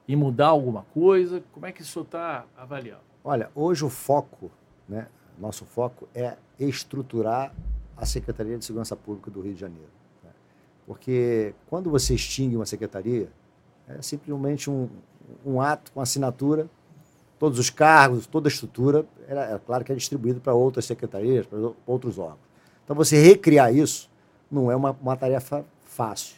em 0.08 0.16
mudar 0.16 0.48
alguma 0.48 0.82
coisa? 0.94 1.42
Como 1.52 1.66
é 1.66 1.72
que 1.72 1.82
o 1.82 1.84
senhor 1.84 2.04
está 2.04 2.44
avaliando? 2.56 3.02
Olha, 3.22 3.50
hoje 3.54 3.84
o 3.84 3.88
foco, 3.88 4.50
né, 4.88 5.06
nosso 5.38 5.64
foco 5.64 6.08
é 6.14 6.36
estruturar 6.58 7.54
a 7.96 8.06
Secretaria 8.06 8.58
de 8.58 8.64
Segurança 8.64 8.96
Pública 8.96 9.30
do 9.30 9.40
Rio 9.40 9.54
de 9.54 9.60
Janeiro. 9.60 9.99
Porque 10.90 11.54
quando 11.68 11.88
você 11.88 12.16
extingue 12.16 12.56
uma 12.56 12.66
secretaria, 12.66 13.30
é 13.88 14.02
simplesmente 14.02 14.68
um, 14.68 14.88
um 15.46 15.60
ato 15.60 15.92
com 15.92 16.00
assinatura, 16.00 16.68
todos 17.38 17.60
os 17.60 17.70
cargos, 17.70 18.26
toda 18.26 18.48
a 18.48 18.50
estrutura, 18.50 19.06
era, 19.28 19.54
é 19.54 19.58
claro 19.64 19.84
que 19.84 19.92
é 19.92 19.94
distribuído 19.94 20.40
para 20.40 20.52
outras 20.52 20.84
secretarias, 20.86 21.46
para 21.46 21.60
outros 21.86 22.18
órgãos. 22.18 22.40
Então, 22.82 22.96
você 22.96 23.22
recriar 23.22 23.72
isso 23.72 24.10
não 24.50 24.68
é 24.68 24.74
uma, 24.74 24.90
uma 25.00 25.16
tarefa 25.16 25.64
fácil. 25.84 26.34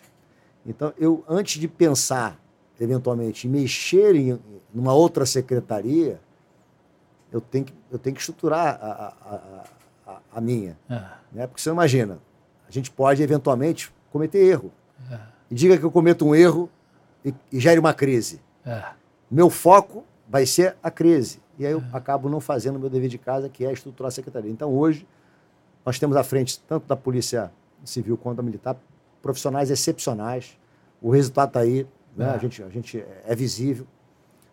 Então, 0.66 0.92
eu, 0.98 1.24
antes 1.26 1.58
de 1.58 1.66
pensar, 1.66 2.38
eventualmente, 2.78 3.48
em 3.48 3.50
mexer 3.50 4.14
em 4.14 4.38
uma 4.74 4.92
outra 4.92 5.24
secretaria, 5.24 6.20
eu 7.32 7.40
tenho 7.40 7.64
que, 7.64 7.72
eu 7.90 7.98
tenho 7.98 8.14
que 8.14 8.20
estruturar 8.20 8.78
a, 8.78 8.86
a, 8.86 10.12
a, 10.12 10.20
a, 10.30 10.40
minha. 10.42 10.76
Ah, 10.90 11.16
Né? 11.32 11.46
Porque 11.46 11.62
você 11.62 11.70
imagina, 11.70 12.18
a 12.68 12.70
gente 12.70 12.90
pode, 12.90 13.22
eventualmente, 13.22 13.90
cometer 14.12 14.38
erro. 14.38 14.70
é, 15.10 15.18
E 15.50 15.54
diga 15.54 15.76
que 15.78 15.84
eu 15.84 15.90
cometo 15.90 16.26
um 16.26 16.34
erro 16.34 16.68
e, 17.24 17.34
e 17.50 17.58
gere 17.60 17.78
uma 17.80 17.92
crise. 17.94 18.40
é, 18.64 18.82
Meu 19.30 19.48
foco 19.50 20.04
vai 20.28 20.46
ser 20.46 20.76
a 20.82 20.90
crise. 20.90 21.40
E 21.58 21.66
aí 21.66 21.72
eu 21.72 21.82
acabo 21.92 22.28
não 22.28 22.40
fazendo 22.40 22.76
o 22.76 22.78
meu 22.78 22.88
dever 22.90 23.08
de 23.08 23.18
casa, 23.18 23.48
que 23.48 23.64
é 23.64 23.72
estruturar 23.72 24.08
a 24.08 24.10
secretaria. 24.10 24.50
Então, 24.50 24.70
hoje, 24.72 25.06
nós 25.84 25.98
temos 25.98 26.16
à 26.16 26.24
frente, 26.24 26.60
tanto 26.60 26.86
da 26.86 26.96
Polícia 26.96 27.52
Civil 27.84 28.16
quanto 28.16 28.36
da 28.38 28.42
Militar, 28.42 28.76
profissionais 29.20 29.70
excepcionais. 29.70 30.58
O 31.00 31.10
resultado 31.10 31.48
está 31.48 31.60
aí, 31.60 31.86
né? 32.16 32.26
É. 32.26 32.30
a, 32.30 32.38
gente, 32.38 32.62
a 32.62 32.68
gente 32.68 33.04
é 33.26 33.34
visível. 33.34 33.86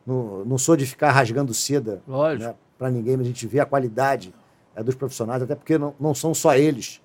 Não, 0.05 0.43
não 0.45 0.57
sou 0.57 0.75
de 0.75 0.85
ficar 0.85 1.11
rasgando 1.11 1.53
seda 1.53 2.01
né, 2.39 2.55
para 2.77 2.89
ninguém, 2.89 3.15
mas 3.17 3.25
a 3.25 3.29
gente 3.29 3.45
vê 3.47 3.59
a 3.59 3.65
qualidade 3.65 4.33
é, 4.75 4.83
dos 4.83 4.95
profissionais, 4.95 5.41
até 5.43 5.55
porque 5.55 5.77
não, 5.77 5.93
não 5.99 6.13
são 6.13 6.33
só 6.33 6.55
eles. 6.55 7.01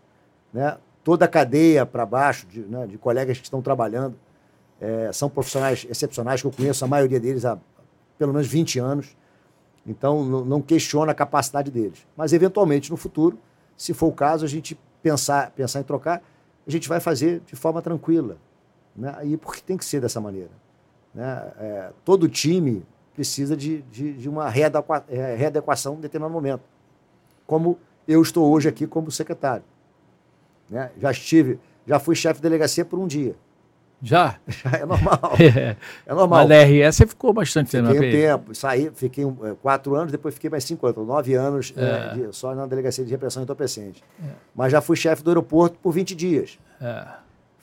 Né? 0.53 0.77
Toda 1.05 1.27
a 1.27 1.29
cadeia 1.29 1.85
para 1.85 2.05
baixo 2.05 2.47
de, 2.47 2.61
né, 2.61 2.87
de 2.87 2.99
colegas 2.99 3.39
que 3.39 3.45
estão 3.45 3.61
trabalhando 3.61 4.17
é, 4.81 5.13
são 5.13 5.29
profissionais 5.29 5.87
excepcionais, 5.89 6.41
que 6.41 6.47
eu 6.47 6.51
conheço 6.51 6.85
a 6.85 6.89
maioria 6.89 7.21
deles 7.21 7.45
há 7.45 7.59
pelo 8.19 8.33
menos 8.33 8.49
20 8.49 8.79
anos. 8.79 9.17
Então, 9.87 10.25
não, 10.25 10.63
questiona 10.63 11.13
a 11.13 11.15
capacidade 11.15 11.71
deles. 11.71 12.07
Mas, 12.17 12.33
eventualmente, 12.33 12.91
no 12.91 12.97
futuro, 12.97 13.39
se 13.77 13.93
for 13.93 14.07
o 14.07 14.13
caso, 14.13 14.45
a 14.45 14.49
gente 14.49 14.79
pensar, 15.03 15.51
pensar 15.51 15.81
em 15.81 15.83
trocar, 15.83 16.23
a 16.67 16.71
gente 16.71 16.89
vai 16.89 17.01
fazer 17.01 17.43
de 17.47 17.55
forma 17.55 17.83
tranquila. 17.83 18.39
Né? 18.97 19.15
E 19.25 19.37
porque 19.37 19.61
tem 19.61 19.77
que 19.77 19.85
ser 19.85 20.01
dessa 20.01 20.21
maneira. 20.21 20.51
Né? 21.15 21.53
É, 21.59 21.91
todo 22.03 22.29
time 22.29 22.83
precisa 23.15 23.57
de, 23.57 23.83
de, 23.83 24.15
de 24.15 24.29
uma 24.29 24.49
readequa, 24.49 25.05
é, 25.09 25.35
readequação 25.35 25.95
em 25.97 26.01
determinado 26.01 26.33
momento. 26.33 26.63
Como 27.47 27.79
eu 28.09 28.23
estou 28.23 28.51
hoje 28.51 28.69
aqui 28.69 28.87
como 28.87 29.11
secretário. 29.11 29.65
Né? 30.69 30.91
Já 31.01 31.11
estive, 31.11 31.59
já 31.87 31.99
fui 31.99 32.15
chefe 32.15 32.37
de 32.37 32.43
delegacia 32.43 32.85
por 32.85 32.99
um 32.99 33.07
dia. 33.07 33.35
Já? 34.05 34.39
Já 34.47 34.79
é 34.79 34.85
normal. 34.85 35.19
É, 35.41 35.77
é 36.07 36.15
normal. 36.15 36.47
Na 36.47 36.63
DRS 36.63 36.97
você 36.97 37.07
ficou 37.07 37.33
bastante 37.33 37.71
tempo. 37.71 37.89
Fiquei 37.89 38.09
um 38.09 38.13
tempo, 38.13 38.55
saí, 38.55 38.91
fiquei 38.95 39.25
um, 39.25 39.37
é, 39.47 39.55
quatro 39.55 39.95
anos, 39.95 40.13
depois 40.13 40.35
fiquei 40.35 40.51
mais 40.51 40.65
cinco 40.65 40.87
anos, 40.87 41.07
nove 41.07 41.35
anos 41.35 41.73
é. 41.77 41.83
É, 41.83 42.15
de, 42.15 42.37
só 42.37 42.55
na 42.55 42.67
delegacia 42.67 43.05
de 43.05 43.11
repressão 43.11 43.43
entorpecente. 43.43 44.05
É. 44.23 44.29
Mas 44.55 44.73
já 44.73 44.81
fui 44.81 44.97
chefe 44.97 45.23
do 45.23 45.31
aeroporto 45.31 45.79
por 45.83 45.93
20 45.93 46.15
dias. 46.15 46.59
É. 46.81 47.07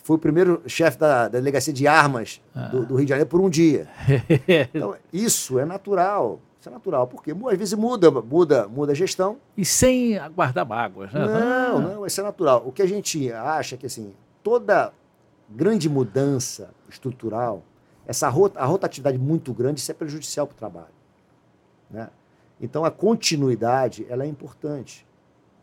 Fui 0.04 0.16
o 0.16 0.20
primeiro 0.20 0.64
chefe 0.66 0.98
da, 0.98 1.28
da, 1.28 1.40
delegacia 1.40 1.72
de 1.72 1.88
armas 1.88 2.42
é. 2.56 2.70
do, 2.70 2.86
do, 2.88 2.96
Rio 2.96 3.06
de 3.06 3.10
Janeiro 3.10 3.30
por 3.30 3.40
um 3.40 3.50
dia. 3.50 3.88
então, 4.74 4.96
isso 5.14 5.60
é 5.60 5.66
natural. 5.66 6.40
Isso 6.62 6.70
é 6.70 6.72
natural, 6.72 7.08
porque 7.08 7.32
às 7.32 7.58
vezes 7.58 7.74
muda, 7.74 8.12
muda, 8.12 8.68
muda 8.68 8.92
a 8.92 8.96
gestão. 8.96 9.40
E 9.58 9.66
sem 9.66 10.20
aguardar 10.20 10.64
mágoas, 10.64 11.12
né? 11.12 11.26
Não, 11.26 11.82
não, 11.82 12.06
isso 12.06 12.22
é 12.22 12.24
natural. 12.24 12.62
O 12.64 12.72
que 12.72 12.84
a 12.84 12.88
gente 12.88 13.32
acha 13.34 13.76
que 13.76 13.88
assim, 13.88 14.14
toda 14.44 14.94
grande 15.50 15.90
mudança 15.90 16.70
estrutural, 16.88 17.64
essa 18.06 18.30
rot 18.30 18.56
a 18.56 18.64
rotatividade 18.64 19.18
muito 19.18 19.52
grande, 19.52 19.80
isso 19.80 19.90
é 19.90 19.96
prejudicial 19.96 20.46
para 20.46 20.54
o 20.54 20.58
trabalho. 20.58 20.94
Né? 21.90 22.08
Então, 22.62 22.86
a 22.86 22.92
continuidade 22.92 24.06
ela 24.08 24.24
é 24.24 24.28
importante, 24.28 25.04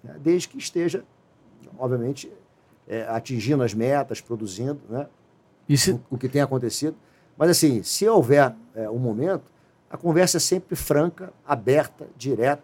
né? 0.02 0.16
desde 0.20 0.48
que 0.48 0.58
esteja, 0.58 1.04
obviamente, 1.78 2.28
é, 2.88 3.02
atingindo 3.04 3.62
as 3.62 3.72
metas, 3.72 4.20
produzindo 4.20 4.80
né? 4.90 5.06
Se... 5.76 5.92
O, 5.92 6.00
o, 6.10 6.18
que 6.18 6.28
tem 6.28 6.42
acontecido. 6.42 6.96
Mas, 7.36 7.50
assim, 7.50 7.84
se 7.84 8.08
houver 8.08 8.52
é, 8.74 8.90
um 8.90 8.98
momento, 8.98 9.52
a 9.90 9.96
conversa 9.96 10.36
é 10.36 10.40
sempre 10.40 10.76
franca, 10.76 11.32
aberta, 11.46 12.06
direta, 12.16 12.62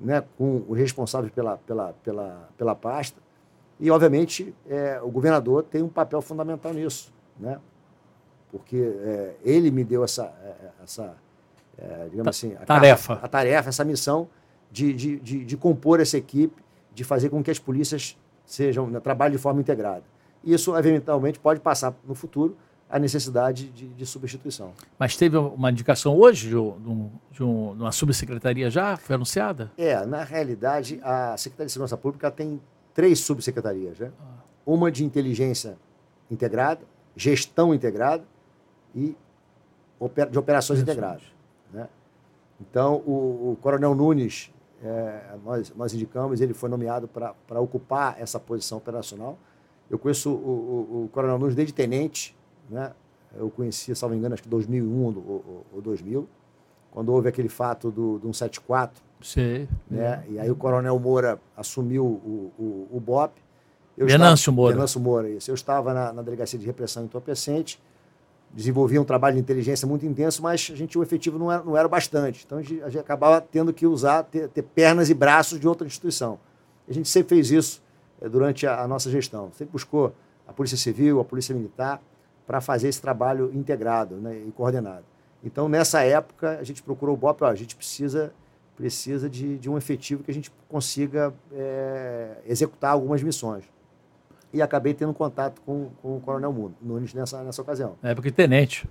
né? 0.00 0.22
com 0.36 0.64
o 0.68 0.72
responsável 0.72 1.30
pela, 1.30 1.56
pela, 1.58 1.92
pela, 2.04 2.48
pela 2.56 2.74
pasta, 2.74 3.20
e, 3.80 3.90
obviamente, 3.90 4.54
é, 4.68 5.00
o 5.02 5.08
governador 5.08 5.62
tem 5.62 5.82
um 5.82 5.88
papel 5.88 6.20
fundamental 6.20 6.72
nisso, 6.72 7.12
né? 7.38 7.60
porque 8.50 8.76
é, 8.76 9.36
ele 9.44 9.70
me 9.70 9.84
deu 9.84 10.02
essa, 10.02 10.24
é, 10.24 10.82
essa 10.82 11.16
é, 11.76 12.08
digamos 12.10 12.28
assim, 12.28 12.54
a 12.54 12.64
tarefa. 12.64 13.14
A, 13.14 13.24
a, 13.24 13.28
tarefa, 13.28 13.68
essa 13.68 13.84
missão 13.84 14.28
de, 14.70 14.92
de, 14.92 15.18
de, 15.20 15.44
de, 15.44 15.56
compor 15.56 16.00
essa 16.00 16.18
equipe, 16.18 16.60
de 16.92 17.04
fazer 17.04 17.28
com 17.28 17.42
que 17.42 17.50
as 17.50 17.58
polícias 17.58 18.18
sejam 18.44 18.88
né, 18.88 18.98
trabalhem 18.98 19.36
de 19.36 19.42
forma 19.42 19.60
integrada. 19.60 20.02
Isso, 20.42 20.76
eventualmente, 20.76 21.38
pode 21.38 21.60
passar 21.60 21.94
no 22.04 22.14
futuro 22.14 22.56
a 22.90 22.98
necessidade 22.98 23.68
de, 23.68 23.88
de, 23.88 24.06
substituição. 24.06 24.72
Mas 24.98 25.16
teve 25.16 25.36
uma 25.36 25.70
indicação 25.70 26.16
hoje 26.16 26.48
de, 26.48 26.56
um, 26.56 27.10
de, 27.30 27.42
um, 27.42 27.76
de 27.76 27.82
uma 27.82 27.92
subsecretaria 27.92 28.70
já? 28.70 28.96
Foi 28.96 29.14
anunciada? 29.14 29.70
É, 29.76 30.06
na 30.06 30.24
realidade, 30.24 30.98
a 31.02 31.36
Secretaria 31.36 31.66
de 31.66 31.72
Segurança 31.72 31.96
Pública 31.96 32.30
tem 32.30 32.60
três 32.94 33.20
subsecretarias, 33.20 33.98
né? 33.98 34.10
Ah. 34.20 34.38
Uma 34.64 34.90
de 34.90 35.04
inteligência 35.04 35.78
integrada, 36.30 36.80
gestão 37.16 37.74
integrada 37.74 38.24
e 38.94 39.16
de 40.30 40.38
operações 40.38 40.80
integradas. 40.80 41.22
Né? 41.72 41.88
Então, 42.60 42.96
o, 43.06 43.52
o 43.52 43.58
Coronel 43.60 43.94
Nunes, 43.94 44.52
é, 44.82 45.36
nós, 45.44 45.72
nós 45.74 45.94
indicamos, 45.94 46.40
ele 46.40 46.54
foi 46.54 46.68
nomeado 46.68 47.08
para 47.08 47.60
ocupar 47.60 48.16
essa 48.18 48.38
posição 48.38 48.78
operacional. 48.78 49.38
Eu 49.90 49.98
conheço 49.98 50.30
o, 50.30 50.34
o, 50.34 51.04
o, 51.04 51.08
Coronel 51.08 51.38
Nunes 51.38 51.54
desde 51.54 51.72
tenente, 51.72 52.36
né? 52.68 52.92
eu 53.36 53.50
conheci, 53.50 53.94
salvo 53.94 54.14
engano, 54.14 54.34
acho 54.34 54.42
que 54.42 54.48
2001 54.48 55.04
ou, 55.04 55.66
ou 55.72 55.82
2000, 55.82 56.28
quando 56.90 57.12
houve 57.12 57.28
aquele 57.28 57.48
fato 57.48 57.90
do, 57.90 58.18
do 58.18 58.32
174, 58.32 59.02
Sim. 59.20 59.68
Né? 59.90 60.24
E 60.28 60.38
aí 60.38 60.50
o 60.50 60.56
Coronel 60.56 60.98
Moura 60.98 61.40
assumiu 61.56 62.04
o, 62.04 62.52
o, 62.58 62.88
o 62.96 63.00
BOP. 63.00 63.32
Eu 63.96 64.06
Venâncio 64.06 64.42
estava, 64.42 64.56
Moura. 64.56 64.74
Venâncio 64.74 65.00
Moura, 65.00 65.28
isso. 65.28 65.50
Eu 65.50 65.54
estava 65.54 65.92
na, 65.92 66.12
na 66.12 66.22
Delegacia 66.22 66.58
de 66.58 66.64
Repressão 66.64 67.04
entorpecente, 67.04 67.80
desenvolvia 68.52 69.00
um 69.00 69.04
trabalho 69.04 69.34
de 69.34 69.40
inteligência 69.40 69.88
muito 69.88 70.06
intenso, 70.06 70.42
mas 70.42 70.70
a 70.72 70.76
gente, 70.76 70.96
o 70.96 71.02
efetivo 71.02 71.38
não 71.38 71.50
era, 71.50 71.62
não 71.64 71.76
era 71.76 71.88
bastante. 71.88 72.44
Então 72.46 72.58
a 72.58 72.62
gente, 72.62 72.82
a 72.82 72.88
gente 72.88 73.00
acabava 73.00 73.40
tendo 73.40 73.72
que 73.72 73.86
usar, 73.86 74.22
ter, 74.24 74.48
ter, 74.48 74.62
pernas 74.62 75.10
e 75.10 75.14
braços 75.14 75.58
de 75.58 75.66
outra 75.66 75.86
instituição. 75.86 76.38
A 76.88 76.92
gente 76.92 77.08
sempre 77.08 77.30
fez 77.30 77.50
isso 77.50 77.82
é, 78.20 78.28
durante 78.28 78.66
a, 78.66 78.82
a 78.82 78.88
nossa 78.88 79.10
gestão. 79.10 79.50
Sempre 79.52 79.72
buscou 79.72 80.14
a 80.46 80.52
Polícia 80.52 80.78
Civil, 80.78 81.20
a 81.20 81.24
Polícia 81.24 81.54
Militar, 81.54 82.00
para 82.48 82.62
fazer 82.62 82.88
esse 82.88 83.00
trabalho 83.00 83.54
integrado 83.54 84.16
né, 84.16 84.42
e 84.48 84.50
coordenado. 84.50 85.04
Então, 85.44 85.68
nessa 85.68 86.02
época, 86.02 86.58
a 86.58 86.64
gente 86.64 86.82
procurou 86.82 87.14
o 87.14 87.18
BOP, 87.18 87.42
ó, 87.42 87.46
a 87.46 87.54
gente 87.54 87.76
precisa 87.76 88.32
precisa 88.74 89.28
de, 89.28 89.58
de 89.58 89.68
um 89.68 89.76
efetivo 89.76 90.22
que 90.22 90.30
a 90.30 90.34
gente 90.34 90.52
consiga 90.68 91.34
é, 91.52 92.36
executar 92.46 92.92
algumas 92.92 93.20
missões. 93.24 93.64
E 94.52 94.62
acabei 94.62 94.94
tendo 94.94 95.12
contato 95.12 95.60
com, 95.62 95.90
com 96.00 96.16
o 96.16 96.20
Coronel 96.20 96.72
Nunes 96.80 97.12
nessa, 97.12 97.42
nessa 97.42 97.60
ocasião. 97.60 97.96
Na 98.00 98.10
época 98.10 98.30
de 98.30 98.36
tenente. 98.36 98.88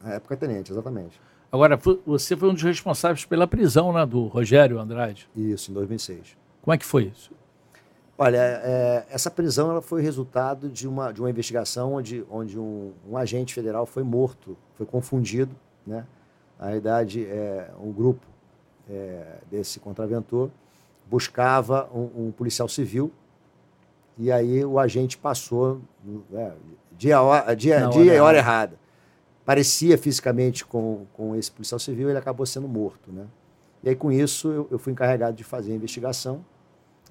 Na 0.00 0.12
época 0.12 0.36
de 0.36 0.40
tenente, 0.40 0.70
exatamente. 0.70 1.20
Agora, 1.50 1.76
você 2.06 2.36
foi 2.36 2.50
um 2.50 2.54
dos 2.54 2.62
responsáveis 2.62 3.24
pela 3.24 3.48
prisão 3.48 3.92
né, 3.92 4.06
do 4.06 4.26
Rogério 4.26 4.78
Andrade. 4.78 5.28
Isso, 5.34 5.72
em 5.72 5.74
2006. 5.74 6.36
Como 6.62 6.72
é 6.72 6.78
que 6.78 6.86
foi 6.86 7.06
isso? 7.12 7.32
Olha, 8.22 8.36
é, 8.36 9.06
essa 9.08 9.30
prisão 9.30 9.70
ela 9.70 9.80
foi 9.80 10.02
resultado 10.02 10.68
de 10.68 10.86
uma, 10.86 11.10
de 11.10 11.22
uma 11.22 11.30
investigação 11.30 11.94
onde, 11.94 12.22
onde 12.30 12.58
um, 12.58 12.92
um 13.08 13.16
agente 13.16 13.54
federal 13.54 13.86
foi 13.86 14.02
morto, 14.02 14.58
foi 14.74 14.84
confundido. 14.84 15.56
Né? 15.86 16.04
Na 16.58 16.66
realidade, 16.66 17.24
é, 17.24 17.70
um 17.82 17.90
grupo 17.90 18.20
é, 18.90 19.38
desse 19.50 19.80
contraventor 19.80 20.50
buscava 21.08 21.88
um, 21.94 22.26
um, 22.26 22.30
policial 22.30 22.68
civil 22.68 23.10
e 24.18 24.30
aí 24.30 24.62
o 24.66 24.78
agente 24.78 25.16
passou 25.16 25.80
é, 26.34 26.52
dia, 26.92 27.16
dia, 27.56 27.86
dia 27.88 28.14
e 28.16 28.20
hora 28.20 28.36
errada. 28.36 28.76
Parecia 29.46 29.96
fisicamente 29.96 30.62
com, 30.62 31.06
com 31.14 31.34
esse 31.34 31.50
policial 31.50 31.78
civil, 31.78 32.10
ele 32.10 32.18
acabou 32.18 32.44
sendo 32.44 32.68
morto. 32.68 33.10
Né? 33.10 33.24
E 33.82 33.88
aí, 33.88 33.96
com 33.96 34.12
isso, 34.12 34.48
eu, 34.48 34.68
eu 34.72 34.78
fui 34.78 34.92
encarregado 34.92 35.34
de 35.34 35.42
fazer 35.42 35.72
a 35.72 35.74
investigação 35.74 36.44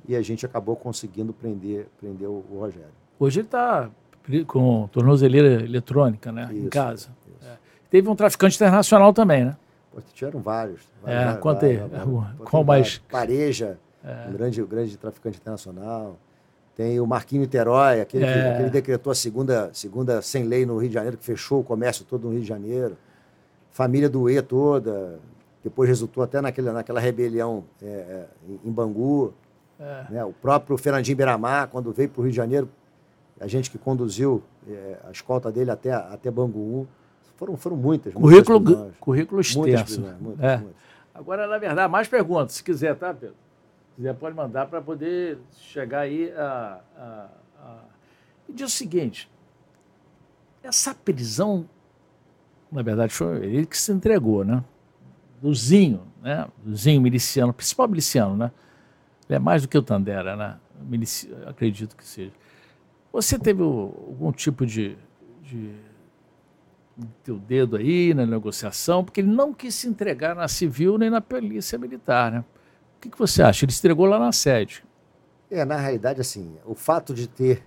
e 0.07 0.15
a 0.15 0.21
gente 0.21 0.45
acabou 0.45 0.75
conseguindo 0.75 1.33
prender, 1.33 1.87
prender 1.99 2.27
o, 2.27 2.43
o 2.49 2.59
Rogério. 2.59 2.89
Hoje 3.19 3.39
ele 3.39 3.47
está 3.47 3.89
com 4.47 4.87
tornozeleira 4.91 5.63
eletrônica 5.63 6.31
né, 6.31 6.49
isso, 6.51 6.65
em 6.65 6.69
casa. 6.69 7.09
É. 7.43 7.53
Teve 7.89 8.07
um 8.09 8.15
traficante 8.15 8.55
internacional 8.55 9.13
também, 9.13 9.45
né? 9.45 9.57
tiveram 10.13 10.39
vários. 10.39 10.81
É, 11.05 11.25
vários, 11.25 11.63
aí. 11.63 11.81
Qual 12.45 12.63
mais? 12.63 12.99
Pareja, 13.09 13.77
é. 14.03 14.29
um 14.29 14.33
grande, 14.33 14.63
grande 14.63 14.97
traficante 14.97 15.37
internacional. 15.37 16.17
Tem 16.75 16.99
o 16.99 17.05
Marquinho 17.05 17.41
Niterói, 17.41 17.99
aquele, 17.99 18.23
é. 18.23 18.33
que, 18.33 18.39
aquele 18.39 18.69
decretou 18.69 19.11
a 19.11 19.15
segunda, 19.15 19.69
segunda 19.73 20.21
sem 20.21 20.43
lei 20.43 20.65
no 20.65 20.77
Rio 20.77 20.87
de 20.87 20.93
Janeiro, 20.93 21.17
que 21.17 21.25
fechou 21.25 21.59
o 21.59 21.63
comércio 21.63 22.05
todo 22.05 22.25
no 22.25 22.31
Rio 22.31 22.41
de 22.41 22.47
Janeiro. 22.47 22.97
Família 23.71 24.09
do 24.09 24.29
E 24.29 24.41
toda. 24.41 25.19
Depois 25.63 25.89
resultou 25.89 26.23
até 26.23 26.39
naquele, 26.39 26.71
naquela 26.71 26.99
rebelião 26.99 27.65
é, 27.81 27.85
é 27.85 28.25
em 28.63 28.71
Bangu. 28.71 29.33
É. 29.79 30.05
Né? 30.09 30.25
O 30.25 30.33
próprio 30.33 30.77
Fernandinho 30.77 31.15
Beiramar, 31.15 31.67
quando 31.69 31.91
veio 31.91 32.09
para 32.09 32.19
o 32.19 32.23
Rio 32.23 32.31
de 32.31 32.37
Janeiro, 32.37 32.69
a 33.39 33.47
gente 33.47 33.71
que 33.71 33.77
conduziu 33.77 34.43
é, 34.67 34.97
a 35.07 35.11
escolta 35.11 35.51
dele 35.51 35.71
até, 35.71 35.91
até 35.91 36.29
Bangu. 36.29 36.87
Foram, 37.37 37.55
foram 37.55 37.77
muitas. 37.77 38.13
Currículo, 38.13 38.59
muitas 38.59 38.97
currículo 38.97 39.39
extenso. 39.39 40.01
Muitas, 40.01 40.19
muitas, 40.19 40.43
é. 40.43 40.57
muitas. 40.57 40.81
Agora, 41.13 41.47
na 41.47 41.57
verdade, 41.57 41.89
mais 41.89 42.07
perguntas, 42.07 42.55
se 42.55 42.63
quiser, 42.63 42.95
tá, 42.95 43.13
Pedro? 43.13 43.35
Se 43.89 43.95
quiser, 43.95 44.13
pode 44.15 44.35
mandar 44.35 44.67
para 44.67 44.81
poder 44.81 45.37
chegar 45.57 46.01
aí 46.01 46.31
a, 46.33 46.81
a, 46.97 47.27
a... 47.61 47.77
E 48.47 48.53
diz 48.53 48.73
o 48.73 48.75
seguinte, 48.75 49.29
essa 50.61 50.93
prisão, 50.93 51.67
na 52.69 52.81
verdade, 52.81 53.13
foi 53.13 53.37
ele 53.45 53.65
que 53.65 53.77
se 53.77 53.91
entregou, 53.91 54.43
né? 54.43 54.63
Do 55.41 55.53
Zinho, 55.53 56.01
né? 56.21 56.45
Do 56.63 56.75
Zinho 56.75 57.01
miliciano, 57.01 57.53
principal 57.53 57.87
miliciano, 57.87 58.35
né? 58.35 58.51
Ele 59.29 59.37
é 59.37 59.39
mais 59.39 59.61
do 59.61 59.67
que 59.67 59.77
o 59.77 59.83
Tandera, 59.83 60.35
né? 60.35 60.57
Acredito 61.45 61.95
que 61.95 62.03
seja. 62.03 62.33
Você 63.13 63.37
teve 63.37 63.61
algum 63.61 64.31
tipo 64.31 64.65
de, 64.65 64.97
de 65.43 65.71
teu 67.23 67.37
dedo 67.37 67.75
aí 67.75 68.13
na 68.13 68.25
negociação, 68.25 69.03
porque 69.03 69.21
ele 69.21 69.31
não 69.31 69.53
quis 69.53 69.75
se 69.75 69.87
entregar 69.87 70.35
na 70.35 70.47
civil 70.47 70.97
nem 70.97 71.09
na 71.09 71.21
polícia 71.21 71.77
militar, 71.77 72.31
né? 72.31 72.43
O 72.97 73.01
que, 73.01 73.09
que 73.09 73.17
você 73.17 73.41
acha? 73.41 73.65
Ele 73.65 73.71
se 73.71 73.79
entregou 73.79 74.05
lá 74.05 74.19
na 74.19 74.31
sede. 74.31 74.83
É, 75.49 75.63
na 75.63 75.77
realidade, 75.77 76.19
assim, 76.19 76.57
o 76.65 76.75
fato 76.75 77.13
de 77.13 77.27
ter 77.27 77.63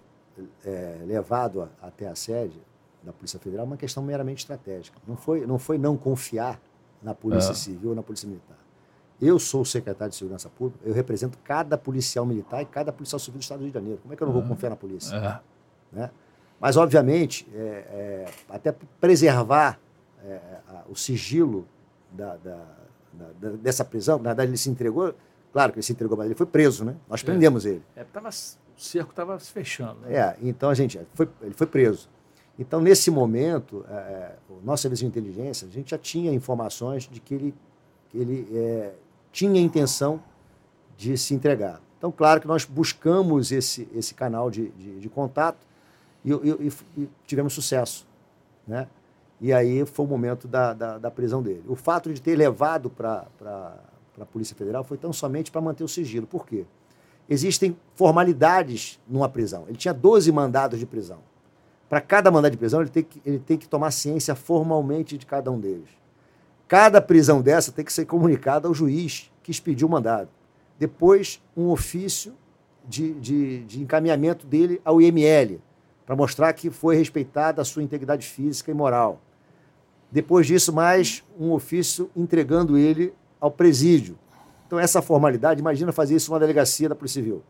é, 0.65 0.99
levado 1.07 1.63
a, 1.63 1.87
até 1.87 2.07
a 2.09 2.15
sede 2.15 2.61
da 3.03 3.13
Polícia 3.13 3.39
Federal 3.39 3.65
é 3.65 3.69
uma 3.69 3.77
questão 3.77 4.03
meramente 4.03 4.41
estratégica. 4.41 4.99
Não 5.07 5.17
foi 5.17 5.47
não, 5.47 5.59
foi 5.59 5.79
não 5.79 5.97
confiar 5.97 6.61
na 7.03 7.15
Polícia 7.15 7.53
ah. 7.53 7.55
Civil 7.55 7.91
ou 7.91 7.97
na 7.97 8.03
Polícia 8.03 8.29
Militar. 8.29 8.62
Eu 9.25 9.39
sou 9.39 9.61
o 9.63 9.65
secretário 9.65 10.11
de 10.11 10.17
Segurança 10.17 10.49
Pública, 10.49 10.81
eu 10.85 10.93
represento 10.93 11.39
cada 11.45 11.79
policial 11.79 12.27
militar 12.27 12.61
e 12.61 12.67
cada 12.67 12.93
policial 12.93 13.21
civil 13.21 13.39
do 13.39 13.43
Estado 13.43 13.59
do 13.59 13.63
Rio 13.63 13.71
de 13.73 13.79
Janeiro. 13.79 14.01
Como 14.03 14.13
é 14.13 14.17
que 14.17 14.23
eu 14.23 14.27
não 14.27 14.35
vou 14.35 14.43
confiar 14.43 14.71
na 14.71 14.77
polícia? 14.77 15.15
É. 15.15 15.97
Né? 15.97 16.11
Mas, 16.59 16.77
obviamente, 16.77 17.47
é, 17.55 17.59
é, 17.59 18.27
até 18.49 18.75
preservar 19.01 19.79
é, 20.25 20.41
a- 20.69 20.83
o 20.89 20.97
sigilo 20.97 21.67
da, 22.11 22.37
da- 22.37 22.67
da- 23.41 23.51
dessa 23.51 23.85
prisão, 23.85 24.19
na 24.19 24.31
verdade, 24.31 24.51
ele 24.51 24.57
se 24.57 24.69
entregou, 24.71 25.15
claro 25.53 25.73
que 25.73 25.79
ele 25.79 25.85
se 25.85 25.93
entregou, 25.93 26.17
mas 26.17 26.27
ele 26.27 26.35
foi 26.35 26.47
preso, 26.47 26.85
né? 26.85 26.97
Nós 27.09 27.23
prendemos 27.23 27.65
ele. 27.65 27.83
É, 27.95 28.03
tava, 28.05 28.29
o 28.29 28.81
cerco 28.81 29.11
estava 29.11 29.39
se 29.39 29.51
fechando. 29.53 30.01
Né? 30.01 30.15
É, 30.17 30.37
então 30.43 30.69
a 30.69 30.75
gente 30.75 31.01
foi, 31.15 31.29
ele 31.43 31.55
foi 31.55 31.67
preso. 31.69 32.09
Então, 32.59 32.81
nesse 32.81 33.11
momento, 33.11 33.85
é, 33.89 33.93
é, 33.95 34.37
o 34.51 34.61
nosso 34.65 34.83
serviço 34.83 35.03
de 35.03 35.09
inteligência, 35.09 35.67
a 35.67 35.71
gente 35.71 35.91
já 35.93 35.99
tinha 35.99 36.33
informações 36.33 37.05
de 37.09 37.21
que 37.21 37.35
ele, 37.35 37.55
que 38.11 38.19
ele 38.19 38.49
é, 38.57 38.93
tinha 39.33 39.61
intenção 39.61 40.23
de 40.97 41.17
se 41.19 41.35
entregar. 41.35 41.81
Então, 41.99 42.13
claro 42.13 42.41
que 42.41 42.47
nós 42.47 42.65
buscamos 42.65 43.51
esse, 43.51 43.89
esse 43.95 44.13
canal 44.15 44.51
de, 44.51 44.69
de, 44.71 45.01
de 45.01 45.09
contato 45.09 45.67
e, 46.25 46.31
e- 46.33 46.69
e- 46.97 47.03
e 47.03 47.09
tivemos 47.27 47.53
sucesso. 47.53 48.07
Né? 48.67 48.87
E 49.41 49.53
aí 49.53 49.85
foi 49.87 50.05
o 50.05 50.09
momento 50.09 50.47
da, 50.47 50.73
da, 50.73 50.99
da 50.99 51.11
prisão 51.11 51.43
dele. 51.43 51.65
O 51.67 51.75
fato 51.75 52.13
de 52.13 52.21
ter 52.21 52.37
levado 52.37 52.91
para 52.91 53.27
a 54.21 54.25
Polícia 54.27 54.55
Federal 54.55 54.85
foi 54.85 54.97
tão 54.99 55.13
somente 55.13 55.51
para 55.51 55.61
manter 55.61 55.83
o 55.83 55.89
sigilo. 55.89 56.27
Por 56.27 56.47
quê? 56.47 56.65
Existem 57.29 57.77
formalidades 57.95 59.01
numa 59.09 59.29
prisão. 59.29 59.65
Ele 59.69 59.77
tinha 59.79 59.95
12 59.95 60.31
mandados 60.31 60.79
de 60.79 60.87
prisão. 60.87 61.19
Para 61.89 62.01
cada 62.01 62.31
mandado 62.31 62.53
de 62.53 62.59
prisão, 62.59 62.81
ele 62.81 62.91
tem, 62.91 63.03
que, 63.03 63.21
ele 63.25 63.39
tem 63.39 63.57
que 63.57 63.69
tomar 63.69 63.91
ciência 63.91 64.35
formalmente 64.35 65.17
de 65.19 65.25
cada 65.27 65.51
um 65.51 65.59
deles. 65.59 65.89
Cada 66.73 67.03
prisão 67.03 67.43
dessa 67.43 67.71
tem 67.71 67.85
que 67.85 67.93
ser 67.93 68.07
comunicada 68.07 68.67
ao 68.67 68.73
juiz 68.73 69.31
que 69.43 69.51
expediu 69.51 69.87
o 69.87 69.91
mandado. 69.91 70.31
Depois, 70.79 71.39
um 71.55 71.69
ofício 71.69 72.33
de, 72.89 73.13
de, 73.13 73.63
de 73.65 73.83
encaminhamento 73.83 74.47
dele 74.47 74.81
ao 74.83 74.99
IML, 74.99 75.61
para 76.07 76.17
mostrar 76.17 76.51
que 76.55 76.71
foi 76.71 76.97
respeitada 76.97 77.61
a 77.61 77.65
sua 77.67 77.83
integridade 77.83 78.27
física 78.27 78.71
e 78.71 78.75
moral. 78.75 79.21
Depois 80.11 80.47
disso, 80.47 80.73
mais 80.73 81.23
um 81.39 81.53
ofício 81.53 82.11
entregando 82.17 82.79
ele 82.79 83.13
ao 83.39 83.51
presídio. 83.51 84.19
Então, 84.67 84.79
essa 84.79 85.03
formalidade, 85.03 85.61
imagina 85.61 85.93
fazer 85.93 86.17
isso 86.17 86.31
numa 86.31 86.41
delegacia 86.41 86.89
da 86.89 86.95
Polícia 86.95 87.21
Civil. 87.21 87.43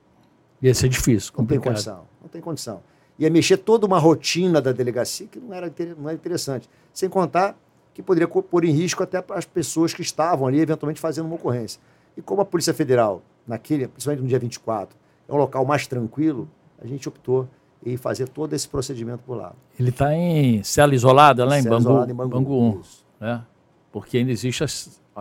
Ia 0.60 0.74
ser 0.74 0.88
difícil, 0.88 1.32
Não 1.38 1.46
tem 1.46 1.58
complicado. 1.58 1.74
condição. 1.74 2.08
Não 2.20 2.28
tem 2.28 2.40
condição. 2.40 2.82
Ia 3.20 3.30
mexer 3.30 3.58
toda 3.58 3.86
uma 3.86 4.00
rotina 4.00 4.60
da 4.60 4.72
delegacia 4.72 5.28
que 5.28 5.38
não 5.38 5.54
era, 5.54 5.72
não 5.96 6.08
era 6.08 6.14
interessante. 6.18 6.68
Sem 6.92 7.08
contar 7.08 7.56
que 7.94 8.02
poderia 8.02 8.28
pôr 8.28 8.64
em 8.64 8.70
risco 8.70 9.02
até 9.02 9.22
as 9.30 9.44
pessoas 9.44 9.92
que 9.92 10.02
estavam 10.02 10.46
ali, 10.46 10.60
eventualmente, 10.60 11.00
fazendo 11.00 11.26
uma 11.26 11.34
ocorrência. 11.34 11.80
E 12.16 12.22
como 12.22 12.40
a 12.40 12.44
Polícia 12.44 12.72
Federal, 12.72 13.22
naquele, 13.46 13.86
principalmente 13.88 14.22
no 14.22 14.28
dia 14.28 14.38
24, 14.38 14.96
é 15.28 15.32
um 15.32 15.36
local 15.36 15.64
mais 15.64 15.86
tranquilo, 15.86 16.48
a 16.80 16.86
gente 16.86 17.08
optou 17.08 17.48
em 17.84 17.96
fazer 17.96 18.28
todo 18.28 18.52
esse 18.54 18.68
procedimento 18.68 19.22
por 19.24 19.36
lá. 19.36 19.52
Ele 19.78 19.90
está 19.90 20.14
em 20.14 20.62
cela 20.62 20.94
isolada 20.94 21.44
lá 21.44 21.58
em 21.58 21.62
Cela 21.62 21.76
Bangu, 21.76 21.88
isolada 21.90 22.12
em 22.12 22.14
Bangu, 22.14 22.30
Bangu, 22.30 22.60
1, 22.78 22.80
isso. 22.80 23.06
né? 23.20 23.44
Porque 23.90 24.18
ainda 24.18 24.30
existe, 24.30 24.64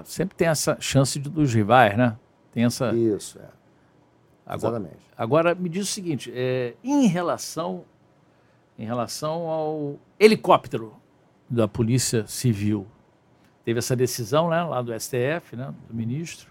sempre 0.05 0.35
tem 0.35 0.47
essa 0.47 0.77
chance 0.79 1.19
de, 1.19 1.29
dos 1.29 1.53
rivais, 1.53 1.97
né? 1.97 2.15
Tem 2.53 2.63
essa... 2.63 2.93
Isso, 2.93 3.39
é. 3.39 3.49
Agora, 4.45 4.75
Exatamente. 4.75 5.05
agora, 5.17 5.55
me 5.55 5.69
diz 5.69 5.87
o 5.87 5.91
seguinte, 5.91 6.31
é, 6.33 6.73
em 6.83 7.07
relação 7.07 7.85
em 8.77 8.85
relação 8.85 9.47
ao 9.47 9.99
helicóptero 10.19 10.93
da 11.51 11.67
Polícia 11.67 12.25
Civil, 12.27 12.87
teve 13.65 13.79
essa 13.79 13.95
decisão 13.95 14.49
né, 14.49 14.63
lá 14.63 14.81
do 14.81 14.97
STF, 14.97 15.55
né, 15.55 15.73
do 15.87 15.93
ministro, 15.93 16.49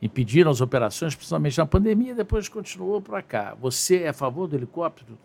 impediram 0.00 0.50
as 0.50 0.60
operações, 0.60 1.14
principalmente 1.16 1.58
na 1.58 1.66
pandemia, 1.66 2.14
depois 2.14 2.48
continuou 2.48 3.00
para 3.00 3.20
cá. 3.22 3.56
Você 3.60 4.02
é 4.02 4.08
a 4.08 4.12
favor 4.12 4.46
do 4.46 4.54
helicóptero, 4.54 5.18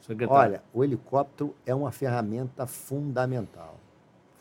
secretário? 0.00 0.54
Olha, 0.54 0.62
o 0.72 0.82
helicóptero 0.82 1.54
é 1.66 1.74
uma 1.74 1.92
ferramenta 1.92 2.66
fundamental. 2.66 3.78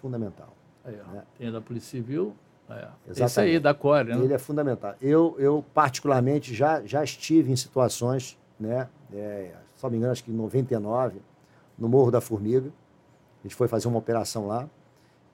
Fundamental. 0.01 0.53
Aí, 0.85 0.97
ó, 1.05 1.11
né? 1.11 1.23
tem 1.37 1.51
da 1.51 1.59
Polícia 1.59 1.91
Civil, 1.91 2.33
é, 2.69 2.87
Exatamente. 3.09 3.55
aí, 3.55 3.59
da 3.59 3.73
Core, 3.73 4.09
né? 4.09 4.23
Ele 4.23 4.33
é 4.33 4.37
fundamental. 4.37 4.95
Eu, 5.01 5.35
eu 5.37 5.65
particularmente, 5.73 6.53
já, 6.53 6.81
já 6.85 7.03
estive 7.03 7.51
em 7.51 7.55
situações, 7.55 8.37
né? 8.57 8.87
É, 9.13 9.51
só 9.75 9.89
me 9.89 9.97
engano, 9.97 10.13
acho 10.13 10.23
que 10.23 10.31
em 10.31 10.35
99, 10.35 11.19
no 11.77 11.89
Morro 11.89 12.09
da 12.09 12.21
Formiga. 12.21 12.71
A 13.43 13.47
gente 13.47 13.55
foi 13.55 13.67
fazer 13.67 13.87
uma 13.87 13.97
operação 13.99 14.47
lá 14.47 14.69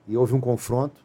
e 0.07 0.18
houve 0.18 0.34
um 0.34 0.39
confronto 0.41 0.99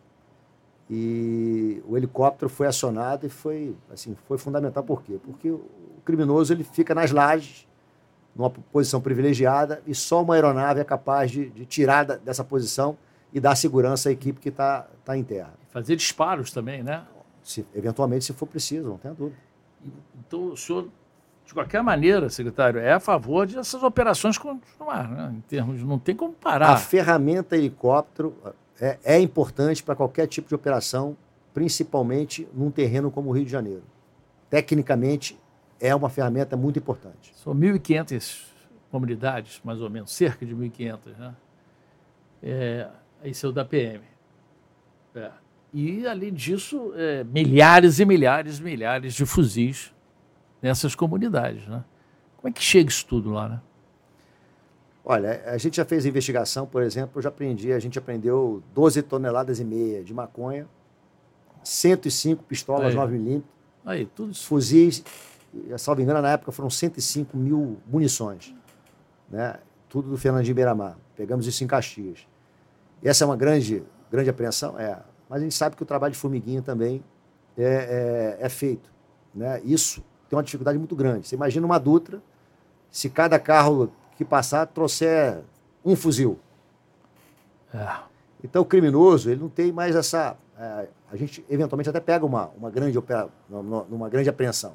e 0.89 1.83
o 1.87 1.97
helicóptero 1.97 2.49
foi 2.49 2.67
acionado 2.67 3.27
e 3.27 3.29
foi, 3.29 3.75
assim, 3.93 4.17
foi 4.27 4.39
fundamental. 4.39 4.83
Por 4.83 5.03
quê? 5.03 5.19
Porque 5.23 5.51
o 5.51 5.63
criminoso 6.05 6.53
ele 6.53 6.65
fica 6.65 6.95
nas 6.95 7.11
lajes, 7.11 7.67
numa 8.35 8.51
posição 8.51 9.01
privilegiada 9.01 9.83
e 9.87 9.95
só 9.95 10.23
uma 10.23 10.35
aeronave 10.35 10.81
é 10.81 10.85
capaz 10.85 11.31
de, 11.31 11.49
de 11.51 11.65
tirar 11.65 12.05
da- 12.05 12.17
dessa 12.17 12.45
posição 12.45 12.97
e 13.33 13.41
dar 13.41 13.55
segurança 13.57 14.09
à 14.09 14.13
equipe 14.13 14.41
que 14.41 14.49
está 14.49 14.87
tá 15.05 15.17
em 15.17 15.25
terra. 15.25 15.55
Fazer 15.71 15.97
disparos 15.97 16.51
também, 16.53 16.83
né? 16.83 17.05
Se, 17.43 17.67
eventualmente, 17.75 18.25
se 18.25 18.33
for 18.33 18.47
preciso, 18.47 18.89
não 18.89 18.99
tenha 18.99 19.15
dúvida. 19.15 19.37
Então, 20.19 20.47
o 20.53 20.57
senhor, 20.57 20.89
de 21.45 21.53
qualquer 21.53 21.83
maneira, 21.83 22.31
secretário, 22.31 22.81
é 22.81 22.93
a 22.93 23.01
favor 23.01 23.47
de 23.47 23.59
essas 23.59 23.83
operações 23.83 24.39
continuar, 24.39 25.09
né? 25.11 25.35
Em 25.37 25.41
termos 25.43 25.79
de 25.79 25.85
não 25.85 25.99
tem 25.99 26.15
como 26.17 26.33
A 26.41 26.43
parar. 26.43 26.77
ferramenta 26.79 27.57
helicóptero 27.57 28.35
é, 28.81 28.99
é 29.05 29.21
importante 29.21 29.83
para 29.83 29.95
qualquer 29.95 30.27
tipo 30.27 30.49
de 30.49 30.55
operação, 30.55 31.17
principalmente 31.53 32.49
num 32.55 32.71
terreno 32.71 33.11
como 33.11 33.31
o 33.31 33.33
Rio 33.33 33.45
de 33.45 33.51
Janeiro. 33.51 33.83
Tecnicamente, 34.49 35.39
é 35.81 35.95
uma 35.95 36.09
ferramenta 36.09 36.57
muito 36.57 36.79
importante. 36.79 37.33
São 37.37 37.55
1.500 37.55 38.47
comunidades, 38.91 39.61
mais 39.63 39.81
ou 39.81 39.91
menos, 39.91 40.13
cerca 40.13 40.47
de 40.47 40.55
1.500, 40.55 40.99
né? 41.19 41.35
É, 42.43 42.89
esse 43.23 43.45
é 43.45 43.49
o 43.49 43.53
da 43.53 43.65
PM. 43.65 44.03
É. 45.15 45.31
E, 45.73 46.07
além 46.07 46.33
disso, 46.33 46.93
é, 46.97 47.25
milhares 47.25 47.99
e 47.99 48.05
milhares 48.05 48.59
e 48.59 48.63
milhares 48.63 49.15
de 49.15 49.27
fuzis 49.27 49.94
nessas 50.65 50.95
comunidades, 50.95 51.69
né? 51.69 51.85
Como 52.39 52.49
é 52.49 52.51
que 52.51 52.63
chega 52.63 52.89
isso 52.89 53.05
tudo 53.05 53.31
lá, 53.31 53.49
né? 53.51 53.61
Olha, 55.05 55.43
a 55.45 55.59
gente 55.59 55.77
já 55.77 55.85
fez 55.85 56.07
investigação, 56.07 56.67
por 56.67 56.83
exemplo, 56.83 57.19
eu 57.19 57.23
já 57.23 57.29
aprendi, 57.29 57.71
a 57.71 57.79
gente 57.79 57.99
aprendeu 57.99 58.63
12 58.75 59.03
toneladas 59.03 59.61
e 59.61 59.65
meia 59.65 60.03
de 60.03 60.15
maconha, 60.15 60.67
105 61.63 62.43
pistolas 62.45 62.97
Aí. 62.97 62.99
9mm, 62.99 63.43
Aí, 63.85 64.07
tudo 64.07 64.33
isso. 64.33 64.47
fuzis, 64.47 65.05
salvo 65.77 66.01
engano, 66.01 66.23
na 66.23 66.31
época 66.31 66.51
foram 66.51 66.71
105 66.71 67.37
mil 67.37 67.77
munições. 67.87 68.55
Né? 69.29 69.59
Tudo 69.91 70.09
do 70.09 70.17
Fernandinho 70.17 70.55
Beiramar. 70.55 70.97
Pegamos 71.15 71.47
isso 71.47 71.63
em 71.63 71.67
Caxias. 71.67 72.27
E 73.03 73.09
essa 73.09 73.23
é 73.23 73.27
uma 73.27 73.37
grande, 73.37 73.83
grande 74.11 74.31
apreensão? 74.31 74.81
É. 74.81 74.99
Mas 75.29 75.41
a 75.41 75.45
gente 75.45 75.55
sabe 75.55 75.77
que 75.77 75.83
o 75.83 75.87
trabalho 75.87 76.13
de 76.13 76.19
formiguinha 76.19 76.63
também 76.63 77.05
é, 77.55 78.39
é, 78.41 78.47
é 78.47 78.49
feito. 78.49 78.91
Né? 79.35 79.61
Isso 79.63 80.03
tem 80.29 80.37
uma 80.37 80.43
dificuldade 80.43 80.79
muito 80.79 80.95
grande. 80.97 81.29
Você 81.29 81.35
imagina 81.35 81.67
uma 81.67 81.79
Dutra, 81.79 82.23
se 82.91 83.11
cada 83.11 83.39
carro 83.39 83.93
que 84.17 84.25
passar 84.25 84.67
trouxer 84.67 85.41
um 85.85 85.97
fuzil. 85.97 86.39
É. 87.73 87.89
Então 88.43 88.63
o 88.63 88.65
criminoso 88.65 89.31
ele 89.31 89.41
não 89.41 89.49
tem 89.49 89.73
mais 89.73 89.97
essa. 89.97 90.37
é, 90.59 90.89
a 91.11 91.17
gente 91.17 91.45
eventualmente 91.49 91.89
até 91.89 92.01
pega 92.01 92.25
uma, 92.25 92.49
uma, 92.57 92.71
grande 92.71 92.97
opera, 92.99 93.29
numa 93.49 94.09
grande 94.09 94.29
apreensão. 94.29 94.75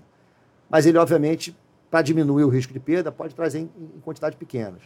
Mas 0.70 0.86
ele, 0.86 0.98
obviamente, 0.98 1.56
para 1.90 2.02
diminuir 2.02 2.44
o 2.44 2.50
risco 2.50 2.72
de 2.72 2.80
perda, 2.80 3.12
pode 3.12 3.34
trazer 3.34 3.60
em, 3.60 3.72
em 3.96 4.00
quantidades 4.02 4.38
pequenas. 4.38 4.82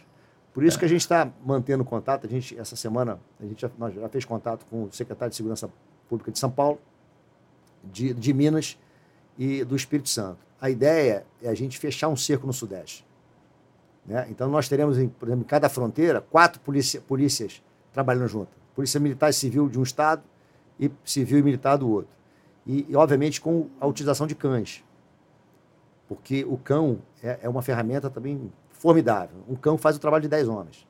Por 0.52 0.62
isso 0.62 0.78
que 0.78 0.84
a 0.84 0.88
gente 0.88 1.00
está 1.00 1.30
mantendo 1.44 1.84
contato. 1.84 2.26
A 2.26 2.30
gente, 2.30 2.56
essa 2.58 2.76
semana, 2.76 3.18
a 3.40 3.44
gente 3.44 3.60
já, 3.60 3.70
nós 3.76 3.92
já 3.92 4.08
fez 4.08 4.24
contato 4.24 4.64
com 4.66 4.84
o 4.84 4.92
secretário 4.92 5.30
de 5.30 5.36
Segurança 5.36 5.68
Pública 6.08 6.30
de 6.30 6.38
São 6.38 6.50
Paulo, 6.50 6.78
de, 7.82 8.14
de 8.14 8.32
Minas 8.32 8.78
e 9.36 9.64
do 9.64 9.74
Espírito 9.74 10.08
Santo. 10.08 10.38
A 10.64 10.70
ideia 10.70 11.26
é 11.42 11.50
a 11.50 11.54
gente 11.54 11.78
fechar 11.78 12.08
um 12.08 12.16
cerco 12.16 12.46
no 12.46 12.52
Sudeste. 12.54 13.06
Né? 14.06 14.26
Então, 14.30 14.48
nós 14.48 14.66
teremos, 14.66 14.98
em, 14.98 15.10
por 15.10 15.28
exemplo, 15.28 15.44
em 15.44 15.46
cada 15.46 15.68
fronteira, 15.68 16.22
quatro 16.22 16.58
polícia, 16.58 17.02
polícias 17.02 17.62
trabalhando 17.92 18.28
junto. 18.28 18.48
Polícia 18.74 18.98
Militar 18.98 19.28
e 19.28 19.34
Civil 19.34 19.68
de 19.68 19.78
um 19.78 19.82
estado 19.82 20.22
e 20.80 20.90
Civil 21.04 21.40
e 21.40 21.42
Militar 21.42 21.76
do 21.76 21.90
outro. 21.90 22.10
E, 22.66 22.86
e, 22.88 22.96
obviamente, 22.96 23.42
com 23.42 23.68
a 23.78 23.86
utilização 23.86 24.26
de 24.26 24.34
cães. 24.34 24.82
Porque 26.08 26.46
o 26.46 26.56
cão 26.56 26.98
é, 27.22 27.40
é 27.42 27.48
uma 27.50 27.60
ferramenta 27.60 28.08
também 28.08 28.50
formidável. 28.70 29.36
Um 29.46 29.56
cão 29.56 29.76
faz 29.76 29.96
o 29.96 30.00
trabalho 30.00 30.22
de 30.22 30.28
10 30.28 30.48
homens. 30.48 30.88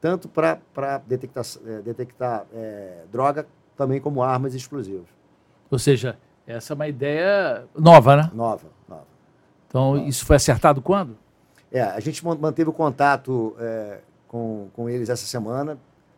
Tanto 0.00 0.28
para 0.28 0.98
detectar, 1.04 1.44
é, 1.66 1.82
detectar 1.82 2.46
é, 2.54 3.02
droga, 3.10 3.44
também 3.76 4.00
como 4.00 4.22
armas 4.22 4.54
e 4.54 4.56
explosivos. 4.56 5.08
Ou 5.68 5.80
seja, 5.80 6.16
essa 6.46 6.72
é 6.72 6.76
uma 6.76 6.86
ideia 6.86 7.66
nova, 7.76 8.14
né? 8.14 8.30
Nova. 8.32 8.75
Então, 9.76 10.08
isso 10.08 10.24
foi 10.24 10.36
acertado 10.36 10.80
quando? 10.80 11.18
É, 11.70 11.82
a 11.82 12.00
gente 12.00 12.24
man- 12.24 12.38
manteve 12.40 12.70
o 12.70 12.72
contato 12.72 13.54
é, 13.60 13.98
com, 14.26 14.68
com 14.72 14.88
eles 14.88 15.10
essa 15.10 15.26
semana. 15.26 15.76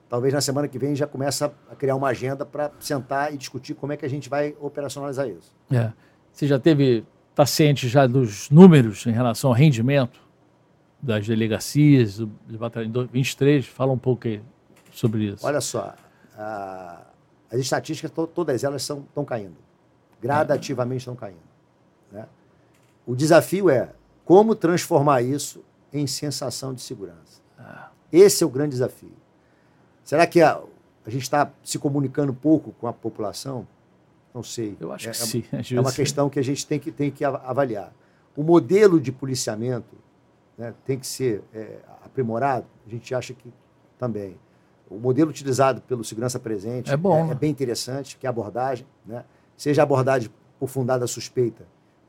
talvez 0.08 0.32
na 0.32 0.40
semana 0.40 0.68
que 0.68 0.78
vem 0.78 0.94
já 0.94 1.08
começa 1.08 1.52
a 1.68 1.74
criar 1.74 1.96
uma 1.96 2.06
agenda 2.06 2.46
para 2.46 2.70
sentar 2.78 3.34
e 3.34 3.36
discutir 3.36 3.74
como 3.74 3.92
é 3.92 3.96
que 3.96 4.06
a 4.06 4.08
gente 4.08 4.28
vai 4.28 4.54
operacionalizar 4.60 5.26
isso. 5.28 5.52
É. 5.72 5.90
Você 6.32 6.46
já 6.46 6.56
teve, 6.56 7.04
está 7.30 7.44
ciente 7.44 7.88
já 7.88 8.06
dos 8.06 8.48
números 8.48 9.04
em 9.06 9.10
relação 9.10 9.50
ao 9.50 9.56
rendimento 9.56 10.20
das 11.02 11.26
delegacias, 11.26 12.18
do 12.18 12.30
batalhão 12.58 13.08
23? 13.12 13.66
Fala 13.66 13.92
um 13.92 13.98
pouco 13.98 14.28
aí 14.28 14.40
sobre 14.92 15.24
isso. 15.24 15.44
Olha 15.44 15.60
só, 15.60 15.96
a, 16.38 17.00
as 17.50 17.58
estatísticas, 17.58 18.12
to, 18.12 18.24
todas 18.28 18.62
elas 18.62 18.82
estão 18.82 19.24
caindo. 19.26 19.56
Gradativamente 20.22 21.00
estão 21.00 21.16
caindo. 21.16 21.47
O 23.08 23.16
desafio 23.16 23.70
é 23.70 23.88
como 24.22 24.54
transformar 24.54 25.22
isso 25.22 25.64
em 25.90 26.06
sensação 26.06 26.74
de 26.74 26.82
segurança. 26.82 27.40
Ah. 27.58 27.88
Esse 28.12 28.44
é 28.44 28.46
o 28.46 28.50
grande 28.50 28.72
desafio. 28.72 29.14
Será 30.04 30.26
que 30.26 30.42
a, 30.42 30.60
a 31.06 31.08
gente 31.08 31.22
está 31.22 31.50
se 31.64 31.78
comunicando 31.78 32.34
pouco 32.34 32.72
com 32.72 32.86
a 32.86 32.92
população? 32.92 33.66
Não 34.34 34.42
sei. 34.42 34.76
Eu 34.78 34.92
acho 34.92 35.08
é, 35.08 35.12
que 35.12 35.16
sim. 35.16 35.42
É, 35.50 35.74
é 35.74 35.80
uma 35.80 35.90
questão 35.90 36.28
que 36.28 36.38
a 36.38 36.44
gente 36.44 36.66
tem 36.66 36.78
que, 36.78 36.92
tem 36.92 37.10
que 37.10 37.24
avaliar. 37.24 37.94
O 38.36 38.42
modelo 38.42 39.00
de 39.00 39.10
policiamento 39.10 39.96
né, 40.58 40.74
tem 40.84 40.98
que 40.98 41.06
ser 41.06 41.42
é, 41.54 41.78
aprimorado, 42.04 42.66
a 42.86 42.90
gente 42.90 43.14
acha 43.14 43.32
que 43.32 43.50
também. 43.98 44.36
O 44.90 44.98
modelo 44.98 45.30
utilizado 45.30 45.80
pelo 45.80 46.04
Segurança 46.04 46.38
Presente 46.38 46.92
é, 46.92 46.96
bom, 46.96 47.16
é, 47.16 47.24
né? 47.24 47.32
é 47.32 47.34
bem 47.34 47.50
interessante, 47.50 48.18
que 48.18 48.26
é 48.26 48.28
a 48.28 48.30
abordagem, 48.30 48.86
né? 49.06 49.24
seja 49.56 49.80
a 49.80 49.84
abordagem 49.84 50.28
por 50.60 50.68
fundada 50.68 51.06
suspeita 51.06 51.64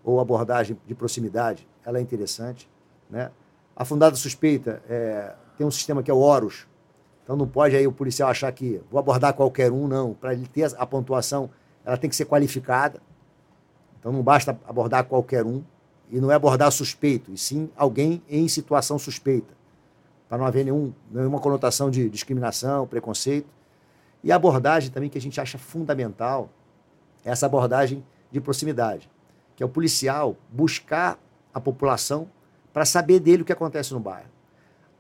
ou 0.10 0.20
abordagem 0.20 0.78
de 0.86 0.96
proximidade, 0.96 1.68
ela 1.86 1.98
é 1.98 2.02
interessante. 2.02 2.70
Né? 3.10 3.32
A 3.76 3.86
fundada 3.86 4.16
suspeita 4.16 4.82
é, 4.90 5.34
tem 5.58 5.66
um 5.66 5.72
sistema 5.72 6.04
que 6.04 6.12
é 6.12 6.14
o 6.14 6.20
OROS, 6.20 6.68
então 7.24 7.36
não 7.36 7.48
pode 7.48 7.76
aí 7.76 7.86
o 7.86 7.92
policial 7.92 8.30
achar 8.30 8.52
que 8.52 8.82
vou 8.90 9.00
abordar 9.00 9.34
qualquer 9.34 9.72
um, 9.72 9.88
não. 9.88 10.14
Para 10.14 10.34
ele 10.34 10.48
ter 10.48 10.74
a 10.78 10.86
pontuação, 10.86 11.50
ela 11.86 11.98
tem 11.98 12.10
que 12.10 12.16
ser 12.16 12.26
qualificada. 12.26 13.00
Então 14.00 14.12
não 14.12 14.24
basta 14.24 14.60
abordar 14.68 15.04
qualquer 15.06 15.46
um, 15.46 15.64
e 16.10 16.20
não 16.20 16.32
é 16.32 16.36
abordar 16.36 16.72
suspeito, 16.72 17.32
e 17.32 17.38
sim 17.38 17.70
alguém 17.76 18.24
em 18.28 18.48
situação 18.48 18.98
suspeita 18.98 19.60
para 20.30 20.38
não 20.38 20.46
haver 20.46 20.64
nenhum, 20.64 20.94
nenhuma 21.12 21.40
conotação 21.40 21.90
de 21.90 22.08
discriminação, 22.08 22.86
preconceito. 22.86 23.48
E 24.24 24.32
a 24.32 24.36
abordagem 24.36 24.92
também 24.92 25.10
que 25.10 25.18
a 25.18 25.22
gente 25.22 25.42
acha 25.42 25.58
fundamental, 25.58 26.50
é 27.26 27.32
essa 27.32 27.48
abordagem 27.48 28.06
de 28.32 28.40
proximidade, 28.40 29.10
que 29.60 29.64
é 29.64 29.66
o 29.66 29.70
policial 29.70 30.38
buscar 30.50 31.20
a 31.54 31.60
população 31.60 32.30
para 32.72 32.86
saber 32.86 33.20
dele 33.20 33.42
o 33.42 33.46
que 33.46 33.52
acontece 33.52 33.94
no 33.94 34.00
bairro. 34.00 34.30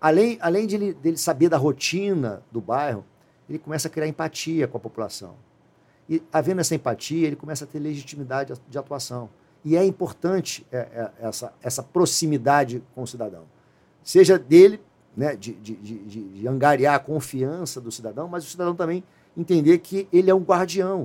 Além, 0.02 0.38
além 0.42 0.68
de 0.68 0.76
ele, 0.76 0.94
dele 0.94 1.16
saber 1.16 1.48
da 1.48 1.56
rotina 1.56 2.44
do 2.52 2.60
bairro, 2.60 3.06
ele 3.48 3.58
começa 3.58 3.88
a 3.88 3.92
criar 3.92 4.06
empatia 4.06 4.68
com 4.68 4.76
a 4.76 4.80
população. 4.82 5.36
E, 6.10 6.22
havendo 6.34 6.60
essa 6.60 6.76
empatia, 6.76 7.28
ele 7.28 7.38
começa 7.38 7.64
a 7.64 7.68
ter 7.70 7.80
legitimidade 7.80 8.54
de 8.68 8.78
atuação. 8.78 9.30
E 9.64 9.78
é 9.78 9.86
importante 9.86 10.68
é, 10.74 10.78
é, 10.78 11.12
essa, 11.22 11.54
essa 11.64 11.82
proximidade 11.82 12.84
com 12.94 13.04
o 13.04 13.08
cidadão. 13.08 13.46
Seja 14.04 14.38
dele 14.38 14.82
né, 15.16 15.38
de, 15.38 15.54
de, 15.54 15.76
de, 15.76 16.24
de 16.34 16.48
angariar 16.50 16.96
a 16.96 17.00
confiança 17.00 17.80
do 17.80 17.94
cidadão, 17.94 18.28
mas 18.28 18.46
o 18.46 18.50
cidadão 18.50 18.76
também 18.76 19.06
entender 19.38 19.78
que 19.78 20.06
ele 20.12 20.30
é 20.30 20.36
um 20.36 20.44
guardião. 20.44 21.04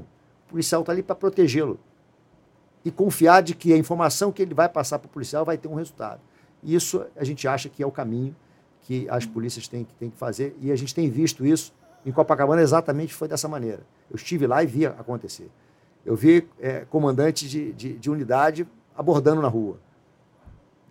O 0.48 0.50
policial 0.50 0.80
está 0.80 0.92
ali 0.92 1.04
para 1.04 1.14
protegê-lo. 1.14 1.78
E 2.84 2.90
confiar 2.90 3.42
de 3.42 3.54
que 3.54 3.72
a 3.72 3.76
informação 3.76 4.30
que 4.30 4.42
ele 4.42 4.54
vai 4.54 4.68
passar 4.68 4.98
para 4.98 5.06
o 5.06 5.10
policial 5.10 5.44
vai 5.44 5.56
ter 5.56 5.68
um 5.68 5.74
resultado. 5.74 6.20
Isso 6.62 7.04
a 7.16 7.24
gente 7.24 7.46
acha 7.48 7.68
que 7.68 7.82
é 7.82 7.86
o 7.86 7.90
caminho 7.90 8.34
que 8.82 9.08
as 9.08 9.24
polícias 9.24 9.66
têm, 9.66 9.86
têm 9.98 10.10
que 10.10 10.18
fazer. 10.18 10.56
E 10.60 10.70
a 10.70 10.76
gente 10.76 10.94
tem 10.94 11.10
visto 11.10 11.44
isso 11.44 11.72
em 12.04 12.12
Copacabana 12.12 12.60
exatamente 12.60 13.14
foi 13.14 13.28
dessa 13.28 13.48
maneira. 13.48 13.80
Eu 14.10 14.16
estive 14.16 14.46
lá 14.46 14.62
e 14.62 14.66
vi 14.66 14.86
acontecer. 14.86 15.50
Eu 16.04 16.14
vi 16.14 16.46
é, 16.60 16.84
comandante 16.90 17.48
de, 17.48 17.72
de, 17.72 17.94
de, 17.94 18.10
unidade 18.10 18.68
abordando 18.94 19.40
na 19.40 19.48
rua. 19.48 19.78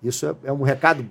Isso 0.01 0.25
é, 0.25 0.35
é 0.45 0.51
um 0.51 0.63
recado 0.63 1.05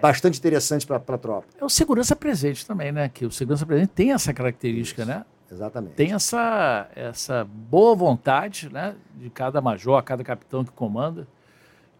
bastante 0.00 0.38
interessante 0.38 0.86
para 0.86 0.96
a 0.96 1.18
tropa. 1.18 1.46
É 1.60 1.64
o 1.64 1.68
segurança 1.68 2.16
presente 2.16 2.66
também, 2.66 2.90
né? 2.90 3.08
Que 3.08 3.26
o 3.26 3.30
segurança 3.30 3.66
presente 3.66 3.90
tem 3.90 4.12
essa 4.12 4.32
característica, 4.32 5.02
Isso, 5.02 5.10
né? 5.10 5.24
Exatamente. 5.52 5.94
Tem 5.94 6.12
essa, 6.12 6.88
essa 6.96 7.44
boa 7.44 7.94
vontade 7.94 8.72
né, 8.72 8.96
de 9.16 9.28
cada 9.28 9.60
major, 9.60 10.02
cada 10.02 10.24
capitão 10.24 10.64
que 10.64 10.72
comanda. 10.72 11.28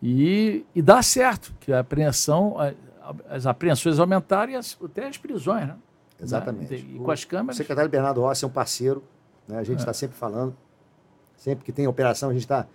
E, 0.02 0.64
e 0.74 0.80
dá 0.80 1.02
certo, 1.02 1.54
que 1.60 1.72
a 1.72 1.80
apreensão, 1.80 2.56
as 3.28 3.46
apreensões 3.46 3.98
aumentaram 3.98 4.52
e 4.52 4.56
as, 4.56 4.76
até 4.82 5.06
as 5.06 5.18
prisões, 5.18 5.68
né? 5.68 5.76
Exatamente. 6.20 6.74
E, 6.74 6.96
e 6.96 6.98
com 6.98 7.10
as 7.10 7.24
câmeras. 7.24 7.56
O 7.56 7.58
secretário 7.58 7.90
Bernardo 7.90 8.20
Rossi 8.20 8.44
é 8.44 8.48
um 8.48 8.50
parceiro, 8.50 9.04
né? 9.46 9.58
a 9.58 9.62
gente 9.62 9.80
está 9.80 9.90
é. 9.90 9.94
sempre 9.94 10.16
falando, 10.16 10.56
sempre 11.36 11.64
que 11.64 11.72
tem 11.72 11.86
operação, 11.86 12.30
a 12.30 12.32
gente 12.32 12.42
está 12.42 12.66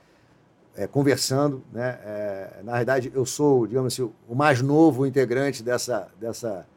é, 0.76 0.86
conversando. 0.86 1.64
Né? 1.72 1.98
É, 2.04 2.62
na 2.64 2.74
verdade, 2.74 3.12
eu 3.14 3.26
sou, 3.26 3.66
digamos 3.66 3.94
assim, 3.94 4.10
o 4.28 4.36
mais 4.36 4.62
novo 4.62 5.06
integrante 5.06 5.64
dessa, 5.64 6.08
dessa, 6.20 6.68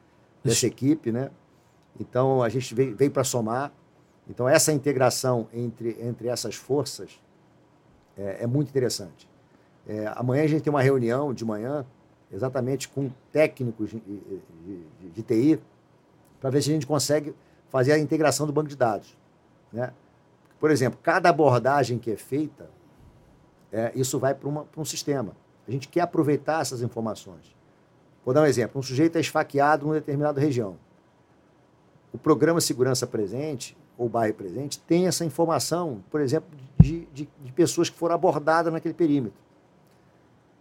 dessa 0.43 0.67
equipe. 0.67 1.13
Né? 1.13 1.31
Então, 1.99 2.43
a 2.43 2.49
gente 2.49 2.75
veio, 2.75 2.97
veio 2.97 3.11
para 3.11 3.25
somar. 3.25 3.73
Então, 4.31 4.49
essa 4.49 4.73
integração 4.73 5.49
entre, 5.53 5.97
entre 6.01 6.29
essas 6.29 6.55
forças 6.55 7.21
é, 8.17 8.45
é 8.45 8.47
muito 8.47 8.69
interessante. 8.69 9.29
É, 9.87 10.07
amanhã 10.15 10.45
a 10.45 10.47
gente 10.47 10.63
tem 10.63 10.73
uma 10.73 10.81
reunião 10.81 11.35
de 11.35 11.45
manhã, 11.45 11.85
exatamente 12.31 12.89
com 12.89 13.11
técnicos 13.33 13.91
de, 13.91 13.99
de, 13.99 14.85
de, 15.01 15.11
de 15.11 15.23
TI, 15.23 15.61
para 16.41 16.49
ver 16.49 16.63
se 16.63 16.71
a 16.71 16.73
gente 16.73 16.87
consegue 16.87 17.35
fazer 17.69 17.93
a 17.93 17.99
integração 17.99 18.47
do 18.47 18.53
banco 18.53 18.69
de 18.69 18.77
dados. 18.77 19.17
Né? 19.73 19.93
Por 20.61 20.71
exemplo, 20.71 21.01
cada 21.03 21.29
abordagem 21.29 21.99
que 21.99 22.13
é 22.13 22.17
feita, 22.17 22.71
é, 23.73 23.91
isso 23.97 24.17
vai 24.19 24.33
para 24.33 24.49
um 24.77 24.85
sistema. 24.85 25.33
A 25.67 25.71
gente 25.73 25.89
quer 25.89 26.03
aproveitar 26.03 26.61
essas 26.61 26.83
informações. 26.83 27.55
Vou 28.25 28.33
dar 28.33 28.43
um 28.43 28.47
exemplo. 28.47 28.79
Um 28.79 28.83
sujeito 28.83 29.17
é 29.17 29.21
esfaqueado 29.21 29.87
numa 29.87 29.95
determinada 29.95 30.41
região. 30.41 30.77
O 32.13 32.19
programa 32.19 32.61
Segurança 32.61 33.07
Presente, 33.07 33.77
ou 34.01 34.09
Bairro 34.09 34.35
Presente, 34.35 34.79
tem 34.81 35.07
essa 35.07 35.25
informação, 35.25 36.03
por 36.11 36.23
exemplo, 36.23 36.49
de, 36.79 37.05
de, 37.13 37.29
de 37.45 37.53
pessoas 37.53 37.91
que 37.91 37.99
foram 37.99 38.15
abordadas 38.15 38.73
naquele 38.73 38.95
perímetro. 38.95 39.39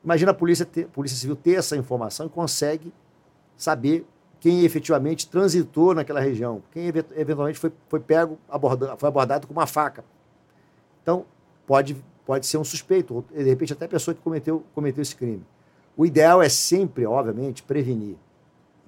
Imagina 0.03 0.31
a 0.31 0.33
polícia, 0.33 0.65
ter, 0.65 0.83
a 0.83 0.87
polícia 0.89 1.17
Civil 1.17 1.37
ter 1.37 1.53
essa 1.53 1.77
informação 1.77 2.25
e 2.25 2.29
consegue 2.29 2.93
saber 3.55 4.05
quem 4.41 4.65
efetivamente 4.65 5.27
transitou 5.29 5.93
naquela 5.95 6.19
região, 6.19 6.61
quem 6.71 6.87
eventualmente 6.87 7.57
foi, 7.57 7.71
foi 7.87 7.99
pego, 8.01 8.37
abordado, 8.49 8.97
foi 8.97 9.07
abordado 9.07 9.47
com 9.47 9.53
uma 9.53 9.67
faca. 9.67 10.03
Então, 11.01 11.25
pode 11.65 11.95
pode 12.25 12.45
ser 12.45 12.57
um 12.57 12.63
suspeito, 12.63 13.15
ou 13.15 13.25
de 13.35 13.41
repente 13.41 13.73
até 13.73 13.85
a 13.85 13.87
pessoa 13.87 14.13
que 14.13 14.21
cometeu, 14.21 14.63
cometeu 14.75 15.01
esse 15.01 15.15
crime. 15.15 15.43
O 15.97 16.05
ideal 16.05 16.43
é 16.43 16.47
sempre, 16.47 17.03
obviamente, 17.03 17.63
prevenir. 17.63 18.17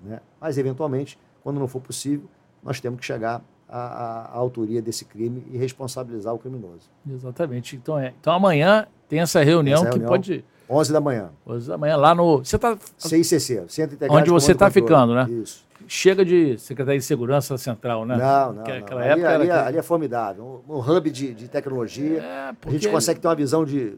Né? 0.03 0.21
Mas, 0.39 0.59
eventualmente, 0.59 1.17
quando 1.43 1.59
não 1.59 1.67
for 1.67 1.81
possível, 1.81 2.29
nós 2.61 2.79
temos 2.79 2.99
que 2.99 3.05
chegar 3.05 3.41
à, 3.71 3.79
à, 3.79 4.25
à 4.25 4.37
autoria 4.37 4.81
desse 4.81 5.05
crime 5.05 5.45
e 5.51 5.57
responsabilizar 5.57 6.33
o 6.33 6.37
criminoso. 6.37 6.89
Exatamente. 7.09 7.75
Então, 7.75 7.97
é, 7.97 8.13
então 8.19 8.33
amanhã 8.33 8.85
tem 9.07 9.19
essa 9.19 9.41
reunião, 9.43 9.75
essa 9.75 9.85
reunião 9.85 10.01
que 10.01 10.07
pode. 10.07 10.45
11 10.69 10.93
da 10.93 11.01
manhã. 11.01 11.29
11 11.45 11.67
da 11.67 11.77
manhã, 11.77 11.97
lá 11.97 12.13
no. 12.13 12.39
Você 12.39 12.55
está. 12.55 12.77
CICC, 12.97 13.65
Centro 13.67 13.95
Integrado 13.95 14.19
Onde 14.19 14.29
você 14.29 14.51
está 14.51 14.69
ficando, 14.69 15.15
né? 15.15 15.27
Isso 15.29 15.71
chega 15.87 16.23
de 16.23 16.57
Secretaria 16.57 16.99
de 16.99 17.05
Segurança 17.05 17.57
Central, 17.57 18.05
né? 18.05 18.15
Não, 18.15 18.53
não. 18.53 18.61
Aquela 18.61 19.01
não. 19.01 19.11
Ali, 19.11 19.25
ali, 19.25 19.49
era... 19.49 19.65
ali, 19.67 19.77
é 19.77 19.81
formidável. 19.81 20.63
Um, 20.67 20.75
um 20.75 20.79
hub 20.79 21.09
de, 21.09 21.33
de 21.33 21.47
tecnologia. 21.49 22.21
É, 22.21 22.53
porque... 22.53 22.77
A 22.77 22.79
gente 22.79 22.89
consegue 22.89 23.19
ter 23.19 23.27
uma 23.27 23.35
visão 23.35 23.65
de, 23.65 23.97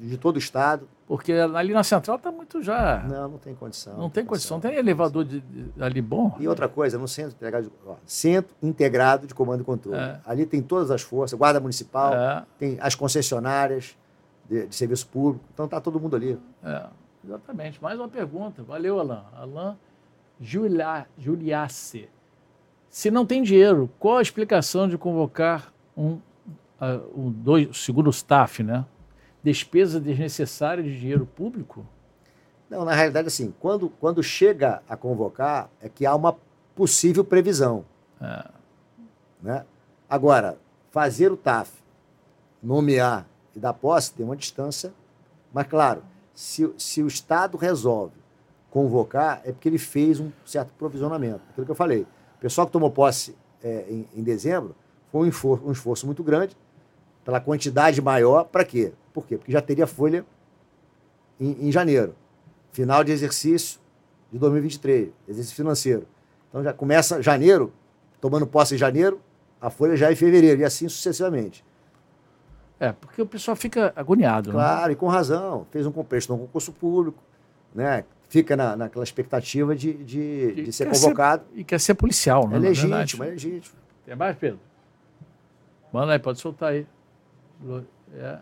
de 0.00 0.16
todo 0.16 0.36
o 0.36 0.38
Estado. 0.38 0.88
Porque 1.10 1.32
ali 1.32 1.72
na 1.72 1.82
Central 1.82 2.18
está 2.18 2.30
muito 2.30 2.62
já. 2.62 3.00
Não, 3.00 3.30
não 3.30 3.38
tem 3.38 3.52
condição. 3.52 3.98
Não, 3.98 4.08
tem 4.08 4.24
condição. 4.24 4.60
Tem 4.60 4.76
elevador 4.76 5.24
de, 5.24 5.40
de, 5.40 5.82
ali 5.82 6.00
bom. 6.00 6.36
E 6.38 6.46
outra 6.46 6.68
coisa, 6.68 6.96
no 6.98 7.08
Centro 7.08 7.32
Integrado 7.32 7.66
de, 7.66 7.72
ó, 7.84 7.96
Centro 8.06 8.54
Integrado 8.62 9.26
de 9.26 9.34
Comando 9.34 9.62
e 9.62 9.64
Controle. 9.64 9.98
É. 9.98 10.20
Ali 10.24 10.46
tem 10.46 10.62
todas 10.62 10.88
as 10.88 11.02
forças, 11.02 11.36
Guarda 11.36 11.58
Municipal, 11.58 12.14
é. 12.14 12.46
tem 12.56 12.78
as 12.80 12.94
concessionárias 12.94 13.98
de, 14.48 14.68
de, 14.68 14.76
serviço 14.76 15.08
público. 15.08 15.44
Então 15.52 15.64
está 15.64 15.80
todo 15.80 15.98
mundo 15.98 16.14
ali. 16.14 16.38
É, 16.62 16.86
exatamente. 17.24 17.82
Mais 17.82 17.98
uma 17.98 18.08
pergunta. 18.08 18.62
Valeu, 18.62 19.00
Alain. 19.00 19.24
Alain 19.34 19.76
Julia, 20.40 21.08
Juliace. 21.18 22.08
Se 22.88 23.10
não 23.10 23.26
tem 23.26 23.42
dinheiro, 23.42 23.90
qual 23.98 24.18
a 24.18 24.22
explicação 24.22 24.88
de 24.88 24.96
convocar 24.96 25.72
um, 25.96 26.12
uh, 26.12 26.20
um 27.16 27.32
dois, 27.32 27.76
segundo 27.78 28.10
staff, 28.10 28.62
né? 28.62 28.86
Despesa 29.42 30.00
desnecessária 30.00 30.82
de 30.82 30.98
dinheiro 30.98 31.26
público? 31.26 31.86
Não, 32.68 32.84
na 32.84 32.94
realidade, 32.94 33.28
assim, 33.28 33.52
quando, 33.58 33.88
quando 33.88 34.22
chega 34.22 34.82
a 34.88 34.96
convocar, 34.96 35.70
é 35.80 35.88
que 35.88 36.06
há 36.06 36.14
uma 36.14 36.36
possível 36.74 37.24
previsão. 37.24 37.84
É. 38.20 38.48
Né? 39.42 39.64
Agora, 40.08 40.58
fazer 40.90 41.32
o 41.32 41.36
TAF, 41.36 41.72
nomear 42.62 43.26
e 43.54 43.58
dar 43.58 43.72
posse, 43.72 44.12
tem 44.12 44.24
uma 44.24 44.36
distância. 44.36 44.92
Mas, 45.52 45.66
claro, 45.66 46.02
se, 46.34 46.72
se 46.78 47.02
o 47.02 47.06
Estado 47.06 47.56
resolve 47.56 48.20
convocar 48.70 49.42
é 49.44 49.52
porque 49.52 49.68
ele 49.68 49.78
fez 49.78 50.20
um 50.20 50.30
certo 50.44 50.70
provisionamento. 50.78 51.40
Aquilo 51.50 51.66
que 51.66 51.72
eu 51.72 51.76
falei. 51.76 52.02
O 52.36 52.40
pessoal 52.40 52.66
que 52.66 52.72
tomou 52.72 52.90
posse 52.90 53.36
é, 53.62 53.84
em, 53.88 54.08
em, 54.14 54.22
dezembro, 54.22 54.74
foi 55.10 55.26
um 55.26 55.28
esforço, 55.28 55.66
um 55.66 55.72
esforço 55.72 56.06
muito 56.06 56.22
grande, 56.22 56.56
pela 57.24 57.40
quantidade 57.40 58.00
maior, 58.00 58.44
para 58.44 58.64
quê? 58.64 58.92
Por 59.12 59.26
quê? 59.26 59.36
Porque 59.36 59.52
já 59.52 59.60
teria 59.60 59.86
folha 59.86 60.24
em, 61.38 61.68
em 61.68 61.72
janeiro, 61.72 62.14
final 62.72 63.02
de 63.02 63.12
exercício 63.12 63.80
de 64.32 64.38
2023, 64.38 65.10
exercício 65.28 65.56
financeiro. 65.56 66.06
Então 66.48 66.62
já 66.62 66.72
começa 66.72 67.22
janeiro, 67.22 67.72
tomando 68.20 68.46
posse 68.46 68.74
em 68.74 68.78
janeiro, 68.78 69.20
a 69.60 69.70
folha 69.70 69.96
já 69.96 70.08
é 70.08 70.12
em 70.12 70.16
fevereiro, 70.16 70.60
e 70.60 70.64
assim 70.64 70.88
sucessivamente. 70.88 71.64
É, 72.78 72.92
porque 72.92 73.20
o 73.20 73.26
pessoal 73.26 73.56
fica 73.56 73.92
agoniado. 73.94 74.50
Né? 74.50 74.54
Claro, 74.54 74.86
né? 74.86 74.92
e 74.92 74.96
com 74.96 75.06
razão. 75.06 75.66
Fez 75.70 75.86
um 75.86 75.92
prestou 75.92 76.36
um 76.36 76.40
concurso 76.40 76.72
público, 76.72 77.22
né? 77.74 78.04
fica 78.30 78.56
na, 78.56 78.76
naquela 78.76 79.04
expectativa 79.04 79.74
de, 79.74 79.92
de, 79.92 80.64
de 80.64 80.72
ser 80.72 80.88
convocado. 80.88 81.44
Ser, 81.52 81.60
e 81.60 81.64
quer 81.64 81.80
ser 81.80 81.94
policial, 81.94 82.48
né? 82.48 82.56
É 82.56 82.60
legítimo, 82.60 83.24
é 83.24 83.26
legítimo. 83.28 83.76
Tem 84.06 84.14
mais, 84.14 84.36
Pedro? 84.36 84.60
Manda 85.92 86.12
aí, 86.12 86.18
pode 86.18 86.38
soltar 86.38 86.72
aí. 86.72 86.86
É. 88.14 88.38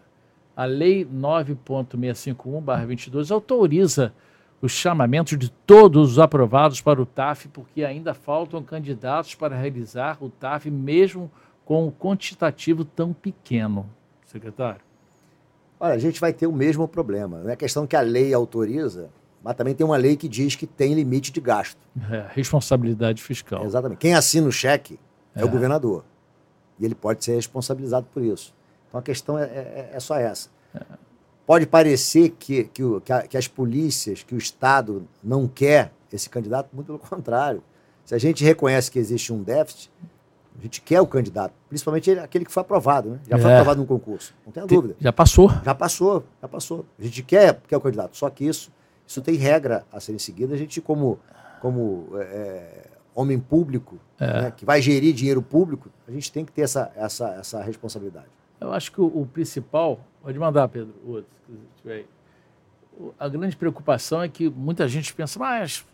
A 0.58 0.64
Lei 0.64 1.04
9.651-22 1.04 3.30
autoriza 3.30 4.12
os 4.60 4.72
chamamentos 4.72 5.38
de 5.38 5.48
todos 5.48 6.10
os 6.10 6.18
aprovados 6.18 6.80
para 6.80 7.00
o 7.00 7.06
TAF, 7.06 7.46
porque 7.46 7.84
ainda 7.84 8.12
faltam 8.12 8.60
candidatos 8.64 9.36
para 9.36 9.54
realizar 9.54 10.18
o 10.20 10.28
TAF, 10.28 10.68
mesmo 10.68 11.30
com 11.64 11.86
um 11.86 11.92
quantitativo 11.92 12.84
tão 12.84 13.12
pequeno. 13.12 13.88
Secretário? 14.26 14.80
Olha, 15.78 15.94
a 15.94 15.98
gente 15.98 16.20
vai 16.20 16.32
ter 16.32 16.48
o 16.48 16.52
mesmo 16.52 16.88
problema. 16.88 17.38
Não 17.38 17.50
é 17.50 17.54
questão 17.54 17.86
que 17.86 17.94
a 17.94 18.00
lei 18.00 18.34
autoriza, 18.34 19.10
mas 19.40 19.54
também 19.54 19.76
tem 19.76 19.86
uma 19.86 19.96
lei 19.96 20.16
que 20.16 20.26
diz 20.26 20.56
que 20.56 20.66
tem 20.66 20.92
limite 20.92 21.30
de 21.30 21.40
gasto. 21.40 21.78
É, 22.10 22.26
responsabilidade 22.30 23.22
fiscal. 23.22 23.64
Exatamente. 23.64 23.98
Quem 23.98 24.12
assina 24.12 24.48
o 24.48 24.52
cheque 24.52 24.98
é, 25.36 25.42
é 25.42 25.44
o 25.44 25.48
governador. 25.48 26.04
E 26.80 26.84
ele 26.84 26.96
pode 26.96 27.24
ser 27.24 27.36
responsabilizado 27.36 28.08
por 28.12 28.24
isso. 28.24 28.57
Então 28.88 29.00
a 29.00 29.02
questão 29.02 29.38
é, 29.38 29.44
é, 29.44 29.90
é 29.94 30.00
só 30.00 30.16
essa. 30.16 30.48
É. 30.74 30.80
Pode 31.46 31.66
parecer 31.66 32.30
que, 32.38 32.64
que, 32.64 32.84
o, 32.84 33.00
que, 33.00 33.12
a, 33.12 33.22
que, 33.22 33.36
as 33.36 33.48
polícias, 33.48 34.22
que 34.22 34.34
o 34.34 34.38
Estado 34.38 35.08
não 35.22 35.48
quer 35.48 35.92
esse 36.12 36.28
candidato, 36.28 36.68
muito 36.74 36.86
pelo 36.86 36.98
contrário. 36.98 37.62
Se 38.04 38.14
a 38.14 38.18
gente 38.18 38.44
reconhece 38.44 38.90
que 38.90 38.98
existe 38.98 39.32
um 39.32 39.42
déficit, 39.42 39.90
a 40.58 40.62
gente 40.62 40.80
quer 40.80 41.00
o 41.00 41.06
candidato, 41.06 41.54
principalmente 41.68 42.10
aquele 42.18 42.44
que 42.44 42.50
foi 42.50 42.62
aprovado, 42.62 43.10
né? 43.10 43.20
Já 43.28 43.36
é. 43.36 43.40
foi 43.40 43.52
aprovado 43.52 43.80
no 43.80 43.86
concurso, 43.86 44.34
não 44.44 44.52
tenha 44.52 44.66
dúvida. 44.66 44.96
Já 44.98 45.12
passou? 45.12 45.50
Já 45.64 45.74
passou, 45.74 46.24
já 46.42 46.48
passou. 46.48 46.84
A 46.98 47.02
gente 47.02 47.22
quer, 47.22 47.60
quer 47.68 47.76
o 47.76 47.80
candidato, 47.80 48.16
só 48.16 48.28
que 48.28 48.44
isso, 48.44 48.72
isso 49.06 49.22
tem 49.22 49.36
regra 49.36 49.86
a 49.92 50.00
serem 50.00 50.18
seguidas. 50.18 50.54
A 50.54 50.56
gente, 50.56 50.80
como, 50.80 51.18
como 51.60 52.08
é, 52.16 52.88
homem 53.14 53.38
público, 53.38 53.98
é. 54.18 54.42
né, 54.42 54.50
que 54.50 54.64
vai 54.64 54.82
gerir 54.82 55.14
dinheiro 55.14 55.40
público, 55.40 55.90
a 56.06 56.10
gente 56.10 56.30
tem 56.32 56.44
que 56.44 56.52
ter 56.52 56.62
essa, 56.62 56.90
essa, 56.96 57.28
essa 57.34 57.62
responsabilidade. 57.62 58.26
Eu 58.60 58.72
acho 58.72 58.90
que 58.92 59.00
o, 59.00 59.06
o 59.06 59.26
principal, 59.26 60.00
pode 60.22 60.38
mandar, 60.38 60.68
Pedro, 60.68 60.94
o 61.04 61.10
outro, 61.12 61.30
a 63.18 63.28
grande 63.28 63.56
preocupação 63.56 64.22
é 64.22 64.28
que 64.28 64.48
muita 64.48 64.88
gente 64.88 65.14
pensa, 65.14 65.38
mas 65.38 65.86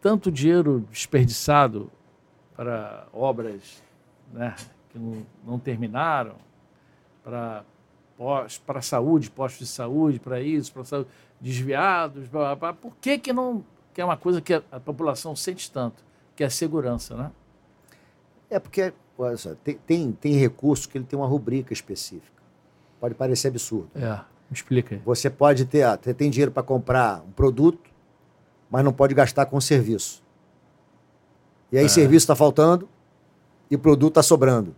tanto 0.00 0.30
dinheiro 0.30 0.86
desperdiçado 0.90 1.90
para 2.54 3.06
obras 3.12 3.82
né, 4.32 4.54
que 4.90 4.98
não, 4.98 5.26
não 5.44 5.58
terminaram, 5.58 6.36
para 7.24 7.64
para 8.64 8.78
a 8.78 8.82
saúde, 8.82 9.30
postos 9.30 9.66
de 9.66 9.72
saúde, 9.72 10.20
para 10.20 10.40
isso, 10.40 10.72
para 10.72 10.84
saúde, 10.84 11.08
desviados, 11.40 12.28
blá, 12.28 12.54
blá, 12.54 12.56
blá. 12.56 12.72
por 12.72 12.96
que, 13.00 13.18
que 13.18 13.32
não. 13.32 13.64
Que 13.92 14.00
é 14.00 14.04
uma 14.04 14.16
coisa 14.16 14.40
que 14.40 14.54
a, 14.54 14.62
a 14.70 14.80
população 14.80 15.34
sente 15.36 15.70
tanto, 15.70 16.04
que 16.36 16.42
é 16.42 16.46
a 16.46 16.50
segurança, 16.50 17.16
né? 17.16 17.30
É 18.48 18.58
porque, 18.58 18.92
tem, 19.62 19.78
tem, 19.86 20.12
tem 20.12 20.32
recurso 20.34 20.88
que 20.88 20.98
ele 20.98 21.04
tem 21.04 21.18
uma 21.18 21.26
rubrica 21.26 21.72
específica. 21.72 22.42
Pode 23.00 23.14
parecer 23.14 23.48
absurdo. 23.48 23.90
É, 23.94 24.08
me 24.08 24.54
explica 24.54 24.94
aí. 24.94 25.02
Você 25.04 25.28
pode 25.28 25.64
ter, 25.64 25.82
ah, 25.82 25.98
você 26.00 26.14
tem 26.14 26.30
dinheiro 26.30 26.50
para 26.50 26.62
comprar 26.62 27.22
um 27.26 27.32
produto, 27.32 27.90
mas 28.70 28.84
não 28.84 28.92
pode 28.92 29.14
gastar 29.14 29.46
com 29.46 29.60
serviço. 29.60 30.22
E 31.70 31.78
aí, 31.78 31.86
é. 31.86 31.88
serviço 31.88 32.24
está 32.24 32.36
faltando, 32.36 32.88
e 33.70 33.74
o 33.74 33.78
produto 33.78 34.12
está 34.12 34.22
sobrando. 34.22 34.74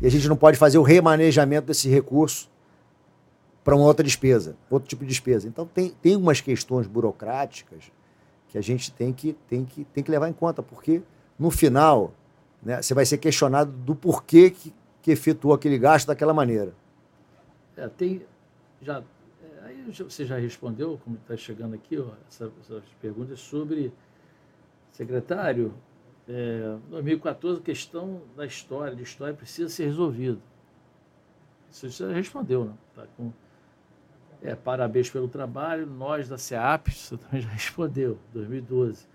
E 0.00 0.06
a 0.06 0.10
gente 0.10 0.28
não 0.28 0.36
pode 0.36 0.58
fazer 0.58 0.78
o 0.78 0.82
remanejamento 0.82 1.68
desse 1.68 1.88
recurso 1.88 2.50
para 3.62 3.74
uma 3.74 3.84
outra 3.84 4.04
despesa, 4.04 4.56
outro 4.68 4.88
tipo 4.88 5.04
de 5.04 5.10
despesa. 5.10 5.48
Então 5.48 5.66
tem, 5.66 5.90
tem 6.02 6.16
umas 6.16 6.40
questões 6.40 6.86
burocráticas 6.86 7.92
que 8.48 8.58
a 8.58 8.60
gente 8.60 8.92
tem 8.92 9.12
que, 9.12 9.32
tem 9.48 9.64
que, 9.64 9.84
tem 9.84 10.04
que 10.04 10.10
levar 10.10 10.28
em 10.28 10.32
conta, 10.32 10.62
porque 10.62 11.02
no 11.38 11.50
final 11.50 12.12
né, 12.64 12.80
você 12.80 12.94
vai 12.94 13.04
ser 13.04 13.18
questionado 13.18 13.70
do 13.70 13.94
porquê 13.94 14.50
que, 14.50 14.72
que 15.02 15.10
efetuou 15.10 15.54
aquele 15.54 15.78
gasto 15.78 16.06
daquela 16.06 16.32
maneira. 16.32 16.72
É, 17.76 17.88
tem, 17.88 18.22
já, 18.80 19.02
é, 19.42 19.66
aí 19.66 19.90
você 19.90 20.24
já 20.24 20.38
respondeu, 20.38 20.98
como 21.04 21.16
está 21.16 21.36
chegando 21.36 21.74
aqui, 21.74 21.98
ó, 21.98 22.12
essa, 22.28 22.50
essas 22.60 22.84
perguntas 23.00 23.40
sobre 23.40 23.92
secretário, 24.92 25.74
é, 26.28 26.76
2014, 26.88 27.60
a 27.60 27.62
questão 27.62 28.22
da 28.36 28.46
história, 28.46 28.96
de 28.96 29.02
história, 29.02 29.34
precisa 29.34 29.68
ser 29.68 29.86
resolvida. 29.86 30.38
Isso 31.70 31.90
você 31.90 32.08
já 32.08 32.14
respondeu, 32.14 32.64
né? 32.66 32.72
Tá 32.94 33.04
com, 33.16 33.32
é, 34.42 34.54
parabéns 34.54 35.10
pelo 35.10 35.28
trabalho. 35.28 35.86
Nós 35.86 36.28
da 36.28 36.38
SEAP, 36.38 36.88
você 36.94 37.16
também 37.16 37.40
já 37.40 37.48
respondeu, 37.48 38.18
2012, 38.32 39.06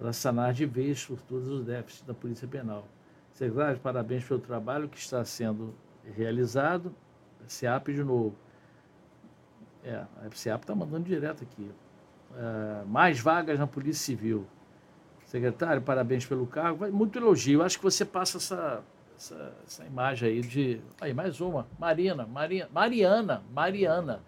para 0.00 0.14
sanar 0.14 0.54
de 0.54 0.64
vez 0.64 1.04
por 1.04 1.20
todos 1.20 1.46
os 1.46 1.62
déficits 1.62 2.06
da 2.06 2.14
Polícia 2.14 2.48
Penal. 2.48 2.88
Secretário, 3.34 3.78
parabéns 3.80 4.24
pelo 4.24 4.40
trabalho 4.40 4.88
que 4.88 4.96
está 4.96 5.22
sendo 5.26 5.74
realizado. 6.16 6.94
SEAP 7.46 7.88
de 7.88 8.02
novo. 8.02 8.34
É, 9.84 9.96
a 9.96 10.30
SEAP 10.32 10.62
está 10.62 10.74
mandando 10.74 11.04
direto 11.04 11.44
aqui. 11.44 11.70
É, 12.34 12.84
mais 12.86 13.20
vagas 13.20 13.58
na 13.58 13.66
Polícia 13.66 14.02
Civil. 14.02 14.46
Secretário, 15.26 15.82
parabéns 15.82 16.24
pelo 16.24 16.46
cargo. 16.46 16.90
Muito 16.90 17.18
elogio. 17.18 17.62
Acho 17.62 17.76
que 17.76 17.84
você 17.84 18.04
passa 18.04 18.38
essa, 18.38 18.82
essa, 19.18 19.52
essa 19.66 19.84
imagem 19.84 20.30
aí 20.30 20.40
de. 20.40 20.80
Aí, 20.98 21.12
mais 21.12 21.42
uma. 21.42 21.66
Marina, 21.78 22.26
Marina, 22.26 22.68
Mariana, 22.72 23.42
Mariana. 23.52 24.22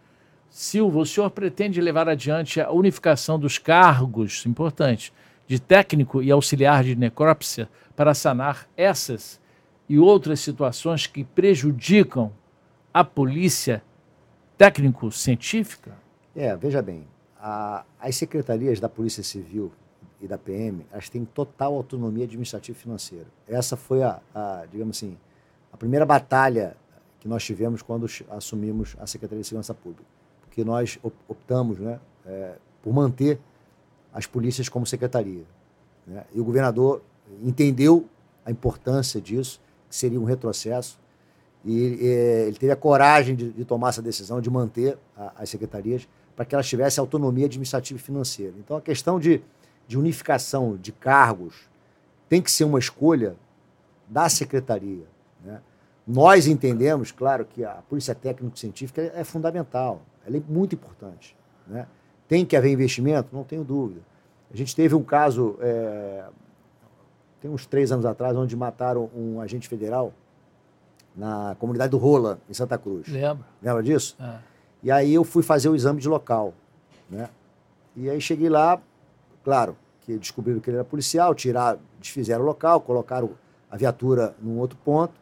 Silva, 0.50 0.98
o 0.98 1.06
senhor 1.06 1.30
pretende 1.30 1.80
levar 1.80 2.10
adiante 2.10 2.60
a 2.60 2.70
unificação 2.70 3.38
dos 3.38 3.56
cargos, 3.56 4.44
importante, 4.44 5.10
de 5.52 5.60
técnico 5.60 6.22
e 6.22 6.30
auxiliar 6.30 6.82
de 6.82 6.96
necrópsia 6.96 7.68
para 7.94 8.14
sanar 8.14 8.66
essas 8.74 9.38
e 9.86 9.98
outras 9.98 10.40
situações 10.40 11.06
que 11.06 11.24
prejudicam 11.24 12.32
a 12.94 13.04
polícia 13.04 13.82
técnico-científica? 14.56 15.92
É, 16.34 16.56
veja 16.56 16.80
bem, 16.80 17.06
a, 17.38 17.84
as 18.00 18.16
secretarias 18.16 18.80
da 18.80 18.88
Polícia 18.88 19.22
Civil 19.22 19.70
e 20.22 20.26
da 20.26 20.38
PM, 20.38 20.86
elas 20.90 21.10
têm 21.10 21.22
total 21.22 21.74
autonomia 21.74 22.24
administrativa 22.24 22.78
e 22.78 22.80
financeira. 22.80 23.26
Essa 23.46 23.76
foi 23.76 24.02
a, 24.02 24.22
a, 24.34 24.64
digamos 24.70 24.96
assim, 24.96 25.18
a 25.70 25.76
primeira 25.76 26.06
batalha 26.06 26.74
que 27.20 27.28
nós 27.28 27.44
tivemos 27.44 27.82
quando 27.82 28.06
assumimos 28.30 28.96
a 28.98 29.06
Secretaria 29.06 29.42
de 29.42 29.48
Segurança 29.48 29.74
Pública, 29.74 30.08
porque 30.40 30.64
nós 30.64 30.98
optamos, 31.28 31.78
né, 31.78 32.00
é, 32.24 32.54
por 32.82 32.94
manter 32.94 33.38
as 34.12 34.26
polícias 34.26 34.68
como 34.68 34.86
secretaria. 34.86 35.44
Né? 36.06 36.24
E 36.34 36.40
o 36.40 36.44
governador 36.44 37.02
entendeu 37.42 38.06
a 38.44 38.50
importância 38.50 39.20
disso, 39.20 39.60
que 39.88 39.96
seria 39.96 40.20
um 40.20 40.24
retrocesso, 40.24 40.98
e 41.64 41.98
é, 42.02 42.46
ele 42.48 42.56
teve 42.56 42.72
a 42.72 42.76
coragem 42.76 43.36
de, 43.36 43.52
de, 43.52 43.64
tomar 43.64 43.90
essa 43.90 44.02
decisão 44.02 44.40
de 44.40 44.50
manter 44.50 44.98
a, 45.16 45.42
as 45.42 45.48
secretarias 45.48 46.08
para 46.34 46.44
que 46.44 46.54
elas 46.54 46.68
tivessem 46.68 47.00
autonomia 47.00 47.46
administrativa 47.46 48.00
e 48.00 48.02
financeira. 48.02 48.54
Então, 48.58 48.76
a 48.76 48.80
questão 48.80 49.20
de 49.20 49.40
de 49.86 49.98
unificação 49.98 50.76
de 50.76 50.92
cargos 50.92 51.68
tem 52.28 52.40
que 52.40 52.50
ser 52.50 52.64
uma 52.64 52.78
escolha 52.78 53.36
da 54.08 54.28
secretaria. 54.28 55.04
Né? 55.44 55.60
Nós 56.06 56.46
entendemos, 56.46 57.12
claro, 57.12 57.44
que 57.44 57.64
a 57.64 57.74
polícia 57.88 58.14
técnico-científica 58.14 59.12
é 59.14 59.24
fundamental, 59.24 60.02
ela 60.26 60.36
é 60.36 60.42
muito 60.48 60.74
importante. 60.74 61.36
Né? 61.66 61.86
Tem 62.32 62.46
que 62.46 62.56
haver 62.56 62.72
investimento? 62.72 63.28
Não 63.30 63.44
tenho 63.44 63.62
dúvida. 63.62 64.00
A 64.50 64.56
gente 64.56 64.74
teve 64.74 64.94
um 64.94 65.02
caso, 65.02 65.58
é, 65.60 66.24
tem 67.42 67.50
uns 67.50 67.66
três 67.66 67.92
anos 67.92 68.06
atrás, 68.06 68.34
onde 68.34 68.56
mataram 68.56 69.10
um 69.14 69.38
agente 69.38 69.68
federal 69.68 70.14
na 71.14 71.54
comunidade 71.58 71.90
do 71.90 71.98
Rola, 71.98 72.38
em 72.48 72.54
Santa 72.54 72.78
Cruz. 72.78 73.06
Lembra. 73.06 73.44
Lembra 73.60 73.82
disso? 73.82 74.16
É. 74.18 74.38
E 74.82 74.90
aí 74.90 75.12
eu 75.12 75.24
fui 75.24 75.42
fazer 75.42 75.68
o 75.68 75.76
exame 75.76 76.00
de 76.00 76.08
local. 76.08 76.54
Né? 77.10 77.28
E 77.94 78.08
aí 78.08 78.18
cheguei 78.18 78.48
lá, 78.48 78.80
claro, 79.44 79.76
que 80.00 80.16
descobriram 80.16 80.58
que 80.58 80.70
ele 80.70 80.78
era 80.78 80.86
policial, 80.86 81.34
tirar, 81.34 81.76
desfizeram 82.00 82.44
o 82.44 82.46
local, 82.46 82.80
colocaram 82.80 83.32
a 83.70 83.76
viatura 83.76 84.34
num 84.40 84.58
outro 84.58 84.78
ponto 84.82 85.12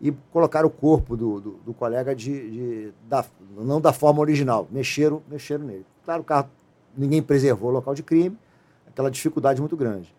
e 0.00 0.10
colocaram 0.32 0.68
o 0.68 0.72
corpo 0.72 1.18
do, 1.18 1.38
do, 1.38 1.50
do 1.66 1.74
colega 1.74 2.16
de, 2.16 2.50
de, 2.50 2.92
da, 3.06 3.26
não 3.58 3.78
da 3.78 3.92
forma 3.92 4.20
original, 4.20 4.66
mexeram, 4.70 5.22
mexeram 5.28 5.66
nele. 5.66 5.84
Claro, 6.06 6.22
o 6.22 6.24
carro, 6.24 6.48
ninguém 6.96 7.20
preservou 7.20 7.68
o 7.68 7.72
local 7.72 7.92
de 7.92 8.00
crime, 8.00 8.38
aquela 8.86 9.10
dificuldade 9.10 9.60
muito 9.60 9.76
grande. 9.76 10.14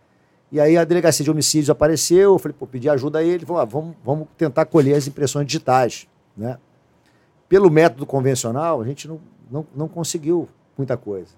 E 0.51 0.59
aí 0.59 0.75
a 0.77 0.83
delegacia 0.83 1.23
de 1.23 1.31
homicídios 1.31 1.69
apareceu, 1.69 2.33
eu 2.33 2.38
falei, 2.39 2.55
pô, 2.59 2.67
pedi 2.67 2.89
ajuda 2.89 3.19
a 3.19 3.23
ele, 3.23 3.45
falou, 3.45 3.61
ah, 3.61 3.65
vamos, 3.65 3.95
vamos 4.03 4.27
tentar 4.38 4.65
colher 4.65 4.97
as 4.97 5.07
impressões 5.07 5.47
digitais, 5.47 6.05
né? 6.35 6.57
Pelo 7.47 7.71
método 7.71 8.05
convencional, 8.05 8.81
a 8.81 8.85
gente 8.85 9.07
não, 9.07 9.21
não, 9.49 9.65
não 9.73 9.88
conseguiu 9.88 10.49
muita 10.77 10.97
coisa. 10.97 11.33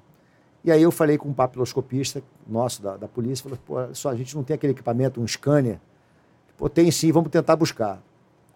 E 0.63 0.71
aí 0.71 0.81
eu 0.81 0.91
falei 0.91 1.15
com 1.15 1.29
um 1.29 1.33
papiloscopista 1.33 2.23
nosso 2.47 2.81
da, 2.81 2.97
da 2.97 3.07
polícia, 3.07 3.43
falou, 3.43 3.59
pô, 3.63 3.93
só 3.93 4.09
a 4.09 4.15
gente 4.15 4.35
não 4.35 4.43
tem 4.43 4.55
aquele 4.55 4.73
equipamento, 4.73 5.21
um 5.21 5.27
scanner. 5.27 5.79
Pô, 6.57 6.67
tem 6.67 6.89
sim, 6.89 7.11
vamos 7.11 7.29
tentar 7.29 7.55
buscar. 7.55 8.01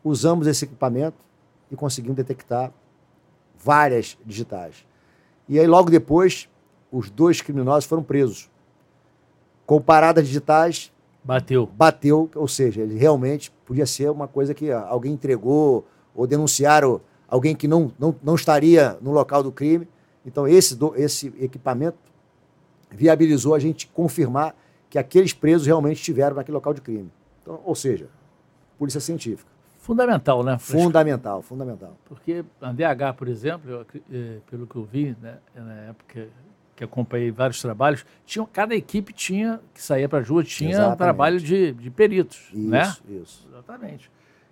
Usamos 0.03 0.47
esse 0.47 0.65
equipamento 0.65 1.17
e 1.69 1.75
conseguimos 1.75 2.17
detectar 2.17 2.71
várias 3.55 4.17
digitais. 4.25 4.85
E 5.47 5.59
aí 5.59 5.67
logo 5.67 5.89
depois, 5.89 6.49
os 6.91 7.09
dois 7.09 7.41
criminosos 7.41 7.85
foram 7.85 8.03
presos. 8.03 8.49
Com 9.65 9.81
paradas 9.81 10.25
digitais, 10.25 10.91
bateu. 11.23 11.65
Bateu, 11.65 12.29
ou 12.35 12.47
seja, 12.47 12.81
ele 12.81 12.97
realmente 12.97 13.51
podia 13.65 13.85
ser 13.85 14.09
uma 14.09 14.27
coisa 14.27 14.53
que 14.53 14.71
alguém 14.71 15.13
entregou 15.13 15.85
ou 16.13 16.27
denunciaram 16.27 17.01
alguém 17.27 17.55
que 17.55 17.67
não, 17.67 17.91
não, 17.97 18.15
não 18.21 18.35
estaria 18.35 18.97
no 19.01 19.11
local 19.11 19.41
do 19.41 19.51
crime. 19.51 19.87
Então, 20.25 20.47
esse, 20.47 20.75
do, 20.75 20.93
esse 20.95 21.33
equipamento 21.39 21.97
viabilizou 22.91 23.55
a 23.55 23.59
gente 23.59 23.87
confirmar 23.87 24.55
que 24.89 24.99
aqueles 24.99 25.33
presos 25.33 25.65
realmente 25.65 25.97
estiveram 25.97 26.35
naquele 26.35 26.53
local 26.53 26.73
de 26.73 26.81
crime. 26.81 27.11
Então, 27.41 27.59
ou 27.65 27.73
seja, 27.73 28.07
polícia 28.77 28.99
científica. 28.99 29.52
Fundamental, 29.83 30.45
né? 30.45 30.57
Fundamental, 30.57 31.41
fundamental. 31.41 31.97
Porque 32.05 32.45
a 32.61 32.71
DH, 32.71 33.17
por 33.17 33.27
exemplo, 33.27 33.69
eu, 33.69 33.85
eh, 34.09 34.39
pelo 34.49 34.65
que 34.65 34.77
eu 34.77 34.85
vi, 34.85 35.13
né, 35.21 35.39
na 35.53 35.73
época 35.89 36.29
que 36.73 36.85
acompanhei 36.85 37.31
vários 37.31 37.61
trabalhos, 37.61 38.05
tinha, 38.25 38.47
cada 38.47 38.73
equipe 38.73 39.11
tinha, 39.11 39.59
que 39.73 39.83
saía 39.83 40.07
para 40.07 40.19
a 40.19 40.23
rua, 40.23 40.41
tinha 40.41 40.69
Exatamente. 40.69 40.93
um 40.93 40.97
trabalho 40.97 41.37
de, 41.37 41.73
de 41.73 41.91
peritos. 41.91 42.49
Isso, 42.53 42.69
né? 42.69 42.95
isso. 43.09 43.45
Exatamente. 43.51 44.09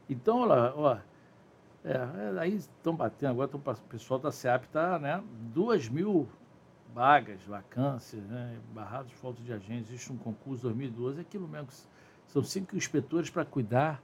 Então, 0.10 0.40
olha, 0.42 0.74
ó, 0.76 0.98
é, 1.86 1.94
é, 1.94 2.40
aí 2.40 2.58
estão 2.58 2.94
batendo, 2.94 3.30
agora 3.32 3.48
tão, 3.48 3.62
o 3.66 3.76
pessoal 3.88 4.20
da 4.20 4.34
SEAP 4.34 4.66
está, 4.66 5.00
né? 5.00 5.24
Duas 5.54 5.88
mil 5.88 6.28
vagas, 6.94 7.42
vacâncias, 7.48 8.22
né? 8.26 8.58
barrados 8.76 9.14
falta 9.14 9.42
de 9.42 9.54
agentes. 9.54 9.92
Existe 9.92 10.12
um 10.12 10.18
concurso 10.18 10.64
2012, 10.64 11.20
é 11.20 11.22
aquilo 11.22 11.48
mesmo. 11.48 11.70
São 12.28 12.44
cinco 12.44 12.76
inspetores 12.76 13.30
para 13.30 13.46
cuidar, 13.46 14.04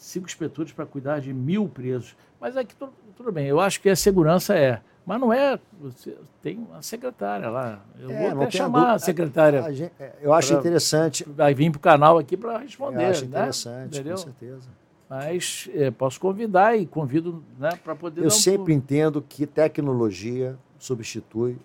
cinco 0.00 0.26
inspetores 0.26 0.72
para 0.72 0.86
cuidar 0.86 1.20
de 1.20 1.32
mil 1.32 1.68
presos. 1.68 2.16
Mas 2.40 2.56
aqui 2.56 2.74
tudo, 2.74 2.92
tudo, 3.16 3.30
bem, 3.30 3.46
eu 3.46 3.60
acho 3.60 3.80
que 3.80 3.88
a 3.88 3.94
segurança 3.94 4.56
é. 4.56 4.80
Mas 5.04 5.20
não 5.20 5.32
é. 5.32 5.58
Você 5.80 6.16
tem 6.42 6.56
uma 6.58 6.82
secretária 6.82 7.50
lá. 7.50 7.80
Eu 7.98 8.10
é, 8.10 8.30
vou 8.30 8.42
até 8.42 8.50
chamar 8.50 8.90
a, 8.90 8.92
a 8.94 8.98
secretária. 8.98 9.62
A 9.62 9.72
gente, 9.72 9.92
é, 10.00 10.14
eu 10.22 10.32
acho 10.32 10.48
pra, 10.48 10.58
interessante. 10.58 11.24
Vai 11.24 11.54
vir 11.54 11.70
para 11.70 11.78
o 11.78 11.80
canal 11.80 12.18
aqui 12.18 12.36
para 12.36 12.58
responder. 12.58 13.04
Eu 13.04 13.10
acho 13.10 13.22
né? 13.22 13.28
interessante, 13.28 13.94
Entendeu? 13.94 14.16
com 14.16 14.22
certeza. 14.22 14.68
Mas 15.08 15.68
é, 15.74 15.90
posso 15.90 16.20
convidar 16.20 16.76
e 16.76 16.86
convido 16.86 17.44
né, 17.58 17.70
para 17.82 17.94
poder. 17.94 18.24
Eu 18.24 18.30
sempre 18.30 18.72
um... 18.72 18.76
entendo 18.76 19.20
que 19.20 19.46
tecnologia 19.46 20.56
substitui 20.78 21.58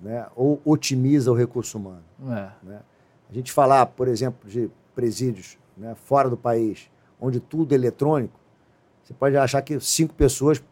né, 0.00 0.26
ou 0.36 0.60
otimiza 0.64 1.32
o 1.32 1.34
recurso 1.34 1.78
humano. 1.78 2.04
É. 2.28 2.48
Né? 2.62 2.80
A 3.28 3.32
gente 3.32 3.50
falar, 3.50 3.86
por 3.86 4.06
exemplo, 4.06 4.48
de 4.48 4.70
presídios 4.94 5.56
né, 5.76 5.94
fora 5.94 6.28
do 6.28 6.36
país, 6.36 6.90
onde 7.24 7.40
tudo 7.40 7.72
é 7.72 7.74
eletrônico, 7.74 8.38
você 9.02 9.14
pode 9.14 9.36
achar 9.36 9.60
que 9.62 9.78
cinco 9.80 10.14
pessoas 10.14 10.62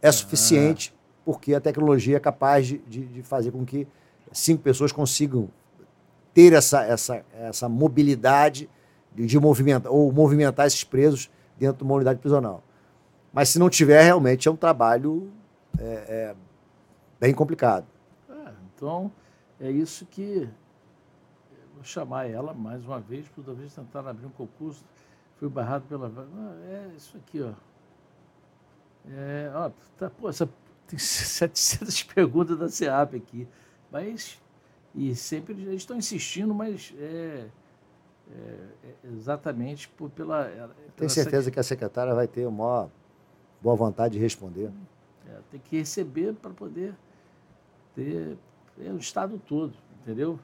é 0.00 0.10
suficiente, 0.10 0.94
porque 1.24 1.54
a 1.54 1.60
tecnologia 1.60 2.16
é 2.16 2.20
capaz 2.20 2.66
de, 2.66 2.78
de, 2.78 3.06
de 3.06 3.22
fazer 3.22 3.50
com 3.50 3.64
que 3.64 3.86
cinco 4.32 4.62
pessoas 4.62 4.92
consigam 4.92 5.48
ter 6.32 6.52
essa, 6.52 6.84
essa, 6.84 7.24
essa 7.34 7.68
mobilidade 7.68 8.68
de, 9.14 9.26
de 9.26 9.38
movimentar, 9.38 9.92
ou 9.92 10.10
movimentar 10.12 10.66
esses 10.66 10.84
presos 10.84 11.30
dentro 11.58 11.78
de 11.78 11.84
uma 11.84 11.94
unidade 11.94 12.18
prisional. 12.18 12.62
Mas 13.32 13.50
se 13.50 13.58
não 13.58 13.68
tiver, 13.68 14.02
realmente 14.02 14.48
é 14.48 14.50
um 14.50 14.56
trabalho 14.56 15.30
é, 15.78 15.84
é, 15.84 16.36
bem 17.20 17.34
complicado. 17.34 17.86
É, 18.28 18.52
então, 18.74 19.12
é 19.60 19.70
isso 19.70 20.06
que 20.06 20.48
vou 21.74 21.84
chamar 21.84 22.28
ela 22.28 22.52
mais 22.52 22.84
uma 22.84 23.00
vez, 23.00 23.26
para 23.28 23.42
talvez 23.42 23.74
tentar 23.74 24.06
abrir 24.06 24.26
um 24.26 24.30
concurso. 24.30 24.84
Fui 25.40 25.48
barrado 25.48 25.86
pela. 25.88 26.12
É 26.68 26.92
isso 26.94 27.16
aqui, 27.16 27.40
ó. 27.40 27.54
É, 29.10 29.50
ó 29.54 29.70
tá, 29.96 30.10
pô, 30.10 30.28
essa, 30.28 30.46
tem 30.86 30.98
700 31.00 32.02
perguntas 32.02 32.58
da 32.58 32.68
SEAP 32.68 33.16
aqui. 33.16 33.48
Mas. 33.90 34.38
E 34.94 35.14
sempre 35.14 35.54
eles 35.54 35.76
estão 35.76 35.96
insistindo, 35.96 36.52
mas 36.52 36.92
é, 36.98 37.46
é, 38.30 38.66
é, 38.84 38.94
exatamente 39.14 39.88
por, 39.88 40.10
pela. 40.10 40.44
pela 40.44 40.74
Tem 40.94 41.08
certeza 41.08 41.44
essa... 41.44 41.50
que 41.50 41.58
a 41.58 41.62
secretária 41.62 42.14
vai 42.14 42.28
ter 42.28 42.46
uma 42.46 42.90
boa 43.62 43.74
vontade 43.74 44.14
de 44.14 44.20
responder? 44.20 44.70
É, 45.26 45.38
tem 45.50 45.60
que 45.60 45.78
receber 45.78 46.34
para 46.34 46.50
poder 46.50 46.94
ter 47.94 48.36
é, 48.78 48.90
o 48.90 48.98
Estado 48.98 49.40
todo, 49.46 49.72
entendeu? 50.02 50.38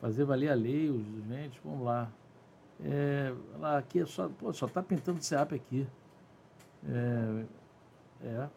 Fazer 0.00 0.24
valer 0.24 0.50
a 0.50 0.54
lei, 0.54 0.90
os 0.90 1.04
doentes, 1.04 1.60
vamos 1.62 1.84
lá. 1.84 2.10
É, 2.84 3.32
lá 3.58 3.78
aqui 3.78 4.00
é 4.00 4.06
só, 4.06 4.28
pô, 4.28 4.52
só 4.52 4.66
está 4.66 4.82
pintando 4.82 5.22
CEAP 5.22 5.54
aqui. 5.54 5.86
É, 6.88 7.44
é. 8.26 8.48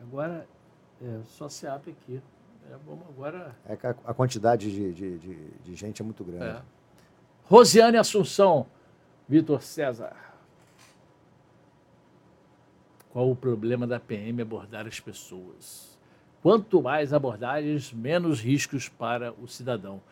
Agora 0.00 0.46
é 1.00 1.20
só 1.24 1.48
CEAP 1.48 1.90
aqui. 1.90 2.20
É, 2.70 2.76
vamos 2.84 3.06
agora. 3.08 3.54
É 3.66 3.76
que 3.76 3.86
a, 3.86 3.90
a 3.90 4.14
quantidade 4.14 4.70
de, 4.72 4.92
de, 4.92 5.18
de, 5.18 5.50
de, 5.62 5.74
gente 5.76 6.02
é 6.02 6.04
muito 6.04 6.24
grande. 6.24 6.44
É. 6.44 6.62
Rosiane 7.44 7.96
Assunção, 7.96 8.66
Vitor 9.28 9.62
César. 9.62 10.16
Qual 13.10 13.30
o 13.30 13.36
problema 13.36 13.86
da 13.86 14.00
PM 14.00 14.42
abordar 14.42 14.86
as 14.86 14.98
pessoas? 14.98 15.96
Quanto 16.42 16.82
mais 16.82 17.12
abordagens, 17.12 17.92
menos 17.92 18.40
riscos 18.40 18.88
para 18.88 19.32
o 19.32 19.46
cidadão. 19.48 20.02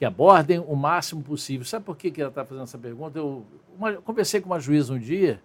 Que 0.00 0.04
abordem 0.06 0.58
o 0.58 0.74
máximo 0.74 1.22
possível. 1.22 1.64
Sabe 1.66 1.84
por 1.84 1.94
que, 1.94 2.10
que 2.10 2.22
ela 2.22 2.30
está 2.30 2.42
fazendo 2.42 2.64
essa 2.64 2.78
pergunta? 2.78 3.18
Eu, 3.18 3.44
uma, 3.76 3.92
conversei 3.96 4.40
com 4.40 4.48
uma 4.48 4.58
juíza 4.58 4.94
um 4.94 4.98
dia 4.98 5.42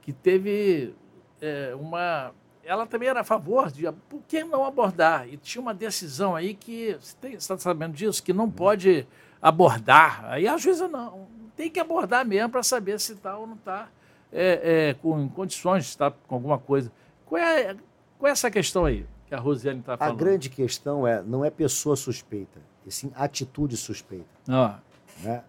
que 0.00 0.12
teve 0.12 0.94
é, 1.42 1.74
uma. 1.74 2.32
Ela 2.64 2.86
também 2.86 3.08
era 3.08 3.22
a 3.22 3.24
favor 3.24 3.68
de 3.72 3.90
por 4.08 4.22
que 4.28 4.44
não 4.44 4.64
abordar? 4.64 5.28
E 5.28 5.36
tinha 5.36 5.60
uma 5.60 5.74
decisão 5.74 6.36
aí 6.36 6.54
que. 6.54 6.96
Você 7.00 7.26
está 7.30 7.58
sabendo 7.58 7.92
disso? 7.92 8.22
Que 8.22 8.32
não 8.32 8.48
pode 8.48 9.04
abordar. 9.42 10.24
Aí 10.26 10.46
a 10.46 10.56
juíza 10.56 10.86
não, 10.86 11.26
tem 11.56 11.68
que 11.68 11.80
abordar 11.80 12.24
mesmo 12.24 12.50
para 12.50 12.62
saber 12.62 13.00
se 13.00 13.14
está 13.14 13.36
ou 13.36 13.48
não 13.48 13.56
está 13.56 13.88
é, 14.32 14.90
é, 14.90 14.94
com 14.94 15.28
condições 15.28 15.84
de 15.84 15.90
estar 15.90 16.10
com 16.10 16.36
alguma 16.36 16.58
coisa. 16.58 16.92
Qual 17.26 17.42
é, 17.42 17.76
qual 18.18 18.28
é 18.28 18.32
essa 18.32 18.50
questão 18.50 18.84
aí 18.84 19.04
que 19.26 19.34
a 19.34 19.38
Rosiane 19.38 19.80
está 19.80 19.96
falando? 19.96 20.14
A 20.14 20.16
grande 20.16 20.48
questão 20.48 21.06
é, 21.06 21.22
não 21.22 21.44
é 21.44 21.50
pessoa 21.50 21.96
suspeita, 21.96 22.60
e 22.90 22.92
sim 22.92 23.12
atitude 23.14 23.76
suspeita. 23.76 24.26
Ah. 24.48 24.80
Né? 25.22 25.42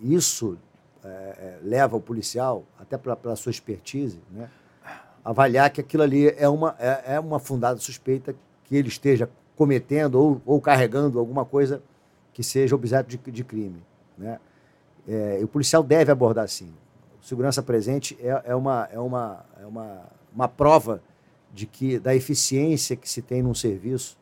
Isso 0.00 0.58
é, 1.04 1.08
é 1.08 1.58
leva 1.62 1.96
o 1.96 2.00
policial, 2.00 2.64
até 2.78 2.98
pela, 2.98 3.36
sua 3.36 3.50
expertise, 3.50 4.18
né? 4.30 4.50
avaliar 5.24 5.70
que 5.70 5.80
aquilo 5.80 6.02
ali 6.02 6.28
é 6.36 6.48
uma, 6.48 6.74
é, 6.78 7.14
é 7.14 7.20
uma 7.20 7.38
fundada 7.38 7.78
suspeita 7.78 8.34
que 8.64 8.76
ele 8.76 8.88
esteja 8.88 9.30
cometendo 9.56 10.16
ou, 10.16 10.42
ou 10.44 10.60
carregando 10.60 11.18
alguma 11.18 11.44
coisa 11.44 11.80
que 12.34 12.42
seja 12.42 12.74
objeto 12.74 13.08
de, 13.08 13.16
de 13.16 13.44
crime. 13.44 13.82
Né? 14.18 14.40
É, 15.08 15.40
o 15.42 15.48
policial 15.48 15.82
deve 15.82 16.10
abordar 16.10 16.48
sim. 16.48 16.72
segurança 17.22 17.62
presente 17.62 18.18
é, 18.20 18.42
é, 18.46 18.54
uma, 18.54 18.88
é, 18.90 18.98
uma, 18.98 19.44
é 19.60 19.66
uma, 19.66 20.02
uma 20.34 20.48
prova 20.48 21.02
de 21.52 21.66
que 21.66 21.98
da 21.98 22.14
eficiência 22.14 22.96
que 22.96 23.08
se 23.08 23.22
tem 23.22 23.42
num 23.42 23.54
serviço 23.54 24.19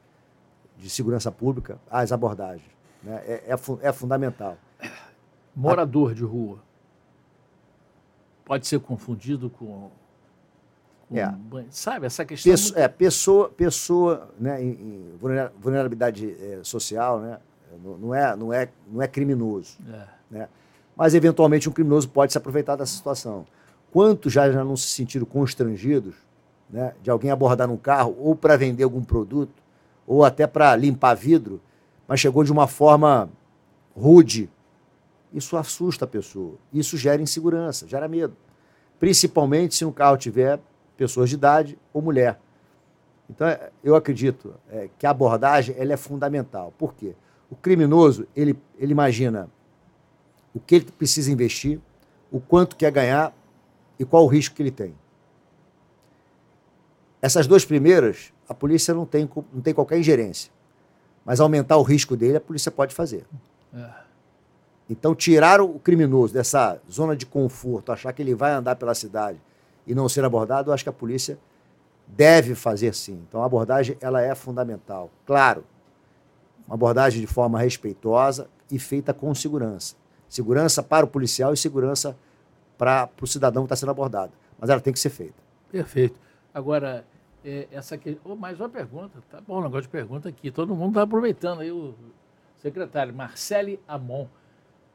de 0.79 0.89
segurança 0.89 1.31
pública 1.31 1.79
as 1.91 2.13
abordagens. 2.13 2.71
Né? 3.03 3.21
É, 3.27 3.55
é, 3.55 3.89
é 3.89 3.93
fundamental. 3.93 4.57
Morador 5.55 6.15
de 6.15 6.23
rua 6.23 6.59
pode 8.45 8.67
ser 8.67 8.81
confundido 8.81 9.51
com 9.51 9.91
é. 11.11 11.27
Sabe, 11.71 12.07
essa 12.07 12.25
questão. 12.25 12.53
Pessoa, 12.53 12.75
muito... 12.75 12.85
É, 12.85 12.89
pessoa, 12.89 13.49
pessoa 13.49 14.31
né, 14.39 14.63
em, 14.63 14.69
em 14.69 15.19
vulnerabilidade 15.59 16.37
é, 16.39 16.61
social, 16.63 17.21
né, 17.21 17.39
não 17.83 18.15
é, 18.15 18.37
não 18.37 18.53
é, 18.53 18.69
não 18.87 19.03
é 19.03 19.09
criminoso. 19.09 19.79
É. 19.91 20.07
Né? 20.31 20.49
Mas, 20.95 21.15
eventualmente, 21.15 21.69
um 21.69 21.73
criminoso 21.73 22.09
pode 22.09 22.33
se 22.33 22.39
aproveitar 22.39 22.77
dessa 22.77 22.93
situação. 22.93 23.47
Quantos 23.91 24.33
já, 24.33 24.51
já 24.51 24.63
não 24.63 24.77
se 24.77 24.89
sentiram 24.89 25.25
constrangidos 25.25 26.15
né, 26.69 26.93
de 27.03 27.11
alguém 27.11 27.31
abordar 27.31 27.71
um 27.71 27.77
carro 27.77 28.15
ou 28.19 28.37
para 28.37 28.57
vender 28.57 28.85
algum 28.85 29.03
produto, 29.03 29.63
ou 30.09 30.25
até 30.25 30.47
para 30.47 30.75
limpar 30.75 31.15
vidro, 31.15 31.61
mas 32.09 32.19
chegou 32.19 32.43
de 32.43 32.51
uma 32.51 32.67
forma 32.67 33.29
rude? 33.95 34.49
Isso 35.31 35.55
assusta 35.55 36.07
a 36.07 36.09
pessoa. 36.09 36.55
Isso 36.73 36.97
gera 36.97 37.21
insegurança, 37.21 37.87
gera 37.87 38.09
medo. 38.09 38.35
Principalmente 38.99 39.75
se 39.75 39.85
no 39.85 39.93
carro 39.93 40.17
tiver 40.17 40.59
pessoas 40.97 41.29
de 41.29 41.35
idade 41.35 41.79
ou 41.93 42.01
mulher. 42.01 42.41
Então, 43.29 43.47
eu 43.85 43.95
acredito 43.95 44.55
é, 44.71 44.89
que 44.99 45.07
a 45.07 45.11
abordagem 45.11 45.77
ela 45.79 45.93
é 45.93 45.97
fundamental. 45.99 46.73
Por 46.79 46.95
quê? 46.95 47.15
O 47.51 47.55
criminoso, 47.55 48.27
ele, 48.35 48.59
ele 48.79 48.93
imagina 48.93 49.51
o 50.55 50.59
que 50.59 50.77
ele 50.77 50.87
precisa 50.87 51.31
investir, 51.31 51.79
o 52.33 52.41
quanto 52.41 52.75
quer 52.75 52.91
ganhar 52.91 53.35
e 53.99 54.05
qual 54.07 54.25
o 54.25 54.27
risco 54.27 54.55
que 54.55 54.63
ele 54.63 54.71
tem. 54.71 54.95
Essas 57.21 57.47
duas 57.47 57.65
primeiras, 57.65 58.33
a 58.49 58.55
polícia 58.55 58.95
não 58.95 59.05
tem, 59.05 59.29
não 59.53 59.61
tem 59.61 59.75
qualquer 59.75 59.99
ingerência. 59.99 60.53
Mas 61.25 61.41
aumentar 61.41 61.77
o 61.77 61.83
risco 61.83 62.17
dele, 62.17 62.37
a 62.37 62.41
polícia 62.41 62.71
pode 62.71 62.95
fazer. 62.95 63.27
É. 63.75 63.91
Então, 64.89 65.15
tirar 65.15 65.61
o 65.61 65.79
criminoso 65.79 66.33
dessa 66.33 66.81
zona 66.91 67.15
de 67.15 67.27
conforto, 67.27 67.93
achar 67.93 68.13
que 68.13 68.23
ele 68.23 68.35
vai 68.35 68.53
andar 68.53 68.77
pela 68.77 68.95
cidade 68.95 69.39
e 69.87 69.95
não 69.95 70.09
ser 70.09 70.25
abordado, 70.25 70.71
eu 70.71 70.75
acho 70.75 70.83
que 70.83 70.89
a 70.89 70.93
polícia 70.93 71.39
deve 72.07 72.55
fazer 72.55 72.95
sim. 72.95 73.23
Então, 73.29 73.43
a 73.43 73.47
abordagem 73.47 73.99
ela 74.01 74.23
é 74.23 74.35
fundamental. 74.35 75.11
Claro, 75.27 75.65
uma 76.67 76.75
abordagem 76.75 77.21
de 77.21 77.27
forma 77.27 77.59
respeitosa 77.59 78.49
e 78.71 78.79
feita 78.79 79.13
com 79.13 79.35
segurança. 79.35 79.95
Segurança 80.29 80.83
para 80.83 81.05
o 81.05 81.09
policial 81.09 81.53
e 81.53 81.57
segurança 81.57 82.17
para 82.79 83.09
o 83.21 83.27
cidadão 83.27 83.65
que 83.65 83.67
está 83.67 83.77
sendo 83.77 83.91
abordado. 83.91 84.33
Mas 84.59 84.71
ela 84.71 84.81
tem 84.81 84.93
que 84.93 85.01
ser 85.01 85.11
feita. 85.11 85.43
Perfeito. 85.71 86.19
Agora, 86.53 87.05
é, 87.45 87.69
essa 87.71 87.95
aqui. 87.95 88.19
Oh, 88.25 88.35
mais 88.35 88.59
uma 88.59 88.69
pergunta. 88.69 89.23
Tá 89.31 89.41
bom, 89.41 89.63
negócio 89.63 89.83
de 89.83 89.89
pergunta 89.89 90.29
aqui. 90.29 90.51
Todo 90.51 90.75
mundo 90.75 90.91
está 90.91 91.03
aproveitando 91.03 91.61
aí 91.61 91.71
o 91.71 91.95
secretário. 92.57 93.15
Marcele 93.15 93.81
Amon. 93.87 94.27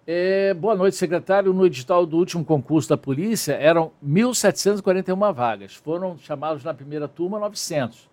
É, 0.05 0.53
boa 0.53 0.75
noite, 0.75 0.97
secretário. 0.97 1.53
No 1.53 1.65
edital 1.65 2.05
do 2.05 2.17
último 2.17 2.43
concurso 2.43 2.89
da 2.89 2.97
polícia 2.97 3.53
eram 3.53 3.91
1.741 4.05 5.33
vagas. 5.33 5.75
Foram 5.75 6.17
chamados 6.17 6.63
na 6.63 6.73
primeira 6.73 7.07
turma 7.07 7.39
900. 7.39 8.09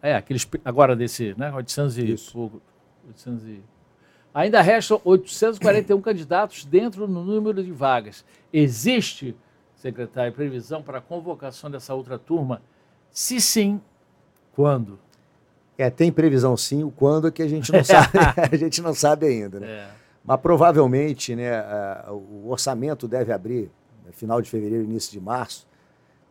É, 0.00 0.14
aqueles 0.14 0.48
agora 0.64 0.94
desse, 0.94 1.34
né? 1.36 1.52
800 1.52 1.98
e 1.98 2.32
pouco. 2.32 2.62
800 3.08 3.44
e... 3.46 3.62
Ainda 4.34 4.60
restam 4.62 5.00
841 5.04 6.00
candidatos 6.00 6.64
dentro 6.64 7.06
do 7.06 7.12
número 7.12 7.62
de 7.62 7.72
vagas. 7.72 8.24
Existe, 8.52 9.36
secretário, 9.74 10.32
previsão 10.32 10.82
para 10.82 10.98
a 10.98 11.00
convocação 11.00 11.70
dessa 11.70 11.92
outra 11.94 12.18
turma? 12.18 12.62
Se 13.12 13.40
sim, 13.40 13.80
quando? 14.54 14.98
É, 15.76 15.90
tem 15.90 16.10
previsão 16.10 16.56
sim, 16.56 16.82
o 16.82 16.90
quando 16.90 17.28
é 17.28 17.30
que 17.30 17.42
a 17.42 17.48
gente 17.48 17.72
não 17.72 17.84
sabe, 17.84 18.08
a 18.50 18.56
gente 18.56 18.80
não 18.80 18.94
sabe 18.94 19.26
ainda, 19.26 19.60
né? 19.60 19.66
É. 19.66 19.90
Mas 20.24 20.40
provavelmente, 20.40 21.34
né, 21.34 21.60
o 22.08 22.48
orçamento 22.48 23.08
deve 23.08 23.32
abrir 23.32 23.70
no 24.06 24.12
final 24.12 24.40
de 24.40 24.48
fevereiro, 24.48 24.84
início 24.84 25.10
de 25.10 25.20
março, 25.20 25.66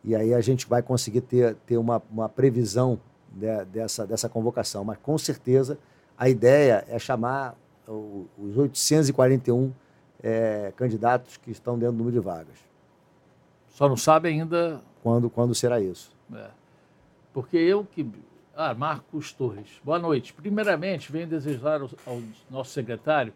e 0.02 0.16
aí 0.16 0.32
a 0.32 0.40
gente 0.40 0.66
vai 0.66 0.82
conseguir 0.82 1.20
ter, 1.20 1.54
ter 1.66 1.76
uma, 1.76 2.02
uma 2.10 2.28
previsão 2.28 2.98
de, 3.30 3.64
dessa, 3.66 4.06
dessa 4.06 4.28
convocação. 4.28 4.82
Mas 4.82 4.98
com 5.02 5.16
certeza 5.18 5.78
a 6.16 6.28
ideia 6.28 6.84
é 6.88 6.98
chamar 6.98 7.54
os 7.86 8.56
841 8.56 9.72
é, 10.22 10.72
candidatos 10.76 11.36
que 11.36 11.50
estão 11.50 11.78
dentro 11.78 11.94
do 11.94 11.98
número 11.98 12.16
de 12.16 12.24
vagas. 12.24 12.56
Só 13.68 13.88
não 13.88 13.96
sabe 13.96 14.28
ainda. 14.28 14.80
Quando, 15.02 15.28
quando 15.28 15.54
será 15.54 15.80
isso? 15.80 16.14
É. 16.32 16.61
Porque 17.32 17.56
eu 17.56 17.84
que. 17.84 18.08
Ah, 18.54 18.74
Marcos 18.74 19.32
Torres. 19.32 19.80
Boa 19.82 19.98
noite. 19.98 20.32
Primeiramente, 20.32 21.10
venho 21.10 21.26
desejar 21.26 21.80
ao, 21.80 21.88
ao 22.06 22.22
nosso 22.50 22.70
secretário 22.70 23.32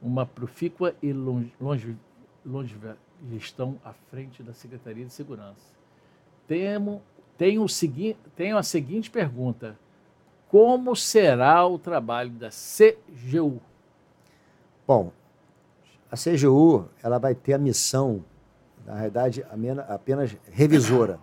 uma 0.00 0.26
profícua 0.26 0.94
e 1.02 1.12
longe, 1.12 1.52
longe, 1.58 1.96
longe 2.44 2.76
gestão 3.30 3.78
à 3.82 3.92
frente 4.10 4.42
da 4.42 4.52
Secretaria 4.52 5.04
de 5.04 5.12
Segurança. 5.12 5.74
Temo, 6.46 7.02
tenho, 7.38 7.62
o 7.62 7.68
segui, 7.68 8.16
tenho 8.36 8.58
a 8.58 8.62
seguinte 8.62 9.10
pergunta: 9.10 9.78
Como 10.48 10.94
será 10.94 11.66
o 11.66 11.78
trabalho 11.78 12.30
da 12.30 12.50
CGU? 12.50 13.60
Bom, 14.86 15.10
a 16.10 16.16
CGU 16.16 16.88
ela 17.02 17.18
vai 17.18 17.34
ter 17.34 17.54
a 17.54 17.58
missão, 17.58 18.24
na 18.84 18.94
realidade, 18.94 19.44
apenas 19.88 20.36
revisora. 20.52 21.18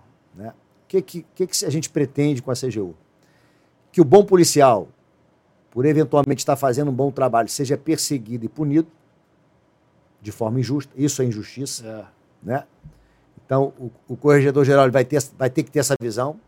O 0.98 1.02
que, 1.02 1.26
que, 1.34 1.48
que 1.48 1.66
a 1.66 1.70
gente 1.70 1.90
pretende 1.90 2.42
com 2.42 2.52
a 2.52 2.54
CGU? 2.54 2.94
Que 3.92 4.00
o 4.00 4.06
bom 4.06 4.24
policial, 4.24 4.88
por 5.72 5.86
eventualmente 5.86 6.40
estar 6.40 6.56
fazendo 6.56 6.92
um 6.92 6.94
bom 6.94 7.12
trabalho, 7.12 7.50
seja 7.50 7.76
perseguido 7.76 8.46
e 8.46 8.48
punido 8.48 8.88
de 10.22 10.32
forma 10.32 10.60
injusta. 10.60 10.94
Isso 10.96 11.22
é 11.22 11.26
injustiça. 11.26 11.86
É. 11.86 12.06
Né? 12.44 12.64
Então, 13.44 13.74
o, 13.80 13.92
o 14.08 14.16
corregedor-geral 14.16 14.90
vai 14.92 15.04
ter, 15.04 15.22
vai 15.38 15.50
ter 15.50 15.64
que 15.64 15.72
ter 15.72 15.80
essa 15.80 15.96
visão. 16.00 16.40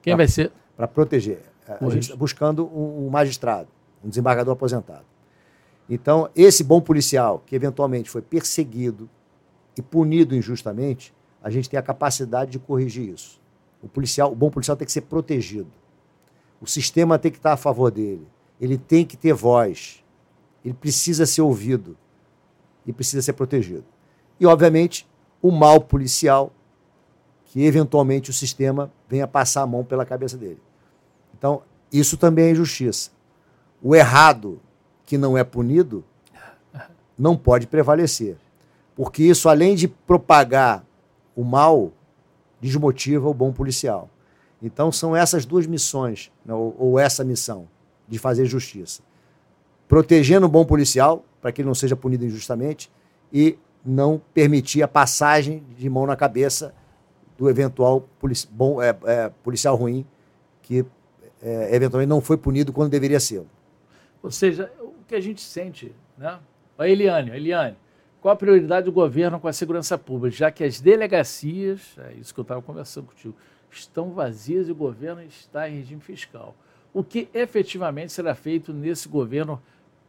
Quem 0.00 0.12
pra, 0.12 0.18
vai 0.18 0.28
ser? 0.28 0.52
Para 0.76 0.86
proteger. 0.86 1.42
A, 1.66 1.84
a 1.84 1.90
gente 1.90 2.04
está 2.04 2.16
buscando 2.16 2.66
um, 2.66 3.06
um 3.06 3.10
magistrado, 3.10 3.68
um 4.04 4.08
desembargador 4.08 4.52
aposentado. 4.52 5.04
Então, 5.88 6.30
esse 6.34 6.62
bom 6.62 6.80
policial 6.80 7.42
que 7.44 7.56
eventualmente 7.56 8.08
foi 8.08 8.22
perseguido 8.22 9.10
e 9.76 9.82
punido 9.82 10.34
injustamente, 10.34 11.12
a 11.42 11.50
gente 11.50 11.68
tem 11.68 11.78
a 11.78 11.82
capacidade 11.82 12.52
de 12.52 12.58
corrigir 12.58 13.12
isso. 13.12 13.42
O 13.84 13.88
policial, 13.88 14.32
o 14.32 14.34
bom 14.34 14.50
policial 14.50 14.76
tem 14.76 14.86
que 14.86 14.92
ser 14.92 15.02
protegido. 15.02 15.70
O 16.60 16.66
sistema 16.66 17.18
tem 17.18 17.30
que 17.30 17.38
estar 17.38 17.52
a 17.52 17.56
favor 17.56 17.90
dele 17.90 18.26
ele 18.60 18.78
tem 18.78 19.04
que 19.04 19.16
ter 19.16 19.32
voz, 19.32 20.02
ele 20.64 20.74
precisa 20.74 21.26
ser 21.26 21.42
ouvido 21.42 21.96
e 22.86 22.92
precisa 22.92 23.22
ser 23.22 23.32
protegido. 23.32 23.84
E, 24.38 24.46
obviamente, 24.46 25.06
o 25.42 25.50
mal 25.50 25.80
policial, 25.80 26.52
que 27.46 27.64
eventualmente 27.64 28.30
o 28.30 28.32
sistema 28.32 28.90
venha 29.08 29.26
passar 29.26 29.62
a 29.62 29.66
mão 29.66 29.84
pela 29.84 30.04
cabeça 30.04 30.36
dele. 30.36 30.60
Então, 31.36 31.62
isso 31.92 32.16
também 32.16 32.46
é 32.46 32.50
injustiça. 32.50 33.10
O 33.82 33.94
errado 33.94 34.60
que 35.04 35.18
não 35.18 35.36
é 35.36 35.44
punido 35.44 36.02
não 37.18 37.36
pode 37.36 37.66
prevalecer. 37.66 38.36
Porque 38.96 39.22
isso, 39.22 39.48
além 39.48 39.74
de 39.74 39.86
propagar 39.86 40.84
o 41.36 41.44
mal, 41.44 41.92
desmotiva 42.64 43.28
o 43.28 43.34
bom 43.34 43.52
policial. 43.52 44.08
Então, 44.62 44.90
são 44.90 45.14
essas 45.14 45.44
duas 45.44 45.66
missões, 45.66 46.32
né, 46.44 46.54
ou, 46.54 46.74
ou 46.78 46.98
essa 46.98 47.22
missão 47.22 47.68
de 48.08 48.18
fazer 48.18 48.46
justiça. 48.46 49.02
Protegendo 49.86 50.46
o 50.46 50.48
bom 50.48 50.64
policial, 50.64 51.24
para 51.42 51.52
que 51.52 51.60
ele 51.60 51.66
não 51.66 51.74
seja 51.74 51.94
punido 51.94 52.24
injustamente, 52.24 52.90
e 53.30 53.58
não 53.84 54.20
permitir 54.32 54.82
a 54.82 54.88
passagem 54.88 55.62
de 55.76 55.90
mão 55.90 56.06
na 56.06 56.16
cabeça 56.16 56.74
do 57.36 57.50
eventual 57.50 58.08
polici 58.18 58.48
bom, 58.50 58.80
é, 58.80 58.96
é, 59.04 59.28
policial 59.42 59.76
ruim 59.76 60.06
que 60.62 60.86
é, 61.42 61.74
eventualmente 61.76 62.08
não 62.08 62.22
foi 62.22 62.38
punido 62.38 62.72
quando 62.72 62.90
deveria 62.90 63.20
ser. 63.20 63.44
Ou 64.22 64.30
seja, 64.30 64.72
o 64.80 65.04
que 65.06 65.14
a 65.14 65.20
gente 65.20 65.42
sente, 65.42 65.94
né? 66.16 66.38
A 66.78 66.88
Eliane, 66.88 67.30
a 67.30 67.36
Eliane, 67.36 67.76
qual 68.24 68.32
a 68.32 68.36
prioridade 68.36 68.86
do 68.86 68.92
governo 68.92 69.38
com 69.38 69.46
a 69.46 69.52
segurança 69.52 69.98
pública, 69.98 70.34
já 70.34 70.50
que 70.50 70.64
as 70.64 70.80
delegacias, 70.80 71.96
é 71.98 72.14
isso 72.14 72.32
que 72.32 72.40
eu 72.40 72.42
estava 72.42 72.62
conversando 72.62 73.08
contigo, 73.08 73.36
estão 73.70 74.10
vazias 74.12 74.66
e 74.68 74.72
o 74.72 74.74
governo 74.74 75.22
está 75.22 75.68
em 75.68 75.76
regime 75.76 76.00
fiscal 76.00 76.54
o 76.94 77.02
que 77.02 77.28
efetivamente 77.34 78.12
será 78.12 78.34
feito 78.36 78.72
nesse 78.72 79.08
governo 79.08 79.60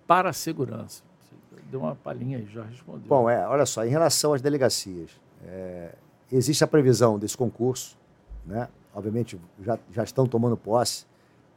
para 0.06 0.30
a 0.30 0.34
segurança? 0.34 1.04
Você 1.20 1.62
deu 1.72 1.80
uma 1.80 1.96
palhinha 1.96 2.38
aí, 2.38 2.46
já 2.46 2.64
respondeu. 2.64 3.08
Bom, 3.08 3.28
é, 3.28 3.46
olha 3.48 3.66
só, 3.66 3.84
em 3.84 3.90
relação 3.90 4.34
às 4.34 4.42
delegacias, 4.42 5.10
é, 5.44 5.96
existe 6.32 6.64
a 6.64 6.68
previsão 6.68 7.18
desse 7.18 7.36
concurso, 7.36 7.98
né? 8.46 8.70
obviamente 8.94 9.38
já, 9.64 9.80
já 9.92 10.04
estão 10.04 10.28
tomando 10.28 10.56
posse, 10.56 11.08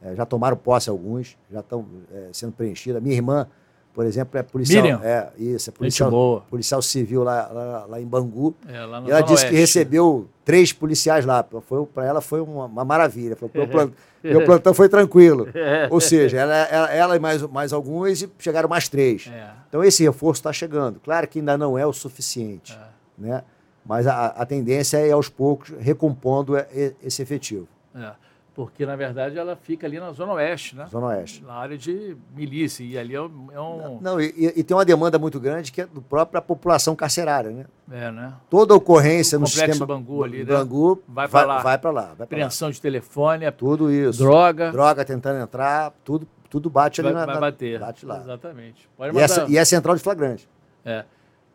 é, 0.01 0.15
já 0.15 0.25
tomaram 0.25 0.57
posse 0.57 0.89
alguns, 0.89 1.37
já 1.51 1.59
estão 1.59 1.85
é, 2.11 2.29
sendo 2.33 2.51
preenchidas. 2.53 3.01
Minha 3.01 3.15
irmã 3.15 3.47
por 3.93 4.05
exemplo, 4.05 4.39
é 4.39 4.43
policial. 4.43 4.83
Miriam. 4.83 5.01
É, 5.03 5.29
isso, 5.37 5.69
é 5.69 5.73
policial, 5.73 6.45
policial 6.49 6.81
civil 6.81 7.23
lá, 7.23 7.47
lá, 7.51 7.85
lá 7.85 8.01
em 8.01 8.05
Bangu. 8.05 8.55
É, 8.67 8.79
lá 8.85 9.01
e 9.05 9.11
ela 9.11 9.21
disse 9.21 9.43
Oeste. 9.43 9.49
que 9.49 9.55
recebeu 9.55 10.29
três 10.45 10.71
policiais 10.71 11.25
lá. 11.25 11.43
Para 11.43 12.05
ela 12.05 12.21
foi 12.21 12.39
uma, 12.39 12.65
uma 12.65 12.85
maravilha. 12.85 13.35
Falou, 13.35 13.51
meu, 13.53 13.67
plantão, 13.67 13.95
meu 14.23 14.45
plantão 14.45 14.73
foi 14.73 14.87
tranquilo. 14.87 15.47
Ou 15.89 15.99
seja, 15.99 16.37
ela, 16.37 16.55
ela, 16.55 16.93
ela, 16.93 17.15
e 17.15 17.19
mais, 17.19 17.41
mais 17.43 17.73
alguns 17.73 18.21
e 18.21 18.29
chegaram 18.37 18.69
mais 18.69 18.87
três. 18.87 19.29
É. 19.31 19.49
Então 19.67 19.83
esse 19.83 20.03
reforço 20.03 20.39
está 20.39 20.53
chegando. 20.53 20.99
Claro 20.99 21.27
que 21.27 21.39
ainda 21.39 21.57
não 21.57 21.77
é 21.77 21.85
o 21.85 21.91
suficiente. 21.91 22.73
É. 22.73 22.87
Né? 23.17 23.43
Mas 23.85 24.07
a, 24.07 24.27
a 24.27 24.45
tendência 24.45 24.97
é 24.97 25.11
aos 25.11 25.29
poucos 25.29 25.73
recompondo 25.79 26.53
esse 27.01 27.21
efetivo. 27.21 27.67
É 27.95 28.28
porque 28.59 28.85
na 28.85 28.97
verdade 28.97 29.37
ela 29.37 29.55
fica 29.55 29.87
ali 29.87 30.01
na 30.01 30.11
Zona 30.11 30.33
Oeste, 30.33 30.75
né? 30.75 30.85
Zona 30.91 31.07
Oeste. 31.07 31.41
Na 31.45 31.53
área 31.53 31.77
de 31.77 32.17
milícia, 32.35 32.83
e 32.83 32.97
ali 32.97 33.15
é 33.15 33.21
um. 33.21 33.47
É 33.53 33.61
um... 33.61 33.99
Não, 34.01 34.19
e, 34.19 34.51
e, 34.53 34.61
tem 34.65 34.75
uma 34.75 34.83
demanda 34.83 35.17
muito 35.17 35.39
grande 35.39 35.71
que 35.71 35.79
é 35.79 35.85
do 35.85 36.01
própria 36.01 36.41
população 36.41 36.93
carcerária, 36.93 37.51
né? 37.51 37.65
É, 37.89 38.11
né? 38.11 38.33
Toda 38.49 38.75
ocorrência 38.75 39.37
o 39.37 39.39
no 39.39 39.47
complexo 39.47 39.71
sistema. 39.71 39.85
Bangu 39.85 40.25
ali, 40.25 40.39
né? 40.39 40.43
Bangu 40.43 41.01
vai 41.07 41.29
para 41.29 41.47
lá. 41.47 41.59
Vai 41.59 41.77
para 41.77 41.91
lá. 41.91 42.13
Vai 42.17 42.25
Apreensão 42.25 42.67
lá. 42.67 42.73
de 42.73 42.81
telefone, 42.81 43.45
é 43.45 43.51
tudo 43.51 43.89
isso. 43.89 44.19
Droga. 44.19 44.73
Droga 44.73 45.05
tentando 45.05 45.39
entrar, 45.39 45.93
tudo, 46.03 46.27
tudo 46.49 46.69
bate 46.69 47.01
vai, 47.01 47.13
ali 47.13 47.19
na. 47.21 47.25
Vai 47.27 47.39
bater. 47.39 47.79
Bate 47.79 48.05
lá. 48.05 48.17
Exatamente. 48.17 48.89
E, 49.13 49.19
essa, 49.19 49.45
e 49.47 49.57
é 49.57 49.63
central 49.63 49.95
de 49.95 50.03
flagrante. 50.03 50.49
É. 50.83 51.05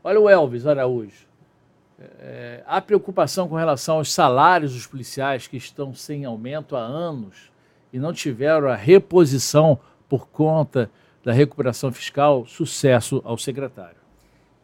Olha 0.03 0.19
o 0.19 0.31
Elvis 0.31 0.67
Araújo. 0.67 1.27
É, 1.99 2.63
há 2.67 2.81
preocupação 2.81 3.49
com 3.49 3.55
relação 3.55 3.97
aos 3.97 4.13
salários 4.13 4.73
dos 4.75 4.87
policiais 4.87 5.47
que 5.47 5.57
estão 5.57 5.95
sem 5.95 6.25
aumento 6.25 6.75
há 6.75 6.81
anos 6.81 7.53
e 7.93 7.99
não 7.99 8.13
tiveram 8.13 8.69
a 8.69 8.75
reposição 8.75 9.79
por 10.09 10.27
conta 10.29 10.91
da 11.23 11.33
recuperação 11.33 11.93
fiscal, 11.93 12.45
sucesso 12.47 13.23
ao 13.25 13.39
secretário. 13.39 13.97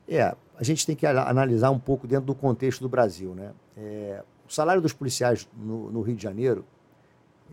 É, 0.09 0.35
a 0.57 0.65
gente 0.65 0.85
tem 0.85 0.97
que 0.97 1.07
analisar 1.07 1.71
um 1.71 1.79
pouco 1.79 2.07
dentro 2.07 2.27
do 2.27 2.35
contexto 2.35 2.81
do 2.81 2.89
Brasil. 2.89 3.35
Né? 3.35 3.53
É, 3.77 4.23
o 4.47 4.53
salário 4.53 4.83
dos 4.83 4.93
policiais 4.93 5.49
no, 5.57 5.91
no, 5.91 6.03
Rio 6.03 6.17
de 6.17 6.23
Janeiro 6.23 6.65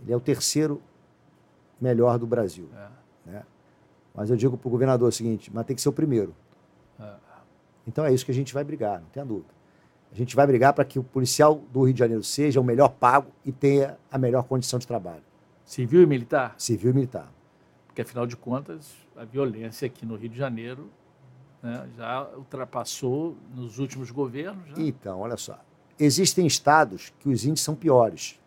ele 0.01 0.11
é 0.11 0.15
o 0.15 0.19
terceiro 0.19 0.81
melhor 1.79 2.17
do 2.17 2.25
Brasil. 2.27 2.67
É. 2.75 3.31
Né? 3.31 3.43
Mas 4.13 4.29
eu 4.29 4.35
digo 4.35 4.57
para 4.57 4.67
o 4.67 4.71
governador 4.71 5.09
o 5.09 5.11
seguinte, 5.11 5.51
mas 5.53 5.65
tem 5.65 5.75
que 5.75 5.81
ser 5.81 5.89
o 5.89 5.93
primeiro. 5.93 6.35
É. 6.99 7.13
Então 7.87 8.03
é 8.03 8.11
isso 8.11 8.25
que 8.25 8.31
a 8.31 8.35
gente 8.35 8.53
vai 8.53 8.63
brigar, 8.63 8.99
não 8.99 9.07
tenha 9.09 9.25
dúvida. 9.25 9.56
A 10.11 10.15
gente 10.15 10.35
vai 10.35 10.47
brigar 10.47 10.73
para 10.73 10.85
que 10.85 10.97
o 10.97 11.03
policial 11.03 11.61
do 11.71 11.83
Rio 11.83 11.93
de 11.93 11.99
Janeiro 11.99 12.23
seja 12.23 12.59
o 12.59 12.63
melhor 12.63 12.89
pago 12.89 13.31
e 13.45 13.51
tenha 13.51 13.97
a 14.11 14.17
melhor 14.17 14.43
condição 14.43 14.79
de 14.79 14.87
trabalho. 14.87 15.23
Civil 15.65 16.01
e 16.01 16.05
militar? 16.05 16.55
Civil 16.57 16.91
e 16.91 16.93
militar. 16.93 17.31
Porque, 17.87 18.01
afinal 18.01 18.25
de 18.25 18.37
contas, 18.37 18.95
a 19.15 19.25
violência 19.25 19.85
aqui 19.85 20.05
no 20.05 20.15
Rio 20.15 20.29
de 20.29 20.37
Janeiro 20.37 20.89
né, 21.61 21.87
já 21.97 22.29
ultrapassou 22.37 23.35
nos 23.53 23.79
últimos 23.79 24.11
governos. 24.11 24.69
Né? 24.69 24.75
Então, 24.77 25.19
olha 25.19 25.37
só. 25.37 25.59
Existem 25.99 26.45
estados 26.45 27.11
que 27.19 27.27
os 27.27 27.43
índices 27.43 27.65
são 27.65 27.75
piores. 27.75 28.39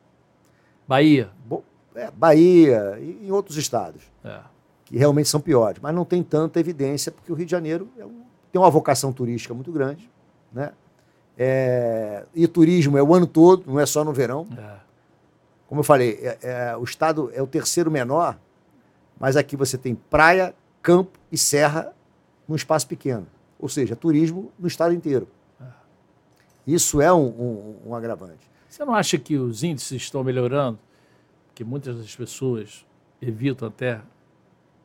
Bahia. 0.87 1.31
Bo 1.45 1.65
é, 1.95 2.11
Bahia 2.11 2.99
e 3.01 3.27
em 3.27 3.31
outros 3.33 3.57
estados. 3.57 4.03
É. 4.25 4.41
Que 4.85 4.97
realmente 4.97 5.29
são 5.29 5.41
piores. 5.41 5.81
Mas 5.83 5.95
não 5.95 6.05
tem 6.05 6.23
tanta 6.23 6.61
evidência, 6.61 7.11
porque 7.11 7.31
o 7.33 7.35
Rio 7.35 7.47
de 7.47 7.51
Janeiro 7.51 7.89
é 7.99 8.07
um, 8.07 8.23
tem 8.53 8.61
uma 8.61 8.71
vocação 8.71 9.13
turística 9.13 9.53
muito 9.53 9.73
grande. 9.73 10.09
Né? 10.53 10.73
É, 11.39 12.27
e 12.35 12.47
turismo 12.47 12.99
é 12.99 13.03
o 13.03 13.15
ano 13.15 13.27
todo, 13.27 13.65
não 13.67 13.81
é 13.81 13.87
só 13.87 14.05
no 14.05 14.13
verão. 14.13 14.47
É. 14.57 14.77
Como 15.67 15.81
eu 15.81 15.85
falei, 15.85 16.19
é, 16.21 16.39
é, 16.43 16.77
o 16.77 16.85
estado 16.85 17.31
é 17.33 17.41
o 17.41 17.47
terceiro 17.47 17.91
menor, 17.91 18.39
mas 19.19 19.37
aqui 19.37 19.57
você 19.57 19.79
tem 19.79 19.95
praia, 19.95 20.55
campo 20.83 21.19
e 21.31 21.39
serra 21.39 21.95
num 22.49 22.57
espaço 22.57 22.87
pequeno. 22.87 23.27
Ou 23.59 23.69
seja, 23.69 23.95
turismo 23.95 24.51
no 24.59 24.67
estado 24.67 24.93
inteiro. 24.93 25.29
É. 25.61 25.65
Isso 26.67 27.01
é 27.01 27.13
um, 27.13 27.27
um, 27.27 27.77
um 27.87 27.95
agravante. 27.95 28.51
Você 28.69 28.85
não 28.85 28.95
acha 28.95 29.19
que 29.19 29.37
os 29.37 29.63
índices 29.63 30.03
estão 30.03 30.25
melhorando? 30.25 30.79
Que 31.55 31.65
muitas 31.65 31.97
das 31.97 32.15
pessoas 32.15 32.87
evitam 33.21 33.69
até 33.69 34.01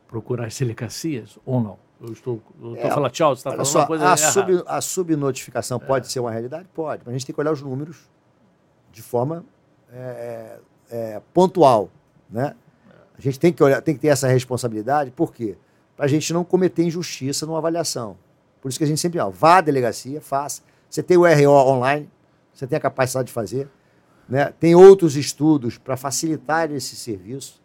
procurar 0.07 0.47
as 0.47 0.57
delegacias 0.57 1.37
ou 1.45 1.61
não? 1.61 1.84
Eu 2.05 2.13
estou, 2.13 2.41
eu 2.61 2.73
estou 2.75 2.89
é, 2.89 2.93
falando 2.93 3.11
tchau, 3.11 3.35
você 3.35 3.39
está 3.39 3.51
falando 3.51 3.65
só, 3.65 3.79
uma 3.79 3.87
coisa 3.87 4.11
a, 4.11 4.17
sub, 4.17 4.63
a 4.67 4.81
subnotificação 4.81 5.79
é. 5.81 5.85
pode 5.85 6.11
ser 6.11 6.19
uma 6.19 6.31
realidade? 6.31 6.67
Pode, 6.73 7.01
mas 7.03 7.09
a 7.13 7.17
gente 7.17 7.25
tem 7.25 7.33
que 7.33 7.41
olhar 7.41 7.51
os 7.51 7.61
números 7.61 8.09
de 8.91 9.01
forma 9.01 9.43
é, 9.91 10.59
é, 10.89 11.21
pontual. 11.33 11.89
Né? 12.29 12.55
A 13.17 13.21
gente 13.21 13.39
tem 13.39 13.51
que, 13.51 13.63
olhar, 13.63 13.81
tem 13.81 13.95
que 13.95 14.01
ter 14.01 14.09
essa 14.09 14.27
responsabilidade, 14.27 15.11
por 15.11 15.33
quê? 15.33 15.57
Para 15.95 16.05
a 16.05 16.07
gente 16.07 16.31
não 16.33 16.43
cometer 16.43 16.83
injustiça 16.83 17.45
numa 17.45 17.57
avaliação. 17.57 18.17
Por 18.61 18.69
isso 18.69 18.77
que 18.77 18.83
a 18.83 18.87
gente 18.87 18.99
sempre, 18.99 19.19
ó, 19.19 19.29
vá 19.29 19.57
à 19.57 19.61
delegacia, 19.61 20.19
faça. 20.21 20.61
Você 20.89 21.01
tem 21.01 21.17
o 21.17 21.23
RO 21.23 21.51
online, 21.51 22.09
você 22.53 22.67
tem 22.67 22.77
a 22.77 22.79
capacidade 22.79 23.27
de 23.27 23.33
fazer. 23.33 23.69
Né? 24.27 24.53
Tem 24.59 24.75
outros 24.75 25.15
estudos 25.15 25.77
para 25.77 25.95
facilitar 25.95 26.71
esse 26.71 26.95
serviço 26.95 27.61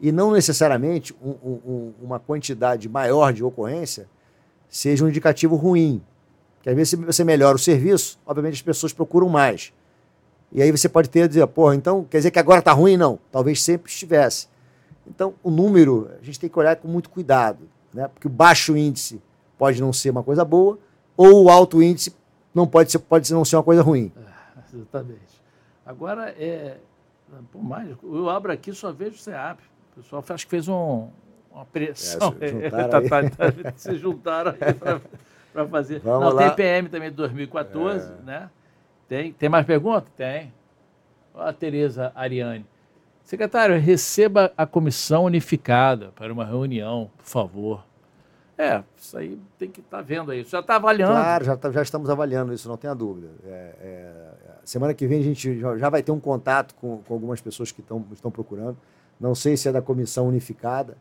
e 0.00 0.12
não 0.12 0.30
necessariamente 0.30 1.14
um, 1.22 1.30
um, 1.30 1.92
uma 2.00 2.18
quantidade 2.18 2.88
maior 2.88 3.32
de 3.32 3.42
ocorrência 3.42 4.08
seja 4.68 5.04
um 5.04 5.08
indicativo 5.08 5.56
ruim. 5.56 6.02
Porque 6.56 6.70
às 6.70 6.76
vezes 6.76 6.94
você 6.94 7.24
melhora 7.24 7.56
o 7.56 7.58
serviço, 7.58 8.18
obviamente 8.26 8.54
as 8.54 8.62
pessoas 8.62 8.92
procuram 8.92 9.28
mais. 9.28 9.72
E 10.52 10.62
aí 10.62 10.70
você 10.70 10.88
pode 10.88 11.10
ter 11.10 11.28
dizer, 11.28 11.46
porra, 11.48 11.74
então 11.74 12.04
quer 12.04 12.18
dizer 12.18 12.30
que 12.30 12.38
agora 12.38 12.60
está 12.60 12.72
ruim? 12.72 12.96
Não, 12.96 13.18
talvez 13.30 13.62
sempre 13.62 13.90
estivesse. 13.90 14.48
Então, 15.06 15.34
o 15.42 15.50
número, 15.50 16.10
a 16.20 16.24
gente 16.24 16.38
tem 16.38 16.50
que 16.50 16.58
olhar 16.58 16.76
com 16.76 16.86
muito 16.86 17.10
cuidado, 17.10 17.68
né? 17.92 18.08
porque 18.08 18.26
o 18.26 18.30
baixo 18.30 18.76
índice 18.76 19.20
pode 19.56 19.80
não 19.80 19.92
ser 19.92 20.10
uma 20.10 20.22
coisa 20.22 20.44
boa, 20.44 20.78
ou 21.16 21.44
o 21.44 21.50
alto 21.50 21.82
índice 21.82 22.14
não 22.54 22.66
pode, 22.66 22.92
ser, 22.92 22.98
pode 22.98 23.32
não 23.32 23.44
ser 23.44 23.56
uma 23.56 23.62
coisa 23.62 23.82
ruim. 23.82 24.12
É, 24.16 24.60
exatamente. 24.76 25.42
Agora, 25.84 26.30
é, 26.38 26.76
por 27.50 27.62
mais, 27.62 27.88
eu 28.02 28.28
abro 28.28 28.52
aqui 28.52 28.72
só 28.72 28.92
vejo 28.92 29.16
o 29.16 29.18
CEAP. 29.18 29.60
O 29.98 30.02
pessoal 30.02 30.24
acho 30.28 30.46
que 30.46 30.50
fez 30.50 30.68
um, 30.68 31.08
uma 31.50 31.64
pressão. 31.64 32.34
É, 32.40 32.48
se, 32.48 32.54
juntaram 32.54 32.88
tá, 32.88 33.02
tá, 33.02 33.30
tá, 33.30 33.72
se 33.76 33.98
juntaram 33.98 34.54
para 35.52 35.66
fazer. 35.66 35.98
Vamos 36.00 36.28
não, 36.28 36.32
lá. 36.34 36.46
tem 36.46 36.56
PM 36.56 36.88
também 36.88 37.10
de 37.10 37.16
2014, 37.16 38.12
é. 38.12 38.24
né? 38.24 38.50
Tem, 39.08 39.32
tem 39.32 39.48
mais 39.48 39.66
pergunta? 39.66 40.06
Tem. 40.16 40.52
Olha 41.34 41.48
a 41.48 41.52
Tereza 41.52 42.12
Ariane. 42.14 42.64
Secretário, 43.24 43.78
receba 43.78 44.52
a 44.56 44.66
comissão 44.66 45.24
unificada 45.24 46.12
para 46.14 46.32
uma 46.32 46.44
reunião, 46.44 47.10
por 47.18 47.26
favor. 47.26 47.84
É, 48.56 48.82
isso 48.96 49.16
aí 49.16 49.38
tem 49.58 49.70
que 49.70 49.80
estar 49.80 49.98
tá 49.98 50.02
vendo 50.02 50.30
aí. 50.30 50.42
Já 50.44 50.60
está 50.60 50.76
avaliando? 50.76 51.12
Claro, 51.12 51.44
já, 51.44 51.56
tá, 51.56 51.70
já 51.70 51.82
estamos 51.82 52.08
avaliando 52.08 52.52
isso, 52.52 52.68
não 52.68 52.76
tenha 52.76 52.94
dúvida. 52.94 53.28
É, 53.44 53.74
é, 53.80 54.32
semana 54.64 54.94
que 54.94 55.06
vem 55.06 55.20
a 55.20 55.22
gente 55.22 55.58
já, 55.60 55.76
já 55.76 55.88
vai 55.88 56.02
ter 56.02 56.10
um 56.10 56.18
contato 56.18 56.74
com, 56.74 56.98
com 56.98 57.14
algumas 57.14 57.40
pessoas 57.40 57.70
que 57.70 57.82
tão, 57.82 58.04
estão 58.12 58.30
procurando. 58.30 58.76
Não 59.20 59.34
sei 59.34 59.56
se 59.56 59.68
é 59.68 59.72
da 59.72 59.82
comissão 59.82 60.28
unificada, 60.28 60.96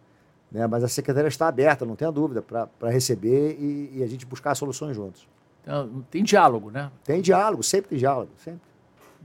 né, 0.52 0.66
mas 0.66 0.84
a 0.84 0.88
secretaria 0.88 1.28
está 1.28 1.48
aberta, 1.48 1.86
não 1.86 1.96
tenha 1.96 2.12
dúvida, 2.12 2.42
para 2.42 2.90
receber 2.90 3.58
e, 3.60 3.98
e, 3.98 4.04
a 4.04 4.08
gente 4.08 4.26
buscar 4.26 4.56
soluções 4.56 4.96
juntos. 4.96 5.28
Então, 5.62 6.06
tem 6.10 6.24
diálogo, 6.24 6.72
né? 6.72 6.90
Tem 7.04 7.22
diálogo, 7.22 7.62
sempre 7.62 7.90
tem 7.90 7.98
diálogo, 7.98 8.32
sempre. 8.38 8.62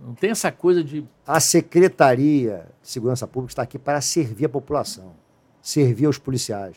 Não 0.05 0.15
tem 0.15 0.31
essa 0.31 0.51
coisa 0.51 0.83
de. 0.83 1.05
A 1.25 1.39
Secretaria 1.39 2.67
de 2.83 2.89
Segurança 2.89 3.27
Pública 3.27 3.53
está 3.53 3.63
aqui 3.63 3.79
para 3.79 4.01
servir 4.01 4.47
a 4.47 4.49
população, 4.49 5.13
servir 5.61 6.09
os 6.09 6.19
policiais. 6.19 6.77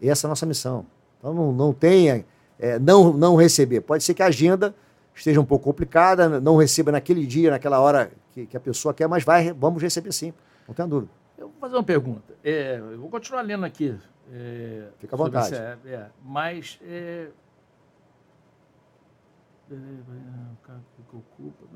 Essa 0.00 0.26
é 0.26 0.28
a 0.28 0.30
nossa 0.30 0.46
missão. 0.46 0.86
Então 1.18 1.34
não, 1.34 1.52
não 1.52 1.72
tenha, 1.72 2.24
é, 2.58 2.78
não, 2.78 3.12
não 3.12 3.34
receber. 3.34 3.80
Pode 3.80 4.04
ser 4.04 4.14
que 4.14 4.22
a 4.22 4.26
agenda 4.26 4.74
esteja 5.14 5.40
um 5.40 5.44
pouco 5.44 5.64
complicada, 5.64 6.40
não 6.40 6.56
receba 6.56 6.92
naquele 6.92 7.26
dia, 7.26 7.50
naquela 7.50 7.80
hora 7.80 8.12
que, 8.32 8.46
que 8.46 8.56
a 8.56 8.60
pessoa 8.60 8.92
quer, 8.92 9.08
mas 9.08 9.24
vai, 9.24 9.52
vamos 9.52 9.82
receber 9.82 10.12
sim, 10.12 10.32
não 10.68 10.74
tenha 10.74 10.86
dúvida. 10.86 11.10
Eu 11.36 11.48
vou 11.48 11.58
fazer 11.60 11.76
uma 11.76 11.84
pergunta. 11.84 12.34
É, 12.42 12.78
eu 12.78 12.98
vou 12.98 13.10
continuar 13.10 13.42
lendo 13.42 13.64
aqui. 13.64 13.98
É, 14.32 14.88
Fica 14.98 15.14
à 15.14 15.18
vontade. 15.18 15.54
É, 15.54 15.78
é, 15.86 16.10
mas. 16.22 16.78
É, 16.82 17.28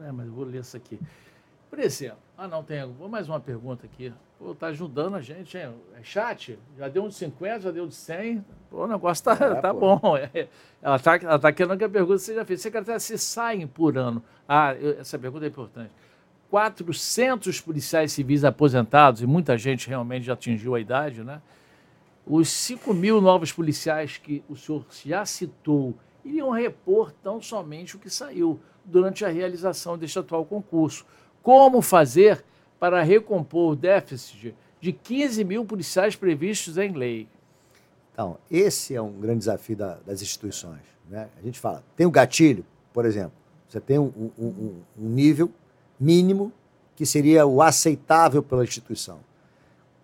é, 0.00 0.12
mas 0.12 0.26
eu 0.26 0.32
vou 0.32 0.44
ler 0.44 0.60
isso 0.60 0.76
aqui. 0.76 1.00
Por 1.68 1.78
exemplo, 1.78 2.18
ah, 2.36 2.48
não, 2.48 2.62
tem 2.62 2.84
vou 2.86 3.08
mais 3.08 3.28
uma 3.28 3.40
pergunta 3.40 3.84
aqui. 3.84 4.12
Pô, 4.38 4.54
tá 4.54 4.68
ajudando 4.68 5.16
a 5.16 5.20
gente, 5.20 5.58
hein? 5.58 5.74
É 5.98 6.02
chat? 6.02 6.58
Já 6.78 6.88
deu 6.88 7.04
um 7.04 7.08
de 7.08 7.14
50, 7.14 7.60
já 7.60 7.70
deu 7.70 7.86
de 7.86 7.94
100. 7.94 8.44
Pô, 8.70 8.84
o 8.84 8.86
negócio 8.86 9.24
tá, 9.24 9.32
é, 9.32 9.54
tá 9.60 9.72
bom. 9.72 10.00
É, 10.16 10.48
ela 10.80 10.98
tá, 10.98 11.16
ela 11.16 11.38
tá 11.38 11.52
querendo 11.52 11.76
que 11.76 11.84
a 11.84 11.88
pergunta 11.88 12.18
seja 12.18 12.44
feita. 12.44 12.62
Secretário, 12.62 13.00
se 13.00 13.18
saem 13.18 13.66
por 13.66 13.98
ano? 13.98 14.22
Ah, 14.48 14.74
eu, 14.74 14.98
essa 15.00 15.18
pergunta 15.18 15.44
é 15.44 15.48
importante. 15.48 15.90
400 16.50 17.60
policiais 17.60 18.12
civis 18.12 18.44
aposentados, 18.44 19.22
e 19.22 19.26
muita 19.26 19.58
gente 19.58 19.88
realmente 19.88 20.24
já 20.24 20.32
atingiu 20.32 20.74
a 20.74 20.80
idade, 20.80 21.22
né? 21.22 21.42
Os 22.26 22.48
5 22.50 22.92
mil 22.92 23.20
novos 23.20 23.52
policiais 23.52 24.18
que 24.18 24.42
o 24.48 24.56
senhor 24.56 24.84
já 25.04 25.24
citou 25.24 25.94
iriam 26.24 26.50
repor 26.50 27.12
tão 27.22 27.40
somente 27.40 27.96
o 27.96 27.98
que 27.98 28.10
saiu 28.10 28.60
durante 28.84 29.24
a 29.24 29.28
realização 29.28 29.96
deste 29.96 30.18
atual 30.18 30.44
concurso. 30.44 31.06
Como 31.42 31.80
fazer 31.80 32.44
para 32.78 33.02
recompor 33.02 33.72
o 33.72 33.76
déficit 33.76 34.54
de 34.80 34.92
15 34.92 35.42
mil 35.44 35.64
policiais 35.64 36.14
previstos 36.16 36.76
em 36.76 36.92
lei? 36.92 37.28
Então, 38.12 38.36
esse 38.50 38.94
é 38.94 39.00
um 39.00 39.12
grande 39.12 39.40
desafio 39.40 39.76
da, 39.76 39.98
das 40.06 40.20
instituições. 40.20 40.82
Né? 41.08 41.28
A 41.38 41.42
gente 41.42 41.58
fala, 41.58 41.82
tem 41.96 42.06
o 42.06 42.10
gatilho, 42.10 42.64
por 42.92 43.04
exemplo, 43.06 43.32
você 43.68 43.80
tem 43.80 43.98
um, 43.98 44.30
um, 44.38 44.82
um 44.98 45.08
nível 45.08 45.50
mínimo 45.98 46.52
que 46.94 47.06
seria 47.06 47.46
o 47.46 47.62
aceitável 47.62 48.42
pela 48.42 48.64
instituição. 48.64 49.20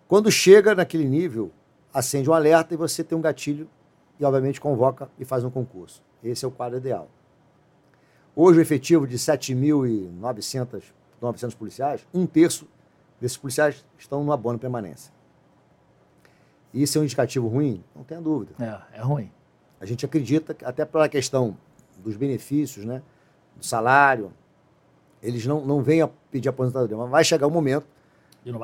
Quando 0.07 0.31
chega 0.31 0.75
naquele 0.75 1.05
nível, 1.05 1.51
acende 1.93 2.29
um 2.29 2.33
alerta 2.33 2.73
e 2.73 2.77
você 2.77 3.03
tem 3.03 3.17
um 3.17 3.21
gatilho 3.21 3.67
e, 4.19 4.25
obviamente, 4.25 4.61
convoca 4.61 5.09
e 5.19 5.25
faz 5.25 5.43
um 5.43 5.49
concurso. 5.49 6.01
Esse 6.23 6.45
é 6.45 6.47
o 6.47 6.51
quadro 6.51 6.77
ideal. 6.77 7.09
Hoje, 8.35 8.59
o 8.59 8.61
efetivo 8.61 9.07
de 9.07 9.17
7.900 9.17 11.55
policiais, 11.57 12.05
um 12.13 12.25
terço 12.25 12.67
desses 13.19 13.37
policiais 13.37 13.85
estão 13.97 14.23
no 14.23 14.31
abono 14.31 14.59
permanência. 14.59 15.11
Isso 16.73 16.97
é 16.97 17.01
um 17.01 17.05
indicativo 17.05 17.47
ruim? 17.47 17.83
Não 17.95 18.03
tenha 18.03 18.21
dúvida. 18.21 18.53
É, 18.59 18.99
é 18.99 19.01
ruim. 19.01 19.31
A 19.79 19.85
gente 19.85 20.05
acredita, 20.05 20.55
até 20.63 20.83
pela 20.83 21.07
questão 21.07 21.57
dos 21.97 22.17
benefícios, 22.17 22.85
né, 22.85 23.01
do 23.55 23.65
salário, 23.65 24.33
eles 25.21 25.45
não, 25.45 25.65
não 25.65 25.81
vêm 25.81 26.01
a 26.01 26.09
pedir 26.31 26.49
aposentadoria, 26.49 26.97
mas 26.97 27.09
vai 27.09 27.23
chegar 27.23 27.47
o 27.47 27.51
momento 27.51 27.87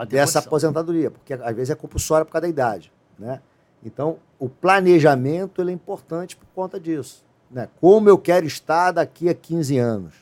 dessa 0.08 0.40
condição. 0.40 0.42
aposentadoria, 0.42 1.12
porque 1.12 1.34
às 1.34 1.56
vezes 1.56 1.70
é 1.70 1.76
compulsória 1.76 2.26
por 2.26 2.32
causa 2.32 2.44
da 2.44 2.50
idade. 2.50 2.92
Né? 3.18 3.42
Então, 3.84 4.18
o 4.38 4.48
planejamento 4.48 5.62
é 5.62 5.72
importante 5.72 6.36
por 6.36 6.48
conta 6.54 6.80
disso. 6.80 7.24
Né? 7.50 7.68
Como 7.80 8.08
eu 8.08 8.18
quero 8.18 8.46
estar 8.46 8.92
daqui 8.92 9.28
a 9.28 9.34
15 9.34 9.78
anos. 9.78 10.14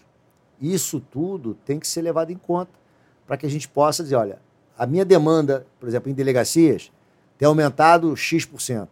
Isso 0.62 1.00
tudo 1.00 1.56
tem 1.66 1.80
que 1.80 1.88
ser 1.88 2.02
levado 2.02 2.32
em 2.32 2.38
conta 2.38 2.72
para 3.26 3.38
que 3.38 3.46
a 3.46 3.50
gente 3.50 3.68
possa 3.68 4.04
dizer, 4.04 4.16
olha, 4.16 4.40
a 4.78 4.86
minha 4.86 5.06
demanda, 5.06 5.66
por 5.80 5.88
exemplo, 5.88 6.10
em 6.10 6.14
delegacias, 6.14 6.92
tem 7.38 7.48
aumentado 7.48 8.16
X%. 8.16 8.88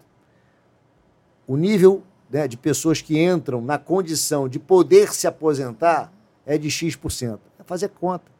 o 1.46 1.58
nível 1.58 2.04
né, 2.30 2.48
de 2.48 2.58
pessoas 2.58 3.02
que 3.02 3.22
entram 3.22 3.62
na 3.62 3.78
condição 3.78 4.48
de 4.48 4.60
poder 4.60 5.14
se 5.14 5.28
aposentar 5.28 6.12
é 6.48 6.58
de 6.58 6.72
X%. 6.72 7.38
É 7.60 7.64
fazer 7.64 7.90
conta. 7.90 8.32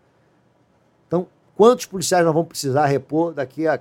Então, 1.06 1.28
quantos 1.56 1.86
policiais 1.86 2.26
nós 2.26 2.34
vamos 2.34 2.48
precisar 2.48 2.86
repor 2.86 3.34
daqui 3.34 3.68
a 3.68 3.80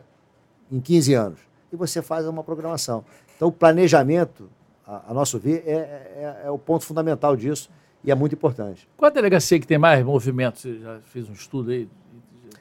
em 0.71 0.81
15 0.81 1.15
anos? 1.15 1.39
E 1.73 1.77
você 1.77 2.03
faz 2.03 2.27
uma 2.27 2.43
programação. 2.43 3.05
Então, 3.37 3.49
o 3.49 3.53
planejamento, 3.53 4.51
a, 4.87 5.11
a 5.11 5.15
nosso 5.15 5.39
ver, 5.39 5.63
é, 5.65 5.73
é, 5.73 6.43
é 6.47 6.51
o 6.51 6.59
ponto 6.59 6.85
fundamental 6.85 7.37
disso 7.37 7.71
e 8.03 8.11
é 8.11 8.15
muito 8.15 8.35
importante. 8.35 8.89
Qual 8.97 9.09
a 9.09 9.13
delegacia 9.13 9.61
que 9.61 9.67
tem 9.67 9.79
mais 9.79 10.05
movimento? 10.05 10.59
Você 10.59 10.79
já 10.81 10.99
fez 11.05 11.29
um 11.29 11.33
estudo 11.33 11.71
aí, 11.71 11.89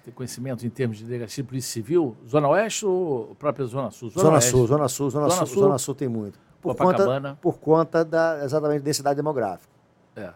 tem 0.03 0.13
conhecimento 0.13 0.65
em 0.65 0.69
termos 0.69 0.97
de 0.97 1.05
delegacia 1.05 1.43
de 1.43 1.49
polícia 1.49 1.71
civil? 1.71 2.15
Zona 2.29 2.47
Oeste 2.49 2.85
ou 2.85 3.35
própria 3.39 3.65
Zona 3.65 3.89
Sul? 3.89 4.09
Zona, 4.11 4.23
Zona 4.23 4.41
Sul, 4.41 4.67
Zona 4.67 4.87
Sul, 4.87 5.09
Zona, 5.09 5.29
Zona 5.29 5.37
Sul, 5.37 5.47
Sul, 5.47 5.63
Zona 5.63 5.77
Sul 5.79 5.95
tem 5.95 6.07
muito. 6.07 6.39
Por 6.61 6.75
conta, 6.75 7.37
por 7.41 7.59
conta 7.59 8.03
da 8.03 8.43
exatamente 8.43 8.81
densidade 8.81 9.15
demográfica. 9.15 9.71
É, 10.15 10.31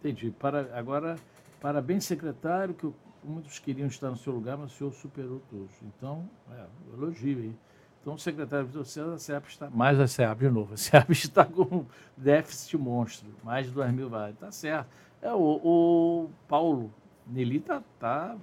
entendi. 0.00 0.30
Para, 0.30 0.70
agora, 0.76 1.16
parabéns, 1.60 2.04
secretário, 2.04 2.74
que 2.74 2.90
muitos 3.22 3.58
queriam 3.58 3.86
estar 3.86 4.10
no 4.10 4.16
seu 4.16 4.32
lugar, 4.32 4.56
mas 4.56 4.72
o 4.72 4.76
senhor 4.76 4.92
superou 4.92 5.40
todos. 5.50 5.70
Então, 5.82 6.28
é, 6.52 6.64
elogio 6.94 7.38
aí. 7.38 7.54
Então, 8.00 8.14
o 8.14 8.18
secretário 8.18 8.66
Vitor 8.66 8.86
César, 8.86 9.12
a 9.12 9.18
SEAP 9.18 9.48
está. 9.48 9.70
Mais 9.70 10.00
a 10.00 10.06
SEAP 10.06 10.40
de 10.40 10.50
novo. 10.50 10.72
A 10.74 10.76
SEAP 10.76 11.10
está 11.12 11.44
com 11.44 11.62
um 11.62 11.86
déficit 12.16 12.78
monstro, 12.78 13.28
mais 13.44 13.66
de 13.66 13.72
2 13.72 13.92
mil 13.92 14.08
vagas. 14.08 14.34
Está 14.34 14.50
certo. 14.50 14.88
É, 15.20 15.30
o, 15.32 15.60
o 15.62 16.30
Paulo 16.48 16.90
Nelly 17.26 17.58
está 17.58 17.82
tá, 17.98 18.36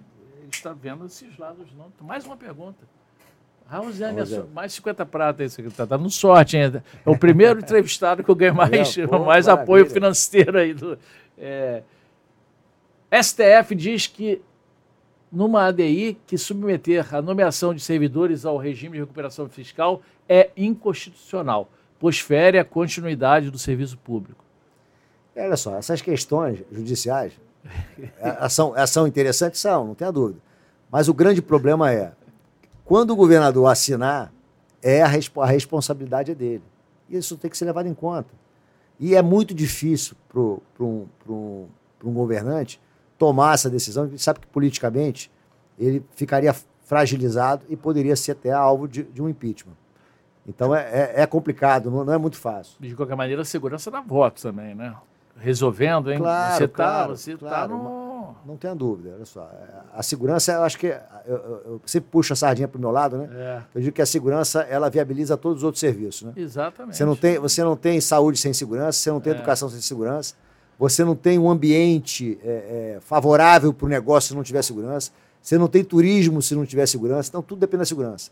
está 0.51 0.73
vendo 0.73 1.05
esses 1.05 1.35
lados. 1.37 1.67
não. 1.75 1.91
Mais 2.05 2.23
uma 2.25 2.37
pergunta. 2.37 2.85
Raul 3.69 3.91
Zé, 3.91 4.13
mais 4.53 4.73
50 4.73 5.05
pratas 5.05 5.41
aí, 5.41 5.49
secretário. 5.49 5.83
Está 5.83 5.97
dando 5.97 6.09
sorte 6.09 6.55
ainda. 6.55 6.83
É 7.05 7.09
o 7.09 7.17
primeiro 7.17 7.59
entrevistado 7.59 8.23
que 8.23 8.31
eu 8.31 8.35
ganho 8.35 8.55
mais, 8.55 8.95
pô, 9.09 9.19
mais 9.25 9.47
apoio 9.47 9.85
financeiro 9.89 10.57
aí. 10.57 10.73
Do, 10.73 10.97
é, 11.37 11.83
STF 13.11 13.75
diz 13.75 14.07
que 14.07 14.41
numa 15.31 15.65
ADI 15.65 16.17
que 16.25 16.37
submeter 16.37 17.13
a 17.13 17.21
nomeação 17.21 17.73
de 17.73 17.81
servidores 17.81 18.45
ao 18.45 18.57
regime 18.57 18.93
de 18.93 18.99
recuperação 18.99 19.47
fiscal 19.49 20.01
é 20.27 20.49
inconstitucional, 20.55 21.69
pois 21.99 22.19
fere 22.19 22.57
a 22.57 22.65
continuidade 22.65 23.51
do 23.51 23.57
serviço 23.57 23.97
público. 23.97 24.43
Olha 25.35 25.57
só, 25.57 25.75
essas 25.75 26.01
questões 26.01 26.63
judiciais 26.71 27.33
é, 28.19 28.49
são, 28.49 28.75
é, 28.75 28.85
são 28.87 29.05
interessantes, 29.05 29.59
são, 29.59 29.87
não 29.87 29.95
tenha 29.95 30.11
dúvida. 30.11 30.39
Mas 30.91 31.07
o 31.07 31.13
grande 31.13 31.41
problema 31.41 31.91
é, 31.91 32.13
quando 32.83 33.11
o 33.11 33.15
governador 33.15 33.69
assinar, 33.69 34.31
é 34.81 35.01
a, 35.01 35.07
a 35.07 35.45
responsabilidade 35.45 36.31
é 36.31 36.35
dele. 36.35 36.63
Isso 37.09 37.37
tem 37.37 37.49
que 37.51 37.57
ser 37.57 37.65
levado 37.65 37.87
em 37.87 37.93
conta. 37.93 38.29
E 38.99 39.15
é 39.15 39.21
muito 39.21 39.53
difícil 39.53 40.15
para 40.27 40.41
um, 40.85 41.05
um, 41.27 41.65
um 42.03 42.13
governante 42.13 42.81
tomar 43.17 43.53
essa 43.55 43.69
decisão, 43.69 44.05
ele 44.05 44.17
sabe 44.17 44.39
que 44.39 44.47
politicamente 44.47 45.31
ele 45.77 46.03
ficaria 46.15 46.55
fragilizado 46.83 47.65
e 47.67 47.75
poderia 47.75 48.15
ser 48.15 48.31
até 48.31 48.51
alvo 48.51 48.87
de, 48.87 49.03
de 49.03 49.21
um 49.21 49.27
impeachment. 49.27 49.75
Então 50.47 50.73
é, 50.73 50.81
é, 50.81 51.21
é 51.23 51.25
complicado, 51.25 51.91
não, 51.91 52.05
não, 52.05 52.13
é 52.13 52.17
muito 52.17 52.37
fácil. 52.37 52.77
De 52.79 52.95
qualquer 52.95 53.15
maneira, 53.15 53.41
a 53.41 53.45
segurança 53.45 53.91
dá 53.91 53.99
voto 53.99 54.41
também, 54.41 54.73
né? 54.73 54.95
Resolvendo, 55.35 56.11
hein? 56.11 56.17
Claro, 56.17 56.55
você 56.55 56.63
está 56.63 56.83
claro, 56.83 57.17
você 57.17 57.31
tá 57.33 57.37
claro, 57.39 57.69
tá 57.69 57.77
no... 57.77 58.06
Não 58.45 58.57
tenha 58.57 58.73
dúvida, 58.73 59.11
olha 59.15 59.25
só. 59.25 59.49
A 59.93 60.01
segurança, 60.03 60.51
eu 60.51 60.63
acho 60.63 60.77
que. 60.77 60.87
Eu, 60.87 61.35
eu, 61.35 61.61
eu 61.65 61.81
sempre 61.85 62.09
puxo 62.09 62.33
a 62.33 62.35
sardinha 62.35 62.67
para 62.67 62.77
o 62.77 62.81
meu 62.81 62.91
lado, 62.91 63.17
né? 63.17 63.29
É. 63.31 63.61
Eu 63.75 63.81
digo 63.81 63.93
que 63.93 64.01
a 64.01 64.05
segurança 64.05 64.61
ela 64.61 64.89
viabiliza 64.89 65.37
todos 65.37 65.59
os 65.59 65.63
outros 65.63 65.79
serviços, 65.79 66.23
né? 66.23 66.33
Exatamente. 66.35 66.97
Você 66.97 67.05
não 67.05 67.15
tem, 67.15 67.39
você 67.39 67.63
não 67.63 67.75
tem 67.75 68.01
saúde 68.01 68.37
sem 68.37 68.53
segurança, 68.53 68.99
você 68.99 69.11
não 69.11 69.19
tem 69.19 69.33
é. 69.33 69.35
educação 69.35 69.69
sem 69.69 69.81
segurança, 69.81 70.35
você 70.79 71.03
não 71.03 71.15
tem 71.15 71.37
um 71.39 71.49
ambiente 71.49 72.39
é, 72.43 72.95
é 72.95 72.99
favorável 73.01 73.73
para 73.73 73.85
o 73.85 73.89
negócio 73.89 74.29
se 74.29 74.35
não 74.35 74.43
tiver 74.43 74.61
segurança, 74.61 75.11
você 75.41 75.57
não 75.57 75.67
tem 75.67 75.83
turismo 75.83 76.41
se 76.41 76.55
não 76.55 76.65
tiver 76.65 76.85
segurança, 76.85 77.29
então 77.29 77.41
tudo 77.41 77.59
depende 77.59 77.79
da 77.79 77.85
segurança. 77.85 78.31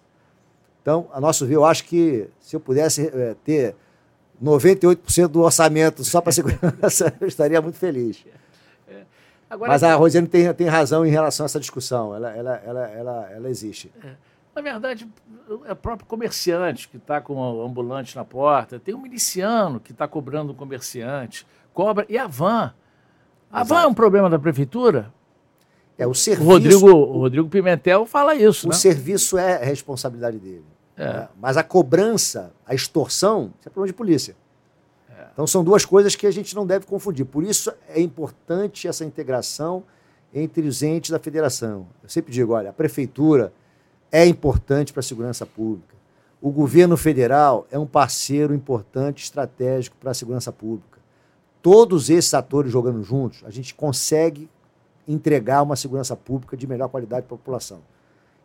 Então, 0.82 1.08
a 1.12 1.20
nosso 1.20 1.46
ver, 1.46 1.56
eu 1.56 1.66
acho 1.66 1.84
que 1.86 2.28
se 2.40 2.56
eu 2.56 2.60
pudesse 2.60 3.08
é, 3.08 3.36
ter 3.44 3.76
98% 4.44 5.28
do 5.28 5.42
orçamento 5.42 6.04
só 6.04 6.22
para 6.22 6.32
segurança, 6.34 7.14
eu 7.20 7.28
estaria 7.28 7.62
muito 7.62 7.78
feliz. 7.78 8.24
É. 9.50 9.54
Agora, 9.54 9.72
Mas 9.72 9.84
a 9.84 9.96
Rosiane 9.96 10.28
tem, 10.28 10.52
tem 10.54 10.68
razão 10.68 11.06
em 11.06 11.10
relação 11.10 11.44
a 11.44 11.46
essa 11.46 11.60
discussão, 11.60 12.16
ela, 12.16 12.32
ela, 12.32 12.56
ela, 12.66 12.88
ela, 12.88 13.32
ela 13.32 13.50
existe. 13.50 13.92
É. 14.04 14.14
Na 14.56 14.62
verdade, 14.62 15.08
é 15.66 15.74
o 15.74 15.76
próprio 15.76 16.08
comerciante 16.08 16.88
que 16.88 16.96
está 16.96 17.20
com 17.20 17.36
o 17.36 17.66
ambulante 17.66 18.16
na 18.16 18.24
porta, 18.24 18.80
tem 18.80 18.96
um 18.96 19.02
miliciano 19.02 19.80
que 19.82 19.92
está 19.92 20.08
cobrando 20.08 20.54
um 20.54 20.56
comerciante, 20.56 21.46
cobra. 21.74 22.06
E 22.08 22.18
a 22.18 22.26
van? 22.26 22.74
A 23.52 23.62
Exato. 23.62 23.68
van 23.68 23.82
é 23.82 23.88
um 23.88 23.94
problema 23.94 24.30
da 24.30 24.40
prefeitura? 24.40 25.14
É, 25.98 26.08
o 26.08 26.14
serviço. 26.14 26.48
O 26.48 26.52
Rodrigo, 26.52 26.90
o 26.90 27.20
Rodrigo 27.20 27.50
Pimentel 27.50 28.06
fala 28.06 28.34
isso. 28.34 28.68
O 28.68 28.70
né? 28.70 28.76
serviço 28.76 29.38
é 29.38 29.64
responsabilidade 29.64 30.38
dele. 30.40 30.66
É. 30.98 31.06
Né? 31.06 31.28
Mas 31.40 31.58
a 31.58 31.64
cobrança, 31.64 32.54
a 32.66 32.74
extorsão, 32.74 33.54
isso 33.60 33.68
é 33.68 33.70
problema 33.70 33.88
de 33.88 33.94
polícia. 33.94 34.36
Então 35.34 35.46
são 35.46 35.64
duas 35.64 35.86
coisas 35.86 36.16
que 36.16 36.28
a 36.28 36.32
gente 36.32 36.56
não 36.56 36.66
deve 36.66 36.86
confundir. 36.86 37.26
Por 37.26 37.44
isso 37.44 37.72
é 37.90 38.02
importante 38.02 38.88
essa 38.88 39.04
integração 39.04 39.84
entre 40.34 40.68
os 40.68 40.84
entes 40.84 41.12
da 41.12 41.20
federação. 41.20 41.88
Eu 42.04 42.10
sempre 42.10 42.32
digo, 42.32 42.54
olha, 42.54 42.70
a 42.70 42.74
prefeitura 42.74 43.54
é 44.12 44.26
importante 44.26 44.94
para 44.94 45.00
a 45.00 45.04
segurança 45.04 45.46
pública. 45.46 45.96
O 46.42 46.52
governo 46.52 46.96
federal 46.96 47.66
é 47.72 47.80
um 47.80 47.88
parceiro 47.88 48.54
importante, 48.54 49.24
estratégico 49.24 49.96
para 49.98 50.12
a 50.12 50.14
segurança 50.14 50.52
pública 50.52 50.96
todos 51.66 52.12
esses 52.12 52.32
atores 52.36 52.72
jogando 52.72 53.02
juntos, 53.02 53.42
a 53.44 53.50
gente 53.50 53.74
consegue 53.74 54.48
entregar 55.08 55.64
uma 55.64 55.76
segurança 55.76 56.16
pública 56.16 56.56
de 56.56 56.68
melhor 56.68 56.90
qualidade 56.90 57.26
para 57.26 57.34
a 57.34 57.40
população. 57.40 57.80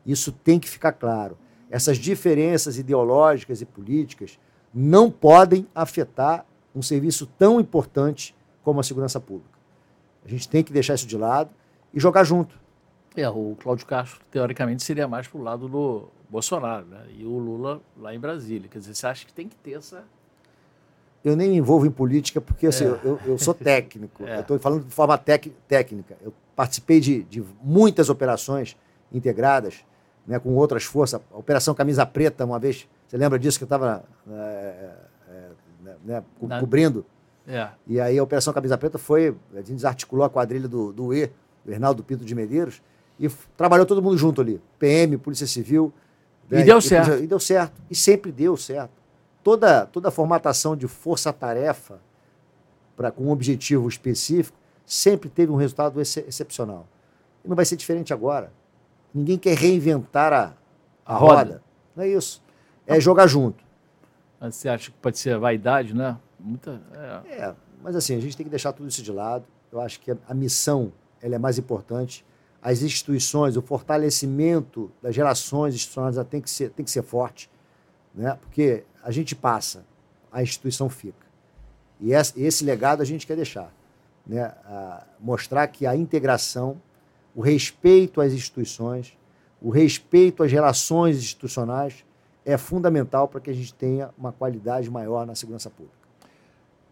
Isso 0.06 0.32
tem 0.32 0.59
que 0.59 0.70
ficar 0.70 0.92
claro. 0.92 1.36
Essas 1.70 1.98
diferenças 1.98 2.78
ideológicas 2.78 3.60
e 3.60 3.66
políticas 3.66 4.38
não 4.72 5.10
podem 5.10 5.66
afetar 5.74 6.47
um 6.74 6.82
serviço 6.82 7.26
tão 7.38 7.60
importante 7.60 8.34
como 8.62 8.80
a 8.80 8.82
segurança 8.82 9.20
pública. 9.20 9.59
A 10.24 10.28
gente 10.28 10.48
tem 10.48 10.62
que 10.62 10.72
deixar 10.72 10.94
isso 10.94 11.06
de 11.06 11.16
lado 11.16 11.51
e 11.92 12.01
jogar 12.01 12.24
junto. 12.24 12.59
É, 13.16 13.28
o 13.28 13.56
Cláudio 13.60 13.86
Castro, 13.86 14.20
teoricamente, 14.30 14.82
seria 14.82 15.09
mais 15.09 15.26
para 15.26 15.40
o 15.40 15.42
lado 15.42 15.68
do 15.68 16.09
Bolsonaro, 16.28 16.86
né? 16.86 17.06
e 17.18 17.24
o 17.24 17.38
Lula 17.38 17.80
lá 17.97 18.14
em 18.14 18.20
Brasília. 18.20 18.68
Quer 18.68 18.78
dizer, 18.78 18.94
você 18.94 19.06
acha 19.06 19.26
que 19.26 19.32
tem 19.32 19.48
que 19.48 19.56
ter 19.56 19.72
essa 19.72 20.05
eu 21.24 21.36
nem 21.36 21.51
me 21.51 21.56
envolvo 21.56 21.86
em 21.86 21.90
política 21.90 22.40
porque 22.40 22.66
assim, 22.66 22.84
é. 22.84 22.98
eu, 23.05 23.20
eu, 23.26 23.38
sou 23.38 23.55
técnico. 23.55 24.24
É. 24.30 24.36
Eu 24.36 24.40
estou 24.40 24.59
falando 24.59 24.84
de 24.84 24.94
forma 24.94 25.16
tec, 25.18 25.52
técnica. 25.68 26.16
Eu 26.22 26.32
participei 26.56 27.01
de, 27.01 27.22
de 27.24 27.44
muitas 27.62 28.09
operações 28.09 28.76
integradas 29.12 29.84
né, 30.26 30.38
com 30.38 30.55
outras 30.55 30.84
forças. 30.84 31.20
A 31.32 31.36
Operação 31.36 31.74
Camisa 31.74 32.06
Preta, 32.06 32.44
uma 32.44 32.59
vez, 32.59 32.88
você 33.06 33.16
lembra 33.16 33.38
disso 33.38 33.59
que 33.59 33.64
eu 33.64 33.66
estava 33.66 34.05
é, 34.30 34.32
é, 34.32 34.97
né, 36.05 36.22
co 36.39 36.47
Na... 36.47 36.60
cobrindo? 36.60 37.05
É. 37.47 37.68
E 37.86 38.01
aí 38.01 38.18
a 38.18 38.22
Operação 38.22 38.52
Camisa 38.52 38.78
Preta 38.78 38.98
foi, 38.98 39.35
a 39.52 39.59
gente 39.59 39.74
desarticulou 39.74 40.24
a 40.24 40.31
quadrilha 40.31 40.68
do, 40.68 40.93
do 40.93 41.14
E, 41.14 41.31
do 41.64 41.72
Hernaldo 41.72 42.02
Pinto 42.05 42.24
de 42.24 42.35
Medeiros, 42.35 42.82
e 43.18 43.28
trabalhou 43.56 43.85
todo 43.85 44.02
mundo 44.02 44.16
junto 44.16 44.40
ali. 44.40 44.60
PM, 44.78 45.16
Polícia 45.18 45.47
Civil. 45.47 45.93
E 46.51 46.55
né, 46.55 46.62
deu 46.62 46.78
e, 46.78 46.82
certo. 46.82 47.22
E 47.22 47.27
deu 47.27 47.40
certo. 47.40 47.81
E 47.90 47.94
sempre 47.94 48.32
deu 48.32 48.56
certo 48.56 49.01
toda, 49.43 49.86
toda 49.86 50.10
formatação 50.10 50.77
de 50.77 50.86
força-tarefa 50.86 52.01
para 52.97 53.10
com 53.10 53.24
um 53.24 53.31
objetivo 53.31 53.89
específico 53.89 54.59
sempre 54.85 55.28
teve 55.28 55.51
um 55.51 55.56
resultado 55.56 56.01
ex 56.01 56.16
excepcional. 56.18 56.86
E 57.44 57.48
não 57.48 57.56
vai 57.56 57.64
ser 57.64 57.77
diferente 57.77 58.12
agora. 58.12 58.52
Ninguém 59.14 59.39
quer 59.39 59.56
reinventar 59.56 60.32
a, 60.32 60.55
a, 61.05 61.14
a 61.14 61.16
roda. 61.16 61.35
roda. 61.36 61.62
Não 61.97 62.05
é 62.05 62.09
isso. 62.09 62.43
É 62.86 63.01
jogar 63.01 63.27
junto. 63.27 63.62
Você 64.40 64.68
acha 64.68 64.90
que 64.90 64.96
pode 64.96 65.18
ser 65.18 65.38
vaidade, 65.38 65.94
né? 65.94 66.16
Muita, 66.38 66.80
é. 67.26 67.42
é. 67.42 67.54
mas 67.82 67.94
assim, 67.94 68.16
a 68.16 68.20
gente 68.20 68.36
tem 68.36 68.44
que 68.44 68.50
deixar 68.50 68.72
tudo 68.72 68.88
isso 68.88 69.02
de 69.02 69.12
lado. 69.12 69.44
Eu 69.70 69.80
acho 69.80 70.00
que 70.00 70.10
a, 70.10 70.34
missão 70.34 70.92
ela 71.20 71.34
é 71.34 71.38
mais 71.38 71.58
importante. 71.58 72.24
As 72.62 72.82
instituições, 72.82 73.56
o 73.56 73.62
fortalecimento 73.62 74.90
das 75.02 75.14
relações 75.16 75.74
institucionais 75.74 76.16
tem 76.28 76.40
que 76.40 76.50
ser, 76.50 76.70
tem 76.70 76.84
que 76.84 76.90
ser 76.90 77.02
forte. 77.02 77.50
Né? 78.14 78.36
Porque 78.40 78.84
a 79.02 79.10
gente 79.10 79.36
passa, 79.36 79.84
a 80.32 80.42
instituição 80.42 80.88
fica. 80.88 81.26
E 82.00 82.12
esse 82.12 82.64
legado 82.64 83.02
a 83.02 83.04
gente 83.04 83.26
quer 83.26 83.36
deixar. 83.36 83.72
Né? 84.26 84.54
mostrar 85.18 85.66
que 85.66 85.86
a 85.86 85.96
integração, 85.96 86.80
o 87.34 87.40
respeito 87.40 88.20
às 88.20 88.32
instituições, 88.32 89.16
o 89.60 89.70
respeito 89.70 90.42
às 90.42 90.52
relações 90.52 91.18
institucionais 91.18 92.04
é 92.44 92.56
fundamental 92.56 93.28
para 93.28 93.40
que 93.40 93.50
a 93.50 93.52
gente 93.52 93.74
tenha 93.74 94.10
uma 94.16 94.32
qualidade 94.32 94.90
maior 94.90 95.26
na 95.26 95.34
segurança 95.34 95.70
pública. 95.70 95.98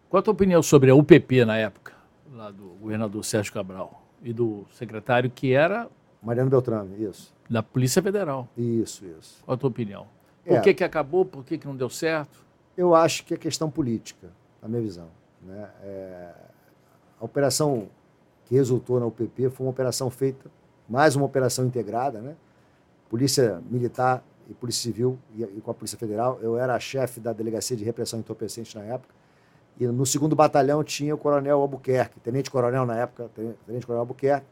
Qual 0.08 0.20
a 0.20 0.22
tua 0.22 0.32
opinião 0.32 0.62
sobre 0.62 0.90
a 0.90 0.94
UPP 0.94 1.44
na 1.44 1.56
época, 1.56 1.92
lá 2.32 2.50
do 2.50 2.68
governador 2.80 3.24
Sérgio 3.24 3.52
Cabral 3.52 4.02
e 4.22 4.32
do 4.32 4.66
secretário 4.72 5.30
que 5.30 5.52
era... 5.52 5.88
Mariano 6.22 6.50
Beltrame, 6.50 7.02
isso. 7.02 7.32
Da 7.48 7.62
Polícia 7.62 8.02
Federal. 8.02 8.48
Isso, 8.56 9.04
isso. 9.06 9.42
Qual 9.44 9.54
a 9.54 9.58
tua 9.58 9.70
opinião? 9.70 10.06
Por 10.44 10.56
é. 10.56 10.60
que, 10.60 10.74
que 10.74 10.84
acabou? 10.84 11.24
Por 11.24 11.44
que, 11.44 11.58
que 11.58 11.66
não 11.66 11.76
deu 11.76 11.90
certo? 11.90 12.44
Eu 12.76 12.94
acho 12.94 13.24
que 13.24 13.34
é 13.34 13.36
questão 13.36 13.70
política, 13.70 14.28
na 14.62 14.68
minha 14.68 14.80
visão. 14.80 15.08
Né? 15.42 15.68
É, 15.82 16.30
a 17.20 17.24
operação 17.24 17.88
que 18.46 18.54
resultou 18.54 18.98
na 18.98 19.06
UPP 19.06 19.50
foi 19.50 19.66
uma 19.66 19.70
operação 19.70 20.10
feita, 20.10 20.50
mais 20.88 21.14
uma 21.14 21.26
operação 21.26 21.66
integrada, 21.66 22.20
né? 22.20 22.34
Polícia 23.10 23.60
Militar 23.70 24.22
e 24.48 24.54
Polícia 24.54 24.82
Civil 24.82 25.18
e, 25.34 25.42
e 25.42 25.60
com 25.60 25.70
a 25.70 25.74
Polícia 25.74 25.98
Federal. 25.98 26.38
Eu 26.40 26.56
era 26.58 26.78
chefe 26.80 27.20
da 27.20 27.32
Delegacia 27.32 27.76
de 27.76 27.84
Repressão 27.84 28.18
Entorpecente 28.18 28.76
na 28.76 28.84
época. 28.84 29.14
E 29.78 29.86
no 29.86 30.04
segundo 30.06 30.34
batalhão 30.34 30.82
tinha 30.82 31.14
o 31.14 31.18
Coronel 31.18 31.60
Albuquerque, 31.60 32.18
Tenente-Coronel 32.20 32.84
na 32.84 32.96
época, 32.96 33.30
Tenente-Coronel 33.66 34.00
Albuquerque. 34.00 34.46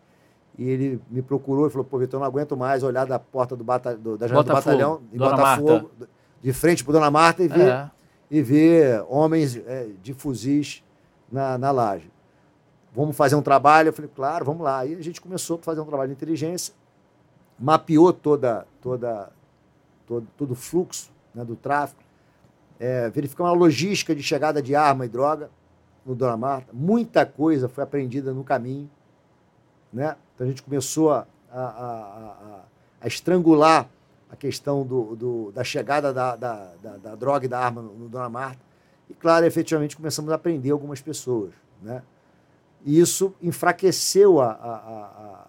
E 0.59 0.69
ele 0.69 1.01
me 1.11 1.21
procurou 1.21 1.67
e 1.67 1.71
falou: 1.71 1.85
pô, 1.85 1.99
Vitor, 1.99 2.19
eu 2.19 2.21
não 2.21 2.27
aguento 2.27 2.57
mais 2.57 2.83
olhar 2.83 3.07
da 3.07 3.19
porta 3.19 3.57
do, 3.57 3.65
bata, 3.65 3.97
do 3.97 4.17
da 4.17 4.27
janela 4.27 4.45
do 4.45 4.53
batalhão 4.53 5.01
em 5.13 5.19
Dona 5.19 5.37
Marta. 5.37 5.87
de 6.41 6.53
frente 6.53 6.85
para 6.85 6.93
Dona 6.93 7.11
Marta 7.11 7.43
e 7.43 7.49
ver, 7.49 7.69
É. 7.69 7.91
e 8.31 8.43
ver 8.43 9.05
homens 9.09 9.57
é, 9.57 9.89
de 10.03 10.15
fuzis 10.15 10.83
na, 11.31 11.59
na 11.59 11.71
laje. 11.71 12.11
Vamos 12.95 13.15
fazer 13.17 13.35
um 13.35 13.43
trabalho? 13.43 13.89
Eu 13.89 13.93
falei, 13.93 14.11
claro, 14.15 14.45
vamos 14.47 14.63
lá. 14.63 14.79
Aí 14.79 14.95
a 14.95 15.03
gente 15.03 15.21
começou 15.21 15.59
a 15.59 15.63
fazer 15.63 15.81
um 15.81 15.85
trabalho 15.85 16.09
de 16.09 16.15
inteligência, 16.15 16.73
mapeou 17.59 18.11
toda, 18.13 18.67
toda, 18.81 19.31
todo, 20.07 20.27
todo 20.37 20.53
o 20.53 20.55
fluxo 20.55 21.11
né, 21.35 21.45
do 21.45 21.57
tráfico, 21.57 22.03
é, 22.79 23.09
verificamos 23.11 23.53
a 23.53 23.55
logística 23.55 24.15
de 24.15 24.23
chegada 24.23 24.63
de 24.63 24.75
arma 24.75 25.07
e 25.07 25.09
droga 25.09 25.51
no 26.05 26.15
Dona 26.15 26.37
Marta. 26.37 26.73
Muita 26.73 27.27
coisa 27.27 27.69
foi 27.69 27.83
aprendida 27.83 28.33
no 28.33 28.45
caminho. 28.45 28.91
Né? 29.93 30.17
Então 30.35 30.47
a 30.47 30.51
gente 30.51 30.63
começou 30.63 31.13
a, 31.13 31.27
a, 31.51 31.61
a, 31.61 32.61
a, 33.01 33.07
estrangular 33.07 33.89
a 34.31 34.37
questão 34.37 34.85
do, 34.85 35.17
do, 35.17 35.53
da 35.53 35.65
chegada 35.65 36.13
da, 36.13 36.37
da, 36.37 36.73
da, 36.83 36.97
da 36.97 37.15
droga 37.15 37.47
e 37.47 37.49
da 37.49 37.59
arma 37.59 37.83
no, 37.83 37.95
no 37.95 38.09
Dona 38.09 38.29
Marta. 38.29 38.61
E, 39.09 39.15
claro, 39.15 39.47
efetivamente 39.47 39.97
começamos 39.97 40.33
a 40.33 40.39
prender 40.39 40.73
algumas 40.73 41.01
pessoas. 41.01 41.53
Né? 41.81 42.03
E 42.85 42.99
isso 43.01 43.35
enfraqueceu 43.41 44.41
a, 44.41 44.51
a, 44.51 44.75
a, 44.75 45.47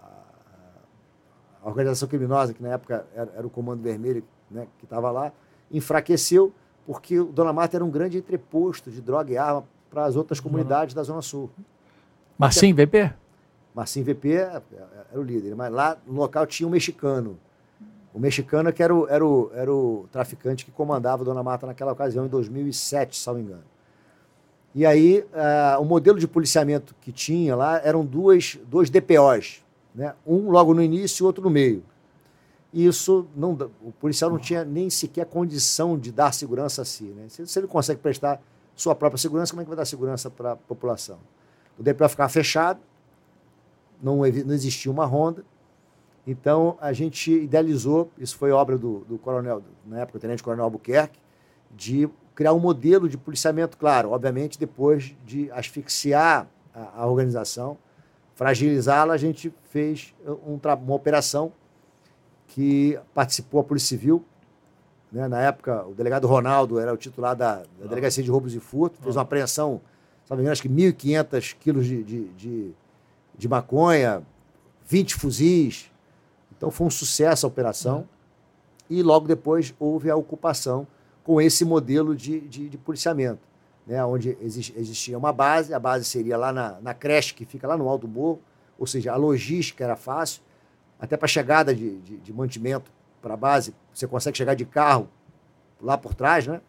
a 1.64 1.68
organização 1.68 2.08
criminosa, 2.08 2.54
que 2.54 2.62
na 2.62 2.70
época 2.70 3.06
era, 3.14 3.32
era 3.36 3.48
o 3.48 3.50
Comando 3.50 3.82
Vermelho 3.82 4.24
né, 4.50 4.68
que 4.80 4.86
estava 4.86 5.12
lá, 5.12 5.32
enfraqueceu 5.72 6.54
porque 6.86 7.20
o 7.20 7.26
Dona 7.26 7.52
Marta 7.52 7.76
era 7.76 7.84
um 7.84 7.90
grande 7.90 8.18
entreposto 8.18 8.90
de 8.90 9.02
droga 9.02 9.32
e 9.32 9.38
arma 9.38 9.66
para 9.90 10.06
as 10.06 10.16
outras 10.16 10.40
comunidades 10.40 10.96
da 10.96 11.04
Zona 11.04 11.22
Sul. 11.22 11.50
Marcinho, 12.38 12.74
VP? 12.76 13.14
Marcinho 13.76 14.06
VP 14.06 14.32
era 14.32 14.64
o 15.14 15.22
líder, 15.22 15.54
mas 15.54 15.72
lá 15.72 15.98
no 16.08 16.14
local 16.14 16.48
tinha 16.48 16.66
um 16.66 16.70
mexicano. 16.70 17.38
O 18.14 18.20
mexicano 18.20 18.72
que 18.72 18.82
era 18.82 18.96
o, 18.96 19.08
era 19.08 19.26
o, 19.26 19.52
era 19.54 19.72
o 19.72 20.08
traficante 20.12 20.64
que 20.64 20.72
comandava 20.72 21.24
o 21.24 21.26
Dona 21.26 21.44
Marta 21.44 21.68
naquela 21.68 21.92
ocasião, 21.92 22.26
em 22.26 22.30
2007, 22.30 23.18
se 23.18 23.28
não 23.28 23.36
me 23.36 23.42
engano. 23.42 23.64
E 24.74 24.86
aí, 24.86 25.26
uh, 25.34 25.82
o 25.82 25.86
modelo 25.86 26.20
de 26.20 26.28
policiamento 26.28 26.96
que 27.02 27.12
tinha 27.12 27.56
lá 27.56 27.82
eram 27.84 28.06
duas, 28.06 28.58
dois 28.68 28.90
DPOs, 28.90 29.64
né? 29.94 30.14
um 30.26 30.50
logo 30.50 30.74
no 30.74 30.82
início 30.82 31.24
e 31.24 31.26
outro 31.26 31.44
no 31.44 31.50
meio. 31.50 31.84
Isso, 32.78 33.28
não, 33.36 33.58
o 33.82 33.92
policial 33.92 34.30
não 34.30 34.38
tinha 34.38 34.64
nem 34.64 34.88
sequer 34.88 35.26
condição 35.26 35.98
de 35.98 36.12
dar 36.12 36.32
segurança 36.32 36.84
a 36.84 36.86
si. 36.86 37.06
Né? 37.06 37.26
Se, 37.28 37.48
se 37.48 37.60
ele 37.60 37.66
consegue 37.66 38.00
prestar 38.00 38.40
sua 38.76 38.94
própria 38.94 39.18
segurança, 39.18 39.52
como 39.52 39.62
é 39.62 39.66
que 39.66 39.70
vai 39.70 39.78
dar 39.78 39.86
segurança 39.86 40.30
para 40.30 40.52
a 40.52 40.56
população? 40.56 41.18
O 41.76 41.82
DPO 41.82 42.08
ficava 42.08 42.30
fechado, 42.30 42.80
não, 44.00 44.18
não 44.18 44.54
existia 44.54 44.92
uma 44.92 45.08
ronda, 45.08 45.44
então 46.28 46.78
a 46.80 46.94
gente 46.94 47.32
idealizou, 47.32 48.12
isso 48.16 48.38
foi 48.38 48.52
obra 48.52 48.78
do, 48.78 49.00
do 49.06 49.18
coronel, 49.18 49.64
na 49.84 50.02
época, 50.02 50.20
o 50.20 50.22
tenente 50.22 50.44
coronel 50.44 50.66
Albuquerque, 50.66 51.20
de 51.76 52.08
criar 52.36 52.54
um 52.54 52.60
modelo 52.60 53.10
de 53.10 53.18
policiamento, 53.18 53.76
claro, 53.76 54.12
obviamente 54.12 54.60
depois 54.60 55.16
de 55.26 55.50
asfixiar 55.52 56.48
a, 56.76 57.02
a 57.02 57.08
organização, 57.08 57.76
fragilizá-la, 58.36 59.16
a 59.16 59.18
gente 59.18 59.52
fez 59.72 60.14
um, 60.46 60.60
uma 60.86 60.94
operação 60.94 61.52
que 62.48 63.00
participou 63.14 63.60
a 63.60 63.64
Polícia 63.64 63.90
Civil. 63.90 64.24
Né? 65.12 65.28
Na 65.28 65.42
época, 65.42 65.86
o 65.86 65.94
delegado 65.94 66.28
Ronaldo 66.28 66.80
era 66.80 66.94
o 66.94 66.98
titular 66.98 67.36
da, 67.36 67.64
da 67.80 67.88
Delegacia 67.88 68.24
de 68.24 68.32
Roubos 68.32 68.56
e 68.56 68.60
Furto, 68.60 69.00
fez 69.02 69.16
uma 69.16 69.22
apreensão, 69.22 69.82
engano, 70.32 70.52
acho 70.52 70.62
que 70.62 70.70
1.500 70.70 71.56
quilos 71.60 71.86
de, 71.86 72.04
de, 72.04 72.28
de, 72.30 72.72
de 73.38 73.48
maconha, 73.48 74.24
20 74.86 75.16
fuzis. 75.16 75.92
Então 76.56 76.72
foi 76.72 76.88
um 76.88 76.90
sucesso 76.90 77.46
a 77.46 77.50
operação. 77.50 78.08
E 78.90 79.04
logo 79.04 79.28
depois 79.28 79.74
houve 79.80 80.10
a 80.10 80.16
ocupação 80.16 80.88
com 81.24 81.42
esse 81.42 81.66
modelo 81.66 82.16
de, 82.16 82.40
de, 82.40 82.70
de 82.70 82.78
policiamento, 82.78 83.42
né? 83.86 84.04
onde 84.06 84.38
existia 84.42 85.18
uma 85.18 85.34
base, 85.34 85.74
a 85.74 85.80
base 85.80 86.06
seria 86.06 86.38
lá 86.38 86.54
na, 86.54 86.80
na 86.80 86.94
creche, 86.94 87.34
que 87.34 87.44
fica 87.44 87.68
lá 87.68 87.78
no 87.78 87.90
alto 87.90 88.08
do 88.08 88.14
morro, 88.14 88.40
ou 88.80 88.88
seja, 88.88 89.12
a 89.12 89.18
logística 89.18 89.84
era 89.84 89.98
fácil, 89.98 90.42
até 91.00 91.16
para 91.16 91.26
a 91.26 91.30
chegada 91.30 91.74
de, 91.74 91.98
de, 92.00 92.18
de 92.18 92.34
mantimento 92.34 92.92
para 93.22 93.34
a 93.34 93.38
base, 93.38 93.74
você 93.94 94.08
consegue 94.08 94.38
chegar 94.38 94.56
de 94.56 94.66
carro 94.66 95.08
lá 95.82 95.98
por 95.98 96.14
trás, 96.14 96.48
né? 96.48 96.62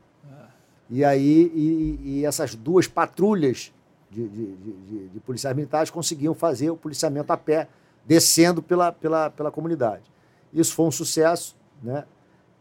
E 0.91 1.05
aí, 1.05 1.53
e, 1.55 2.01
e 2.03 2.25
essas 2.25 2.55
duas 2.55 2.87
patrulhas 2.87 3.73
de, 4.11 4.27
de, 4.27 4.57
de, 4.57 5.09
de, 5.09 5.21
policiais 5.21 5.55
militares 5.55 5.91
conseguiam 5.91 6.35
fazer 6.35 6.71
o 6.71 6.77
policiamento 6.77 7.31
a 7.31 7.37
pé, 7.37 7.69
descendo 8.07 8.63
pela, 8.63 8.91
pela, 8.91 9.29
pela 9.29 9.51
comunidade. 9.51 10.05
Isso 10.51 10.75
foi 10.75 10.87
um 10.87 10.91
sucesso, 10.91 11.55
né? 11.83 12.05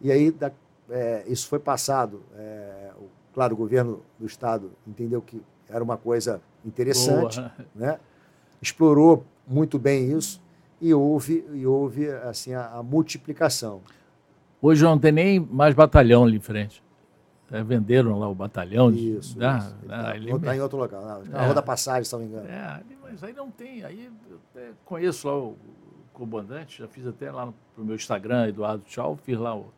E 0.02 0.11
aí, 0.11 0.30
da, 0.30 0.52
é, 0.89 1.23
isso 1.27 1.48
foi 1.48 1.57
passado. 1.57 2.22
É, 2.35 2.91
o, 2.99 3.06
claro, 3.34 3.53
o 3.53 3.57
governo 3.57 4.02
do 4.19 4.26
Estado 4.26 4.72
entendeu 4.85 5.22
que 5.22 5.41
era 5.69 5.81
uma 5.81 5.95
coisa 5.95 6.41
interessante, 6.65 7.39
Boa. 7.39 7.53
né? 7.73 7.99
explorou 8.61 9.26
muito 9.48 9.80
bem 9.80 10.11
isso 10.11 10.41
e 10.82 10.94
houve, 10.94 11.45
e 11.54 11.66
houve 11.66 12.10
assim, 12.10 12.54
a, 12.54 12.68
a 12.68 12.84
multiplicação. 12.84 13.82
Hoje 14.62 14.84
não 14.84 14.98
tem 14.98 15.12
nem 15.12 15.40
mais 15.40 15.74
batalhão 15.76 16.24
ali 16.26 16.38
em 16.38 16.41
frente. 16.41 16.84
É, 17.52 17.64
venderam 17.64 18.20
lá 18.20 18.28
o 18.28 18.36
batalhão. 18.36 18.91
de- 18.91 19.18
Isso. 19.18 19.38
Ah, 19.41 19.58
isso. 19.60 19.76
Ele 19.84 19.94
ah, 19.94 19.98
tá- 19.98 20.04
tá 20.14 20.20
mesmo. 20.20 20.52
em 20.54 20.60
outro 20.62 20.78
local. 20.78 21.02
Na 21.06 21.20
É. 21.20 21.24
na 21.30 21.41
Rua 21.45 21.54
da 21.54 21.62
Passagem, 21.62 22.04
se 22.04 22.12
não 22.14 22.20
me 22.20 22.26
engano. 22.26 22.48
É, 22.48 22.82
mas 23.02 23.24
aí 23.24 23.34
não 23.34 23.49
tem. 23.49 23.84
Aí 23.86 24.10
eu 24.30 24.38
até 24.52 24.72
conheço 24.84 25.28
lá 25.28 25.38
o 25.38 25.56
comandante, 26.14 26.80
já 26.80 26.88
fiz 26.88 27.06
até 27.08 27.32
lá 27.32 27.45
no 27.45 27.54
pro 27.76 27.86
meu 27.86 27.95
Instagram, 27.95 28.48
Eduardo 28.48 28.84
Tchau, 28.86 29.16
fiz 29.24 29.38
lá 29.38 29.56
o, 29.56 29.72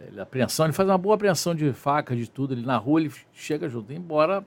ele, 0.00 0.20
a 0.20 0.22
apreensão, 0.22 0.66
ele 0.66 0.72
faz 0.72 0.88
uma 0.88 0.96
boa 0.96 1.16
apreensão 1.16 1.52
de 1.54 1.72
faca, 1.72 2.14
de 2.14 2.30
tudo, 2.30 2.54
ele 2.54 2.64
na 2.64 2.76
rua, 2.76 3.00
ele 3.00 3.12
chega 3.32 3.68
junto. 3.68 3.92
Embora, 3.92 4.44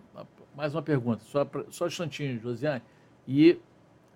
mais 0.55 0.73
uma 0.73 0.81
pergunta, 0.81 1.21
só, 1.25 1.45
só 1.69 1.83
um 1.83 1.87
instantinho, 1.87 2.39
Josiane. 2.39 2.81
E, 3.27 3.59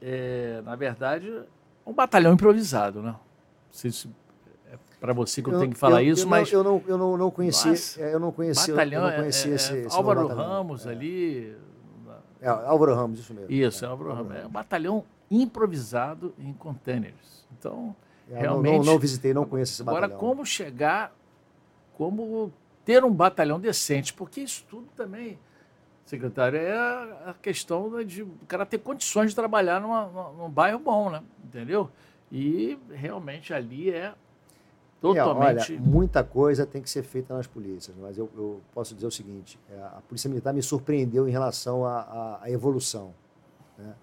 é, 0.02 0.62
na 0.64 0.76
verdade, 0.76 1.30
é 1.30 1.90
um 1.90 1.94
batalhão 1.94 2.34
improvisado, 2.34 3.02
né? 3.02 3.12
Não 3.12 3.20
sei 3.72 3.92
se 3.92 4.10
é 4.72 4.78
para 5.00 5.14
você 5.14 5.42
que 5.42 5.50
eu, 5.50 5.60
tenho 5.60 5.72
que 5.72 5.78
falar 5.78 6.04
eu- 6.04 6.14
isso, 6.14 6.22
eu 6.22 6.26
não- 6.26 6.30
mas 6.30 6.52
eu 6.52 6.64
não, 6.64 6.84
eu 6.88 6.98
não, 6.98 7.18
não 7.18 7.32
conheci, 7.32 8.00
é, 8.02 8.14
eu 8.14 8.20
não 8.20 8.32
conheci, 8.32 8.72
batalhão 8.72 9.02
eu 9.02 9.08
não 9.08 9.14
é- 9.14 9.18
conheci 9.20 9.52
é, 9.52 9.56
esse, 9.56 9.74
é 9.74 9.80
esse 9.86 9.96
Álvaro 9.96 10.22
novo 10.22 10.36
batalhão. 10.36 10.54
Ramos 10.58 10.88
ali. 10.88 11.56
É, 12.42 12.48
Álvaro 12.48 12.96
Ramos, 12.96 13.20
isso 13.20 13.34
mesmo. 13.34 13.52
Isso, 13.52 13.84
é 13.84 13.88
Álvaro 13.88 14.14
Ramos. 14.14 14.36
É 14.36 14.46
um 14.46 14.50
batalhão 14.50 15.04
improvisado 15.30 16.34
em 16.40 16.54
containers. 16.54 17.46
Então, 17.58 17.96
É, 18.30 18.32
eu 18.32 18.36
não- 18.36 18.42
realmente. 18.42 18.78
Não, 18.86 18.94
não 18.94 19.00
visitei, 19.00 19.34
não 19.34 19.46
conheço 19.46 19.74
esse 19.74 19.82
Agora, 19.82 20.08
batalhão. 20.08 20.20
como 20.20 20.46
chegar, 20.46 21.14
como 21.98 22.52
ter 22.86 23.04
um 23.04 23.12
batalhão 23.12 23.60
decente? 23.60 24.14
Porque 24.14 24.42
isso 24.42 24.66
tudo 24.70 24.88
também, 24.96 25.38
secretário, 26.10 26.57
é 26.57 26.73
a 27.30 27.36
questão 27.41 28.03
de 28.03 28.23
o 28.23 28.31
cara 28.48 28.65
ter 28.65 28.80
condições 28.80 29.30
de 29.30 29.36
trabalhar 29.36 29.80
numa, 29.80 30.07
num 30.38 30.49
bairro 30.49 30.80
bom, 30.80 31.10
né? 31.10 31.22
Entendeu? 31.44 31.90
E 32.31 32.77
realmente 32.91 33.53
ali 33.53 33.90
é 33.91 34.06
É, 34.06 34.14
totalmente. 34.99 35.72
olha, 35.73 35.81
muita 35.81 36.23
coisa 36.23 36.65
tem 36.65 36.81
que 36.81 36.90
ser 36.90 37.03
feita 37.03 37.34
nas 37.36 37.48
polícias, 37.48 37.95
mas 37.99 38.18
eu, 38.18 38.30
eu 38.36 38.60
posso 38.73 38.94
dizer 38.94 39.07
o 39.07 39.11
seguinte: 39.11 39.57
é, 39.72 39.80
a 39.81 40.02
Polícia 40.07 40.30
Militar 40.30 40.53
me 40.53 40.61
surpreendeu 40.61 41.27
em 41.27 41.31
relação 41.31 41.86
à, 41.86 41.99
à- 42.02 42.40
à 42.44 42.52
evolução. 42.52 43.14
né? 43.77 43.95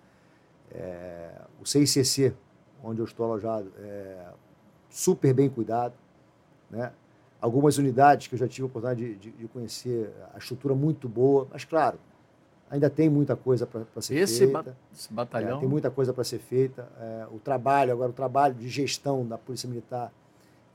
É, 0.72 1.40
o 1.60 1.66
CICC, 1.66 2.34
onde 2.82 3.00
eu 3.00 3.04
estou 3.04 3.26
alojado, 3.26 3.72
é 3.78 4.26
super 4.90 5.32
bem 5.34 5.48
cuidado. 5.48 5.94
Né? 6.70 6.92
Algumas 7.46 7.78
unidades 7.78 8.26
que 8.26 8.34
eu 8.34 8.38
já 8.40 8.48
tive 8.48 8.62
a 8.64 8.66
oportunidade 8.66 9.14
de, 9.14 9.30
de- 9.30 9.36
de 9.38 9.46
conhecer, 9.46 10.12
a 10.34 10.38
estrutura 10.38 10.74
muito 10.74 11.08
boa, 11.08 11.46
mas 11.52 11.64
claro, 11.64 11.96
ainda 12.68 12.90
tem 12.90 13.08
muita 13.08 13.36
coisa 13.36 13.64
para 13.64 14.02
ser 14.02 14.16
esse, 14.16 14.38
feita. 14.38 14.62
ba- 14.64 14.74
esse 14.92 15.12
batalhão. 15.12 15.56
É, 15.56 15.60
tem 15.60 15.68
muita 15.68 15.88
coisa 15.88 16.12
para 16.12 16.24
ser 16.24 16.40
feita. 16.40 16.88
É, 17.00 17.26
o 17.30 17.38
trabalho, 17.38 17.92
agora, 17.92 18.10
o 18.10 18.12
trabalho 18.12 18.52
de 18.54 18.68
gestão 18.68 19.24
da 19.24 19.38
Polícia 19.38 19.68
Militar, 19.68 20.12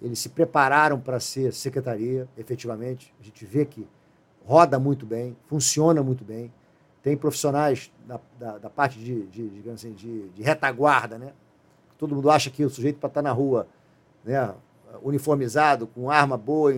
eles 0.01 0.17
se 0.19 0.29
prepararam 0.29 0.97
para 0.97 1.19
ser 1.19 1.51
secretaria, 1.51 2.25
efetivamente. 2.37 3.13
A 3.19 3.23
gente 3.25 3.45
vê 3.45 3.65
que 3.65 3.85
roda 4.45 4.79
muito 4.79 5.05
bem, 5.05 5.35
funciona 5.47 6.01
muito 6.01 6.23
bem. 6.23 6.53
Tem 7.03 7.17
profissionais 7.17 7.91
da, 8.07 8.17
da, 8.39 8.57
da 8.59 8.69
parte 8.69 8.97
de, 8.97 9.23
de, 9.27 9.49
digamos 9.49 9.83
assim, 9.83 9.91
de, 9.93 10.29
de 10.29 10.41
retaguarda, 10.41 11.17
né? 11.17 11.33
Todo 11.97 12.15
mundo 12.15 12.31
acha 12.31 12.49
que 12.49 12.63
o 12.63 12.69
sujeito 12.69 12.97
para 12.97 13.09
estar 13.09 13.21
na 13.21 13.31
rua, 13.33 13.67
né, 14.23 14.53
uniformizado, 15.01 15.87
com 15.87 16.09
arma 16.09 16.37
boa, 16.37 16.73
em, 16.73 16.77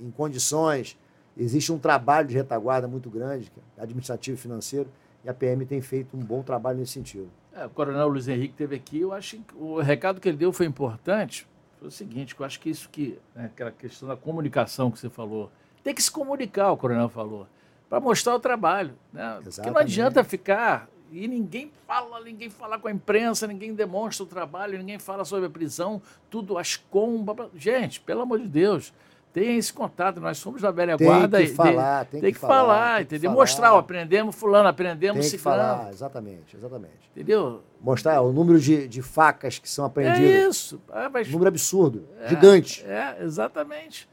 em- 0.00 0.10
condições, 0.16 0.96
Existe 1.36 1.72
um 1.72 1.78
trabalho 1.78 2.28
de 2.28 2.34
retaguarda 2.34 2.86
muito 2.86 3.10
grande, 3.10 3.50
é 3.76 3.82
administrativo 3.82 4.36
e 4.38 4.40
financeiro, 4.40 4.88
e 5.24 5.28
a 5.28 5.34
PM 5.34 5.66
tem 5.66 5.80
feito 5.80 6.16
um 6.16 6.20
bom 6.20 6.42
trabalho 6.42 6.78
nesse 6.78 6.92
sentido. 6.92 7.28
É, 7.52 7.66
o 7.66 7.70
Coronel 7.70 8.08
Luiz 8.08 8.28
Henrique 8.28 8.54
teve 8.54 8.76
aqui, 8.76 9.00
eu 9.00 9.12
acho 9.12 9.38
que 9.38 9.54
o 9.56 9.80
recado 9.80 10.20
que 10.20 10.28
ele 10.28 10.36
deu 10.36 10.52
foi 10.52 10.66
importante. 10.66 11.46
Foi 11.78 11.88
o 11.88 11.90
seguinte, 11.90 12.36
eu 12.38 12.46
acho 12.46 12.60
que 12.60 12.70
isso 12.70 12.88
que, 12.88 13.18
né, 13.34 13.46
aquela 13.46 13.72
questão 13.72 14.08
da 14.08 14.16
comunicação 14.16 14.90
que 14.90 14.98
você 14.98 15.10
falou, 15.10 15.50
tem 15.82 15.94
que 15.94 16.02
se 16.02 16.10
comunicar, 16.10 16.70
o 16.70 16.76
Coronel 16.76 17.08
falou, 17.08 17.46
para 17.88 18.00
mostrar 18.00 18.34
o 18.36 18.40
trabalho. 18.40 18.94
Né? 19.12 19.40
Porque 19.42 19.70
não 19.70 19.78
adianta 19.78 20.22
ficar 20.22 20.88
e 21.14 21.28
ninguém 21.28 21.70
fala, 21.86 22.20
ninguém 22.20 22.50
fala 22.50 22.76
com 22.76 22.88
a 22.88 22.90
imprensa, 22.90 23.46
ninguém 23.46 23.72
demonstra 23.72 24.24
o 24.24 24.26
trabalho, 24.26 24.76
ninguém 24.76 24.98
fala 24.98 25.24
sobre 25.24 25.46
a 25.46 25.50
prisão, 25.50 26.02
tudo 26.28 26.58
as 26.58 26.76
combas. 26.76 27.48
Gente, 27.54 28.00
pelo 28.00 28.22
amor 28.22 28.40
de 28.40 28.48
Deus, 28.48 28.92
tem 29.32 29.56
esse 29.56 29.72
contato. 29.72 30.20
Nós 30.20 30.38
somos 30.38 30.60
da 30.60 30.72
velha 30.72 30.96
tem 30.96 31.06
guarda. 31.06 31.40
Que 31.40 31.46
falar, 31.48 32.04
tem, 32.06 32.20
tem 32.20 32.32
que, 32.32 32.34
que 32.34 32.40
falar, 32.40 32.56
falar, 32.56 33.02
entendeu? 33.02 33.30
Falar. 33.30 33.40
Mostrar, 33.40 33.74
ó, 33.74 33.78
aprendemos 33.78 34.34
fulano, 34.34 34.68
aprendemos 34.68 35.20
tem 35.20 35.30
que 35.30 35.38
ciclano. 35.38 35.76
falar, 35.76 35.90
exatamente, 35.90 36.56
exatamente. 36.56 37.10
Entendeu? 37.14 37.62
Mostrar 37.80 38.20
o 38.20 38.32
número 38.32 38.58
de, 38.58 38.88
de 38.88 39.00
facas 39.00 39.60
que 39.60 39.70
são 39.70 39.84
apreendidas. 39.84 40.30
É 40.30 40.48
isso. 40.48 40.80
É, 40.92 41.08
mas... 41.08 41.28
número 41.30 41.46
absurdo, 41.46 42.08
é, 42.22 42.28
gigante. 42.28 42.84
É, 42.84 43.18
exatamente. 43.22 44.08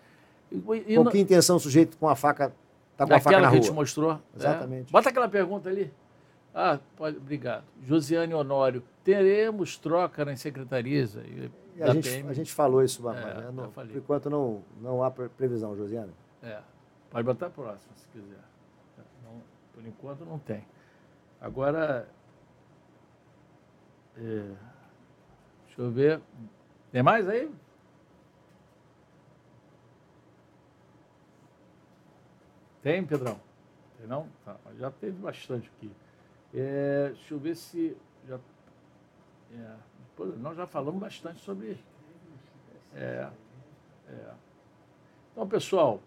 E, 0.51 0.57
e 0.87 0.97
com 0.97 1.05
que 1.05 1.17
intenção 1.17 1.55
o 1.55 1.59
sujeito 1.59 1.97
com 1.97 2.07
a 2.07 2.15
faca 2.15 2.53
está 2.91 3.07
com 3.07 3.13
a 3.15 3.19
faca 3.19 3.39
na 3.39 3.47
que 3.47 3.55
rua? 3.55 3.59
que 3.61 3.65
te 3.69 3.73
mostrou. 3.73 4.19
Exatamente. 4.37 4.89
É. 4.89 4.91
Bota 4.91 5.09
aquela 5.09 5.27
pergunta 5.27 5.67
ali. 5.67 5.91
Ah, 6.53 6.79
pode, 6.97 7.17
obrigado. 7.17 7.63
Josiane 7.83 8.33
Honório, 8.33 8.83
teremos 9.03 9.77
troca 9.77 10.25
nas 10.25 10.41
secretarias? 10.41 11.15
a, 11.17 11.93
gente, 11.93 12.09
a 12.27 12.33
gente 12.33 12.53
falou 12.53 12.83
isso, 12.83 13.01
mas 13.01 13.17
é, 13.17 13.33
né? 13.35 13.51
não, 13.53 13.71
por 13.71 13.95
enquanto 13.95 14.29
não, 14.29 14.63
não 14.81 15.03
há 15.03 15.09
previsão, 15.09 15.75
Josiane. 15.77 16.11
É, 16.43 16.59
pode 17.09 17.25
botar 17.25 17.47
a 17.47 17.49
próxima, 17.49 17.93
se 17.95 18.07
quiser. 18.07 18.43
Não, 19.23 19.41
por 19.73 19.85
enquanto 19.85 20.25
não 20.25 20.37
tem. 20.39 20.65
Agora, 21.39 22.07
é, 24.17 24.51
deixa 25.65 25.81
eu 25.81 25.89
ver. 25.89 26.21
Tem 26.91 27.01
mais 27.01 27.29
aí? 27.29 27.49
Tem, 32.81 33.05
Pedrão? 33.05 33.39
Tem 33.97 34.07
não? 34.07 34.27
Tá, 34.43 34.57
já 34.77 34.91
teve 34.91 35.17
bastante 35.19 35.71
aqui. 35.77 35.91
É, 36.53 37.11
deixa 37.13 37.33
eu 37.33 37.39
ver 37.39 37.55
se. 37.55 37.95
Já, 38.27 38.39
é, 39.53 40.25
nós 40.37 40.57
já 40.57 40.67
falamos 40.67 40.99
bastante 40.99 41.39
sobre. 41.41 41.77
É, 42.95 43.27
é. 44.09 44.13
Então, 45.31 45.47
pessoal, 45.47 46.01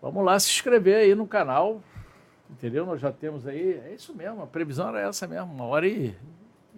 vamos 0.00 0.24
lá 0.24 0.38
se 0.38 0.48
inscrever 0.50 0.96
aí 0.96 1.14
no 1.14 1.26
canal. 1.26 1.80
Entendeu? 2.48 2.84
Nós 2.84 3.00
já 3.00 3.10
temos 3.10 3.46
aí. 3.46 3.80
É 3.86 3.94
isso 3.94 4.14
mesmo, 4.14 4.42
a 4.42 4.46
previsão 4.46 4.88
era 4.88 5.00
essa 5.08 5.26
mesmo, 5.26 5.52
uma 5.52 5.64
hora 5.64 5.86
e, 5.88 6.14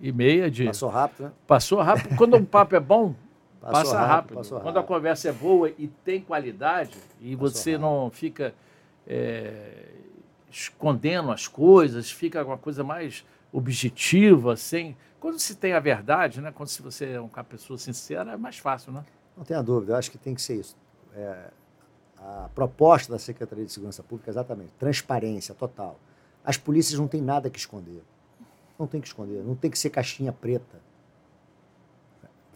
e 0.00 0.12
meia 0.12 0.50
de. 0.50 0.64
Passou 0.66 0.88
rápido, 0.88 1.24
né? 1.24 1.32
Passou 1.46 1.80
rápido. 1.80 2.16
Quando 2.16 2.36
o 2.36 2.46
papo 2.46 2.76
é 2.76 2.80
bom, 2.80 3.14
passa 3.60 3.98
rápido. 3.98 4.08
rápido. 4.08 4.34
Passou 4.36 4.60
Quando 4.60 4.78
a 4.78 4.82
conversa 4.82 5.28
é 5.28 5.32
boa 5.32 5.70
e 5.76 5.88
tem 5.88 6.20
qualidade, 6.20 6.96
e 7.20 7.36
Passou 7.36 7.50
você 7.50 7.72
rápido. 7.72 7.82
não 7.82 8.10
fica. 8.10 8.54
É, 9.06 9.93
escondendo 10.54 11.32
as 11.32 11.48
coisas, 11.48 12.10
fica 12.10 12.44
uma 12.44 12.56
coisa 12.56 12.84
mais 12.84 13.24
objetiva, 13.52 14.56
sem. 14.56 14.96
Quando 15.18 15.38
se 15.38 15.56
tem 15.56 15.72
a 15.72 15.80
verdade, 15.80 16.40
né? 16.40 16.52
Quando 16.52 16.68
se 16.68 16.80
você 16.80 17.12
é 17.12 17.20
uma 17.20 17.44
pessoa 17.44 17.78
sincera, 17.78 18.32
é 18.32 18.36
mais 18.36 18.58
fácil, 18.58 18.92
né? 18.92 19.04
Não 19.36 19.44
tenha 19.44 19.62
dúvida, 19.62 19.92
eu 19.92 19.96
acho 19.96 20.10
que 20.10 20.18
tem 20.18 20.34
que 20.34 20.42
ser 20.42 20.60
isso. 20.60 20.76
É, 21.14 21.50
a 22.18 22.48
proposta 22.54 23.12
da 23.12 23.18
Secretaria 23.18 23.64
de 23.64 23.72
Segurança 23.72 24.02
Pública 24.02 24.30
é 24.30 24.32
exatamente 24.32 24.70
transparência 24.78 25.54
total. 25.54 25.98
As 26.44 26.56
polícias 26.56 26.98
não 26.98 27.08
têm 27.08 27.20
nada 27.20 27.50
que 27.50 27.58
esconder. 27.58 28.02
Não 28.78 28.86
tem 28.86 29.00
que 29.00 29.06
esconder, 29.06 29.42
não 29.42 29.54
tem 29.54 29.70
que 29.70 29.78
ser 29.78 29.90
caixinha 29.90 30.32
preta. 30.32 30.80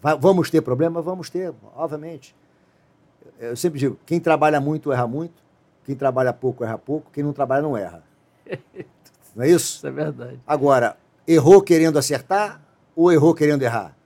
Vai, 0.00 0.16
vamos 0.16 0.50
ter 0.50 0.60
problema? 0.60 1.02
Vamos 1.02 1.30
ter, 1.30 1.52
obviamente. 1.74 2.34
Eu 3.38 3.56
sempre 3.56 3.78
digo, 3.78 3.98
quem 4.06 4.20
trabalha 4.20 4.60
muito 4.60 4.92
erra 4.92 5.06
muito, 5.06 5.42
quem 5.88 5.96
trabalha 5.96 6.34
pouco 6.34 6.62
erra 6.62 6.76
pouco, 6.76 7.10
quem 7.10 7.24
não 7.24 7.32
trabalha 7.32 7.62
não 7.62 7.74
erra. 7.74 8.04
Não 9.34 9.44
é 9.44 9.48
isso? 9.48 9.76
Isso 9.76 9.86
é 9.86 9.90
verdade. 9.90 10.40
Agora, 10.46 10.98
errou 11.26 11.62
querendo 11.62 11.98
acertar 11.98 12.60
ou 12.94 13.12
errou 13.12 13.32
querendo 13.34 13.62
errar? 13.62 13.96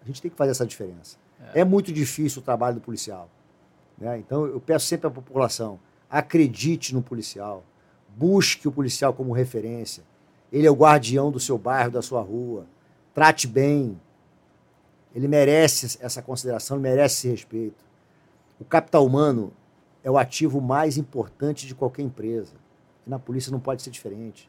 A 0.00 0.06
gente 0.06 0.22
tem 0.22 0.30
que 0.30 0.36
fazer 0.36 0.52
essa 0.52 0.64
diferença. 0.64 1.16
É, 1.52 1.60
é 1.60 1.64
muito 1.64 1.92
difícil 1.92 2.40
o 2.40 2.44
trabalho 2.44 2.76
do 2.76 2.80
policial. 2.80 3.28
Né? 3.98 4.18
Então, 4.18 4.46
eu 4.46 4.60
peço 4.60 4.86
sempre 4.86 5.08
à 5.08 5.10
população: 5.10 5.80
acredite 6.08 6.94
no 6.94 7.02
policial, 7.02 7.64
busque 8.16 8.68
o 8.68 8.72
policial 8.72 9.12
como 9.12 9.32
referência. 9.32 10.04
Ele 10.50 10.66
é 10.66 10.70
o 10.70 10.76
guardião 10.76 11.30
do 11.30 11.40
seu 11.40 11.58
bairro, 11.58 11.90
da 11.90 12.00
sua 12.00 12.22
rua. 12.22 12.66
Trate 13.12 13.46
bem. 13.46 14.00
Ele 15.14 15.26
merece 15.28 15.98
essa 16.00 16.22
consideração, 16.22 16.78
merece 16.78 17.16
esse 17.16 17.28
respeito. 17.28 17.84
O 18.60 18.64
capital 18.64 19.04
humano 19.04 19.52
é 20.06 20.10
o 20.10 20.16
ativo 20.16 20.60
mais 20.60 20.96
importante 20.96 21.66
de 21.66 21.74
qualquer 21.74 22.02
empresa. 22.02 22.54
E 23.04 23.10
na 23.10 23.18
polícia 23.18 23.50
não 23.50 23.58
pode 23.58 23.82
ser 23.82 23.90
diferente. 23.90 24.48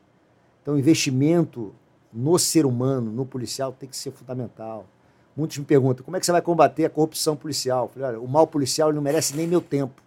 Então, 0.61 0.75
o 0.75 0.77
investimento 0.77 1.73
no 2.13 2.37
ser 2.37 2.63
humano, 2.63 3.11
no 3.11 3.25
policial, 3.25 3.73
tem 3.73 3.89
que 3.89 3.97
ser 3.97 4.11
fundamental. 4.11 4.85
Muitos 5.35 5.57
me 5.57 5.65
perguntam, 5.65 6.05
como 6.05 6.15
é 6.15 6.19
que 6.19 6.27
você 6.27 6.31
vai 6.31 6.43
combater 6.43 6.85
a 6.85 6.91
corrupção 6.91 7.35
policial? 7.35 7.85
Eu 7.85 7.89
falei, 7.89 8.07
olha, 8.09 8.19
o 8.21 8.27
mal 8.27 8.45
policial 8.45 8.93
não 8.93 9.01
merece 9.01 9.35
nem 9.35 9.47
meu 9.47 9.59
tempo. 9.59 9.99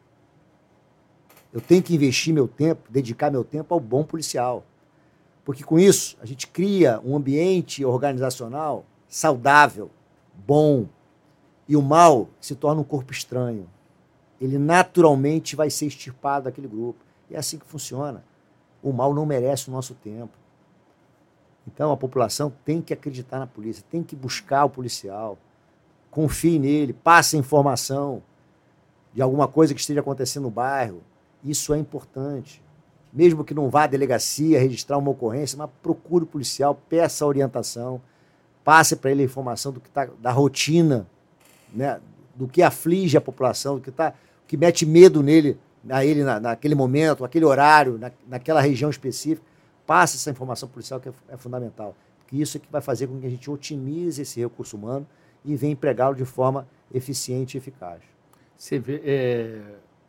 Eu 1.52 1.60
tenho 1.60 1.82
que 1.82 1.96
investir 1.96 2.32
meu 2.32 2.46
tempo, 2.46 2.88
dedicar 2.88 3.28
meu 3.28 3.42
tempo 3.42 3.74
ao 3.74 3.80
bom 3.80 4.04
policial. 4.04 4.64
Porque 5.44 5.64
com 5.64 5.80
isso, 5.80 6.16
a 6.22 6.26
gente 6.26 6.46
cria 6.46 7.00
um 7.04 7.16
ambiente 7.16 7.84
organizacional 7.84 8.84
saudável, 9.08 9.90
bom. 10.46 10.86
E 11.66 11.74
o 11.74 11.82
mal 11.82 12.28
se 12.40 12.54
torna 12.54 12.80
um 12.80 12.84
corpo 12.84 13.10
estranho 13.12 13.66
ele 14.40 14.58
naturalmente 14.58 15.54
vai 15.54 15.68
ser 15.68 15.86
extirpado 15.86 16.44
daquele 16.44 16.66
grupo. 16.66 16.98
E 17.28 17.34
é 17.34 17.38
assim 17.38 17.58
que 17.58 17.66
funciona. 17.66 18.24
O 18.82 18.92
mal 18.92 19.12
não 19.12 19.26
merece 19.26 19.68
o 19.68 19.72
nosso 19.72 19.94
tempo. 19.94 20.32
Então 21.66 21.92
a 21.92 21.96
população 21.96 22.52
tem 22.64 22.80
que 22.80 22.94
acreditar 22.94 23.38
na 23.38 23.46
polícia, 23.46 23.84
tem 23.90 24.02
que 24.02 24.16
buscar 24.16 24.64
o 24.64 24.70
policial, 24.70 25.36
confie 26.10 26.58
nele, 26.58 26.92
passe 26.92 27.36
informação 27.36 28.22
de 29.12 29.20
alguma 29.20 29.46
coisa 29.46 29.74
que 29.74 29.80
esteja 29.80 30.00
acontecendo 30.00 30.44
no 30.44 30.50
bairro. 30.50 31.02
Isso 31.44 31.74
é 31.74 31.78
importante. 31.78 32.62
Mesmo 33.12 33.44
que 33.44 33.52
não 33.52 33.68
vá 33.68 33.84
à 33.84 33.86
delegacia 33.86 34.58
registrar 34.58 34.96
uma 34.96 35.10
ocorrência, 35.10 35.58
mas 35.58 35.68
procure 35.82 36.24
o 36.24 36.26
policial, 36.26 36.74
peça 36.88 37.26
orientação, 37.26 38.00
passe 38.64 38.96
para 38.96 39.10
ele 39.10 39.22
a 39.22 39.24
informação 39.24 39.72
do 39.72 39.80
que 39.80 39.90
tá, 39.90 40.08
da 40.18 40.30
rotina, 40.30 41.06
né, 41.72 42.00
do 42.34 42.48
que 42.48 42.62
aflige 42.62 43.16
a 43.16 43.20
população, 43.20 43.76
do 43.76 43.80
que 43.80 43.90
está 43.90 44.14
que 44.50 44.56
mete 44.56 44.84
medo 44.84 45.22
nele, 45.22 45.56
a 45.88 46.04
ele 46.04 46.24
na, 46.24 46.40
naquele 46.40 46.74
momento, 46.74 47.22
naquele 47.22 47.44
horário, 47.44 47.96
na, 47.96 48.10
naquela 48.26 48.60
região 48.60 48.90
específica, 48.90 49.46
passe 49.86 50.16
essa 50.16 50.28
informação 50.28 50.68
policial 50.68 50.98
que 50.98 51.08
é, 51.08 51.12
é, 51.28 51.36
fundamental. 51.36 51.94
Porque 52.18 52.36
isso 52.36 52.56
é 52.56 52.60
que 52.60 52.66
vai 52.68 52.80
fazer 52.80 53.06
com 53.06 53.20
que 53.20 53.26
a 53.28 53.30
gente 53.30 53.48
otimize 53.48 54.20
esse 54.20 54.40
recurso 54.40 54.76
humano 54.76 55.06
e 55.44 55.54
venha 55.54 55.72
empregá-lo 55.72 56.16
de 56.16 56.24
forma 56.24 56.66
eficiente 56.92 57.56
e 57.56 57.58
eficaz. 57.58 58.00
Você 58.56 58.80
vê, 58.80 59.00
é, 59.04 59.60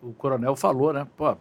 o 0.01 0.11
coronel 0.11 0.55
falou, 0.55 0.91
né? 0.91 1.07
Pô, 1.15 1.35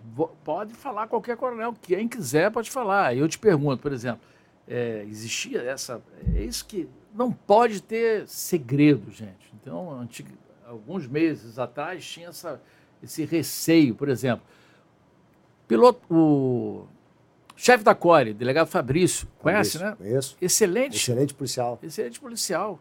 pode 0.45 0.75
falar 0.75 1.09
qualquer 1.09 1.39
coronel, 1.39 1.75
quem 1.81 2.07
quiser 2.07 2.51
pode 2.51 2.71
falar. 2.71 3.17
Eu 3.17 3.27
te 3.27 3.39
pergunto, 3.39 3.81
por 3.81 3.95
exemplo, 3.95 4.21
é, 4.69 5.07
existia 5.09 5.63
essa. 5.63 6.03
É 6.37 6.43
isso 6.43 6.67
que 6.67 6.87
não 7.15 7.33
pode 7.33 7.83
ter 7.83 8.29
segredo, 8.29 9.11
gente. 9.11 9.51
Então, 9.59 9.91
antigo, 9.99 10.29
alguns 10.67 11.07
meses 11.07 11.59
atrás 11.59 12.05
tinha 12.05 12.29
essa 12.29 12.61
esse 13.03 13.25
receio, 13.25 13.95
por 13.95 14.09
exemplo. 14.09 14.45
Piloto, 15.67 16.01
o 16.11 16.87
chefe 17.57 17.85
da 17.85 17.95
Core, 17.95 18.35
delegado 18.35 18.67
Fabrício, 18.67 19.29
conhece, 19.39 19.79
né? 19.79 19.95
Conheço. 19.97 20.37
Excelente. 20.41 20.97
Excelente 20.97 21.35
policial. 21.35 21.79
Excelente 21.83 22.21
policial. 22.21 22.81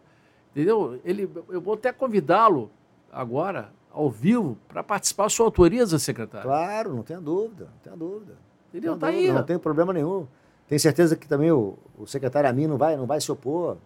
Entendeu? 0.50 1.00
Ele, 1.04 1.30
eu 1.48 1.60
vou 1.60 1.74
até 1.74 1.92
convidá-lo 1.92 2.70
agora, 3.12 3.70
ao 3.92 4.10
vivo, 4.10 4.58
para 4.68 4.82
participar. 4.82 5.28
Sua 5.28 5.46
autoriza, 5.46 5.98
secretário? 5.98 6.48
Claro, 6.48 6.94
não 6.94 7.02
tenha 7.02 7.20
dúvida, 7.20 7.64
não 7.64 7.78
tenha 7.82 7.96
dúvida. 7.96 8.34
Entendeu? 8.68 8.92
Não 8.92 8.98
tá 8.98 9.06
dúvida, 9.06 9.28
aí. 9.28 9.32
Não 9.32 9.42
tem 9.44 9.58
problema 9.58 9.92
nenhum. 9.92 10.26
Tenho 10.68 10.80
certeza 10.80 11.16
que 11.16 11.28
também 11.28 11.50
o, 11.50 11.76
o 11.98 12.06
secretário 12.06 12.48
Amin 12.48 12.66
não 12.66 12.76
vai, 12.76 12.96
não 12.96 13.06
vai 13.06 13.20
se 13.20 13.30
opor. 13.30 13.76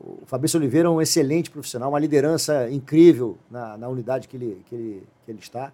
O 0.00 0.24
Fabrício 0.24 0.58
Oliveira 0.58 0.88
é 0.88 0.90
um 0.90 1.00
excelente 1.00 1.50
profissional, 1.50 1.90
uma 1.90 1.98
liderança 1.98 2.70
incrível 2.70 3.36
na, 3.50 3.76
na 3.76 3.88
unidade 3.88 4.26
que 4.26 4.36
ele, 4.36 4.62
que, 4.66 4.74
ele, 4.74 5.08
que 5.24 5.30
ele 5.30 5.38
está. 5.38 5.72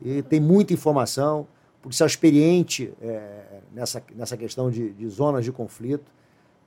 E 0.00 0.22
tem 0.22 0.40
muita 0.40 0.72
informação, 0.72 1.46
policial 1.80 2.06
experiente 2.06 2.92
é, 3.00 3.60
nessa, 3.72 4.02
nessa 4.14 4.36
questão 4.36 4.70
de, 4.70 4.90
de, 4.90 5.08
zonas 5.08 5.44
de 5.44 5.52
conflito. 5.52 6.10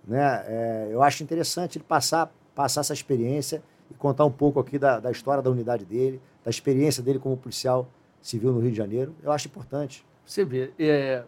Né? 0.07 0.43
É, 0.47 0.89
eu 0.91 1.03
acho 1.03 1.23
interessante 1.23 1.77
ele 1.77 1.85
passar, 1.85 2.31
passar 2.55 2.81
essa 2.81 2.93
experiência 2.93 3.61
e 3.91 3.93
contar 3.93 4.23
um 4.23 4.31
pouco 4.31 4.59
aqui 4.59 4.80
da, 4.80 4.99
da 4.99 5.11
história 5.11 5.43
da 5.43 5.49
unidade 5.49 5.84
dele, 5.84 6.21
da 6.43 6.49
experiência 6.49 7.03
dele 7.03 7.19
como 7.19 7.35
policial 7.35 7.88
civil 8.21 8.53
no 8.53 8.59
Rio 8.59 8.71
de 8.71 8.77
Janeiro, 8.77 9.13
eu 9.21 9.31
acho 9.31 9.47
importante. 9.47 10.05
Você 10.25 10.45
vê, 10.45 10.71
é... 10.80 11.23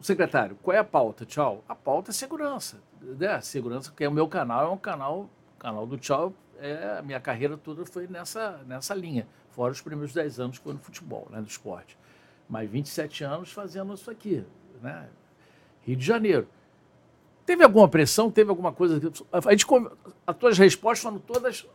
secretário, 0.00 0.56
qual 0.62 0.76
é 0.76 0.78
a 0.78 0.84
pauta, 0.84 1.26
tchau? 1.26 1.64
A 1.68 1.74
pauta 1.74 2.12
é 2.12 2.14
segurança. 2.14 2.78
Né? 3.00 3.40
Segurança, 3.40 3.92
que 3.94 4.04
é 4.04 4.08
o 4.08 4.12
meu 4.12 4.28
canal, 4.28 4.66
é 4.66 4.70
um 4.70 4.78
canal, 4.78 5.28
canal 5.58 5.86
do 5.86 5.96
tchau, 5.96 6.32
é, 6.58 6.98
a 6.98 7.02
minha 7.02 7.20
carreira 7.20 7.56
toda 7.56 7.84
foi 7.86 8.06
nessa, 8.06 8.60
nessa 8.66 8.94
linha, 8.94 9.26
fora 9.50 9.72
os 9.72 9.80
primeiros 9.80 10.12
10 10.12 10.40
anos 10.40 10.58
que 10.58 10.64
foi 10.64 10.74
no 10.74 10.78
futebol, 10.78 11.26
né, 11.30 11.40
do 11.40 11.48
esporte. 11.48 11.96
Mas 12.48 12.68
27 12.68 13.24
anos 13.24 13.52
fazendo 13.52 13.94
isso 13.94 14.10
aqui, 14.10 14.44
né? 14.82 15.08
Rio 15.82 15.96
de 15.96 16.04
Janeiro. 16.04 16.48
Teve 17.46 17.64
alguma 17.64 17.88
pressão? 17.88 18.30
Teve 18.30 18.50
alguma 18.50 18.72
coisa? 18.72 18.96
A 19.32 19.50
gente, 19.52 19.66
as 20.26 20.36
tuas 20.36 20.58
respostas 20.58 21.02
foram 21.02 21.18
todas 21.18 21.66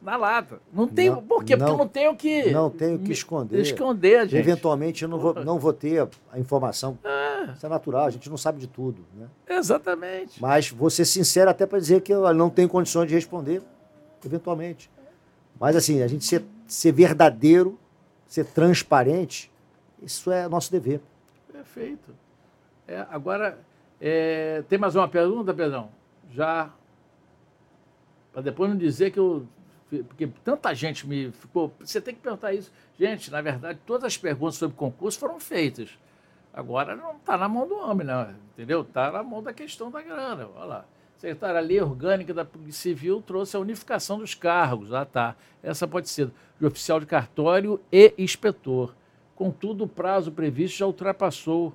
na 0.00 0.16
lata. 0.16 0.60
Não 0.72 0.88
tem. 0.88 1.10
Não, 1.10 1.22
por 1.22 1.44
quê? 1.44 1.56
Porque 1.56 1.70
eu 1.70 1.76
não 1.76 1.88
tenho 1.88 2.16
que. 2.16 2.50
Não 2.50 2.70
tenho 2.70 2.98
que 2.98 3.12
esconder. 3.12 3.60
Esconder, 3.60 4.22
gente. 4.28 4.36
Eventualmente 4.36 5.02
eu 5.02 5.08
não 5.08 5.18
vou, 5.18 5.34
não 5.34 5.58
vou 5.58 5.72
ter 5.72 6.08
a 6.32 6.38
informação. 6.38 6.98
É. 7.04 7.52
Isso 7.52 7.66
é 7.66 7.68
natural, 7.68 8.06
a 8.06 8.10
gente 8.10 8.28
não 8.30 8.36
sabe 8.36 8.58
de 8.58 8.66
tudo. 8.66 9.04
Né? 9.14 9.26
Exatamente. 9.48 10.40
Mas 10.40 10.70
vou 10.70 10.88
ser 10.88 11.04
sincero 11.04 11.50
até 11.50 11.66
para 11.66 11.78
dizer 11.78 12.00
que 12.00 12.12
eu 12.12 12.32
não 12.32 12.48
tenho 12.48 12.68
condições 12.68 13.08
de 13.08 13.14
responder, 13.14 13.62
eventualmente. 14.24 14.90
Mas 15.58 15.76
assim, 15.76 16.02
a 16.02 16.08
gente 16.08 16.24
ser, 16.24 16.42
ser 16.66 16.92
verdadeiro, 16.92 17.78
ser 18.26 18.46
transparente, 18.46 19.50
isso 20.02 20.30
é 20.30 20.48
nosso 20.48 20.72
dever. 20.72 21.00
Perfeito. 21.52 22.14
É, 22.88 23.06
agora, 23.10 23.58
é, 24.00 24.64
tem 24.68 24.78
mais 24.78 24.96
uma 24.96 25.06
pergunta, 25.06 25.52
Pedrão? 25.52 25.90
Já. 26.32 26.70
Para 28.32 28.42
depois 28.42 28.70
não 28.70 28.78
dizer 28.78 29.10
que 29.10 29.18
eu 29.18 29.46
porque 29.90 30.28
tanta 30.44 30.72
gente 30.74 31.06
me 31.06 31.32
ficou. 31.32 31.72
Você 31.80 32.00
tem 32.00 32.14
que 32.14 32.20
perguntar 32.20 32.52
isso. 32.52 32.72
Gente, 32.98 33.30
na 33.30 33.42
verdade, 33.42 33.80
todas 33.84 34.04
as 34.04 34.16
perguntas 34.16 34.54
sobre 34.54 34.76
concurso 34.76 35.18
foram 35.18 35.40
feitas. 35.40 35.90
Agora 36.52 36.94
não 36.96 37.16
está 37.16 37.36
na 37.36 37.48
mão 37.48 37.66
do 37.66 37.76
homem, 37.76 38.06
não, 38.06 38.34
entendeu? 38.52 38.82
Está 38.82 39.10
na 39.10 39.22
mão 39.22 39.42
da 39.42 39.52
questão 39.52 39.90
da 39.90 40.00
grana. 40.00 40.48
Olha 40.56 40.64
lá. 40.64 40.84
A 41.16 41.20
secretária 41.20 41.60
Lei 41.60 41.80
Orgânica 41.80 42.32
da 42.32 42.44
Polícia 42.44 42.82
Civil 42.82 43.20
trouxe 43.20 43.56
a 43.56 43.60
unificação 43.60 44.18
dos 44.18 44.34
cargos. 44.34 44.92
Ah, 44.92 45.04
tá. 45.04 45.36
Essa 45.62 45.86
pode 45.86 46.08
ser 46.08 46.30
de 46.58 46.66
oficial 46.66 46.98
de 46.98 47.06
cartório 47.06 47.80
e 47.92 48.14
inspetor. 48.16 48.94
Contudo, 49.36 49.84
o 49.84 49.88
prazo 49.88 50.32
previsto 50.32 50.78
já 50.78 50.86
ultrapassou 50.86 51.74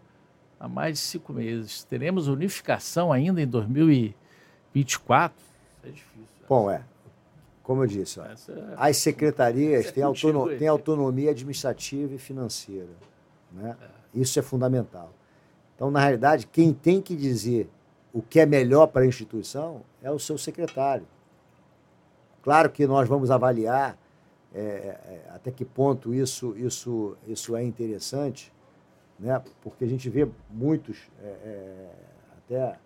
há 0.60 0.68
mais 0.68 0.94
de 0.94 1.00
cinco 1.00 1.32
meses. 1.34 1.84
Teremos 1.84 2.28
unificação 2.28 3.12
ainda 3.14 3.42
em 3.42 3.48
2024? 3.48 5.38
Isso 5.38 5.54
é 5.84 5.90
difícil. 5.90 6.28
Bom, 6.50 6.70
é 6.70 6.84
como 7.66 7.84
eu 7.84 7.88
disse, 7.88 8.20
ó, 8.20 8.26
é... 8.26 8.36
as 8.78 8.98
secretarias 8.98 9.88
é 9.88 9.92
têm, 9.92 10.04
autono 10.04 10.56
têm 10.56 10.68
autonomia 10.68 11.32
administrativa 11.32 12.14
e 12.14 12.18
financeira. 12.20 12.94
Né? 13.52 13.76
É. 13.82 14.20
Isso 14.20 14.38
é 14.38 14.42
fundamental. 14.44 15.12
Então, 15.76 15.90
na 15.90 16.00
realidade, 16.00 16.46
quem 16.46 16.72
tem 16.72 17.02
que 17.02 17.16
dizer 17.16 17.68
o 18.14 18.22
que 18.22 18.40
é 18.40 18.46
melhor 18.46 18.88
para 18.88 19.02
a 19.02 19.08
instituição 19.08 19.82
é 20.02 20.12
o 20.12 20.20
seu 20.20 20.38
secretário. 20.38 21.08
Claro 22.44 22.70
que 22.70 22.86
nós 22.86 23.10
vamos 23.10 23.32
avaliar 23.32 23.98
é, 24.54 24.60
é 24.62 25.26
até 25.34 25.52
que 25.52 25.66
ponto 25.66 26.14
isso, 26.14 26.56
isso, 26.56 27.18
isso 27.28 27.56
é 27.58 27.64
interessante, 27.64 28.54
né? 29.20 29.42
porque 29.62 29.84
a 29.84 29.88
gente 29.88 30.08
vê 30.08 30.30
muitos, 30.50 31.10
é 31.22 31.90
até 32.38 32.78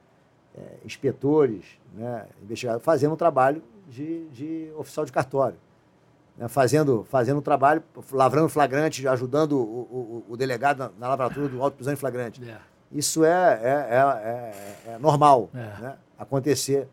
inspetores, 0.84 1.80
né, 1.94 2.26
investigadores, 2.42 2.84
fazendo 2.84 3.14
um 3.14 3.18
trabalho 3.18 3.62
de, 3.90 4.28
de 4.30 4.72
oficial 4.78 5.06
de 5.06 5.12
cartório. 5.12 5.58
Né, 6.38 6.48
fazendo, 6.48 7.06
fazendo 7.10 7.40
um 7.40 7.42
trabalho, 7.42 7.84
lavrando 8.12 8.48
flagrante, 8.48 9.06
ajudando 9.08 9.54
o, 9.54 10.24
o, 10.26 10.26
o 10.30 10.38
delegado 10.38 10.78
na, 10.78 10.92
na, 10.98 11.10
lavratura 11.10 11.50
do 11.50 11.62
auto-prisão 11.62 11.94
em 11.94 11.98
flagrante. 11.98 12.42
É. 12.50 12.58
Isso 12.92 13.26
é, 13.26 13.60
é, 13.62 14.90
é, 14.90 14.94
é 14.94 14.98
normal 14.98 15.50
né, 15.54 15.98
acontecer. 16.18 16.88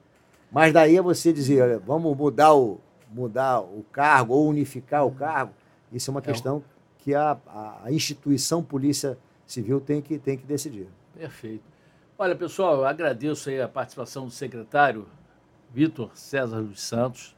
Mas 0.51 0.73
daí 0.73 0.97
é 0.97 1.03
você 1.03 1.33
dizer, 1.33 1.63
olha, 1.63 1.79
vamos 1.79 2.17
mudar 2.17 2.55
o, 2.55 2.81
mudar 3.11 3.61
o 3.61 3.85
cargo 3.93 4.35
ou 4.35 4.49
unificar 4.49 5.07
o 5.07 5.13
cargo, 5.13 5.53
isso 5.93 6.11
é 6.11 6.13
uma 6.13 6.23
questão 6.23 6.63
que 6.99 7.15
a, 7.15 7.39
a 7.85 7.93
instituição 7.93 8.63
Polícia 8.63 9.17
Civil 9.47 9.81
tem 9.81 10.03
que, 10.03 10.19
tem 10.19 10.37
que 10.37 10.45
decidir. 10.45 10.89
Perfeito. 11.15 11.63
Olha, 12.19 12.35
pessoal, 12.35 12.79
eu 12.79 12.85
agradeço 12.85 13.49
aí 13.49 13.61
a 13.61 13.69
participação 13.69 14.25
do 14.25 14.31
secretário 14.31 15.07
Vitor 15.73 16.11
César 16.15 16.63
dos 16.63 16.81
Santos, 16.81 17.37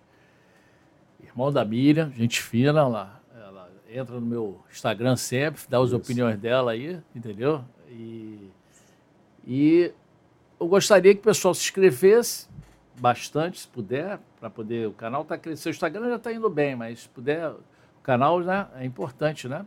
irmão 1.22 1.52
da 1.52 1.64
Miriam, 1.64 2.10
gente 2.12 2.42
fina 2.42 2.86
lá. 2.86 3.20
Ela 3.34 3.70
entra 3.88 4.14
no 4.16 4.26
meu 4.26 4.60
Instagram 4.70 5.16
sempre, 5.16 5.62
dá 5.68 5.78
as 5.78 5.88
Isso. 5.88 5.96
opiniões 5.96 6.38
dela 6.38 6.72
aí, 6.72 7.00
entendeu? 7.14 7.64
E, 7.88 8.50
e 9.46 9.92
eu 10.60 10.66
gostaria 10.66 11.14
que 11.14 11.20
o 11.20 11.24
pessoal 11.24 11.54
se 11.54 11.62
inscrevesse 11.62 12.48
bastante, 12.98 13.60
se 13.60 13.68
puder, 13.68 14.18
para 14.38 14.50
poder. 14.50 14.88
O 14.88 14.92
canal 14.92 15.22
está 15.22 15.38
crescendo. 15.38 15.72
O 15.72 15.76
Instagram 15.76 16.08
já 16.08 16.16
está 16.16 16.32
indo 16.32 16.50
bem, 16.50 16.74
mas 16.76 17.00
se 17.00 17.08
puder, 17.08 17.50
o 17.50 18.02
canal 18.02 18.40
né, 18.40 18.66
é 18.76 18.84
importante, 18.84 19.48
né? 19.48 19.64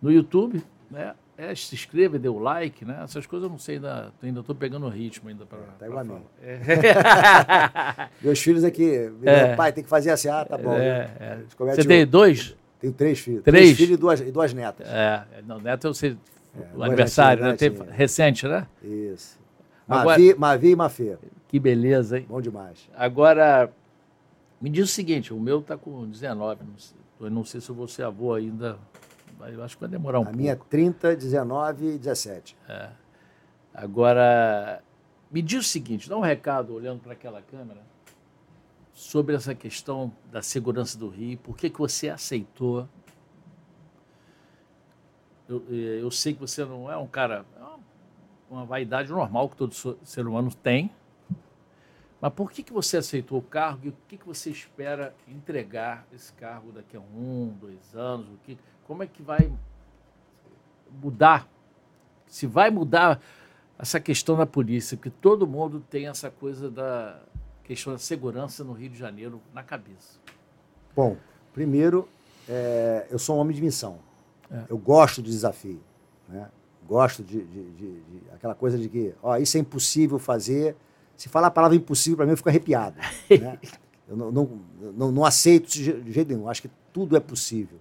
No 0.00 0.10
YouTube, 0.10 0.62
né? 0.90 1.14
É, 1.36 1.52
se 1.54 1.74
inscreva, 1.74 2.16
dê 2.18 2.28
o 2.28 2.38
like, 2.38 2.84
né? 2.84 3.00
Essas 3.02 3.26
coisas 3.26 3.44
eu 3.44 3.50
não 3.50 3.58
sei, 3.58 3.76
ainda 3.76 4.12
ainda 4.22 4.40
estou 4.40 4.54
pegando 4.54 4.86
o 4.86 4.88
ritmo 4.88 5.28
ainda 5.28 5.44
para. 5.44 5.58
Tá 5.78 5.86
igual 5.86 6.00
a 6.00 6.04
mim. 6.04 6.22
É. 6.40 8.08
Meus 8.22 8.40
filhos 8.40 8.62
aqui, 8.62 9.10
é. 9.24 9.56
pai, 9.56 9.72
tem 9.72 9.82
que 9.82 9.90
fazer 9.90 10.10
assim, 10.10 10.28
ah, 10.28 10.44
tá 10.44 10.56
bom. 10.56 10.74
É, 10.74 11.10
é. 11.18 11.38
Você 11.58 11.84
tem 11.84 12.06
dois? 12.06 12.56
Tenho 12.78 12.92
três 12.92 13.18
filhos. 13.18 13.42
Três, 13.42 13.64
três 13.64 13.76
filhos 13.76 13.94
e 13.94 13.96
duas, 13.96 14.20
e 14.20 14.30
duas 14.30 14.54
netas. 14.54 14.86
É, 14.88 15.24
não, 15.46 15.58
neto 15.58 15.88
eu 15.88 15.94
sei. 15.94 16.16
É, 16.56 16.76
o 16.76 16.84
aniversário, 16.84 17.42
né? 17.42 17.56
Teve, 17.56 17.82
recente, 17.90 18.46
né? 18.46 18.66
Isso. 18.82 19.36
Agora, 19.88 20.18
Mavi, 20.18 20.34
Mavi 20.34 20.70
e 20.70 20.76
Mafê. 20.76 21.16
Que 21.48 21.58
beleza, 21.58 22.18
hein? 22.18 22.26
Bom 22.28 22.40
demais. 22.40 22.88
Agora, 22.96 23.70
me 24.60 24.70
diz 24.70 24.84
o 24.84 24.92
seguinte: 24.92 25.34
o 25.34 25.40
meu 25.40 25.58
está 25.58 25.76
com 25.76 26.08
19, 26.08 26.62
não 26.64 26.78
sei, 26.78 26.96
eu 27.20 27.30
não 27.30 27.44
sei 27.44 27.60
se 27.60 27.68
eu 27.68 27.74
vou 27.74 27.88
ser 27.88 28.04
avô 28.04 28.34
ainda 28.34 28.78
eu 29.40 29.62
acho 29.62 29.76
que 29.76 29.80
vai 29.80 29.90
demorar 29.90 30.18
um 30.18 30.22
a 30.22 30.24
pouco. 30.26 30.38
A 30.38 30.40
minha 30.40 30.52
é 30.52 30.56
30, 30.56 31.16
19 31.16 31.94
e 31.94 31.98
17. 31.98 32.56
É. 32.68 32.90
Agora, 33.72 34.82
me 35.30 35.42
diz 35.42 35.66
o 35.66 35.68
seguinte, 35.68 36.08
dá 36.08 36.16
um 36.16 36.20
recado 36.20 36.74
olhando 36.74 37.00
para 37.00 37.12
aquela 37.12 37.42
câmera 37.42 37.82
sobre 38.92 39.34
essa 39.34 39.54
questão 39.54 40.12
da 40.30 40.40
segurança 40.40 40.96
do 40.96 41.08
Rio, 41.08 41.36
por 41.38 41.56
que, 41.56 41.68
que 41.68 41.78
você 41.78 42.08
aceitou? 42.08 42.88
Eu, 45.48 45.62
eu 45.68 46.10
sei 46.10 46.32
que 46.32 46.40
você 46.40 46.64
não 46.64 46.90
é 46.90 46.96
um 46.96 47.06
cara, 47.06 47.44
é 47.56 47.60
uma, 47.60 47.80
uma 48.48 48.64
vaidade 48.64 49.10
normal 49.10 49.48
que 49.48 49.56
todo 49.56 49.74
ser 49.74 50.26
humano 50.26 50.54
tem, 50.54 50.90
mas 52.20 52.32
por 52.32 52.50
que, 52.50 52.62
que 52.62 52.72
você 52.72 52.96
aceitou 52.96 53.38
o 53.38 53.42
cargo 53.42 53.86
e 53.86 53.88
o 53.90 53.96
que, 54.08 54.16
que 54.16 54.26
você 54.26 54.48
espera 54.48 55.14
entregar 55.28 56.06
esse 56.10 56.32
cargo 56.32 56.72
daqui 56.72 56.96
a 56.96 57.00
um, 57.00 57.54
dois 57.60 57.94
anos? 57.94 58.28
O 58.28 58.38
que, 58.44 58.56
como 58.86 59.02
é 59.02 59.06
que 59.06 59.22
vai 59.22 59.52
mudar? 61.02 61.48
Se 62.26 62.46
vai 62.46 62.70
mudar 62.70 63.20
essa 63.78 63.98
questão 63.98 64.36
da 64.36 64.46
polícia, 64.46 64.96
porque 64.96 65.10
todo 65.10 65.46
mundo 65.46 65.82
tem 65.90 66.06
essa 66.06 66.30
coisa 66.30 66.70
da 66.70 67.20
questão 67.64 67.92
da 67.92 67.98
segurança 67.98 68.62
no 68.62 68.72
Rio 68.72 68.90
de 68.90 68.98
Janeiro 68.98 69.40
na 69.52 69.62
cabeça. 69.62 70.18
Bom, 70.94 71.16
primeiro, 71.52 72.08
é, 72.48 73.06
eu 73.10 73.18
sou 73.18 73.36
um 73.36 73.40
homem 73.40 73.54
de 73.54 73.62
missão. 73.62 73.98
É. 74.50 74.64
Eu 74.68 74.78
gosto 74.78 75.22
de 75.22 75.30
desafio. 75.30 75.80
Né? 76.28 76.48
Gosto 76.86 77.22
de, 77.22 77.42
de, 77.42 77.70
de, 77.70 78.00
de, 78.00 78.22
aquela 78.32 78.54
coisa 78.54 78.78
de 78.78 78.88
que, 78.88 79.14
ó, 79.22 79.36
isso 79.36 79.56
é 79.56 79.60
impossível 79.60 80.18
fazer. 80.18 80.76
Se 81.16 81.28
falar 81.28 81.48
a 81.48 81.50
palavra 81.50 81.76
impossível, 81.76 82.18
para 82.18 82.26
mim, 82.26 82.32
eu 82.32 82.36
fico 82.36 82.48
arrepiado. 82.48 82.96
né? 83.30 83.58
Eu 84.06 84.18
não, 84.18 84.30
não, 84.30 84.60
não, 84.94 85.10
não 85.10 85.24
aceito 85.24 85.66
de 85.66 86.12
jeito 86.12 86.28
nenhum. 86.28 86.46
Acho 86.46 86.60
que 86.60 86.70
tudo 86.92 87.16
é 87.16 87.20
possível. 87.20 87.78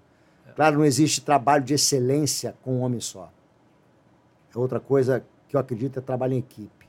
Claro, 0.55 0.77
não 0.77 0.85
existe 0.85 1.21
trabalho 1.21 1.63
de 1.63 1.73
excelência 1.73 2.55
com 2.63 2.77
um 2.77 2.81
homem 2.81 2.99
só. 2.99 3.31
É 4.53 4.57
outra 4.57 4.79
coisa 4.79 5.25
que 5.47 5.55
eu 5.55 5.59
acredito 5.59 5.97
é 5.97 6.01
trabalho 6.01 6.33
em 6.33 6.39
equipe. 6.39 6.87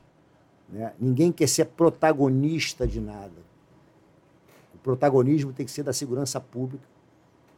Né? 0.69 0.93
Ninguém 0.99 1.31
quer 1.31 1.47
ser 1.47 1.65
protagonista 1.65 2.87
de 2.87 2.99
nada. 2.99 3.45
O 4.73 4.77
protagonismo 4.77 5.51
tem 5.51 5.65
que 5.65 5.71
ser 5.71 5.83
da 5.83 5.93
segurança 5.93 6.39
pública 6.39 6.85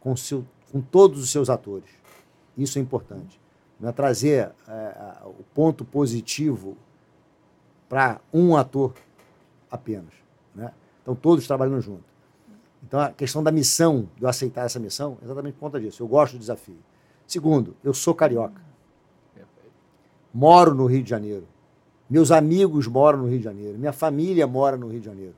com, 0.00 0.16
seu, 0.16 0.44
com 0.72 0.80
todos 0.80 1.22
os 1.22 1.30
seus 1.30 1.50
atores. 1.50 1.90
Isso 2.56 2.78
é 2.78 2.82
importante. 2.82 3.40
Não 3.78 3.88
é 3.88 3.92
trazer 3.92 4.50
é, 4.66 5.16
o 5.24 5.44
ponto 5.54 5.84
positivo 5.84 6.76
para 7.88 8.20
um 8.32 8.56
ator 8.56 8.94
apenas. 9.70 10.12
Né? 10.54 10.72
Então, 11.02 11.14
todos 11.14 11.46
trabalhando 11.46 11.80
juntos. 11.80 12.07
Então, 12.82 13.00
a 13.00 13.10
questão 13.10 13.42
da 13.42 13.50
missão, 13.50 14.08
de 14.16 14.22
eu 14.22 14.28
aceitar 14.28 14.64
essa 14.64 14.78
missão, 14.78 15.18
é 15.20 15.24
exatamente 15.24 15.54
por 15.54 15.60
conta 15.60 15.80
disso. 15.80 16.02
Eu 16.02 16.08
gosto 16.08 16.34
do 16.34 16.38
desafio. 16.38 16.78
Segundo, 17.26 17.76
eu 17.84 17.92
sou 17.92 18.14
carioca. 18.14 18.62
Moro 20.32 20.74
no 20.74 20.86
Rio 20.86 21.02
de 21.02 21.10
Janeiro. 21.10 21.46
Meus 22.08 22.30
amigos 22.30 22.86
moram 22.86 23.20
no 23.20 23.28
Rio 23.28 23.38
de 23.38 23.44
Janeiro. 23.44 23.78
Minha 23.78 23.92
família 23.92 24.46
mora 24.46 24.76
no 24.76 24.88
Rio 24.88 25.00
de 25.00 25.06
Janeiro. 25.06 25.34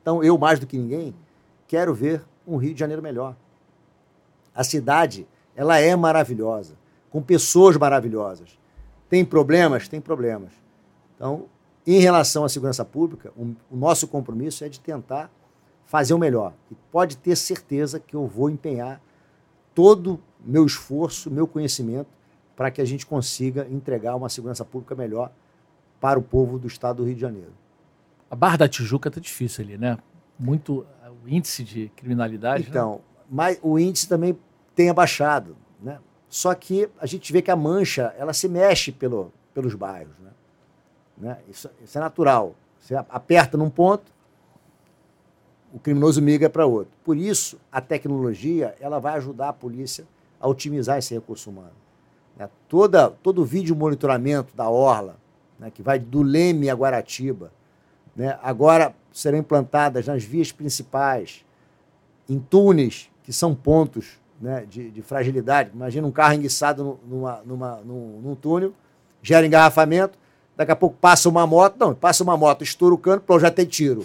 Então, 0.00 0.22
eu, 0.22 0.36
mais 0.38 0.58
do 0.58 0.66
que 0.66 0.78
ninguém, 0.78 1.14
quero 1.66 1.94
ver 1.94 2.24
um 2.46 2.56
Rio 2.56 2.72
de 2.72 2.80
Janeiro 2.80 3.02
melhor. 3.02 3.36
A 4.54 4.64
cidade, 4.64 5.26
ela 5.54 5.78
é 5.78 5.94
maravilhosa, 5.94 6.74
com 7.10 7.22
pessoas 7.22 7.76
maravilhosas. 7.76 8.58
Tem 9.08 9.24
problemas? 9.24 9.86
Tem 9.86 10.00
problemas. 10.00 10.50
Então, 11.14 11.44
em 11.86 12.00
relação 12.00 12.44
à 12.44 12.48
segurança 12.48 12.84
pública, 12.84 13.32
o, 13.36 13.76
nosso 13.76 14.08
compromisso 14.08 14.64
é 14.64 14.68
de 14.68 14.80
tentar 14.80 15.30
fazer 15.88 16.12
o 16.12 16.18
melhor. 16.18 16.52
E 16.70 16.74
pode 16.92 17.16
ter 17.16 17.34
certeza 17.34 17.98
que 17.98 18.14
eu 18.14 18.26
vou 18.26 18.50
empenhar 18.50 19.00
todo 19.74 20.20
meu 20.38 20.66
esforço, 20.66 21.30
meu 21.30 21.48
conhecimento, 21.48 22.10
para 22.54 22.70
que 22.70 22.80
a 22.80 22.84
gente 22.84 23.06
consiga 23.06 23.66
entregar 23.70 24.14
uma 24.14 24.28
segurança 24.28 24.64
pública 24.64 24.94
melhor 24.94 25.32
para 25.98 26.18
o 26.18 26.22
povo 26.22 26.58
do 26.58 26.66
estado 26.66 26.98
do 26.98 27.04
Rio 27.04 27.14
de 27.14 27.20
Janeiro. 27.22 27.52
A 28.30 28.36
Barra 28.36 28.58
da 28.58 28.68
Tijuca 28.68 29.08
está 29.08 29.18
difícil 29.18 29.64
ali, 29.64 29.78
né? 29.78 29.96
Muito 30.38 30.86
o 31.24 31.28
índice 31.28 31.64
de 31.64 31.90
criminalidade. 31.96 32.64
Né? 32.64 32.68
Então, 32.68 32.96
né? 32.96 33.00
mas 33.30 33.58
o 33.62 33.78
índice 33.78 34.06
também 34.06 34.38
tem 34.74 34.90
abaixado, 34.90 35.56
né? 35.82 35.98
Só 36.28 36.54
que 36.54 36.90
a 37.00 37.06
gente 37.06 37.32
vê 37.32 37.40
que 37.40 37.50
a 37.50 37.56
mancha 37.56 38.14
ela 38.18 38.34
se 38.34 38.46
mexe 38.46 38.92
pelo, 38.92 39.32
pelos 39.54 39.74
bairros, 39.74 40.12
né? 40.18 40.30
né? 41.16 41.38
Isso, 41.48 41.70
isso 41.82 41.96
é 41.96 42.00
natural. 42.00 42.54
Você 42.78 42.94
aperta 42.94 43.56
num 43.56 43.70
ponto, 43.70 44.12
o 45.72 45.78
criminoso 45.78 46.22
migra 46.22 46.48
para 46.48 46.66
outro. 46.66 46.92
Por 47.04 47.16
isso, 47.16 47.58
a 47.70 47.80
tecnologia 47.80 48.74
ela 48.80 48.98
vai 48.98 49.14
ajudar 49.14 49.50
a 49.50 49.52
polícia 49.52 50.06
a 50.40 50.48
otimizar 50.48 50.98
esse 50.98 51.14
recurso 51.14 51.50
humano. 51.50 51.72
Né? 52.36 52.48
Toda, 52.68 53.10
todo 53.10 53.42
o 53.42 53.44
vídeo 53.44 53.74
monitoramento 53.74 54.54
da 54.56 54.68
Orla, 54.68 55.16
né, 55.58 55.70
que 55.70 55.82
vai 55.82 55.98
do 55.98 56.22
Leme 56.22 56.70
a 56.70 56.74
Guaratiba, 56.74 57.52
né, 58.14 58.38
agora 58.42 58.94
serão 59.12 59.38
implantadas 59.38 60.06
nas 60.06 60.24
vias 60.24 60.52
principais, 60.52 61.44
em 62.28 62.38
túneis, 62.38 63.10
que 63.22 63.32
são 63.32 63.54
pontos 63.54 64.18
né, 64.40 64.64
de, 64.68 64.90
de, 64.90 65.02
fragilidade. 65.02 65.70
Imagina 65.74 66.06
um 66.06 66.12
carro 66.12 66.34
enguiçado 66.34 66.98
numa, 67.08 67.42
numa, 67.44 67.76
num, 67.84 68.20
num 68.22 68.34
túnel, 68.34 68.72
gera 69.22 69.46
engarrafamento, 69.46 70.18
Daqui 70.58 70.72
a 70.72 70.76
pouco 70.76 70.96
passa 71.00 71.28
uma 71.28 71.46
moto, 71.46 71.76
não, 71.78 71.94
passa 71.94 72.24
uma 72.24 72.36
moto, 72.36 72.64
estoura 72.64 72.92
o 72.92 72.98
cano, 72.98 73.20
pronto, 73.20 73.40
já 73.40 73.48
tem 73.48 73.64
tiro. 73.64 74.04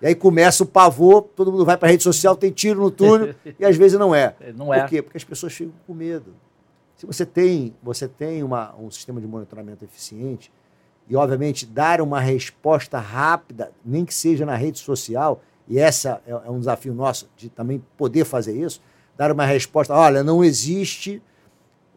E 0.00 0.06
aí 0.06 0.14
começa 0.14 0.62
o 0.62 0.66
pavor, 0.66 1.24
todo 1.36 1.52
mundo 1.52 1.62
vai 1.62 1.76
para 1.76 1.88
a 1.88 1.90
rede 1.90 2.02
social, 2.02 2.34
tem 2.34 2.50
tiro 2.50 2.80
no 2.80 2.90
túnel, 2.90 3.34
e 3.60 3.62
às 3.66 3.76
vezes 3.76 3.98
não 3.98 4.14
é. 4.14 4.34
Não 4.56 4.72
é. 4.72 4.80
Por 4.80 4.88
quê? 4.88 5.02
Porque 5.02 5.18
as 5.18 5.24
pessoas 5.24 5.52
ficam 5.52 5.74
com 5.86 5.92
medo. 5.92 6.34
Se 6.96 7.04
você 7.04 7.26
tem, 7.26 7.76
você 7.82 8.08
tem 8.08 8.42
uma, 8.42 8.74
um 8.76 8.90
sistema 8.90 9.20
de 9.20 9.26
monitoramento 9.26 9.84
eficiente, 9.84 10.50
e 11.06 11.14
obviamente 11.14 11.66
dar 11.66 12.00
uma 12.00 12.18
resposta 12.18 12.98
rápida, 12.98 13.70
nem 13.84 14.06
que 14.06 14.14
seja 14.14 14.46
na 14.46 14.54
rede 14.54 14.78
social, 14.78 15.42
e 15.68 15.78
essa 15.78 16.22
é, 16.26 16.30
é 16.30 16.50
um 16.50 16.58
desafio 16.58 16.94
nosso 16.94 17.28
de 17.36 17.50
também 17.50 17.84
poder 17.98 18.24
fazer 18.24 18.58
isso, 18.58 18.80
dar 19.18 19.30
uma 19.30 19.44
resposta, 19.44 19.92
olha, 19.92 20.24
não 20.24 20.42
existe 20.42 21.22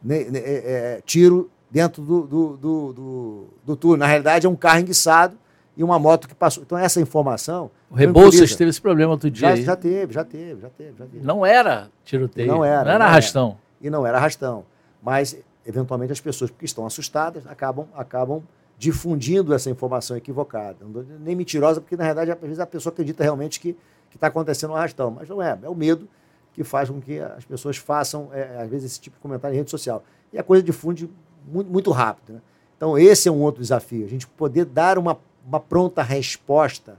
né, 0.03 0.25
né, 0.25 0.39
é, 0.39 0.97
é, 0.97 1.01
tiro 1.05 1.49
dentro 1.73 2.03
do, 2.03 2.21
do, 2.27 2.57
do, 2.57 2.93
do, 2.93 3.47
do 3.65 3.75
túnel. 3.75 3.97
Na 3.97 4.05
realidade, 4.05 4.45
é 4.45 4.49
um 4.49 4.55
carro 4.55 4.81
enguiçado 4.81 5.35
e 5.75 5.83
uma 5.83 5.97
moto 5.97 6.27
que 6.27 6.35
passou. 6.35 6.61
Então, 6.61 6.77
essa 6.77 7.01
informação. 7.01 7.71
O 7.89 7.95
Rebouças 7.95 8.55
teve 8.55 8.69
esse 8.69 8.79
problema 8.79 9.11
outro 9.11 9.31
dia. 9.31 9.55
Já, 9.55 9.63
já, 9.63 9.75
teve, 9.75 10.13
já 10.13 10.23
teve, 10.23 10.61
já 10.61 10.69
teve, 10.69 10.93
já 10.95 11.05
teve. 11.07 11.25
Não 11.25 11.43
era 11.43 11.89
tiroteio. 12.05 12.47
Não 12.47 12.63
era. 12.63 12.83
Não 12.83 12.91
era 12.91 12.99
não 12.99 13.05
arrastão. 13.07 13.47
Era. 13.47 13.57
E 13.81 13.89
não 13.89 14.05
era 14.05 14.17
arrastão. 14.19 14.65
Mas, 15.01 15.35
eventualmente, 15.65 16.11
as 16.13 16.21
pessoas, 16.21 16.51
porque 16.51 16.65
estão 16.65 16.85
assustadas, 16.85 17.47
acabam, 17.47 17.87
acabam 17.95 18.43
difundindo 18.77 19.51
essa 19.51 19.71
informação 19.71 20.15
equivocada. 20.15 20.77
Nem 21.21 21.35
mentirosa, 21.35 21.81
porque, 21.81 21.97
na 21.97 22.03
realidade, 22.03 22.29
às 22.29 22.39
vezes 22.39 22.59
a 22.59 22.67
pessoa 22.67 22.93
acredita 22.93 23.23
realmente 23.23 23.59
que 23.59 23.75
está 24.13 24.27
acontecendo 24.27 24.73
um 24.73 24.75
arrastão. 24.75 25.09
Mas 25.09 25.27
não 25.27 25.41
é. 25.41 25.57
É 25.63 25.69
o 25.69 25.73
medo 25.73 26.07
que 26.53 26.63
faz 26.63 26.87
com 26.87 27.01
que 27.01 27.19
as 27.19 27.43
pessoas 27.45 27.77
façam, 27.77 28.29
é, 28.31 28.61
às 28.61 28.69
vezes, 28.69 28.91
esse 28.91 29.01
tipo 29.01 29.15
de 29.15 29.21
comentário 29.23 29.55
em 29.55 29.57
rede 29.57 29.71
social. 29.71 30.03
E 30.31 30.37
a 30.37 30.43
coisa 30.43 30.61
difunde 30.61 31.09
muito, 31.45 31.69
muito 31.69 31.91
rápido. 31.91 32.33
Né? 32.33 32.41
Então, 32.77 32.97
esse 32.97 33.29
é 33.29 33.31
um 33.31 33.41
outro 33.41 33.61
desafio, 33.61 34.05
a 34.05 34.09
gente 34.09 34.27
poder 34.27 34.65
dar 34.65 34.97
uma, 34.97 35.17
uma 35.45 35.59
pronta 35.59 36.01
resposta 36.01 36.97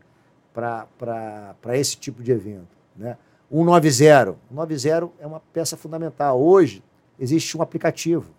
para 0.53 1.77
esse 1.79 1.97
tipo 1.97 2.23
de 2.23 2.33
evento. 2.33 2.69
Né? 2.97 3.17
190. 3.51 4.37
190 4.51 5.11
é 5.21 5.27
uma 5.27 5.41
peça 5.53 5.77
fundamental. 5.77 6.41
Hoje, 6.41 6.83
existe 7.19 7.57
um 7.57 7.63
aplicativo, 7.63 8.31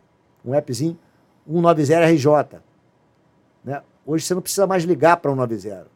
um 0.43 0.53
appzinho, 0.53 0.97
190RJ. 1.49 2.59
Né? 3.63 3.81
Hoje, 4.05 4.25
você 4.25 4.33
não 4.33 4.41
precisa 4.41 4.65
mais 4.65 4.83
ligar 4.83 5.17
para 5.17 5.31
190. 5.31 5.87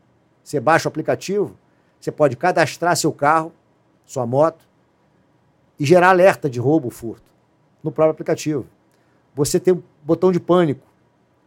Você 0.43 0.59
baixa 0.59 0.87
o 0.87 0.89
aplicativo, 0.89 1.57
você 1.99 2.11
pode 2.11 2.35
cadastrar 2.35 2.95
seu 2.95 3.11
carro, 3.11 3.51
sua 4.05 4.25
moto, 4.25 4.67
e 5.79 5.85
gerar 5.85 6.09
alerta 6.09 6.49
de 6.49 6.59
roubo 6.59 6.87
ou 6.87 6.91
furto 6.91 7.31
no 7.83 7.91
próprio 7.91 8.11
aplicativo. 8.11 8.65
Você 9.39 9.57
tem 9.57 9.73
um 9.73 9.81
botão 10.03 10.33
de 10.33 10.39
pânico. 10.39 10.85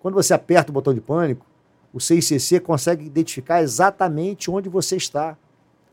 Quando 0.01 0.14
você 0.14 0.32
aperta 0.32 0.70
o 0.70 0.73
botão 0.73 0.94
de 0.94 1.01
pânico, 1.01 1.44
o 1.93 2.01
CICC 2.01 2.59
consegue 2.60 3.05
identificar 3.05 3.60
exatamente 3.60 4.51
onde 4.51 4.66
você 4.66 4.97
está. 4.97 5.36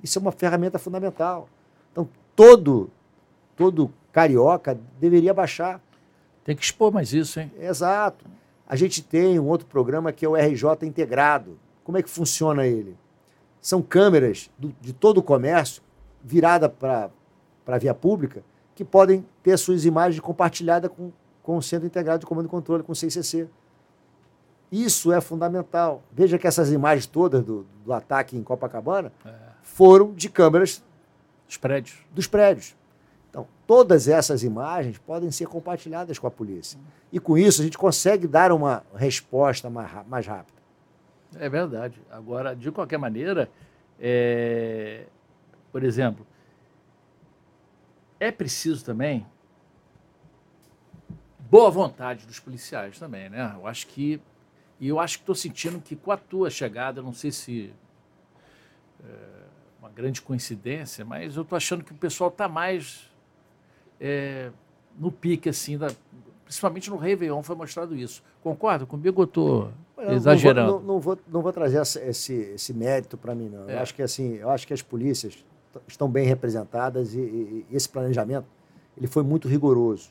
Isso 0.02 0.18
é 0.18 0.22
uma 0.22 0.32
ferramenta 0.32 0.80
fundamental. 0.80 1.50
Então, 1.92 2.08
todo, 2.38 2.90
todo 3.54 3.92
carioca 4.14 4.80
deveria 4.98 5.34
baixar. 5.34 5.82
Tem 6.46 6.56
que 6.56 6.64
expor 6.64 6.90
mais 6.90 7.12
isso, 7.12 7.38
hein? 7.38 7.52
Exato. 7.60 8.26
A 8.66 8.78
gente 8.78 9.04
tem 9.04 9.38
um 9.38 9.48
outro 9.48 9.68
programa 9.68 10.14
que 10.14 10.26
é 10.26 10.30
o 10.30 10.38
RJ 10.38 10.88
Integrado. 10.88 11.60
Como 11.84 11.98
é 11.98 12.02
que 12.02 12.10
funciona 12.10 12.66
ele? 12.66 12.96
São 13.60 13.82
câmeras 13.82 14.50
do, 14.58 14.74
de 14.80 14.94
todo 14.94 15.18
o 15.18 15.24
comércio 15.24 15.84
virada 16.24 16.70
para 16.70 17.10
a 17.68 17.78
via 17.78 17.94
pública 17.94 18.42
que 18.74 18.86
podem 18.86 19.26
ter 19.44 19.58
suas 19.58 19.84
imagens 19.84 20.22
compartilhadas 20.22 20.90
com 20.96 21.12
com 21.50 21.58
o 21.58 21.64
Centro 21.64 21.88
Integrado 21.88 22.20
de 22.20 22.28
Comando 22.28 22.46
e 22.46 22.48
Controle, 22.48 22.84
com 22.84 22.92
o 22.92 22.96
CICC. 22.96 23.50
Isso 24.72 25.12
é 25.12 25.20
fundamental. 25.20 26.04
Veja 26.12 26.38
que 26.38 26.46
essas 26.46 26.72
imagens 26.72 27.08
todas 27.08 27.44
do, 27.44 27.66
do 27.84 27.92
ataque 27.92 28.38
em 28.38 28.44
Copacabana 28.44 29.12
é. 29.26 29.34
foram 29.64 30.14
de 30.14 30.30
câmeras 30.30 30.84
dos 31.48 31.58
prédios. 31.58 31.98
dos 32.14 32.28
prédios. 32.28 32.76
Então, 33.32 33.48
todas 33.66 34.08
essas 34.08 34.44
imagens 34.44 35.00
podem 35.00 35.32
ser 35.32 35.48
compartilhadas 35.48 36.20
com 36.20 36.28
a 36.28 36.30
polícia. 36.30 36.80
E 37.12 37.20
com 37.20 37.36
isso 37.36 37.62
a 37.62 37.66
gente 37.66 37.80
consegue 37.80 38.28
dar 38.28 38.52
uma 38.52 38.84
resposta 38.94 39.72
mais, 39.72 39.90
mais 40.08 40.28
rápida. 40.28 40.60
É 41.36 41.50
verdade. 41.50 42.00
Agora, 42.12 42.56
de 42.56 42.72
qualquer 42.72 43.00
maneira, 43.00 43.50
é... 44.00 45.08
por 45.72 45.84
exemplo, 45.84 46.28
é 48.20 48.32
preciso 48.32 48.86
também 48.86 49.26
boa 51.50 51.70
vontade 51.70 52.26
dos 52.26 52.40
policiais 52.40 53.00
também, 53.00 53.30
né? 53.30 53.54
Eu 53.56 53.68
acho 53.68 53.88
que 53.88 54.22
e 54.80 54.88
eu 54.88 55.00
acho 55.00 55.18
que 55.18 55.24
estou 55.24 55.36
sentindo 55.36 55.82
que 55.82 55.96
com 55.96 56.12
a 56.12 56.18
tua 56.18 56.50
chegada, 56.50 57.02
não 57.02 57.12
sei 57.12 57.32
se 57.32 57.74
é 59.04 59.40
uma 59.80 59.90
grande 59.90 60.22
coincidência, 60.22 61.04
mas 61.04 61.36
eu 61.36 61.42
estou 61.42 61.58
achando 61.58 61.84
que 61.84 61.92
o 61.92 61.96
pessoal 61.96 62.30
está 62.30 62.48
mais 62.48 63.12
é, 64.00 64.52
no 64.98 65.12
pique 65.12 65.50
assim, 65.50 65.78
da, 65.78 65.92
principalmente 66.46 66.90
no 66.90 66.96
Réveillon 66.96 67.44
foi 67.44 67.56
mostrado 67.56 67.96
isso. 67.96 68.24
Concorda 68.42 68.86
comigo 68.86 69.20
ou 69.20 69.26
estou 69.26 69.72
exagerando? 69.98 70.72
Não 70.72 70.72
vou, 70.72 70.80
não, 70.80 70.94
não, 70.94 71.00
vou, 71.00 71.20
não 71.28 71.42
vou 71.42 71.52
trazer 71.52 71.82
esse, 71.82 72.34
esse 72.34 72.74
mérito 72.74 73.18
para 73.18 73.36
mim, 73.36 73.50
não. 73.50 73.70
É. 73.70 73.76
Eu 73.76 73.80
acho 73.80 73.94
que 73.94 74.02
assim, 74.02 74.36
eu 74.36 74.50
acho 74.50 74.66
que 74.66 74.74
as 74.74 74.82
polícias 74.82 75.44
estão 75.88 76.10
bem 76.10 76.26
representadas 76.26 77.14
e, 77.14 77.20
e, 77.20 77.66
e 77.70 77.76
esse 77.76 77.90
planejamento 77.90 78.48
ele 78.98 79.08
foi 79.08 79.24
muito 79.24 79.48
rigoroso. 79.48 80.10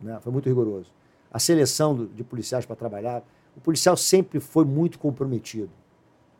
Né? 0.00 0.18
Foi 0.20 0.32
muito 0.32 0.48
rigoroso. 0.48 0.90
A 1.30 1.38
seleção 1.38 1.94
do, 1.94 2.06
de 2.06 2.22
policiais 2.22 2.64
para 2.64 2.76
trabalhar, 2.76 3.22
o 3.56 3.60
policial 3.60 3.96
sempre 3.96 4.40
foi 4.40 4.64
muito 4.64 4.98
comprometido. 4.98 5.70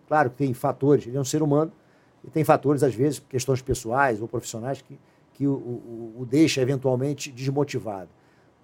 Claro 0.07 0.31
que 0.31 0.37
tem 0.37 0.53
fatores, 0.53 1.07
ele 1.07 1.17
é 1.17 1.21
um 1.21 1.25
ser 1.25 1.43
humano, 1.43 1.73
e 2.23 2.31
tem 2.31 2.45
fatores, 2.45 2.83
às 2.83 2.95
vezes, 2.95 3.19
questões 3.19 3.61
pessoais 3.61 4.21
ou 4.21 4.29
profissionais, 4.29 4.81
que, 4.81 4.99
que 5.35 5.47
o, 5.47 5.53
o, 5.53 6.15
o 6.21 6.27
deixa 6.27 6.61
eventualmente 6.61 7.31
desmotivado. 7.31 8.09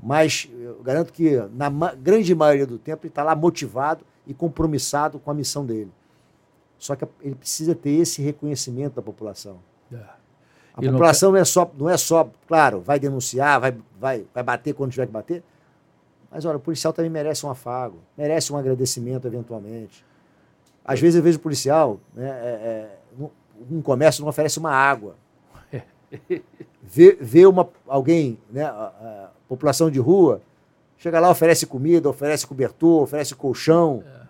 Mas 0.03 0.49
eu 0.59 0.83
garanto 0.83 1.13
que, 1.13 1.37
na 1.55 1.69
ma 1.69 1.95
grande 1.95 2.35
maioria 2.35 2.67
do 2.67 2.79
tempo, 2.79 3.05
ele 3.05 3.11
está 3.11 3.23
lá 3.23 3.35
motivado 3.35 4.05
e 4.27 4.33
compromissado 4.33 5.19
com 5.19 5.31
a 5.31 5.35
missão 5.35 5.65
dele. 5.67 5.93
Só 6.79 6.97
que 6.97 7.07
ele 7.21 7.35
precisa 7.35 7.75
ter 7.75 7.91
esse 7.91 8.23
reconhecimento 8.23 8.95
da 8.95 9.03
população. 9.03 9.59
É. 9.93 10.20
A 10.81 10.85
e 10.85 10.91
população 10.91 11.29
não... 11.29 11.35
não... 11.35 11.41
é 11.41 11.45
só, 11.45 11.71
não 11.79 11.91
é 11.91 11.97
só, 11.97 12.31
claro, 12.47 12.81
vai 12.81 12.99
denunciar, 12.99 13.61
vai, 13.61 13.75
vai, 13.99 14.27
vai 14.35 14.43
bater 14.43 14.75
quando 14.75 14.91
tiver 14.91 15.07
que 15.07 15.13
bater. 15.13 15.43
Mas 16.31 16.45
olha, 16.45 16.57
o 16.57 16.61
policial 16.61 16.93
também 16.93 17.11
merece 17.11 17.45
um 17.45 17.51
afago, 17.51 17.99
merece 18.17 18.53
um 18.53 18.57
agradecimento 18.57 19.27
eventualmente. 19.27 20.05
Às 20.85 21.01
vezes 21.01 21.17
eu 21.17 21.23
vejo 21.23 21.39
o 21.39 21.41
policial, 21.41 22.01
né, 22.15 22.29
é, 22.29 22.49
é, 23.21 23.25
um 23.71 23.83
comércio 23.83 24.23
não 24.23 24.29
oferece 24.29 24.59
uma 24.59 24.71
água. 24.71 25.17
vê, 26.83 27.17
vê 27.21 27.47
uma, 27.47 27.69
alguém, 27.87 28.39
né, 28.51 28.65
a, 28.65 28.69
a, 28.69 29.31
população 29.49 29.91
de 29.91 29.99
rua, 29.99 30.41
chega 30.97 31.19
lá, 31.19 31.31
oferece 31.31 31.67
comida, 31.67 32.09
oferece 32.09 32.47
cobertor, 32.47 33.03
oferece 33.03 33.35
colchão. 33.35 34.03
É. 34.07 34.21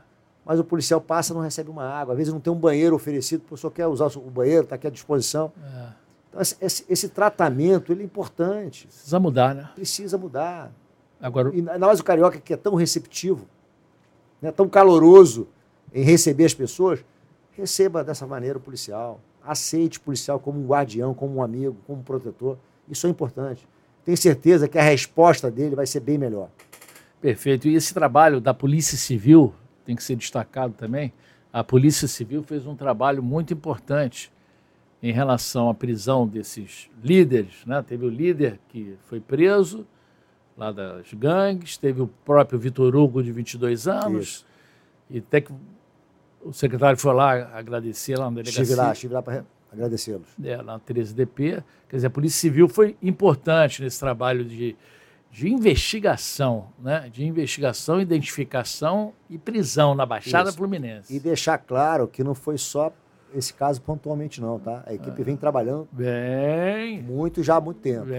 Mas 0.45 0.59
o 0.59 0.65
policial 0.65 1.01
passa 1.01 1.33
e 1.33 1.37
não 1.37 1.43
recebe 1.43 1.71
uma 1.71 1.85
água. 1.85 2.15
Às 2.15 2.19
vezes 2.19 2.33
não 2.33 2.41
tem 2.41 2.53
um 2.53 2.59
banheiro 2.59 2.97
oferecido, 2.97 3.43
o 3.43 3.51
pessoal 3.51 3.71
quer 3.71 3.87
usar 3.87 4.07
o 4.07 4.31
banheiro, 4.31 4.65
está 4.65 4.75
aqui 4.75 4.87
à 4.87 4.91
disposição. 4.91 5.53
É. 5.63 5.89
Então, 6.31 6.41
esse, 6.41 6.85
esse 6.89 7.09
tratamento 7.09 7.93
ele 7.93 8.03
é 8.03 8.05
importante. 8.05 8.87
Precisa 8.87 9.21
mudar, 9.21 9.55
né? 9.55 9.69
Precisa 9.75 10.17
mudar. 10.17 10.73
Agora, 11.21 11.51
E 11.55 11.61
mais 11.61 12.01
o 12.01 12.05
carioca 12.05 12.39
que 12.39 12.55
é 12.55 12.57
tão 12.57 12.75
receptivo, 12.75 13.47
né, 14.41 14.51
tão 14.51 14.69
caloroso 14.69 15.49
em 15.93 16.03
receber 16.03 16.47
as 16.47 16.55
pessoas, 16.55 17.05
receba 17.53 18.03
dessa 18.03 18.27
maneira 18.27 18.57
o 18.57 18.61
policial. 18.61 19.21
Aceite 19.45 19.99
o 19.99 20.01
policial 20.01 20.39
como 20.39 20.59
um 20.61 20.67
guardião, 20.67 21.13
como 21.13 21.37
um 21.37 21.43
amigo, 21.43 21.77
como 21.87 22.01
um 22.01 22.03
protetor. 22.03 22.57
Isso 22.89 23.07
é 23.07 23.11
importante. 23.11 23.69
Tenho 24.05 24.17
certeza 24.17 24.67
que 24.69 24.79
a 24.79 24.83
resposta 24.83 25.51
dele 25.51 25.75
vai 25.77 25.87
ser 25.87 26.01
bem 26.01 26.17
melhor. 26.17 26.49
perfeito. 27.21 27.69
E 27.69 27.75
esse 27.75 27.93
trabalho 27.93 28.41
da 28.41 28.55
Polícia 28.55 28.97
Civil 28.97 29.53
tem 29.85 29.95
que 29.95 30.03
ser 30.03 30.17
destacado 30.17 30.73
também. 30.73 31.13
A 31.53 31.63
Polícia 31.63 32.09
Civil 32.09 32.43
fez 32.43 32.67
um 32.67 32.75
trabalho 32.75 33.23
muito 33.23 33.53
importante 33.53 34.33
em 35.03 35.13
relação 35.13 35.69
à 35.69 35.75
prisão 35.75 36.27
desses 36.27 36.91
líderes. 37.03 37.65
Né? 37.67 37.83
Teve 37.83 38.05
o 38.05 38.09
líder 38.09 38.61
que 38.69 38.97
foi 39.03 39.21
preso 39.21 39.87
lá 40.57 40.71
das 40.71 41.13
gangues, 41.15 41.79
teve 41.79 42.03
o 42.03 42.07
próprio 42.07 42.59
Vitor 42.59 42.95
Hugo, 42.95 43.23
de 43.23 43.33
22 43.33 43.89
anos, 43.89 44.27
Isso. 44.27 44.47
e 45.09 45.19
até 45.19 45.41
que 45.41 45.53
o 46.43 46.53
secretário 46.53 46.99
foi 46.99 47.15
lá 47.15 47.33
agradecer 47.57 48.19
lá 48.19 48.27
na 48.27 48.37
delegacia. 48.37 48.63
Estive 48.63 48.79
lá, 48.79 48.93
estive 48.93 49.15
lá 49.15 49.23
para 49.23 49.45
agradecê-los. 49.73 50.29
é, 50.43 50.61
na 50.63 50.79
13DP. 50.79 51.63
Quer 51.89 51.97
dizer, 51.97 52.07
a 52.07 52.11
Polícia 52.11 52.41
Civil 52.41 52.69
foi 52.69 52.97
importante 53.03 53.83
nesse 53.83 53.99
trabalho 53.99 54.45
de, 54.45 54.77
de 55.31 55.49
investigação, 55.49 56.69
né? 56.79 57.09
de 57.11 57.25
investigação, 57.25 58.01
identificação 58.01 59.15
e 59.31 59.39
prisão 59.39 59.95
na 59.95 60.05
Baixada 60.05 60.51
Isso. 60.51 60.59
Fluminense. 60.59 61.15
E 61.15 61.19
deixar 61.19 61.57
claro 61.59 62.07
que 62.07 62.23
não 62.23 62.35
foi 62.35 62.59
só 62.59 62.93
esse 63.35 63.53
caso 63.55 63.81
pontualmente, 63.83 64.41
não, 64.41 64.59
tá? 64.59 64.83
A 64.87 64.95
equipe 64.95 65.23
vem 65.23 65.37
trabalhando 65.37 65.89
Bem, 65.93 67.03
muito 67.03 67.43
já 67.43 67.57
há 67.57 67.61
muito 67.61 67.81
tempo. 67.81 68.07
bem, 68.07 68.17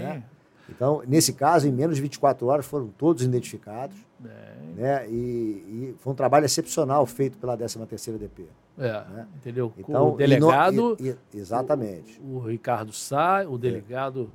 né? 0.00 0.22
Então, 0.70 1.02
nesse 1.08 1.32
caso, 1.32 1.66
em 1.66 1.72
menos 1.72 1.96
de 1.96 2.02
24 2.02 2.46
horas 2.46 2.66
foram 2.66 2.88
todos 2.88 3.22
identificados. 3.22 3.96
bem. 4.18 4.32
Né? 4.76 5.08
E, 5.08 5.12
e 5.14 5.94
foi 5.98 6.12
um 6.12 6.16
trabalho 6.16 6.44
excepcional 6.44 7.04
feito 7.06 7.38
pela 7.38 7.56
13ª 7.56 8.18
DP. 8.18 8.44
É, 8.78 9.02
entendeu? 9.36 9.70
Com 9.70 9.80
Então, 9.80 10.12
o 10.12 10.16
delegado, 10.16 10.96
e 11.00 11.10
no- 11.10 11.10
e- 11.10 11.16
exatamente. 11.38 12.20
o 12.22 12.38
Ricardo 12.40 12.92
Sá, 12.92 13.44
o 13.48 13.56
delegado 13.58 14.30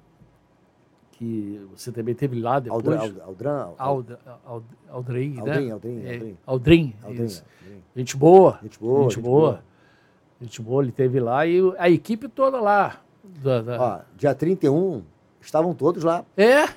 que 1.12 1.62
você 1.76 1.92
também 1.92 2.16
teve 2.16 2.40
lá 2.40 2.60
depois. 2.60 2.84
Aldran, 2.84 3.00
Ald- 3.00 3.22
Aldran, 3.22 3.74
Aldra, 3.78 4.20
Ald, 4.46 4.66
Aldrin, 4.90 5.40
Aldrin, 5.40 5.66
né? 5.68 5.72
Aldrin, 5.72 6.00
É, 6.04 6.14
Aldrin. 6.14 6.38
Aldrin, 6.46 6.94
Aldrin. 7.04 7.22
Aldrin. 7.24 7.42
Gente 7.96 8.18
boa. 8.18 8.60
Gente 8.64 8.80
boa, 8.80 9.04
Gente 9.04 9.16
gente 9.16 9.24
boa. 9.24 9.64
Gente 10.44 10.62
boa, 10.62 10.84
ele 10.84 10.92
teve 10.92 11.20
lá 11.20 11.46
e 11.48 11.62
o- 11.62 11.74
a 11.78 11.90
equipe 11.90 12.28
toda 12.28 12.60
lá. 12.60 12.98
Da, 13.24 13.62
da- 13.62 13.82
Ó, 13.82 14.00
dia 14.18 14.36
31, 14.36 15.02
estavam 15.42 15.74
todos 15.74 16.04
lá. 16.04 16.26
É, 16.36 16.68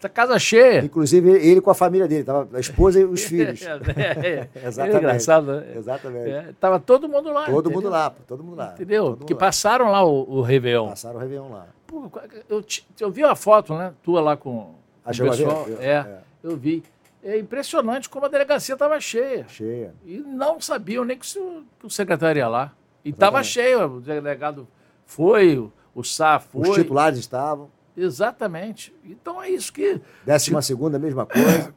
tá 0.00 0.08
casa 0.08 0.38
cheia. 0.38 0.82
Inclusive 0.84 1.30
ele 1.30 1.60
com 1.60 1.70
a 1.70 1.74
família 1.74 2.08
dele, 2.08 2.24
tava 2.24 2.48
a 2.54 2.58
esposa 2.58 2.98
e 3.00 3.04
os 3.04 3.22
filhos. 3.24 3.60
É, 3.62 4.48
é, 4.56 4.66
Exatamente. 4.66 4.94
É 4.96 4.98
engraçado, 4.98 5.46
né? 5.46 5.72
Exatamente. 5.76 6.30
É, 6.30 6.54
tava 6.58 6.80
todo 6.80 7.08
mundo 7.08 7.30
lá. 7.30 7.44
todo 7.44 7.60
entendeu? 7.66 7.72
mundo 7.72 7.90
lá, 7.90 8.10
todo 8.26 8.42
mundo 8.42 8.56
lá. 8.56 8.72
Entendeu? 8.74 9.04
Mundo 9.10 9.24
que 9.26 9.34
lá. 9.34 9.38
passaram 9.40 9.90
lá 9.90 10.02
o, 10.04 10.38
o 10.38 10.40
Réveillon. 10.40 10.88
Passaram 10.88 11.16
o 11.16 11.20
Réveillon 11.20 11.50
lá. 11.50 11.66
Pô, 11.86 12.10
eu, 12.48 12.64
eu 12.98 13.10
vi 13.10 13.22
uma 13.22 13.36
foto, 13.36 13.74
né? 13.74 13.92
Tua 14.02 14.22
lá 14.22 14.36
com, 14.36 14.50
com 14.50 14.74
Ah, 15.04 15.10
o 15.10 15.14
chegou 15.14 15.32
a 15.32 15.36
ver? 15.36 15.44
pessoal. 15.44 15.66
Eu- 15.68 15.80
É, 15.82 15.90
é. 15.92 16.18
eu 16.42 16.56
vi. 16.56 16.82
É 17.24 17.38
impressionante 17.38 18.08
como 18.08 18.26
a 18.26 18.28
delegacia 18.28 18.72
estava 18.72 18.98
cheia. 18.98 19.46
Cheia. 19.46 19.94
E 20.04 20.16
não 20.18 20.60
sabiam 20.60 21.04
nem 21.04 21.16
que, 21.16 21.38
o- 21.38 21.62
que 21.78 21.86
o 21.86 21.90
secretário 21.90 22.40
ia 22.40 22.48
lá. 22.48 22.72
E 23.04 23.10
estava 23.10 23.42
cheio. 23.42 23.96
O 23.96 24.00
delegado 24.00 24.66
foi, 25.04 25.58
o, 25.94 26.02
Sá 26.04 26.38
foi. 26.38 26.68
Os 26.68 26.74
titulares 26.76 27.18
estavam. 27.18 27.70
Exatamente. 27.96 28.94
Então 29.04 29.42
é 29.42 29.50
isso 29.50 29.72
que 29.72 30.00
Décima 30.24 30.62
segunda, 30.62 30.98
mesma 30.98 31.26
coisa. 31.26 31.74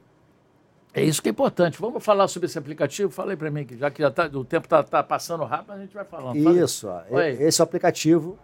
é 0.93 1.03
isso 1.03 1.22
que 1.22 1.27
é 1.27 1.31
importante. 1.31 1.80
Vamos 1.80 2.03
falar 2.03 2.27
sobre 2.27 2.45
esse 2.47 2.57
aplicativo? 2.57 3.11
Fala 3.11 3.31
aí 3.31 3.38
para 3.38 3.52
mim, 3.52 3.65
que 3.65 3.77
já 3.77 3.91
que 3.91 4.02
já 4.02 4.10
tá, 4.11 4.30
o 4.34 4.45
tempo 4.45 4.65
está 4.73 5.03
passando 5.03 5.43
rápido, 5.43 5.73
a 5.73 5.80
gente 5.80 5.93
vai 5.93 6.06
falando. 6.06 6.41
Fala. 6.43 6.57
Isso. 6.64 6.88
E- 7.11 7.43
Esse 7.43 7.60
é 7.60 7.64
o 7.64 7.65
aplicativo 7.65 8.38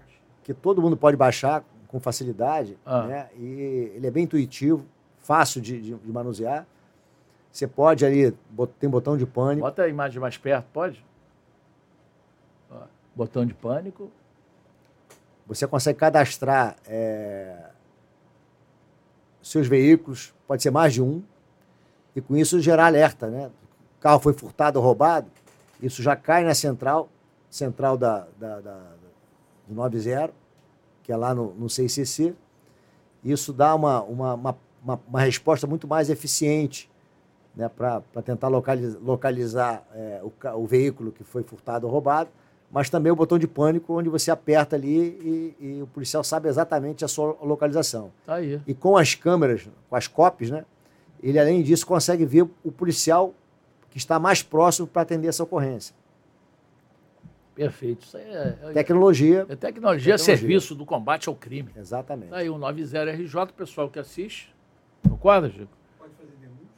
que 0.44 0.54
todo 0.54 0.82
mundo 0.82 0.98
pode 0.98 1.16
baixar 1.16 1.64
com 1.88 2.00
facilidade, 2.00 2.78
Ah. 2.86 3.04
né? 3.04 3.30
E 3.38 3.92
ele 3.96 4.08
é 4.08 4.12
bem 4.12 4.24
intuitivo, 4.24 4.86
fácil 5.20 5.62
de, 5.62 5.80
de- 5.82 5.96
de 5.96 6.12
manusear. 6.12 6.66
Você 7.52 7.68
pode 7.68 8.06
ali, 8.06 8.34
tem 8.80 8.90
botão 8.90 9.18
de 9.18 9.26
pânico, 9.26 9.62
Bota 9.68 9.84
a 9.84 9.88
imagem 9.90 10.20
mais 10.22 10.38
perto, 10.38 10.66
pode? 10.74 11.06
Botão 13.16 13.46
de 13.46 13.54
pânico. 13.54 14.10
você 15.46 15.68
consegue 15.68 16.00
cadastrar 16.00 16.78
é, 16.88 17.70
seus 19.42 19.68
veículos, 19.68 20.34
pode 20.48 20.64
ser 20.64 20.72
mais 20.72 20.94
de 20.94 21.02
um, 21.02 21.22
e 22.16 22.22
com 22.22 22.36
isso 22.38 22.60
gerar 22.62 22.86
alerta, 22.86 23.28
né? 23.28 23.48
O 23.98 24.02
carro 24.02 24.20
foi 24.20 24.34
furtado 24.34 24.80
ou 24.80 24.86
roubado, 24.86 25.30
isso 25.82 26.02
já 26.02 26.16
cai 26.16 26.44
na 26.44 26.54
central, 26.54 27.10
central 27.50 27.98
da, 27.98 28.28
da, 28.40 28.60
da- 28.62 28.92
do 29.68 29.76
90, 29.76 30.32
que 31.04 31.12
é 31.12 31.16
lá 31.18 31.34
no, 31.34 31.54
no 31.54 31.70
CICC. 31.70 32.34
Isso 33.24 33.52
dá 33.54 33.76
uma, 33.76 34.02
uma, 34.04 34.34
uma, 34.36 34.58
uma, 35.08 35.20
resposta 35.22 35.68
muito 35.68 35.88
mais 35.88 36.10
eficiente 36.10 36.90
né, 37.56 37.70
para 37.70 38.02
tentar 38.24 38.48
localiza- 38.48 39.00
localizar 39.02 39.86
é, 39.94 40.22
o, 40.24 40.32
o 40.58 40.66
veículo 40.66 41.12
que 41.12 41.24
foi 41.24 41.44
furtado 41.44 41.86
ou 41.86 41.92
roubado, 41.92 42.30
mas 42.72 42.90
também 42.90 43.12
o 43.12 43.16
botão 43.16 43.38
de 43.38 43.48
pânico, 43.48 43.94
onde 43.98 44.10
você 44.10 44.32
aperta 44.32 44.76
ali 44.76 44.98
e, 44.98 45.56
e 45.60 45.82
o 45.82 45.88
policial 45.88 46.24
sabe 46.24 46.48
exatamente 46.48 47.04
a 47.04 47.08
sua 47.08 47.36
localização. 47.42 48.12
Tá 48.26 48.36
aí. 48.36 48.62
E 48.66 48.74
com 48.74 48.96
as 48.96 49.14
câmeras, 49.14 49.68
com 49.90 49.96
as 49.96 50.08
copies, 50.08 50.50
né, 50.50 50.66
ele, 51.22 51.38
além 51.38 51.62
disso, 51.62 51.86
consegue 51.86 52.26
ver 52.26 52.44
o 52.64 52.72
policial 52.72 53.34
que 53.90 53.98
está 53.98 54.18
mais 54.18 54.42
próximo 54.42 54.88
para 54.88 55.02
atender 55.02 55.28
essa 55.28 55.44
ocorrência. 55.44 55.94
Perfeito. 57.54 58.06
Isso 58.06 58.18
aí 58.18 58.24
é, 58.24 58.58
é, 58.64 58.72
Tecnologia, 58.72 59.46
é 59.50 59.56
tecnologia, 59.56 60.16
Tecnologia. 60.16 60.18
serviço 60.18 60.74
do 60.74 60.86
combate 60.86 61.28
ao 61.28 61.36
crime. 61.36 61.70
exatamente. 61.76 62.30
Tá 62.30 62.38
aí 62.38 62.50
o 62.50 62.56
90RJ, 62.56 63.50
o 63.50 63.54
pessoal 63.54 63.90
que 63.90 64.00
assiste. 64.00 64.54
Concorda, 65.08 65.50
Chico? 65.50 65.68
Pode 66.00 66.14
fazer 66.14 66.32
denúncia 66.40 66.70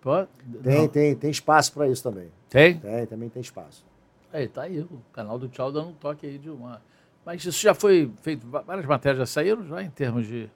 Pode? 0.00 0.28
Tem, 0.62 0.80
Não. 0.80 0.88
tem, 0.88 1.14
tem 1.14 1.30
espaço 1.30 1.72
para 1.72 1.86
isso 1.88 2.02
também. 2.02 2.28
Tem? 2.50 2.78
Tem, 2.78 3.06
também 3.06 3.28
tem 3.28 3.40
espaço. 3.40 3.86
Aí, 4.32 4.46
tá 4.48 4.62
aí, 4.62 4.80
o 4.80 5.00
canal 5.12 5.38
do 5.38 5.48
Tchau 5.48 5.72
dando 5.72 5.88
um 5.90 5.94
toque 5.94 6.26
aí 6.26 6.38
de 6.38 6.50
uma. 6.50 6.82
Mas 7.24 7.44
isso 7.44 7.60
já 7.62 7.74
foi 7.74 8.10
feito, 8.22 8.46
várias 8.46 8.86
matérias 8.86 9.18
já 9.18 9.26
saíram 9.26 9.66
já 9.66 9.82
em 9.82 9.90
termos 9.90 10.26
de, 10.26 10.48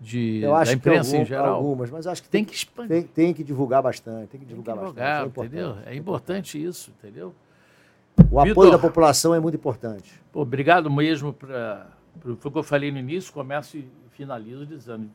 de 0.00 0.40
Eu 0.42 0.54
acho 0.54 0.66
da 0.72 0.72
que 0.72 0.78
imprensa 0.78 1.10
algum- 1.10 1.22
em 1.22 1.26
geral. 1.26 1.54
algumas, 1.54 1.90
mas 1.90 2.06
acho 2.06 2.22
que 2.22 2.28
Tem 2.28 2.44
tem, 2.44 2.50
que 2.50 2.56
expandir. 2.56 2.88
tem, 2.88 3.02
tem 3.02 3.34
que 3.34 3.42
divulgar 3.44 3.82
bastante. 3.82 4.28
Tem 4.28 4.28
que 4.28 4.30
Tem 4.30 4.40
que 4.40 4.46
divulgar 4.46 4.76
bastante. 4.76 4.94
divulgar, 4.94 5.22
é 5.22 5.26
importante, 5.26 5.46
entendeu? 5.56 5.76
É 5.86 5.94
importante 5.96 6.64
isso, 6.64 6.90
entendeu? 6.98 7.34
O 8.30 8.40
apoio 8.40 8.54
Vitor. 8.54 8.70
da 8.72 8.78
população 8.78 9.34
é 9.34 9.40
muito 9.40 9.54
importante. 9.54 10.12
Pô, 10.32 10.40
obrigado 10.42 10.90
mesmo 10.90 11.32
para. 11.32 11.86
Foi 12.20 12.32
o 12.32 12.52
que 12.52 12.58
eu 12.58 12.62
falei 12.64 12.90
no 12.90 12.98
início, 12.98 13.32
começo 13.32 13.76
e 13.78 13.88
finalizo 14.10 14.66
dizendo, 14.66 15.08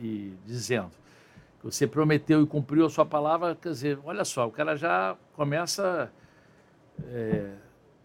e 0.00 0.32
dizendo 0.46 0.88
que 1.60 1.66
você 1.66 1.86
prometeu 1.86 2.42
e 2.42 2.46
cumpriu 2.46 2.86
a 2.86 2.90
sua 2.90 3.04
palavra. 3.04 3.54
Quer 3.54 3.68
dizer, 3.68 3.98
olha 4.04 4.24
só, 4.24 4.46
o 4.48 4.50
cara 4.50 4.74
já 4.74 5.16
começa. 5.34 6.10
É, 7.12 7.46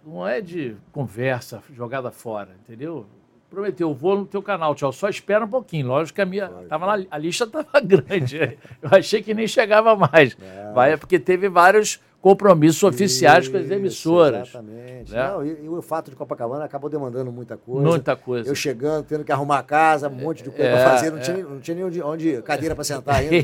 não 0.06 0.28
é 0.28 0.42
de 0.42 0.76
conversa 0.92 1.62
jogada 1.74 2.12
fora, 2.12 2.50
entendeu? 2.64 3.06
Prometeu, 3.50 3.94
vou 3.94 4.18
no 4.18 4.26
teu 4.26 4.42
canal, 4.42 4.76
tchau. 4.76 4.92
Só 4.92 5.08
espera 5.08 5.46
um 5.46 5.48
pouquinho. 5.48 5.88
Lógico 5.88 6.16
que 6.16 6.22
a 6.22 6.26
minha. 6.26 6.50
Vai, 6.50 6.66
Tava 6.66 6.86
na- 6.98 7.06
a 7.10 7.18
lista 7.18 7.46
estava 7.46 7.80
grande. 7.80 8.58
Eu 8.82 8.90
achei 8.92 9.22
que 9.24 9.34
nem 9.34 9.48
chegava 9.48 9.96
mais. 9.96 10.36
É. 10.42 10.72
Vai, 10.74 10.94
é 10.94 10.98
porque 10.98 11.18
teve 11.20 11.48
vários 11.48 12.02
compromissos 12.20 12.82
oficiais 12.84 13.48
com 13.48 13.56
as 13.56 13.66
Isso, 13.66 13.74
emissoras. 13.74 14.50
Exatamente. 14.50 15.12
né? 15.14 15.28
Não, 15.30 15.46
e, 15.46 15.64
e 15.64 15.70
o 15.70 15.80
fato 15.82 16.10
de 16.10 16.18
Copacabana 16.18 16.66
acabou 16.66 16.90
demandando 16.90 17.32
muita 17.32 17.56
coisa. 17.56 17.88
Muita 17.88 18.16
coisa. 18.16 18.50
Eu 18.50 18.56
chegando, 18.56 19.06
tendo 19.06 19.24
que 19.24 19.32
arrumar 19.32 19.60
a 19.60 19.64
casa, 19.64 20.10
um 20.10 20.16
monte 20.16 20.44
de 20.44 20.50
coisa 20.50 20.64
É, 20.66 20.74
para 20.84 20.92
fazer. 20.92 21.12
Não, 21.12 21.20
é. 21.20 21.22
tinha, 21.22 21.38
não 21.38 21.60
tinha 21.60 21.76
nem 21.76 21.84
onde, 21.86 22.02
onde 22.02 22.42
cadeira 22.42 22.74
para 22.76 22.84
sentar 22.84 23.18
ainda. 23.22 23.36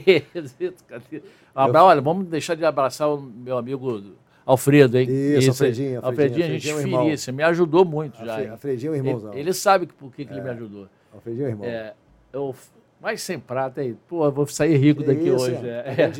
Abra, 1.53 1.83
olha, 1.83 2.01
vamos 2.01 2.25
deixar 2.27 2.55
de 2.55 2.65
abraçar 2.65 3.07
o 3.09 3.21
meu 3.21 3.57
amigo 3.57 4.01
Alfredo, 4.51 4.97
hein? 4.97 5.07
Isso, 5.09 5.49
Alfredinho, 5.49 5.51
Alfredinho, 5.51 6.01
Alfredinho, 6.03 6.45
a 6.45 6.49
gente 6.49 6.69
Alfredinho 6.69 6.77
é 6.77 6.81
irmão. 6.81 7.05
finíssima, 7.05 7.37
me 7.37 7.43
ajudou 7.43 7.85
muito 7.85 8.17
já. 8.17 8.31
Alfre- 8.31 8.43
hein? 8.45 8.49
Alfredinho 8.51 8.89
é 8.89 8.93
um 8.93 8.95
irmãozão. 8.97 9.31
Ele, 9.31 9.39
ele 9.41 9.53
sabe 9.53 9.85
por 9.87 10.11
que, 10.13 10.25
que 10.25 10.33
ele 10.33 10.41
me 10.41 10.49
ajudou. 10.49 10.87
Alfredinho 11.13 11.45
é 11.45 11.49
irmão. 11.49 11.65
É, 11.67 11.93
eu, 12.33 12.55
mas 13.01 13.21
sem 13.21 13.39
prata 13.39 13.81
aí, 13.81 13.95
pô, 14.07 14.25
eu 14.25 14.31
vou 14.31 14.45
sair 14.47 14.75
rico 14.77 15.01
Que 15.01 15.07
daqui 15.07 15.27
isso, 15.27 15.35
hoje. 15.45 15.55
é. 15.67 15.95
É, 15.97 16.11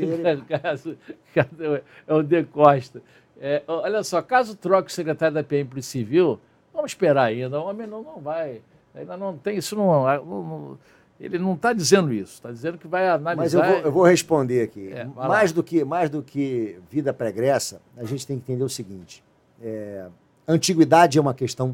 é 2.08 2.14
o 2.14 2.22
De 2.24 2.44
Costa. 2.44 3.02
É, 3.40 3.62
olha 3.68 4.03
só, 4.03 4.22
caso 4.22 4.56
troque 4.56 4.90
o 4.90 4.94
secretário 4.94 5.34
da 5.34 5.44
PM 5.44 5.68
para 5.68 5.80
o 5.80 5.84
civil, 5.84 6.40
vamos 6.74 6.91
esperar 6.91 7.24
ainda. 7.26 7.60
O 7.60 7.66
homem 7.68 7.88
não, 7.88 8.03
não 8.03 8.20
vai. 8.20 8.62
Ainda 8.94 9.18
não 9.18 9.36
tem 9.38 9.58
isso. 9.58 9.76
Não, 9.76 9.88
não- 10.03 10.26
não- 10.26 10.78
ele 11.22 11.38
não 11.38 11.53
está 11.53 11.72
dizendo 11.72 12.11
isso. 12.11 12.34
Está 12.34 12.52
dizendo 12.52 12.80
que 12.80 12.88
vai 12.88 13.07
analisar. 13.07 13.35
Mas 13.38 13.53
eu 13.53 13.61
vou, 13.61 13.85
eu 13.85 13.91
vou 13.91 14.03
responder 14.03 14.64
aqui. 14.64 14.91
É, 14.91 15.06
mais, 15.06 15.52
lá. 15.52 15.56
do 15.56 15.64
que, 15.64 15.84
mais 15.84 16.10
do 16.10 16.23
que 16.23 16.80
vida 16.89 17.14
pregressa, 17.14 17.80
a 17.95 18.03
gente 18.03 18.26
tem 18.26 18.39
que 18.39 18.52
entender 18.52 18.64
o 18.64 18.69
seguinte: 18.69 19.23
é, 19.61 20.07
antiguidade 20.48 21.19
é 21.19 21.22
uma 21.22 21.35
questão 21.35 21.73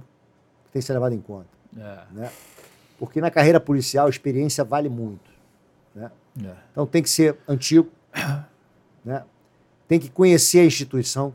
que 0.65 0.71
tem 0.73 0.81
que 0.81 0.85
ser 0.85 0.93
levada 0.93 1.15
em 1.15 1.21
conta. 1.21 1.47
É. 1.77 1.99
Né? 2.11 2.31
Porque 2.99 3.21
na 3.21 3.31
carreira 3.31 3.59
policial 3.59 4.07
a 4.07 4.09
experiência 4.09 4.65
vale 4.65 4.89
muito. 4.89 5.31
Né? 5.95 6.11
É. 6.43 6.53
Então 6.71 6.85
tem 6.85 7.01
que 7.01 7.09
ser 7.09 7.37
antigo, 7.47 7.89
né? 9.05 9.23
tem 9.87 9.97
que 9.97 10.09
conhecer 10.09 10.59
a 10.59 10.65
instituição 10.65 11.33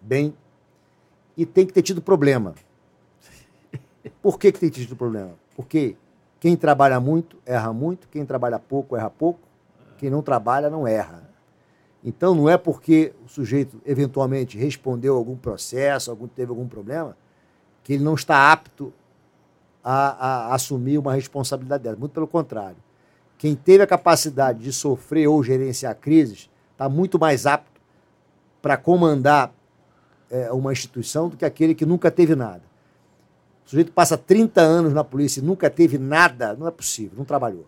bem 0.00 0.32
e 1.36 1.44
tem 1.44 1.66
que 1.66 1.72
ter 1.72 1.82
tido 1.82 2.00
problema. 2.00 2.54
Por 4.22 4.38
que, 4.38 4.52
que 4.52 4.60
tem 4.60 4.70
tido 4.70 4.94
problema? 4.94 5.32
Porque 5.56 5.96
quem 6.40 6.56
trabalha 6.56 7.00
muito 7.00 7.36
erra 7.44 7.72
muito, 7.72 8.08
quem 8.08 8.24
trabalha 8.24 8.58
pouco 8.58 8.96
erra 8.96 9.10
pouco, 9.10 9.40
quem 9.96 10.08
não 10.08 10.22
trabalha 10.22 10.70
não 10.70 10.86
erra. 10.86 11.28
Então 12.02 12.34
não 12.34 12.48
é 12.48 12.56
porque 12.56 13.12
o 13.24 13.28
sujeito 13.28 13.80
eventualmente 13.84 14.56
respondeu 14.56 15.16
algum 15.16 15.36
processo, 15.36 16.10
algum, 16.10 16.28
teve 16.28 16.50
algum 16.50 16.68
problema, 16.68 17.16
que 17.82 17.94
ele 17.94 18.04
não 18.04 18.14
está 18.14 18.52
apto 18.52 18.92
a, 19.82 20.50
a 20.50 20.54
assumir 20.54 20.98
uma 20.98 21.14
responsabilidade 21.14 21.82
dela. 21.82 21.96
Muito 21.96 22.12
pelo 22.12 22.26
contrário. 22.26 22.76
Quem 23.36 23.54
teve 23.54 23.82
a 23.82 23.86
capacidade 23.86 24.60
de 24.60 24.72
sofrer 24.72 25.28
ou 25.28 25.42
gerenciar 25.42 25.96
crises 25.96 26.50
está 26.72 26.88
muito 26.88 27.18
mais 27.18 27.46
apto 27.46 27.80
para 28.60 28.76
comandar 28.76 29.52
é, 30.30 30.52
uma 30.52 30.72
instituição 30.72 31.28
do 31.28 31.36
que 31.36 31.44
aquele 31.44 31.74
que 31.74 31.86
nunca 31.86 32.10
teve 32.10 32.34
nada. 32.34 32.62
O 33.68 33.70
sujeito 33.70 33.92
passa 33.92 34.16
30 34.16 34.62
anos 34.62 34.94
na 34.94 35.04
polícia 35.04 35.40
e 35.40 35.42
nunca 35.42 35.68
teve 35.68 35.98
nada, 35.98 36.54
não 36.54 36.66
é 36.66 36.70
possível, 36.70 37.18
não 37.18 37.24
trabalhou. 37.26 37.66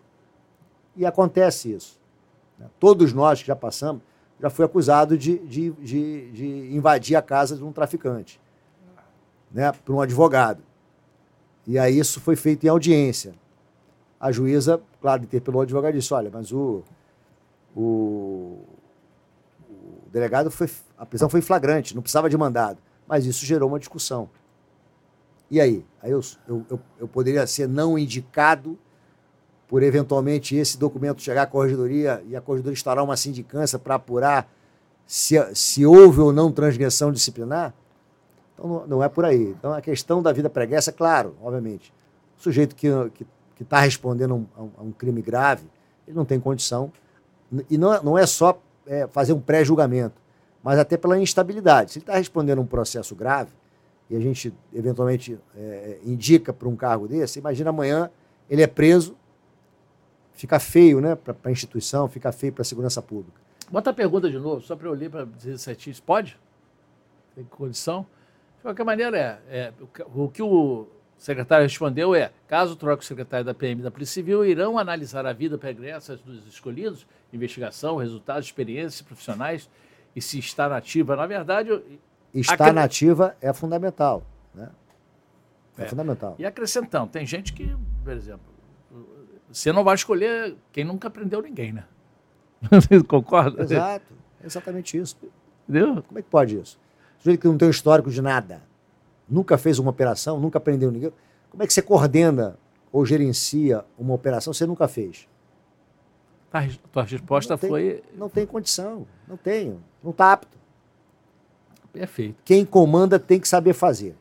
E 0.95 1.05
acontece 1.05 1.71
isso. 1.71 1.99
Né? 2.57 2.65
Todos 2.79 3.13
nós 3.13 3.39
que 3.39 3.45
já 3.45 3.55
passamos, 3.55 4.01
já 4.39 4.49
foi 4.49 4.65
acusado 4.65 5.15
de, 5.15 5.37
de, 5.37 5.69
de, 5.73 6.31
de 6.31 6.75
invadir 6.75 7.15
a 7.15 7.21
casa 7.21 7.55
de 7.55 7.63
um 7.63 7.71
traficante, 7.71 8.41
né, 9.51 9.71
por 9.85 9.93
um 9.93 10.01
advogado. 10.01 10.63
E 11.67 11.77
aí 11.77 11.99
isso 11.99 12.19
foi 12.19 12.35
feito 12.35 12.63
em 12.63 12.67
audiência. 12.67 13.35
A 14.19 14.31
juíza, 14.31 14.81
claro, 14.99 15.21
interpelou 15.21 15.59
o 15.59 15.63
advogado 15.63 15.93
e 15.93 15.99
disse: 15.99 16.15
olha, 16.15 16.31
mas 16.33 16.51
o, 16.51 16.81
o, 17.75 18.57
o 19.69 20.09
delegado 20.11 20.49
foi. 20.49 20.67
A 20.97 21.05
prisão 21.05 21.29
foi 21.29 21.43
flagrante, 21.43 21.93
não 21.93 22.01
precisava 22.01 22.27
de 22.27 22.35
mandado. 22.35 22.79
Mas 23.07 23.27
isso 23.27 23.45
gerou 23.45 23.69
uma 23.69 23.77
discussão. 23.77 24.27
E 25.51 25.59
aí? 25.59 25.85
Aí 26.01 26.11
eu, 26.11 26.21
eu, 26.47 26.79
eu, 26.97 27.07
poderia 27.09 27.45
ser 27.45 27.67
não 27.67 27.99
indicado 27.99 28.79
por 29.67 29.83
eventualmente 29.83 30.55
esse 30.55 30.77
documento 30.77 31.21
chegar 31.21 31.41
à 31.41 31.45
corregedoria 31.45 32.23
e 32.29 32.37
a 32.37 32.41
corregedoria 32.41 32.73
instaurar 32.73 33.03
uma 33.03 33.17
sindicância 33.17 33.77
para 33.77 33.95
apurar 33.95 34.49
se, 35.05 35.35
se 35.53 35.85
houve 35.85 36.21
ou 36.21 36.31
não 36.31 36.53
transgressão 36.53 37.11
disciplinar? 37.11 37.73
Então 38.53 38.65
não, 38.65 38.87
não, 38.87 39.03
é 39.03 39.09
por 39.09 39.25
aí. 39.25 39.53
Então 39.59 39.73
a 39.73 39.81
questão 39.81 40.23
da 40.23 40.31
vida 40.31 40.49
pregressa, 40.49 40.89
claro, 40.89 41.35
obviamente. 41.41 41.93
O 42.39 42.41
sujeito 42.41 42.73
que 42.73 42.87
está 42.87 43.09
que, 43.09 43.27
que 43.57 43.63
tá 43.65 43.81
respondendo 43.81 44.47
a 44.55 44.61
um, 44.61 44.71
a 44.77 44.83
um, 44.83 44.91
crime 44.93 45.21
grave, 45.21 45.69
ele 46.07 46.15
não 46.15 46.23
tem 46.23 46.39
condição. 46.39 46.93
E 47.69 47.77
não, 47.77 47.93
é, 47.93 48.01
não 48.01 48.17
é 48.17 48.25
só 48.25 48.57
é, 48.87 49.05
fazer 49.07 49.33
um 49.33 49.41
pré-julgamento, 49.41 50.15
mas 50.63 50.79
até 50.79 50.95
pela 50.95 51.19
instabilidade. 51.19 51.91
Se 51.91 51.99
ele 51.99 52.03
está 52.03 52.15
respondendo 52.15 52.59
a 52.59 52.61
um 52.61 52.65
processo 52.65 53.13
grave, 53.13 53.51
e 54.11 54.15
a 54.15 54.19
gente 54.19 54.53
eventualmente 54.71 55.39
é, 55.55 55.97
indica 56.05 56.53
para 56.53 56.67
um 56.67 56.75
cargo 56.75 57.07
desse, 57.07 57.39
imagina 57.39 57.71
amanhã 57.71 58.11
ele 58.47 58.61
é 58.61 58.67
preso 58.67 59.15
fica 60.41 60.59
feio 60.59 60.99
né, 60.99 61.15
para 61.15 61.35
a 61.43 61.51
instituição, 61.51 62.07
fica 62.07 62.31
feio 62.31 62.51
para 62.51 62.63
a 62.63 62.65
segurança 62.65 62.99
pública. 62.99 63.39
Bota 63.69 63.91
a 63.91 63.93
pergunta 63.93 64.29
de 64.29 64.39
novo, 64.39 64.61
só 64.61 64.75
para 64.75 64.87
eu 64.87 64.93
ler 64.93 65.09
para 65.09 65.23
dizer 65.23 65.57
certinho. 65.59 65.95
Pode? 66.03 66.37
Tem 67.35 67.43
condição? 67.45 68.05
De 68.57 68.63
qualquer 68.63 68.83
maneira, 68.83 69.41
é, 69.47 69.67
é 69.67 69.73
o, 70.13 70.27
que 70.27 70.41
o 70.41 70.87
secretário 71.15 71.63
respondeu 71.63 72.15
é: 72.15 72.31
caso 72.47 72.75
troque 72.75 73.03
o 73.03 73.07
secretário 73.07 73.45
da 73.45 73.53
PM 73.53 73.83
da 73.83 73.91
Polícia 73.91 74.15
Civil, 74.15 74.43
irão 74.43 74.79
analisar 74.79 75.27
a 75.27 75.31
vida 75.31 75.59
pregressa 75.59 76.17
dos 76.17 76.47
escolhidos, 76.47 77.05
investigação, 77.31 77.97
resultados, 77.97 78.47
experiências 78.47 79.01
profissionais 79.01 79.69
e 80.15 80.21
se 80.21 80.39
está 80.39 80.67
nativa. 80.67 81.15
Na 81.15 81.27
verdade. 81.27 81.69
Estar 82.33 82.73
nativa 82.73 83.35
é 83.41 83.51
fundamental. 83.53 84.23
Né? 84.53 84.69
É, 85.77 85.83
é 85.83 85.87
fundamental. 85.87 86.35
E 86.37 86.45
acrescentando, 86.45 87.07
tem 87.07 87.25
gente 87.25 87.53
que, 87.53 87.75
por 88.03 88.13
exemplo, 88.13 88.51
você 89.51 89.71
não 89.71 89.83
vai 89.83 89.95
escolher 89.95 90.55
quem 90.71 90.83
nunca 90.83 91.09
prendeu 91.09 91.41
ninguém, 91.41 91.73
né? 91.73 91.83
Concorda? 93.07 93.63
Exato. 93.63 94.13
É 94.41 94.45
exatamente 94.45 94.97
isso. 94.97 95.17
Entendeu? 95.67 96.01
Como 96.03 96.19
é 96.19 96.21
que 96.21 96.29
pode 96.29 96.57
isso? 96.57 96.79
Sujeito 97.17 97.41
que 97.41 97.47
não 97.47 97.57
tem 97.57 97.67
um 97.67 97.71
histórico 97.71 98.09
de 98.09 98.21
nada, 98.21 98.61
nunca 99.29 99.57
fez 99.57 99.77
uma 99.77 99.91
operação, 99.91 100.39
nunca 100.39 100.59
prendeu 100.59 100.91
ninguém. 100.91 101.11
Como 101.49 101.61
é 101.61 101.67
que 101.67 101.73
você 101.73 101.81
coordena 101.81 102.57
ou 102.91 103.05
gerencia 103.05 103.85
uma 103.97 104.13
operação 104.13 104.51
que 104.51 104.57
você 104.57 104.65
nunca 104.65 104.87
fez? 104.87 105.27
A 106.51 106.67
tua 106.91 107.03
resposta 107.03 107.53
não 107.53 107.57
tem, 107.57 107.69
foi. 107.69 108.03
Não 108.13 108.29
tem 108.29 108.45
condição. 108.45 109.07
Não 109.27 109.37
tenho. 109.37 109.81
Não 110.03 110.11
está 110.11 110.33
apto. 110.33 110.57
Perfeito. 111.91 112.35
Quem 112.45 112.65
comanda 112.65 113.19
tem 113.19 113.39
que 113.39 113.47
saber 113.47 113.73
fazer. 113.73 114.15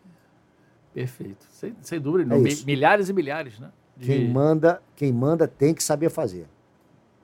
Perfeito. 0.93 1.47
Sem, 1.51 1.75
sem 1.83 2.01
dúvida. 2.01 2.35
É 2.35 2.39
milhares 2.65 3.09
e 3.09 3.13
milhares, 3.13 3.59
né? 3.59 3.71
Quem 4.01 4.29
manda, 4.29 4.83
quem 4.97 5.13
manda 5.13 5.47
tem 5.47 5.75
que 5.75 5.83
saber 5.83 6.11
fazer. 6.11 6.47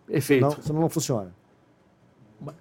Perfeito. 0.06 0.50
Senão, 0.50 0.62
senão 0.62 0.80
não 0.82 0.88
funciona. 0.88 1.34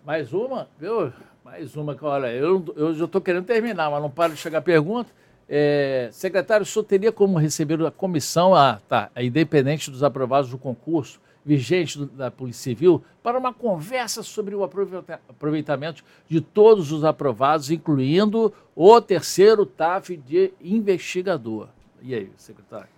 Mais 0.05 0.33
uma, 0.33 0.69
viu? 0.79 1.11
Mais 1.43 1.75
uma, 1.75 1.95
olha, 2.01 2.31
eu, 2.31 2.63
eu 2.75 2.93
já 2.95 3.05
estou 3.05 3.21
querendo 3.21 3.45
terminar, 3.45 3.91
mas 3.91 4.01
não 4.01 4.09
para 4.09 4.33
de 4.33 4.39
chegar 4.39 4.59
a 4.59 4.61
pergunta. 4.61 5.11
É, 5.47 6.09
secretário, 6.11 6.63
o 6.63 6.65
senhor 6.65 6.85
teria 6.85 7.11
como 7.11 7.37
receber 7.37 7.79
a 7.85 7.91
comissão, 7.91 8.55
ah, 8.55 8.79
tá, 8.87 9.11
a 9.13 9.21
independente 9.21 9.91
dos 9.91 10.01
aprovados 10.01 10.49
do 10.49 10.57
concurso 10.57 11.19
vigente 11.45 11.99
do, 11.99 12.07
da 12.07 12.31
Polícia 12.31 12.63
Civil, 12.63 13.03
para 13.21 13.37
uma 13.37 13.53
conversa 13.53 14.23
sobre 14.23 14.55
o 14.55 14.63
aproveitamento 14.63 16.03
de 16.27 16.41
todos 16.41 16.91
os 16.91 17.03
aprovados, 17.03 17.69
incluindo 17.69 18.51
o 18.75 18.99
terceiro 18.99 19.65
TAF 19.65 20.17
de 20.17 20.51
investigador. 20.59 21.69
E 22.01 22.15
aí, 22.15 22.31
secretário? 22.35 22.89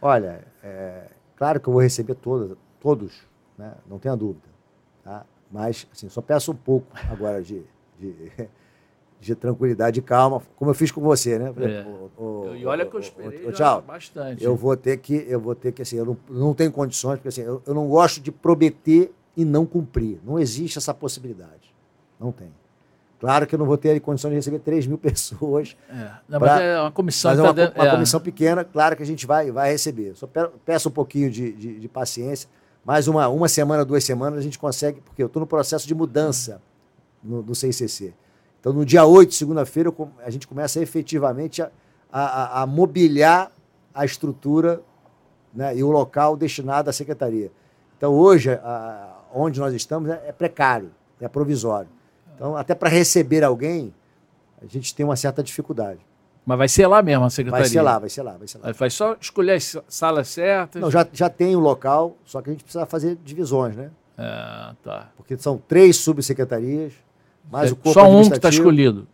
Olha, 0.00 0.44
é, 0.62 1.08
claro 1.36 1.60
que 1.60 1.68
eu 1.68 1.72
vou 1.74 1.82
receber 1.82 2.14
todos, 2.14 2.56
todos, 2.80 3.22
né? 3.58 3.74
não 3.86 3.98
tenha 3.98 4.16
dúvida. 4.16 4.48
Tá? 5.04 5.26
Mas, 5.50 5.86
assim, 5.92 6.08
só 6.08 6.22
peço 6.22 6.52
um 6.52 6.56
pouco 6.56 6.86
agora 7.10 7.42
de, 7.42 7.62
de, 7.98 8.14
de 9.20 9.34
tranquilidade 9.34 10.00
e 10.00 10.02
calma, 10.02 10.40
como 10.56 10.70
eu 10.70 10.74
fiz 10.74 10.90
com 10.90 11.00
você, 11.00 11.38
né? 11.38 11.52
É. 11.58 11.86
O, 12.18 12.22
o, 12.22 12.56
e 12.56 12.64
olha 12.64 12.86
que 12.86 12.96
eu 12.96 13.00
esperei 13.00 13.46
o, 13.46 13.52
tchau, 13.52 13.82
bastante. 13.82 14.42
Eu 14.42 14.56
vou 14.56 14.76
ter 14.76 14.96
que, 14.96 15.26
eu 15.28 15.38
vou 15.38 15.54
ter 15.54 15.72
que, 15.72 15.82
assim, 15.82 15.96
eu 15.96 16.06
não, 16.06 16.16
não 16.28 16.54
tenho 16.54 16.72
condições, 16.72 17.16
porque 17.16 17.28
assim, 17.28 17.42
eu, 17.42 17.62
eu 17.66 17.74
não 17.74 17.86
gosto 17.86 18.20
de 18.20 18.32
prometer 18.32 19.12
e 19.36 19.44
não 19.44 19.66
cumprir. 19.66 20.18
Não 20.24 20.38
existe 20.38 20.78
essa 20.78 20.94
possibilidade. 20.94 21.74
Não 22.18 22.32
tem. 22.32 22.50
Claro 23.20 23.46
que 23.46 23.54
eu 23.54 23.58
não 23.58 23.66
vou 23.66 23.76
ter 23.76 24.00
condições 24.00 24.30
de 24.30 24.36
receber 24.36 24.60
3 24.60 24.86
mil 24.86 24.96
pessoas. 24.98 25.76
É, 25.90 26.10
não, 26.26 26.38
pra, 26.38 26.54
mas 26.54 26.62
é 26.62 26.80
uma 26.80 26.90
comissão. 26.90 27.30
Mas 27.30 27.38
é 27.38 27.42
uma, 27.42 27.54
tá 27.54 27.72
uma 27.76 27.88
é. 27.88 27.90
comissão 27.90 28.20
pequena, 28.20 28.64
claro 28.64 28.96
que 28.96 29.02
a 29.02 29.06
gente 29.06 29.26
vai, 29.26 29.50
vai 29.50 29.70
receber. 29.70 30.16
Só 30.16 30.26
peço 30.64 30.88
um 30.88 30.92
pouquinho 30.92 31.30
de, 31.30 31.52
de, 31.52 31.78
de 31.78 31.88
paciência. 31.88 32.48
Mais 32.82 33.06
uma, 33.06 33.28
uma 33.28 33.46
semana, 33.46 33.84
duas 33.84 34.02
semanas, 34.02 34.38
a 34.38 34.42
gente 34.42 34.58
consegue, 34.58 35.02
porque 35.02 35.22
eu 35.22 35.26
estou 35.26 35.40
no 35.40 35.46
processo 35.46 35.86
de 35.86 35.94
mudança 35.94 36.62
no, 37.22 37.42
no 37.42 37.54
CICC. 37.54 38.14
Então, 38.60 38.72
no 38.72 38.84
dia 38.84 39.04
8, 39.04 39.34
segunda-feira, 39.34 39.92
a 40.24 40.30
gente 40.30 40.46
começa 40.46 40.80
efetivamente 40.80 41.62
a, 41.62 41.70
a, 42.12 42.62
a 42.62 42.66
mobiliar 42.66 43.50
a 43.94 44.04
estrutura 44.04 44.82
né, 45.52 45.76
e 45.76 45.82
o 45.82 45.90
local 45.90 46.36
destinado 46.36 46.90
à 46.90 46.92
secretaria. 46.92 47.50
Então, 47.96 48.12
hoje, 48.12 48.50
a, 48.50 49.16
onde 49.32 49.58
nós 49.58 49.74
estamos 49.74 50.10
é, 50.10 50.24
é 50.28 50.32
precário, 50.32 50.90
é 51.20 51.28
provisório. 51.28 51.88
Então, 52.34 52.56
até 52.56 52.74
para 52.74 52.88
receber 52.88 53.42
alguém, 53.42 53.94
a 54.62 54.66
gente 54.66 54.94
tem 54.94 55.04
uma 55.04 55.16
certa 55.16 55.42
dificuldade. 55.42 56.00
Mas 56.44 56.58
vai 56.58 56.68
ser 56.68 56.86
lá 56.86 57.02
mesmo 57.02 57.24
a 57.24 57.30
secretaria? 57.30 57.62
Vai 57.62 57.70
ser 57.70 57.82
lá, 57.82 57.98
vai 57.98 58.08
ser 58.08 58.22
lá. 58.22 58.36
Vai, 58.36 58.48
ser 58.48 58.58
lá. 58.58 58.72
vai 58.72 58.90
só 58.90 59.16
escolher 59.20 59.52
as 59.52 59.76
salas 59.88 60.28
certas? 60.28 60.80
Não, 60.80 60.90
já, 60.90 61.06
já 61.12 61.28
tem 61.28 61.54
o 61.54 61.60
local, 61.60 62.16
só 62.24 62.40
que 62.40 62.50
a 62.50 62.52
gente 62.52 62.64
precisa 62.64 62.86
fazer 62.86 63.16
divisões, 63.24 63.76
né? 63.76 63.90
É, 64.16 64.74
tá. 64.82 65.08
Porque 65.16 65.36
são 65.38 65.58
três 65.58 65.96
subsecretarias, 65.96 66.94
mais 67.50 67.70
é, 67.70 67.72
o 67.72 67.76
corpo 67.76 67.92
Só 67.92 68.08
um 68.08 68.28
que 68.28 68.36
está 68.36 68.48
escolhido. 68.48 69.06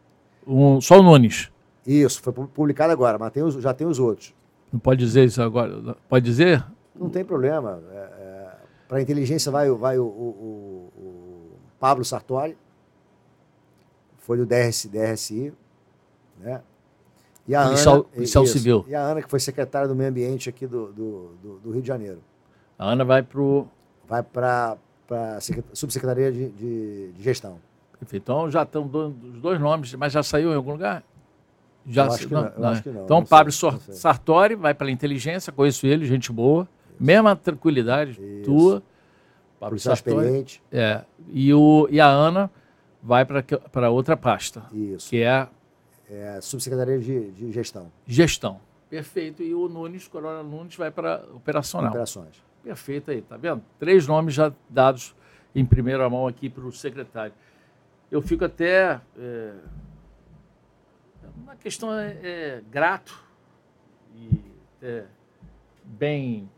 Um, 0.47 0.81
só 0.81 1.01
o 1.01 1.03
Nunes. 1.03 1.51
Isso, 1.87 2.21
foi 2.21 2.33
publicado 2.33 2.93
agora, 2.93 3.19
mas 3.19 3.33
tem 3.33 3.43
os, 3.43 3.55
já 3.55 3.73
tem 3.73 3.87
os 3.87 3.99
outros. 3.99 4.35
Não 4.73 4.81
pode 4.81 5.05
dizer 5.05 5.25
isso 5.25 5.41
agora? 5.41 5.97
Pode 6.09 6.25
dizer? 6.25 6.65
Não 6.95 7.09
tem 7.09 7.25
problema. 7.25 7.81
É, 7.91 7.97
é, 7.97 8.55
para 8.89 8.99
a 8.99 9.03
inteligência 9.03 9.51
vai, 9.51 9.71
vai 9.71 9.99
o, 9.99 10.05
o, 10.05 10.93
o 10.97 11.53
Pablo 11.79 12.05
Sartori, 12.05 12.57
foi 14.19 14.37
do 14.37 14.45
DRS, 14.45 14.87
DRSI, 14.87 15.53
né? 16.41 16.61
E 17.47 17.55
a 17.55 17.65
policial, 17.65 17.95
Ana, 17.95 18.05
policial 18.05 18.45
isso, 18.45 18.53
civil. 18.55 18.85
E 18.89 18.95
a 18.95 19.01
Ana, 19.01 19.23
que 19.23 19.31
foi 19.31 19.39
secretária 19.39 19.87
do 19.87 19.95
Meio 19.95 20.11
Ambiente 20.11 20.49
aqui 20.49 20.67
do, 20.67 20.93
do, 20.93 21.31
do, 21.41 21.59
do 21.61 21.71
Rio 21.71 21.81
de 21.81 21.87
Janeiro. 21.87 22.21
A 22.77 22.91
Ana 22.91 23.05
vai 23.05 23.23
para 23.23 23.41
o... 23.41 23.69
Vai 24.09 24.23
para 24.23 24.77
a 25.11 25.39
subsecretaria 25.73 26.33
de, 26.33 26.49
de, 26.51 27.13
de, 27.13 27.23
gestão. 27.23 27.59
Perfeito. 27.99 28.23
Então 28.23 28.51
já 28.51 28.63
estão 28.63 28.85
os 28.85 29.41
dois 29.41 29.61
nomes, 29.61 29.95
mas 29.95 30.13
já 30.13 30.23
saiu 30.23 30.53
em 30.53 30.55
algum 30.55 30.73
lugar? 30.73 31.03
Já 31.89 32.07
acho 32.07 32.27
que 32.27 32.35
não, 32.35 32.53
não, 32.59 32.69
acho 32.69 32.83
que 32.83 32.91
não, 32.91 33.05
Então, 33.05 33.25
Pablo 33.25 33.53
sei. 33.53 33.71
Sartori 33.95 34.55
vai 34.57 34.75
pela 34.75 34.91
inteligência, 34.91 35.53
conheço 35.53 35.87
ele, 35.87 36.05
gente 36.05 36.33
boa. 36.33 36.69
Mesma 36.99 37.37
tranquilidade 37.37 38.13
Isso. 38.21 38.43
tua. 38.45 38.83
Pablo 39.61 39.79
Sartori. 39.79 40.17
experiente. 40.17 40.63
É. 40.73 41.03
E, 41.29 41.55
o, 41.55 41.87
e 41.91 42.01
a 42.01 42.07
Ana 42.09 42.51
vai 43.03 43.25
para 43.25 43.89
outra 43.91 44.17
pasta, 44.17 44.65
Isso. 44.73 45.09
que 45.09 45.23
é 45.23 45.47
É, 46.11 46.41
subsecretaria 46.41 46.99
de, 46.99 47.31
de 47.31 47.53
Gestão, 47.53 47.91
gestão. 48.07 48.61
Perfeito. 48.91 49.43
E 49.43 49.55
o 49.55 49.69
Nunes, 49.69 50.07
Coronel 50.09 50.45
Nunes, 50.45 50.77
vai 50.77 50.91
para 50.91 51.23
operacional. 51.35 51.91
Operações. 51.91 52.43
Perfeito 52.65 53.11
aí, 53.13 53.21
tá 53.23 53.37
vendo? 53.37 53.63
Três 53.79 54.07
nomes 54.07 54.35
já 54.35 54.53
dados 54.69 55.15
em 55.55 55.65
primeira 55.65 56.09
mão 56.11 56.27
aqui 56.27 56.49
para 56.51 56.65
o 56.65 56.73
secretário. 56.73 57.33
Eu 58.11 58.23
fico 58.23 58.45
até. 58.45 59.01
É, 59.19 59.55
uma 61.37 61.57
questão 61.57 61.93
é, 61.93 62.17
é 62.23 62.63
grato 62.71 63.23
e 64.15 64.41
até 64.77 65.05
bem. 65.85 66.49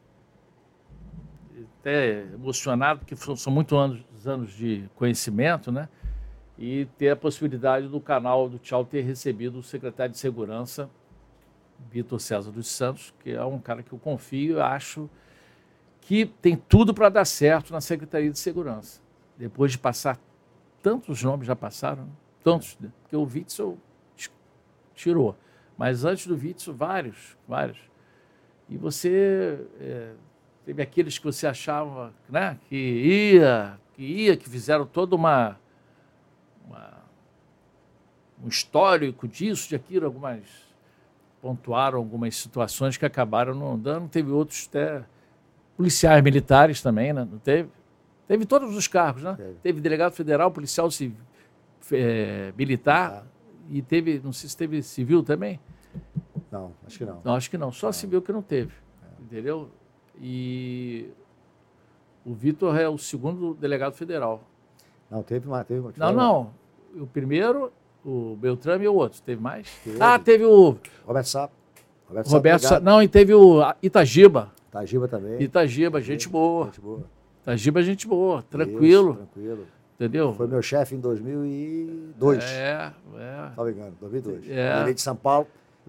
até 1.81 2.21
emocionado, 2.35 3.01
porque 3.01 3.17
são, 3.17 3.53
muitos 3.53 3.77
anos, 3.77 4.27
anos 4.27 4.53
de 4.53 4.89
conhecimento, 4.95 5.73
né? 5.73 5.89
E 6.59 6.87
ter 6.99 7.11
a 7.11 7.17
possibilidade 7.17 7.89
do 7.89 8.01
canal 8.01 8.49
do 8.49 8.59
Tchau 8.59 8.85
ter 8.85 9.03
recebido 9.03 9.59
o 9.59 9.63
secretário 9.63 10.13
de 10.13 10.19
Segurança, 10.19 10.91
Vitor 11.91 12.21
César 12.21 12.51
dos 12.51 12.67
Santos, 12.69 13.15
que 13.21 13.31
é 13.31 13.45
um 13.45 13.61
cara 13.61 13.83
que 13.83 13.93
eu 13.93 13.99
confio 13.99 14.59
e 14.59 14.61
acho 14.61 15.09
que 16.01 16.27
tem 16.27 16.57
tudo 16.57 16.93
para 16.93 17.09
dar 17.09 17.25
certo 17.25 17.73
na 17.73 17.81
Secretaria 17.81 18.31
de 18.31 18.39
Segurança. 18.39 19.01
Depois 19.37 19.71
de 19.71 19.79
passar, 19.79 20.19
tantos 20.83 21.23
nomes 21.23 21.47
já 21.47 21.57
passaram, 21.57 22.05
né? 22.05 22.11
tantos, 22.43 22.77
né? 22.81 22.91
porque 23.03 23.17
o 23.17 23.23
Witzel 23.25 23.77
tirou. 24.95 25.37
Mas 25.77 26.05
antes 26.05 26.27
do 26.27 26.35
Witzel, 26.35 26.75
vários, 26.75 27.37
vários. 27.47 27.79
E 28.69 28.77
você 28.77 29.65
é, 29.81 30.13
teve 30.65 30.83
aqueles 30.83 31.19
que 31.19 31.25
você 31.25 31.47
achava 31.47 32.13
né, 32.29 32.59
que 32.69 32.77
ia, 32.77 33.79
que 33.95 34.03
ia, 34.03 34.37
que 34.37 34.49
fizeram 34.49 34.85
toda 34.87 35.15
uma, 35.15 35.57
uma- 36.67 36.99
um 38.45 38.49
histórico 38.49 39.27
disso, 39.29 39.69
de 39.69 39.77
aquilo, 39.77 40.07
algumas 40.07 40.69
pontuaram 41.41 41.99
algumas 41.99 42.35
situações 42.37 42.97
que 42.97 43.07
acabaram 43.07 43.55
não 43.55 43.79
dando. 43.79 44.09
Teve 44.09 44.31
outros 44.33 44.67
até 44.69 45.05
policiais 45.77 46.23
militares 46.23 46.83
também, 46.83 47.13
né? 47.13 47.27
Não 47.31 47.39
teve? 47.39 47.69
Teve 48.29 48.45
todos 48.47 48.77
os 48.77 48.87
cargos, 48.87 49.23
né? 49.23 49.35
Teve. 49.37 49.55
Teve 49.63 49.81
delegado 49.81 50.13
federal, 50.13 50.51
policial 50.51 50.91
civil, 50.91 51.17
eh, 51.91 52.53
militar 52.57 53.27
e 53.71 53.81
teve, 53.83 54.21
não 54.23 54.33
sei 54.33 54.49
se 54.51 54.57
teve 54.57 54.83
civil 54.83 55.23
também. 55.23 55.59
Não, 56.53 56.73
acho 56.87 56.99
que 56.99 57.05
não. 57.05 57.21
Não, 57.25 57.35
acho 57.35 57.51
que 57.51 57.59
não. 57.59 57.73
Só 57.73 57.91
civil 57.91 58.21
que 58.23 58.31
não 58.31 58.43
teve. 58.43 58.73
Entendeu? 59.21 59.71
E 60.21 61.09
o 62.25 62.35
Vitor 62.35 62.79
é 62.79 62.89
o 62.89 62.99
segundo 62.99 63.55
delegado 63.55 63.95
federal. 63.95 64.43
Não, 65.11 65.23
teve 65.23 65.49
uma. 65.49 65.65
Teve 65.65 65.81
uma 65.81 65.93
Não, 65.97 66.13
não. 66.13 66.51
O 67.03 67.07
primeiro, 67.07 67.73
o 68.05 68.37
Beltrame 68.37 68.85
e 68.85 68.89
o 68.89 68.95
outro. 68.95 69.21
Teve 69.23 69.41
mais? 69.41 69.69
Teve. 69.83 69.97
Ah, 70.01 70.19
teve 70.19 70.45
o 70.45 70.77
Roberto 71.07 71.27
Sapo. 71.27 71.55
Roberto, 72.09 72.29
Roberto. 72.29 72.63
Sapo, 72.63 72.75
Sa- 72.75 72.81
Não, 72.81 73.03
e 73.03 73.09
teve 73.09 73.33
o 73.35 73.61
Itagiba. 73.83 74.53
Tajiba 74.71 75.09
também. 75.09 75.41
Itagiba, 75.43 76.01
gente 76.01 76.29
boa. 76.29 76.67
Gente 76.67 76.81
boa. 76.81 77.05
Itagiba, 77.43 77.83
gente 77.83 78.07
boa. 78.07 78.43
Tranquilo. 78.43 79.11
Isso, 79.13 79.19
tranquilo. 79.33 79.67
Entendeu? 79.97 80.33
Foi 80.35 80.47
meu 80.47 80.63
chefe 80.63 80.95
em 80.95 81.01
2002. 81.01 82.45
É, 82.45 82.93
é. 83.17 83.63
Me 83.65 83.71
engano, 83.73 83.97
2002. 84.01 84.49
É. 84.49 84.83
Ele 84.83 84.95
de 84.95 85.01
São 85.01 85.17
Paulo, 85.17 85.47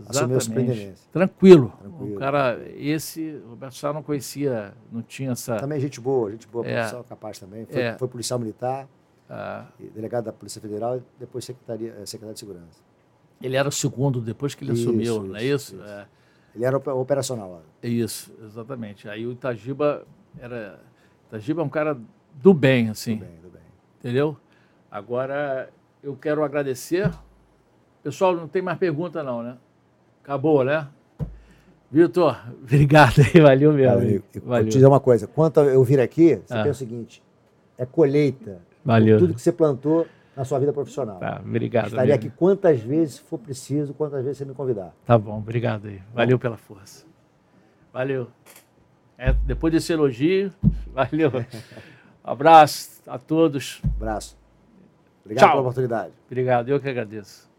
assumiu 0.08 0.36
a 0.36 0.38
Exatamente. 0.40 0.44
superintendência. 0.46 1.08
Tranquilo. 1.12 1.74
Tranquilo. 1.80 2.16
O 2.16 2.20
cara, 2.20 2.60
esse, 2.76 3.42
o 3.46 3.50
Roberto 3.52 3.76
Sá 3.76 3.94
não 3.94 4.02
conhecia, 4.02 4.74
não 4.92 5.02
tinha 5.04 5.32
essa. 5.32 5.58
Também 5.58 5.80
gente 5.80 6.00
boa, 6.02 6.32
gente 6.32 6.48
boa, 6.48 6.66
É. 6.66 6.78
policial 6.78 7.04
capaz 7.04 7.38
também. 7.40 7.66
Foi, 7.66 7.82
É. 7.82 7.98
foi 7.98 8.08
policial 8.08 8.40
militar, 8.40 8.88
ah, 9.30 9.68
delegado 9.94 10.26
da 10.26 10.34
Polícia 10.34 10.60
Federal 10.60 10.98
e 10.98 11.02
depois 11.20 11.46
secretaria, 11.46 11.90
eh, 12.00 12.06
secretário 12.06 12.34
de 12.34 12.40
Segurança. 12.40 12.82
ele 13.42 13.56
era 13.56 13.70
o 13.70 13.72
segundo 13.72 14.20
depois 14.22 14.56
que 14.56 14.64
ele 14.64 14.74
Isso, 14.74 14.90
assumiu, 14.90 15.22
não 15.24 15.36
é 15.36 15.44
isso, 15.44 15.76
isso? 15.76 15.76
isso. 15.76 15.84
É, 15.84 16.08
Ele 16.56 16.66
era 16.66 16.76
ope- 16.78 16.90
operacional 16.90 17.52
lá. 17.52 17.62
é 17.84 17.88
isso, 17.88 18.34
exatamente. 18.44 19.08
Aí 19.08 19.26
o 19.28 19.32
Itagiba 19.32 20.04
era. 20.40 20.80
Itagiba 21.30 21.62
é 21.62 21.66
um 21.66 21.70
cara 21.70 21.98
do 22.42 22.54
bem, 22.54 22.90
assim. 22.90 23.18
Tudo 23.18 23.26
bem, 23.28 23.36
tudo 23.42 23.52
bem. 23.54 23.62
Entendeu? 24.00 24.38
Agora, 24.92 25.70
eu 26.04 26.16
quero 26.16 26.44
agradecer. 26.44 27.10
Pessoal, 28.04 28.36
não 28.36 28.48
tem 28.48 28.62
mais 28.62 28.78
pergunta, 28.78 29.22
não, 29.24 29.42
né? 29.44 29.58
Acabou, 30.24 30.64
né? 30.64 30.88
Vitor, 31.92 32.40
obrigado 32.62 33.20
aí, 33.20 33.42
valeu 33.42 33.74
mesmo. 33.74 33.92
Cara, 33.94 34.02
amigo. 34.02 34.24
eu- 34.34 34.42
eu 34.42 34.48
valeu. 34.48 34.64
Vou 34.64 34.70
te 34.70 34.74
dizer 34.74 34.86
uma 34.88 35.00
coisa. 35.00 35.28
Quanto 35.28 35.60
eu 35.62 35.84
vir 35.84 36.00
aqui, 36.00 36.36
você 36.46 36.54
Ah. 36.54 36.62
tem 36.64 36.72
o 36.72 36.76
seguinte: 36.76 37.22
é 37.78 37.86
colheita. 37.86 38.62
Valeu. 38.86 39.18
de 39.18 39.24
Tudo 39.24 39.34
que 39.36 39.42
você 39.42 39.52
plantou 39.52 40.08
na 40.36 40.46
sua 40.46 40.58
vida 40.60 40.72
profissional. 40.72 41.18
Tá, 41.20 41.42
obrigado. 41.44 41.88
Estaria 41.88 42.14
amigo. 42.16 42.28
aqui 42.30 42.38
quantas 42.38 42.80
vezes 42.80 43.18
for 43.20 43.38
preciso, 43.38 43.94
quantas 43.94 44.24
vezes 44.24 44.38
você 44.38 44.46
me 44.46 44.54
convidar. 44.54 44.94
Tá 45.06 45.18
bom, 45.18 45.38
obrigado 45.38 45.88
aí. 45.88 46.02
Valeu 46.14 46.40
pela 46.40 46.58
força. 46.58 47.06
Valeu. 47.92 48.28
É, 49.22 49.34
depois 49.34 49.74
desse 49.74 49.92
elogio, 49.92 50.54
valeu. 50.94 51.46
Abraço 52.24 53.02
a 53.06 53.20
todos. 53.20 53.82
Abraço. 53.98 54.38
Obrigado 55.26 55.44
Tchau. 55.44 55.52
pela 55.52 55.62
oportunidade. 55.62 56.14
Obrigado, 56.26 56.70
eu 56.70 56.80
que 56.80 56.88
agradeço. 56.88 57.50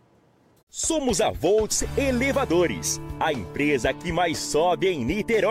Somos 0.70 1.20
a 1.20 1.31
Volts 1.31 1.85
Elevadores, 1.99 2.99
a 3.19 3.32
empresa 3.32 3.93
que 3.93 4.11
mais 4.11 4.39
sobe 4.39 4.87
em 4.89 5.05
Niterói. 5.05 5.49